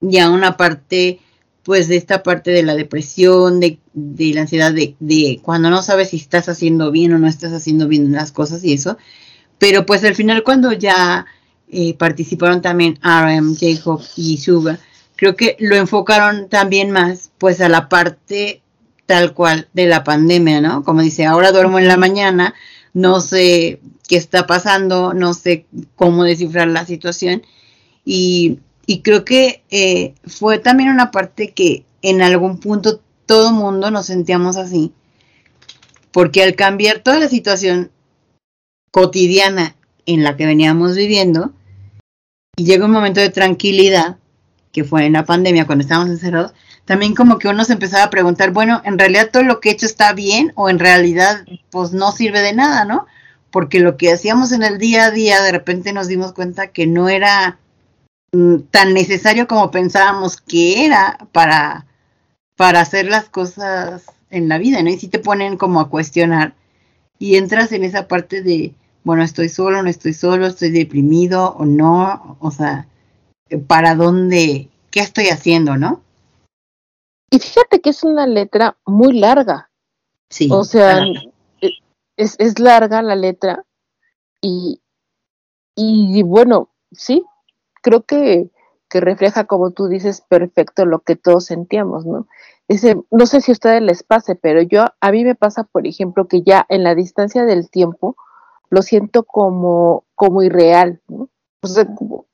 ya 0.00 0.30
una 0.30 0.56
parte 0.56 1.18
pues 1.66 1.88
de 1.88 1.96
esta 1.96 2.22
parte 2.22 2.52
de 2.52 2.62
la 2.62 2.76
depresión, 2.76 3.58
de, 3.58 3.80
de 3.92 4.32
la 4.32 4.42
ansiedad, 4.42 4.72
de, 4.72 4.94
de, 5.00 5.40
cuando 5.42 5.68
no 5.68 5.82
sabes 5.82 6.10
si 6.10 6.16
estás 6.16 6.48
haciendo 6.48 6.92
bien 6.92 7.12
o 7.12 7.18
no 7.18 7.26
estás 7.26 7.52
haciendo 7.52 7.88
bien 7.88 8.12
las 8.12 8.30
cosas 8.30 8.62
y 8.62 8.72
eso. 8.72 8.96
Pero 9.58 9.84
pues 9.84 10.04
al 10.04 10.14
final 10.14 10.44
cuando 10.44 10.70
ya 10.70 11.26
eh, 11.68 11.94
participaron 11.94 12.62
también 12.62 13.00
RM, 13.02 13.56
Jacob 13.58 14.00
y 14.14 14.38
Suga, 14.38 14.78
creo 15.16 15.34
que 15.34 15.56
lo 15.58 15.74
enfocaron 15.74 16.48
también 16.48 16.92
más 16.92 17.32
pues 17.36 17.60
a 17.60 17.68
la 17.68 17.88
parte 17.88 18.62
tal 19.06 19.34
cual 19.34 19.66
de 19.72 19.86
la 19.86 20.04
pandemia, 20.04 20.60
¿no? 20.60 20.84
Como 20.84 21.02
dice, 21.02 21.24
ahora 21.24 21.50
duermo 21.50 21.80
en 21.80 21.88
la 21.88 21.96
mañana, 21.96 22.54
no 22.94 23.20
sé 23.20 23.80
qué 24.06 24.16
está 24.16 24.46
pasando, 24.46 25.14
no 25.14 25.34
sé 25.34 25.66
cómo 25.96 26.22
descifrar 26.22 26.68
la 26.68 26.86
situación 26.86 27.42
y 28.04 28.60
y 28.86 29.02
creo 29.02 29.24
que 29.24 29.64
eh, 29.70 30.14
fue 30.24 30.58
también 30.58 30.90
una 30.90 31.10
parte 31.10 31.50
que 31.50 31.84
en 32.02 32.22
algún 32.22 32.58
punto 32.58 33.00
todo 33.26 33.52
mundo 33.52 33.90
nos 33.90 34.06
sentíamos 34.06 34.56
así, 34.56 34.92
porque 36.12 36.42
al 36.44 36.54
cambiar 36.54 37.00
toda 37.00 37.18
la 37.18 37.28
situación 37.28 37.90
cotidiana 38.92 39.74
en 40.06 40.22
la 40.22 40.36
que 40.36 40.46
veníamos 40.46 40.94
viviendo, 40.94 41.52
y 42.56 42.64
llega 42.64 42.86
un 42.86 42.92
momento 42.92 43.20
de 43.20 43.30
tranquilidad, 43.30 44.16
que 44.72 44.84
fue 44.84 45.04
en 45.04 45.14
la 45.14 45.24
pandemia 45.24 45.66
cuando 45.66 45.82
estábamos 45.82 46.10
encerrados, 46.10 46.54
también 46.84 47.14
como 47.14 47.38
que 47.38 47.48
uno 47.48 47.64
se 47.64 47.72
empezaba 47.72 48.04
a 48.04 48.10
preguntar, 48.10 48.52
bueno, 48.52 48.80
en 48.84 48.98
realidad 48.98 49.30
todo 49.32 49.42
lo 49.42 49.58
que 49.60 49.70
he 49.70 49.72
hecho 49.72 49.86
está 49.86 50.12
bien 50.12 50.52
o 50.54 50.70
en 50.70 50.78
realidad 50.78 51.44
pues 51.70 51.92
no 51.92 52.12
sirve 52.12 52.40
de 52.40 52.52
nada, 52.52 52.84
¿no? 52.84 53.06
Porque 53.50 53.80
lo 53.80 53.96
que 53.96 54.12
hacíamos 54.12 54.52
en 54.52 54.62
el 54.62 54.78
día 54.78 55.06
a 55.06 55.10
día, 55.10 55.42
de 55.42 55.50
repente 55.50 55.92
nos 55.92 56.06
dimos 56.06 56.32
cuenta 56.32 56.68
que 56.68 56.86
no 56.86 57.08
era 57.08 57.58
tan 58.70 58.94
necesario 58.94 59.46
como 59.46 59.70
pensábamos 59.70 60.40
que 60.40 60.84
era 60.84 61.18
para, 61.32 61.86
para 62.56 62.80
hacer 62.80 63.06
las 63.06 63.28
cosas 63.28 64.06
en 64.30 64.48
la 64.48 64.58
vida, 64.58 64.82
¿no? 64.82 64.90
Y 64.90 64.98
si 64.98 65.08
te 65.08 65.18
ponen 65.18 65.56
como 65.56 65.80
a 65.80 65.88
cuestionar 65.88 66.54
y 67.18 67.36
entras 67.36 67.72
en 67.72 67.84
esa 67.84 68.08
parte 68.08 68.42
de, 68.42 68.74
bueno, 69.04 69.22
estoy 69.22 69.48
solo, 69.48 69.82
no 69.82 69.88
estoy 69.88 70.12
solo, 70.12 70.46
estoy 70.46 70.70
deprimido 70.70 71.54
o 71.56 71.64
no, 71.64 72.36
o 72.40 72.50
sea, 72.50 72.88
¿para 73.66 73.94
dónde, 73.94 74.68
qué 74.90 75.00
estoy 75.00 75.28
haciendo, 75.28 75.76
no? 75.76 76.02
Y 77.30 77.38
fíjate 77.38 77.80
que 77.80 77.90
es 77.90 78.04
una 78.04 78.26
letra 78.26 78.76
muy 78.84 79.18
larga. 79.18 79.70
Sí. 80.30 80.48
O 80.50 80.64
sea, 80.64 81.04
e, 81.60 81.70
es, 82.16 82.36
es 82.38 82.58
larga 82.58 83.02
la 83.02 83.16
letra 83.16 83.64
y, 84.40 84.80
y 85.74 86.22
bueno, 86.22 86.70
sí, 86.92 87.24
creo 87.86 88.02
que, 88.02 88.50
que 88.88 89.00
refleja, 89.00 89.44
como 89.44 89.70
tú 89.70 89.86
dices, 89.86 90.20
perfecto 90.28 90.84
lo 90.86 90.98
que 90.98 91.14
todos 91.14 91.44
sentíamos, 91.44 92.04
¿no? 92.04 92.26
Ese, 92.66 92.96
no 93.12 93.26
sé 93.26 93.40
si 93.40 93.52
a 93.52 93.54
ustedes 93.54 93.80
les 93.80 94.02
pase, 94.02 94.34
pero 94.34 94.60
yo, 94.60 94.86
a 95.00 95.12
mí 95.12 95.24
me 95.24 95.36
pasa, 95.36 95.62
por 95.62 95.86
ejemplo, 95.86 96.26
que 96.26 96.42
ya 96.42 96.66
en 96.68 96.82
la 96.82 96.96
distancia 96.96 97.44
del 97.44 97.70
tiempo 97.70 98.16
lo 98.70 98.82
siento 98.82 99.22
como, 99.22 100.02
como 100.16 100.42
irreal, 100.42 101.00
¿no? 101.06 101.28
O 101.62 101.68
sea, 101.68 101.86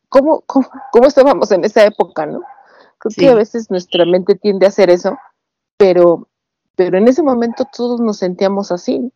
¿cómo, 0.09 0.43
cómo, 0.47 0.71
cómo 0.91 1.07
estábamos 1.07 1.53
en 1.53 1.65
esa 1.67 1.85
época, 1.85 2.25
no? 2.25 2.41
Creo 2.97 3.11
Sí. 3.11 3.21
que 3.21 3.29
a 3.29 3.35
veces 3.35 3.71
nuestra 3.71 4.07
mente 4.07 4.37
tiende 4.37 4.65
a 4.65 4.71
hacer 4.71 4.89
eso, 4.89 5.19
pero, 5.77 6.29
pero 6.77 6.97
en 6.97 7.09
ese 7.09 7.23
momento 7.23 7.67
todos 7.77 8.01
nos 8.01 8.17
sentíamos 8.17 8.73
así, 8.73 8.99
¿no? 9.01 9.11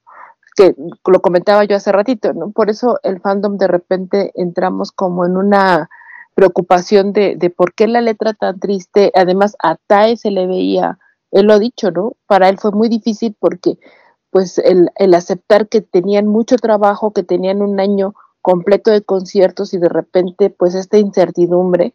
que 0.55 0.75
lo 1.07 1.21
comentaba 1.21 1.65
yo 1.65 1.77
hace 1.77 1.93
ratito, 1.93 2.33
¿no? 2.33 2.51
Por 2.51 2.71
eso 2.71 2.99
el 3.03 3.21
fandom 3.21 3.59
de 3.59 3.69
repente 3.69 4.33
entramos 4.35 4.91
como 4.91 5.27
en 5.27 5.37
una 5.37 5.89
preocupación 6.37 7.15
de, 7.15 7.35
de 7.35 7.49
por 7.51 7.73
qué 7.75 7.89
la 7.89 8.03
letra 8.03 8.35
tan 8.35 8.61
triste, 8.61 9.11
además 9.15 9.57
a 9.63 9.77
Tae 9.87 10.19
se 10.19 10.31
le 10.31 10.47
veía, 10.47 10.99
él 11.33 11.47
lo 11.47 11.55
ha 11.55 11.59
dicho, 11.59 11.91
¿no? 11.91 12.13
Para 12.27 12.51
él 12.51 12.59
fue 12.59 12.73
muy 12.73 12.89
difícil 12.91 13.35
porque 13.41 13.79
pues 14.31 14.59
el, 14.59 14.91
el 14.97 15.15
aceptar 15.15 15.67
que 15.67 15.81
tenían 15.81 16.27
mucho 16.29 16.57
trabajo, 16.57 17.13
que 17.13 17.23
tenían 17.23 17.63
un 17.63 17.81
año 17.81 18.15
completo 18.43 18.91
de 18.91 19.01
conciertos 19.01 19.73
y 19.73 19.79
de 19.79 19.89
repente 19.89 20.51
pues 20.51 20.75
esta 20.75 20.99
incertidumbre 20.99 21.95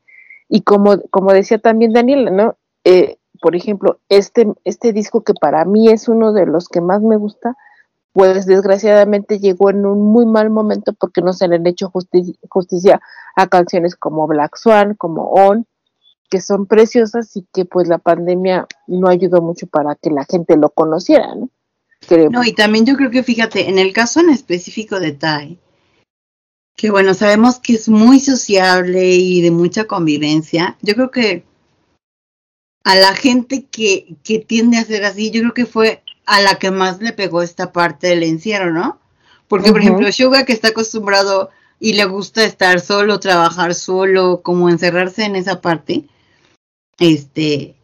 y 0.50 0.62
como, 0.62 1.00
como 1.12 1.32
decía 1.34 1.60
también 1.60 1.94
Daniela, 1.94 2.32
¿no? 2.32 2.56
Eh, 2.84 3.18
por 3.42 3.56
ejemplo, 3.56 4.00
este, 4.10 4.48
este 4.64 4.92
disco 4.92 5.24
que 5.24 5.34
para 5.36 5.66
mí 5.66 5.90
es 5.90 6.08
uno 6.08 6.34
de 6.34 6.48
los 6.48 6.68
que 6.68 6.82
más 6.82 7.02
me 7.04 7.16
gusta, 7.16 7.56
pues 8.14 8.46
desgraciadamente 8.46 9.40
llegó 9.40 9.70
en 9.70 9.86
un 9.86 10.12
muy 10.12 10.26
mal 10.26 10.50
momento 10.50 10.94
porque 10.94 11.22
no 11.22 11.34
se 11.34 11.48
le 11.48 11.56
han 11.56 11.68
hecho 11.68 11.90
justi 11.90 12.38
justicia 12.50 13.02
a 13.36 13.48
canciones 13.48 13.96
como 13.96 14.28
Black 14.28 14.58
Swan, 14.58 14.96
como 14.96 15.32
On, 15.32 15.66
que 16.30 16.42
son 16.42 16.66
preciosas 16.66 17.36
y 17.36 17.46
que 17.54 17.66
pues 17.66 17.88
la 17.88 17.98
pandemia 17.98 18.68
no 18.88 19.08
ayudó 19.08 19.42
mucho 19.42 19.68
para 19.68 19.96
que 19.96 20.10
la 20.10 20.26
gente 20.26 20.58
lo 20.58 20.70
conociera, 20.70 21.36
¿no? 21.36 21.50
No, 22.32 22.44
y 22.44 22.54
también 22.54 22.86
yo 22.86 22.96
creo 22.96 23.12
que 23.12 23.22
fíjate, 23.22 23.70
en 23.70 23.78
el 23.78 23.94
caso 23.94 24.22
en 24.22 24.32
específico 24.32 25.00
de 25.00 25.12
Tai, 25.12 25.60
que 26.76 26.90
bueno, 26.90 27.14
sabemos 27.14 27.60
que 27.60 27.74
es 27.74 27.90
muy 27.90 28.20
sociable 28.20 29.14
y 29.14 29.42
de 29.42 29.52
mucha 29.52 29.86
convivencia, 29.86 30.78
yo 30.82 30.96
creo 30.96 31.12
que 31.12 31.46
a 32.84 32.96
la 32.96 33.14
gente 33.14 33.66
que, 33.66 34.16
que 34.24 34.40
tiende 34.40 34.78
a 34.78 34.84
ser 34.84 35.06
así, 35.06 35.30
yo 35.30 35.42
creo 35.42 35.54
que 35.54 35.68
fue 35.68 36.02
a 36.32 36.40
la 36.40 36.56
que 36.56 36.72
más 36.72 37.02
le 37.02 37.12
pegó 37.12 37.42
esta 37.42 37.74
parte 37.74 38.08
del 38.08 38.24
encierro, 38.24 38.72
¿no? 38.72 39.00
Porque, 39.50 39.74
por 39.74 39.82
ejemplo, 39.82 40.10
Suga 40.14 40.46
que 40.46 40.54
está 40.54 40.70
acostumbrado 40.70 41.50
y 41.78 41.92
le 41.92 42.06
gusta 42.06 42.46
estar 42.46 42.80
solo, 42.80 43.20
trabajar 43.20 43.76
solo, 43.76 44.42
como 44.42 44.70
encerrarse 44.70 45.26
en 45.26 45.36
esa 45.36 45.60
parte, 45.60 46.06
este, 47.00 47.76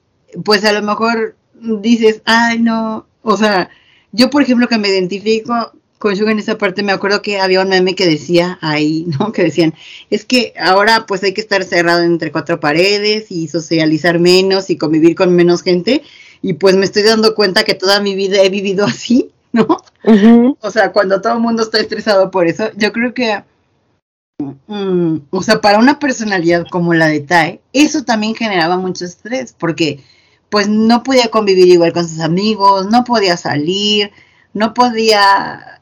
pues 0.46 0.64
a 0.64 0.72
lo 0.72 0.82
mejor 0.82 1.36
dices, 1.56 2.22
ay, 2.24 2.60
no, 2.60 3.06
o 3.22 3.36
sea, 3.36 3.70
yo, 4.14 4.30
por 4.30 4.44
ejemplo, 4.44 4.70
que 4.70 4.78
me 4.78 4.88
identifico 4.88 5.74
con 5.98 6.16
Suga 6.16 6.32
en 6.32 6.40
esa 6.40 6.58
parte, 6.58 6.84
me 6.84 6.94
acuerdo 6.94 7.22
que 7.22 7.42
había 7.42 7.62
un 7.62 7.68
meme 7.68 7.96
que 7.96 8.06
decía 8.06 8.58
ahí, 8.62 9.06
¿no? 9.20 9.34
Que 9.34 9.44
decían, 9.44 9.74
es 10.10 10.24
que 10.24 10.54
ahora 10.58 11.06
pues 11.06 11.22
hay 11.24 11.34
que 11.34 11.42
estar 11.42 11.66
cerrado 11.66 12.02
entre 12.04 12.32
cuatro 12.32 12.62
paredes 12.62 13.30
y 13.30 13.50
socializar 13.50 14.20
menos 14.20 14.70
y 14.70 14.78
convivir 14.78 15.16
con 15.16 15.36
menos 15.36 15.64
gente. 15.64 16.02
Y 16.42 16.54
pues 16.54 16.76
me 16.76 16.86
estoy 16.86 17.04
dando 17.04 17.36
cuenta 17.36 17.64
que 17.64 17.74
toda 17.74 18.00
mi 18.00 18.16
vida 18.16 18.42
he 18.42 18.50
vivido 18.50 18.86
así, 18.88 19.32
¿no? 19.52 19.68
O 20.62 20.72
sea, 20.72 20.92
cuando 20.92 21.22
todo 21.22 21.34
el 21.34 21.40
mundo 21.40 21.64
está 21.64 21.80
estresado 21.80 22.32
por 22.32 22.48
eso, 22.48 22.70
yo 22.76 22.92
creo 22.92 23.14
que, 23.14 23.44
mm, 24.68 25.18
o 25.30 25.44
sea, 25.44 25.60
para 25.60 25.80
una 25.80 26.00
personalidad 26.00 26.66
como 26.70 26.94
la 26.94 27.08
de 27.08 27.22
Tai, 27.22 27.60
eso 27.74 28.04
también 28.04 28.36
generaba 28.36 28.78
mucho 28.78 29.06
estrés, 29.06 29.54
porque 29.58 30.04
pues 30.50 30.70
no 30.70 31.04
podía 31.04 31.30
convivir 31.30 31.68
igual 31.68 31.94
con 31.94 32.08
sus 32.08 32.20
amigos, 32.20 32.88
no 32.88 33.04
podía 33.04 33.36
salir, 33.38 34.12
no 34.54 34.74
podía 34.74 35.82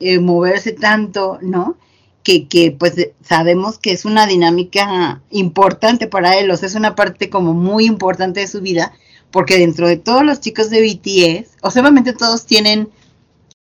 eh, 0.00 0.18
moverse 0.18 0.72
tanto, 0.72 1.38
¿no? 1.42 1.76
Que, 2.22 2.46
que 2.48 2.72
pues 2.72 2.94
sabemos 3.22 3.78
que 3.78 3.92
es 3.92 4.04
una 4.04 4.26
dinámica 4.26 5.20
importante 5.30 6.06
para 6.06 6.36
él, 6.38 6.50
o 6.50 6.56
sea, 6.56 6.68
es 6.68 6.74
una 6.74 6.94
parte 6.94 7.30
como 7.30 7.54
muy 7.54 7.86
importante 7.86 8.40
de 8.40 8.46
su 8.48 8.60
vida, 8.60 8.92
porque 9.30 9.58
dentro 9.58 9.86
de 9.86 9.96
todos 9.96 10.24
los 10.24 10.40
chicos 10.40 10.70
de 10.70 10.82
BTS, 10.82 11.58
o 11.62 11.70
sea, 11.70 11.82
obviamente 11.82 12.12
todos 12.12 12.46
tienen 12.46 12.88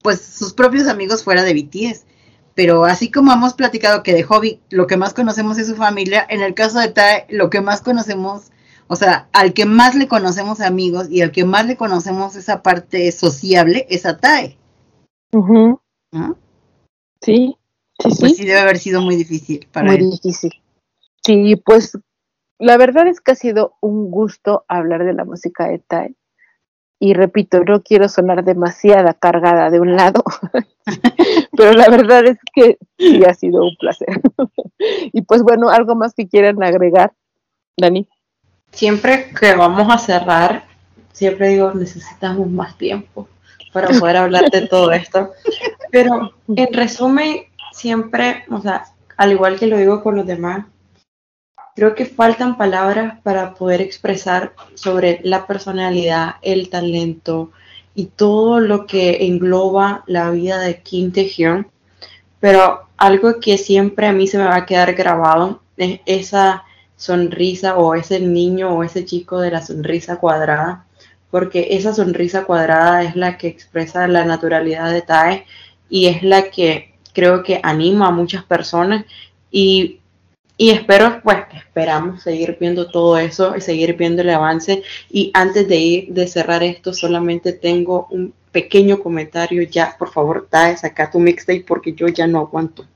pues 0.02 0.20
sus 0.20 0.52
propios 0.52 0.86
amigos 0.86 1.24
fuera 1.24 1.42
de 1.42 1.54
BTS. 1.54 2.04
Pero 2.54 2.84
así 2.86 3.10
como 3.10 3.32
hemos 3.32 3.52
platicado 3.52 4.02
que 4.02 4.14
de 4.14 4.22
Hobby 4.22 4.60
lo 4.70 4.86
que 4.86 4.96
más 4.96 5.12
conocemos 5.12 5.58
es 5.58 5.66
su 5.66 5.76
familia, 5.76 6.26
en 6.28 6.40
el 6.40 6.54
caso 6.54 6.78
de 6.78 6.88
Tae 6.88 7.26
lo 7.28 7.50
que 7.50 7.60
más 7.60 7.82
conocemos, 7.82 8.50
o 8.86 8.96
sea, 8.96 9.28
al 9.32 9.52
que 9.52 9.66
más 9.66 9.94
le 9.94 10.08
conocemos 10.08 10.60
amigos 10.60 11.08
y 11.10 11.20
al 11.20 11.32
que 11.32 11.44
más 11.44 11.66
le 11.66 11.76
conocemos 11.76 12.34
esa 12.34 12.62
parte 12.62 13.12
sociable 13.12 13.86
es 13.90 14.06
a 14.06 14.16
Tae. 14.16 14.56
¿no? 16.12 16.38
Sí, 17.20 17.56
sí, 17.98 18.10
sí. 18.10 18.16
Pues 18.20 18.36
sí 18.36 18.44
debe 18.46 18.60
haber 18.60 18.78
sido 18.78 19.02
muy 19.02 19.16
difícil 19.16 19.68
para 19.70 19.88
muy 19.88 19.96
él. 19.96 20.10
difícil. 20.12 20.52
Sí, 21.26 21.56
pues 21.56 21.98
la 22.58 22.76
verdad 22.76 23.06
es 23.06 23.20
que 23.20 23.32
ha 23.32 23.34
sido 23.34 23.76
un 23.80 24.10
gusto 24.10 24.64
hablar 24.68 25.04
de 25.04 25.12
la 25.12 25.24
música 25.24 25.68
de 25.68 25.78
Tai. 25.78 26.16
y 26.98 27.12
repito, 27.12 27.62
no 27.62 27.82
quiero 27.82 28.08
sonar 28.08 28.42
demasiada 28.44 29.12
cargada 29.12 29.68
de 29.70 29.80
un 29.80 29.96
lado, 29.96 30.24
pero 31.56 31.72
la 31.72 31.90
verdad 31.90 32.24
es 32.24 32.38
que 32.54 32.78
sí 32.98 33.22
ha 33.24 33.34
sido 33.34 33.62
un 33.64 33.76
placer. 33.76 34.20
y 35.12 35.22
pues 35.22 35.42
bueno, 35.42 35.68
algo 35.68 35.94
más 35.94 36.14
que 36.14 36.26
quieran 36.28 36.62
agregar, 36.62 37.12
Dani. 37.76 38.08
Siempre 38.72 39.30
que 39.38 39.54
vamos 39.54 39.92
a 39.92 39.98
cerrar, 39.98 40.64
siempre 41.12 41.48
digo, 41.48 41.72
necesitamos 41.74 42.48
más 42.48 42.76
tiempo 42.78 43.28
para 43.72 43.88
poder 43.88 44.16
hablar 44.16 44.50
de 44.50 44.66
todo 44.66 44.90
esto. 44.92 45.32
Pero 45.90 46.32
en 46.48 46.72
resumen, 46.72 47.42
siempre, 47.72 48.44
o 48.50 48.60
sea, 48.60 48.84
al 49.18 49.32
igual 49.32 49.58
que 49.58 49.66
lo 49.66 49.76
digo 49.76 50.02
con 50.02 50.16
los 50.16 50.26
demás, 50.26 50.66
creo 51.76 51.94
que 51.94 52.06
faltan 52.06 52.56
palabras 52.56 53.20
para 53.22 53.54
poder 53.54 53.82
expresar 53.82 54.54
sobre 54.74 55.20
la 55.22 55.46
personalidad, 55.46 56.36
el 56.40 56.70
talento 56.70 57.52
y 57.94 58.06
todo 58.06 58.60
lo 58.60 58.86
que 58.86 59.26
engloba 59.26 60.02
la 60.06 60.30
vida 60.30 60.58
de 60.58 60.80
Kim 60.80 61.12
Tae-hyun. 61.12 61.66
Pero 62.40 62.88
algo 62.96 63.40
que 63.40 63.58
siempre 63.58 64.06
a 64.06 64.12
mí 64.12 64.26
se 64.26 64.38
me 64.38 64.44
va 64.44 64.56
a 64.56 64.66
quedar 64.66 64.94
grabado 64.94 65.60
es 65.76 66.00
esa 66.06 66.64
sonrisa 66.96 67.76
o 67.76 67.94
ese 67.94 68.20
niño 68.20 68.74
o 68.74 68.82
ese 68.82 69.04
chico 69.04 69.40
de 69.40 69.50
la 69.50 69.60
sonrisa 69.60 70.16
cuadrada, 70.16 70.86
porque 71.30 71.68
esa 71.72 71.92
sonrisa 71.92 72.44
cuadrada 72.44 73.02
es 73.02 73.16
la 73.16 73.36
que 73.36 73.48
expresa 73.48 74.08
la 74.08 74.24
naturalidad 74.24 74.90
de 74.90 75.02
Tae 75.02 75.44
y 75.90 76.06
es 76.06 76.22
la 76.22 76.50
que 76.50 76.94
creo 77.12 77.42
que 77.42 77.60
anima 77.62 78.08
a 78.08 78.12
muchas 78.12 78.44
personas 78.44 79.04
y 79.50 80.00
y 80.58 80.70
espero, 80.70 81.20
pues, 81.22 81.38
esperamos 81.54 82.22
seguir 82.22 82.56
viendo 82.58 82.90
todo 82.90 83.18
eso 83.18 83.54
y 83.56 83.60
seguir 83.60 83.94
viendo 83.94 84.22
el 84.22 84.30
avance. 84.30 84.82
Y 85.10 85.30
antes 85.34 85.68
de 85.68 85.76
ir, 85.76 86.14
de 86.14 86.26
cerrar 86.26 86.62
esto, 86.62 86.94
solamente 86.94 87.52
tengo 87.52 88.06
un 88.10 88.32
pequeño 88.52 89.02
comentario. 89.02 89.62
Ya, 89.64 89.94
por 89.98 90.10
favor, 90.10 90.46
Tae, 90.48 90.78
saca 90.78 91.10
tu 91.10 91.20
mixtape 91.20 91.64
porque 91.66 91.92
yo 91.92 92.08
ya 92.08 92.26
no 92.26 92.38
aguanto. 92.38 92.86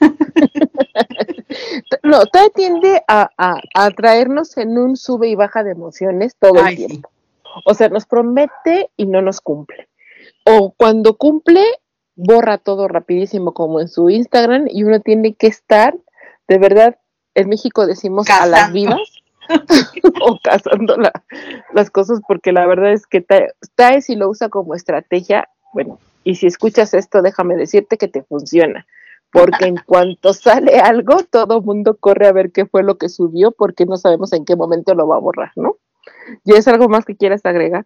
no, 2.02 2.26
Tae 2.26 2.50
tiende 2.50 3.00
a, 3.06 3.30
a, 3.36 3.90
traernos 3.92 4.56
en 4.56 4.76
un 4.76 4.96
sube 4.96 5.28
y 5.28 5.36
baja 5.36 5.62
de 5.62 5.70
emociones 5.70 6.34
todo 6.36 6.66
el 6.66 6.76
tiempo. 6.76 7.10
O 7.64 7.74
sea, 7.74 7.88
nos 7.90 8.06
promete 8.06 8.90
y 8.96 9.06
no 9.06 9.22
nos 9.22 9.40
cumple. 9.40 9.88
O 10.44 10.74
cuando 10.76 11.16
cumple, 11.16 11.62
borra 12.16 12.58
todo 12.58 12.88
rapidísimo 12.88 13.54
como 13.54 13.80
en 13.80 13.86
su 13.86 14.10
Instagram 14.10 14.66
y 14.68 14.82
uno 14.82 14.98
tiene 14.98 15.34
que 15.34 15.46
estar 15.46 15.94
de 16.48 16.58
verdad, 16.58 16.98
en 17.34 17.48
México 17.48 17.86
decimos 17.86 18.28
a 18.30 18.46
las 18.46 18.72
vivas 18.72 19.00
o 20.22 20.38
cazando 20.42 20.96
las 21.72 21.90
cosas, 21.90 22.20
porque 22.26 22.52
la 22.52 22.66
verdad 22.66 22.92
es 22.92 23.06
que 23.06 23.20
TAE 23.20 24.02
si 24.02 24.16
lo 24.16 24.28
usa 24.28 24.48
como 24.48 24.74
estrategia, 24.74 25.48
bueno, 25.72 25.98
y 26.24 26.36
si 26.36 26.46
escuchas 26.46 26.94
esto, 26.94 27.22
déjame 27.22 27.56
decirte 27.56 27.96
que 27.96 28.08
te 28.08 28.22
funciona, 28.22 28.86
porque 29.30 29.66
en 29.66 29.76
cuanto 29.86 30.32
sale 30.32 30.78
algo, 30.78 31.22
todo 31.22 31.62
mundo 31.62 31.96
corre 31.98 32.26
a 32.26 32.32
ver 32.32 32.50
qué 32.50 32.66
fue 32.66 32.82
lo 32.82 32.98
que 32.98 33.08
subió, 33.08 33.52
porque 33.52 33.86
no 33.86 33.96
sabemos 33.96 34.32
en 34.32 34.44
qué 34.44 34.56
momento 34.56 34.94
lo 34.94 35.06
va 35.06 35.16
a 35.16 35.20
borrar, 35.20 35.52
¿no? 35.56 35.76
¿Y 36.44 36.54
es 36.54 36.66
algo 36.68 36.88
más 36.88 37.04
que 37.04 37.16
quieras 37.16 37.44
agregar? 37.44 37.84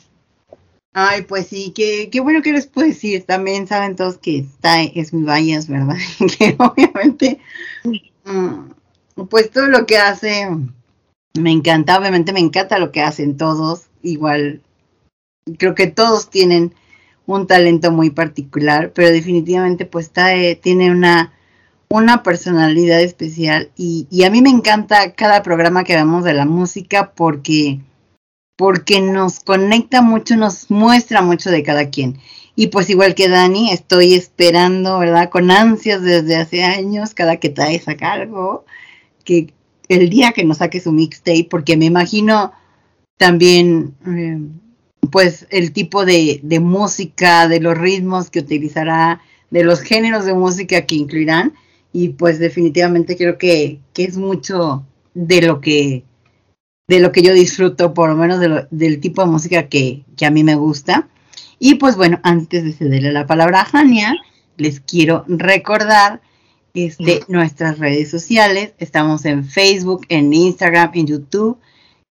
Ay, 0.94 1.22
pues 1.22 1.46
sí, 1.46 1.72
qué, 1.74 2.10
qué 2.10 2.20
bueno 2.20 2.42
que 2.42 2.52
les 2.52 2.66
puedo 2.66 2.86
decir. 2.86 3.24
También 3.24 3.66
saben 3.66 3.96
todos 3.96 4.18
que 4.18 4.44
TAE 4.60 4.92
es 4.94 5.14
mi 5.14 5.24
vallas, 5.24 5.66
¿verdad? 5.66 5.96
que 6.38 6.54
obviamente 6.58 7.40
pues 9.28 9.50
todo 9.50 9.66
lo 9.66 9.86
que 9.86 9.98
hace 9.98 10.48
me 11.34 11.50
encanta, 11.50 11.98
obviamente 11.98 12.32
me 12.32 12.40
encanta 12.40 12.78
lo 12.78 12.92
que 12.92 13.00
hacen 13.00 13.36
todos, 13.36 13.86
igual 14.02 14.60
creo 15.58 15.74
que 15.74 15.86
todos 15.86 16.30
tienen 16.30 16.74
un 17.26 17.46
talento 17.46 17.90
muy 17.92 18.10
particular, 18.10 18.92
pero 18.94 19.08
definitivamente 19.08 19.86
pues 19.86 20.10
tiene 20.60 20.90
una, 20.90 21.32
una 21.88 22.22
personalidad 22.22 23.00
especial 23.00 23.70
y, 23.76 24.06
y, 24.10 24.24
a 24.24 24.30
mí 24.30 24.42
me 24.42 24.50
encanta 24.50 25.12
cada 25.12 25.42
programa 25.42 25.84
que 25.84 25.96
vemos 25.96 26.24
de 26.24 26.34
la 26.34 26.44
música 26.44 27.12
porque, 27.14 27.80
porque 28.56 29.00
nos 29.00 29.40
conecta 29.40 30.02
mucho, 30.02 30.36
nos 30.36 30.70
muestra 30.70 31.22
mucho 31.22 31.50
de 31.50 31.62
cada 31.62 31.90
quien. 31.90 32.18
Y 32.54 32.66
pues 32.68 32.90
igual 32.90 33.14
que 33.14 33.28
Dani, 33.28 33.70
estoy 33.70 34.14
esperando, 34.14 34.98
¿verdad? 34.98 35.30
Con 35.30 35.50
ansias 35.50 36.02
desde 36.02 36.36
hace 36.36 36.62
años, 36.64 37.14
cada 37.14 37.36
que 37.38 37.48
trae 37.48 37.78
saca 37.78 38.12
algo, 38.12 38.64
que 39.24 39.54
el 39.88 40.10
día 40.10 40.32
que 40.32 40.44
nos 40.44 40.58
saque 40.58 40.80
su 40.80 40.92
mixtape, 40.92 41.48
porque 41.50 41.76
me 41.76 41.86
imagino 41.86 42.52
también, 43.16 43.94
eh, 44.06 44.38
pues, 45.10 45.46
el 45.50 45.72
tipo 45.72 46.04
de, 46.04 46.40
de, 46.42 46.60
música, 46.60 47.48
de 47.48 47.60
los 47.60 47.76
ritmos 47.76 48.30
que 48.30 48.40
utilizará, 48.40 49.20
de 49.50 49.64
los 49.64 49.80
géneros 49.80 50.24
de 50.24 50.34
música 50.34 50.82
que 50.86 50.96
incluirán, 50.96 51.54
y 51.92 52.10
pues 52.10 52.38
definitivamente 52.38 53.16
creo 53.16 53.38
que, 53.38 53.80
que 53.92 54.04
es 54.04 54.16
mucho 54.16 54.86
de 55.14 55.42
lo 55.42 55.60
que 55.60 56.04
de 56.88 57.00
lo 57.00 57.12
que 57.12 57.22
yo 57.22 57.32
disfruto, 57.32 57.94
por 57.94 58.10
lo 58.10 58.16
menos 58.16 58.40
del 58.70 59.00
tipo 59.00 59.22
de 59.22 59.30
música 59.30 59.68
que, 59.68 60.02
que 60.16 60.26
a 60.26 60.30
mí 60.30 60.44
me 60.44 60.56
gusta. 60.56 61.08
Y 61.64 61.76
pues 61.76 61.94
bueno, 61.94 62.18
antes 62.24 62.64
de 62.64 62.72
cederle 62.72 63.12
la 63.12 63.24
palabra 63.24 63.60
a 63.60 63.64
Jania, 63.64 64.16
les 64.56 64.80
quiero 64.80 65.24
recordar 65.28 66.20
este, 66.74 67.20
nuestras 67.28 67.78
redes 67.78 68.10
sociales. 68.10 68.72
Estamos 68.78 69.24
en 69.26 69.44
Facebook, 69.44 70.04
en 70.08 70.34
Instagram, 70.34 70.90
en 70.94 71.06
YouTube 71.06 71.60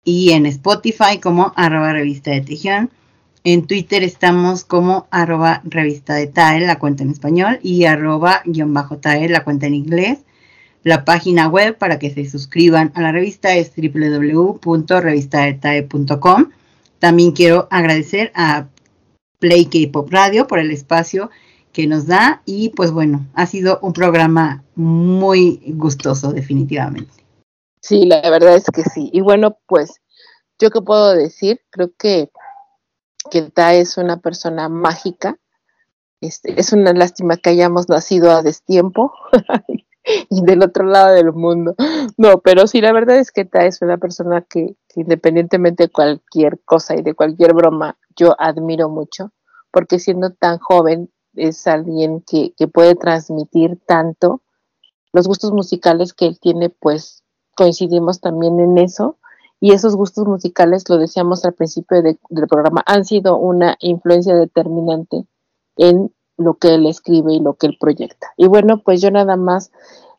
y 0.05 0.33
en 0.33 0.45
Spotify 0.45 1.17
como 1.19 1.55
arroba 1.57 1.95
revista 1.95 2.31
de 2.31 2.43
Tejión. 2.43 2.91
En 3.43 3.67
Twitter 3.67 4.03
estamos 4.03 4.65
como 4.65 5.07
arroba 5.11 5.63
revista 5.65 6.17
de 6.17 6.27
TAE, 6.27 6.61
la 6.61 6.79
cuenta 6.79 7.05
en 7.05 7.13
español, 7.13 7.59
y 7.63 7.87
arroba 7.87 8.43
guion 8.45 8.75
bajo 8.75 8.99
TAE, 8.99 9.31
la 9.31 9.45
cuenta 9.45 9.67
en 9.67 9.77
inglés. 9.77 10.19
La 10.83 11.07
página 11.07 11.49
web 11.49 11.79
para 11.79 11.99
que 11.99 12.13
se 12.13 12.29
suscriban 12.29 12.93
a 12.95 13.01
la 13.01 13.13
revista 13.13 13.55
es 13.55 13.73
www.revistadetae.com. 13.75 16.51
También 16.99 17.33
quiero 17.33 17.67
agradecer 17.71 18.31
a 18.35 18.67
Play 19.39 19.67
K-Pop 19.67 20.09
Radio 20.11 20.47
por 20.47 20.59
el 20.59 20.71
espacio 20.71 21.31
que 21.73 21.87
nos 21.87 22.07
da 22.07 22.43
y 22.45 22.71
pues 22.71 22.91
bueno, 22.91 23.27
ha 23.35 23.47
sido 23.47 23.79
un 23.83 23.93
programa 23.93 24.65
muy 24.75 25.63
gustoso 25.75 26.33
definitivamente. 26.33 27.13
Sí, 27.81 28.05
la 28.07 28.21
verdad 28.31 28.57
es 28.57 28.65
que 28.65 28.83
sí. 28.83 29.11
Y 29.13 29.21
bueno, 29.21 29.59
pues 29.67 30.01
yo 30.59 30.71
qué 30.71 30.81
puedo 30.81 31.15
decir, 31.15 31.61
creo 31.71 31.93
que, 31.97 32.31
que 33.31 33.43
Ta 33.43 33.75
es 33.75 33.97
una 33.97 34.19
persona 34.19 34.69
mágica. 34.69 35.39
Este, 36.21 36.61
es 36.61 36.73
una 36.73 36.93
lástima 36.93 37.37
que 37.37 37.51
hayamos 37.51 37.89
nacido 37.89 38.33
a 38.33 38.43
destiempo 38.43 39.13
y 40.31 40.43
del 40.43 40.63
otro 40.63 40.85
lado 40.85 41.15
del 41.15 41.33
mundo. 41.33 41.77
No, 42.17 42.41
pero 42.41 42.67
sí, 42.67 42.81
la 42.81 42.93
verdad 42.93 43.19
es 43.19 43.31
que 43.31 43.45
Ta 43.45 43.67
es 43.67 43.81
una 43.83 43.99
persona 43.99 44.43
que, 44.43 44.75
que 44.89 45.03
independientemente 45.03 45.85
de 45.85 45.91
cualquier 45.91 46.59
cosa 46.65 46.97
y 46.97 47.03
de 47.03 47.15
cualquier 47.15 47.55
broma, 47.55 47.97
yo 48.19 48.35
admiro 48.39 48.89
mucho, 48.89 49.33
porque 49.71 49.99
siendo 49.99 50.31
tan 50.31 50.59
joven 50.59 51.11
es 51.35 51.67
alguien 51.67 52.23
que, 52.23 52.53
puede 52.69 52.95
transmitir 52.95 53.79
tanto. 53.87 54.43
Los 55.13 55.27
gustos 55.27 55.53
musicales 55.53 56.13
que 56.13 56.27
él 56.27 56.39
tiene, 56.41 56.69
pues 56.69 57.23
coincidimos 57.57 58.21
también 58.21 58.61
en 58.61 58.77
eso. 58.79 59.17
Y 59.61 59.73
esos 59.73 59.97
gustos 59.97 60.27
musicales, 60.27 60.89
lo 60.89 60.99
decíamos 60.99 61.45
al 61.45 61.55
principio 61.55 62.03
del 62.03 62.19
programa, 62.49 62.83
han 62.87 63.05
sido 63.05 63.37
una 63.37 63.77
influencia 63.81 64.35
determinante 64.35 65.27
en 65.77 66.13
lo 66.37 66.55
que 66.55 66.75
él 66.75 66.87
escribe 66.87 67.35
y 67.35 67.41
lo 67.41 67.55
que 67.55 67.67
él 67.67 67.77
proyecta. 67.81 68.29
Y 68.37 68.47
bueno, 68.47 68.83
pues 68.85 69.01
yo 69.01 69.11
nada 69.11 69.37
más 69.37 69.73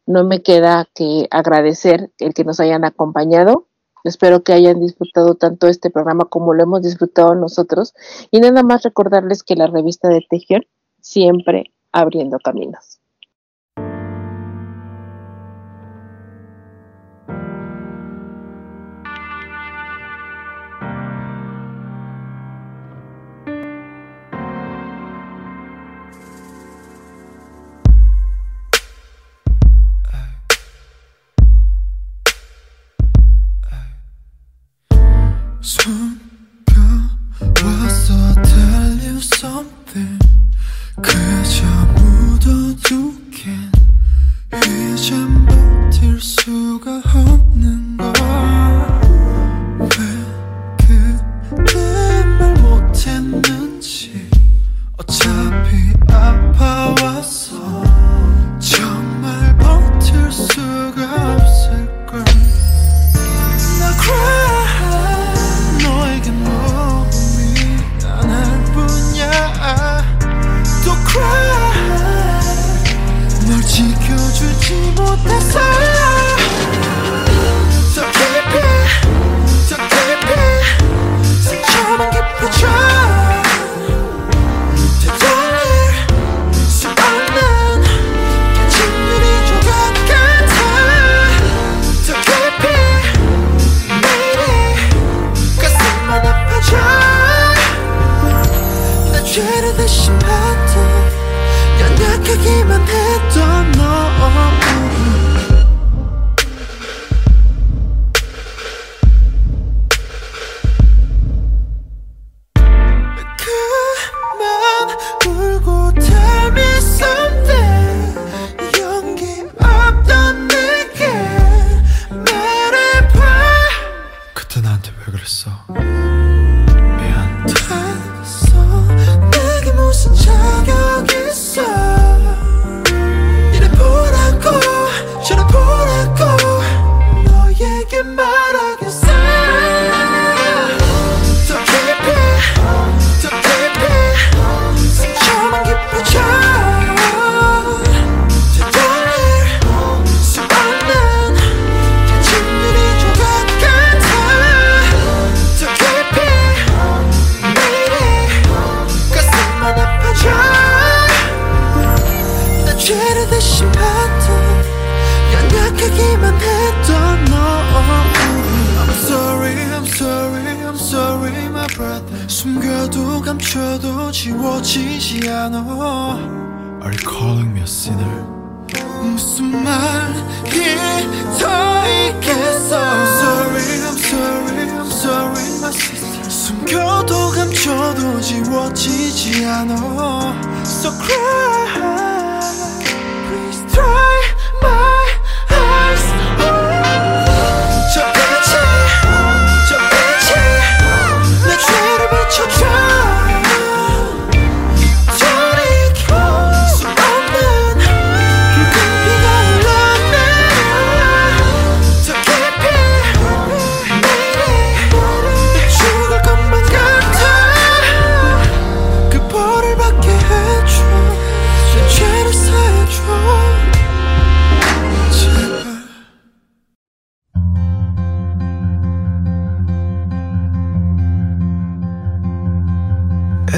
no 0.06 0.24
me 0.24 0.42
queda 0.42 0.90
que 0.94 1.28
agradecer 1.32 2.12
el 2.18 2.34
que 2.34 2.44
nos 2.44 2.60
hayan 2.60 2.84
acompañado. 2.84 3.68
Espero 4.10 4.44
que 4.44 4.53
hayan 4.53 4.80
disfrutado 4.80 5.36
tanto 5.36 5.68
este 5.68 5.90
programa 5.90 6.26
como 6.26 6.53
lo 6.53 6.64
hemos 6.64 6.81
disfrutado 6.81 7.36
nosotros. 7.36 7.94
Y 8.31 8.40
nada 8.40 8.64
más 8.64 8.84
recordarles 8.84 9.44
que 9.44 9.56
la 9.56 9.68
revista 9.68 10.10
de 10.10 10.26
Tejión 10.27 10.65
siempre 10.99 11.72
abriendo 11.91 12.40
caminos. 12.40 12.99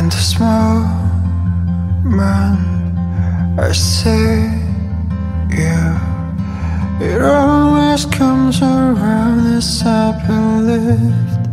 And 0.01 0.11
the 0.11 0.17
small 0.17 0.79
moment 2.03 2.97
I 3.59 3.71
see 3.71 4.49
you. 5.55 5.81
It 7.05 7.21
always 7.21 8.05
comes 8.05 8.63
around 8.63 9.45
as 9.57 9.83
I 9.85 10.17
believed 10.25 11.43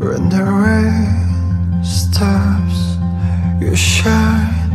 When 0.00 0.28
the 0.28 0.44
rain 0.64 1.84
stops 1.84 2.80
You 3.60 3.76
shine 3.76 4.72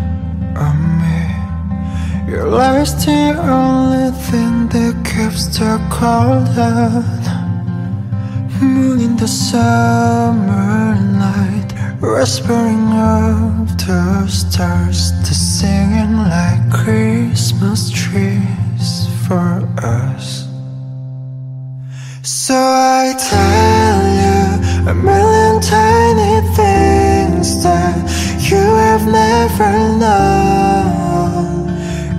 on 0.56 0.77
me. 1.02 2.31
Your 2.31 2.48
light's 2.48 2.94
the 3.03 3.36
only 3.38 4.11
thing 4.30 4.69
that 4.69 4.95
keeps 5.03 5.48
the 5.57 5.77
cold 5.91 6.57
out. 6.57 7.29
Moon 8.61 8.99
in 8.99 9.15
the 9.15 9.27
summer 9.27 10.95
night 10.95 11.72
Whispering 12.02 12.91
of 12.91 13.77
the 13.77 14.27
stars 14.27 15.11
To 15.23 15.34
singing 15.34 16.18
like 16.18 16.69
Christmas 16.69 17.90
trees 17.90 19.07
for 19.26 19.65
us. 19.81 20.45
So 22.22 22.56
I 22.56 23.15
tell 23.31 24.02
you 24.23 24.91
a 24.91 24.94
million 24.94 25.61
tiny 25.61 26.45
things 26.53 27.64
That 27.64 27.95
you 28.52 28.57
have 28.57 29.06
never 29.07 29.72
known. 30.03 31.69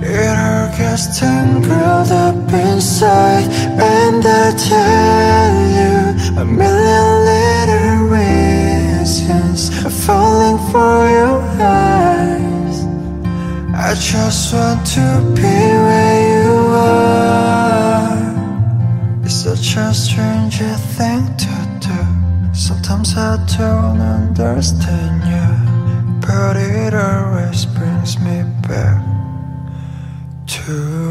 It 0.03 0.35
all 0.37 0.75
gets 0.75 1.19
tangled 1.19 2.11
up 2.11 2.51
inside 2.51 3.45
And 3.79 4.25
I 4.25 4.51
tell 4.57 5.55
you 5.77 5.90
a 6.37 6.45
million 6.45 7.25
little 7.29 8.07
reasons 8.07 9.69
are 9.85 9.89
falling 9.89 10.57
for 10.71 11.09
your 11.09 11.41
eyes. 11.59 12.85
I 13.75 13.93
just 13.93 14.53
want 14.53 14.85
to 14.95 15.21
be 15.35 15.41
where 15.41 16.45
you 16.45 16.51
are. 16.73 18.17
It's 19.25 19.35
such 19.35 19.75
a 19.75 19.93
strange 19.93 20.59
thing 20.97 21.25
to 21.43 21.55
do. 21.81 21.99
Sometimes 22.53 23.17
I 23.17 23.35
don't 23.57 23.99
understand 23.99 25.23
you, 25.33 25.47
but 26.25 26.55
it 26.55 26.93
always 26.93 27.65
brings 27.65 28.17
me 28.19 28.43
back 28.67 29.03
to. 30.47 31.10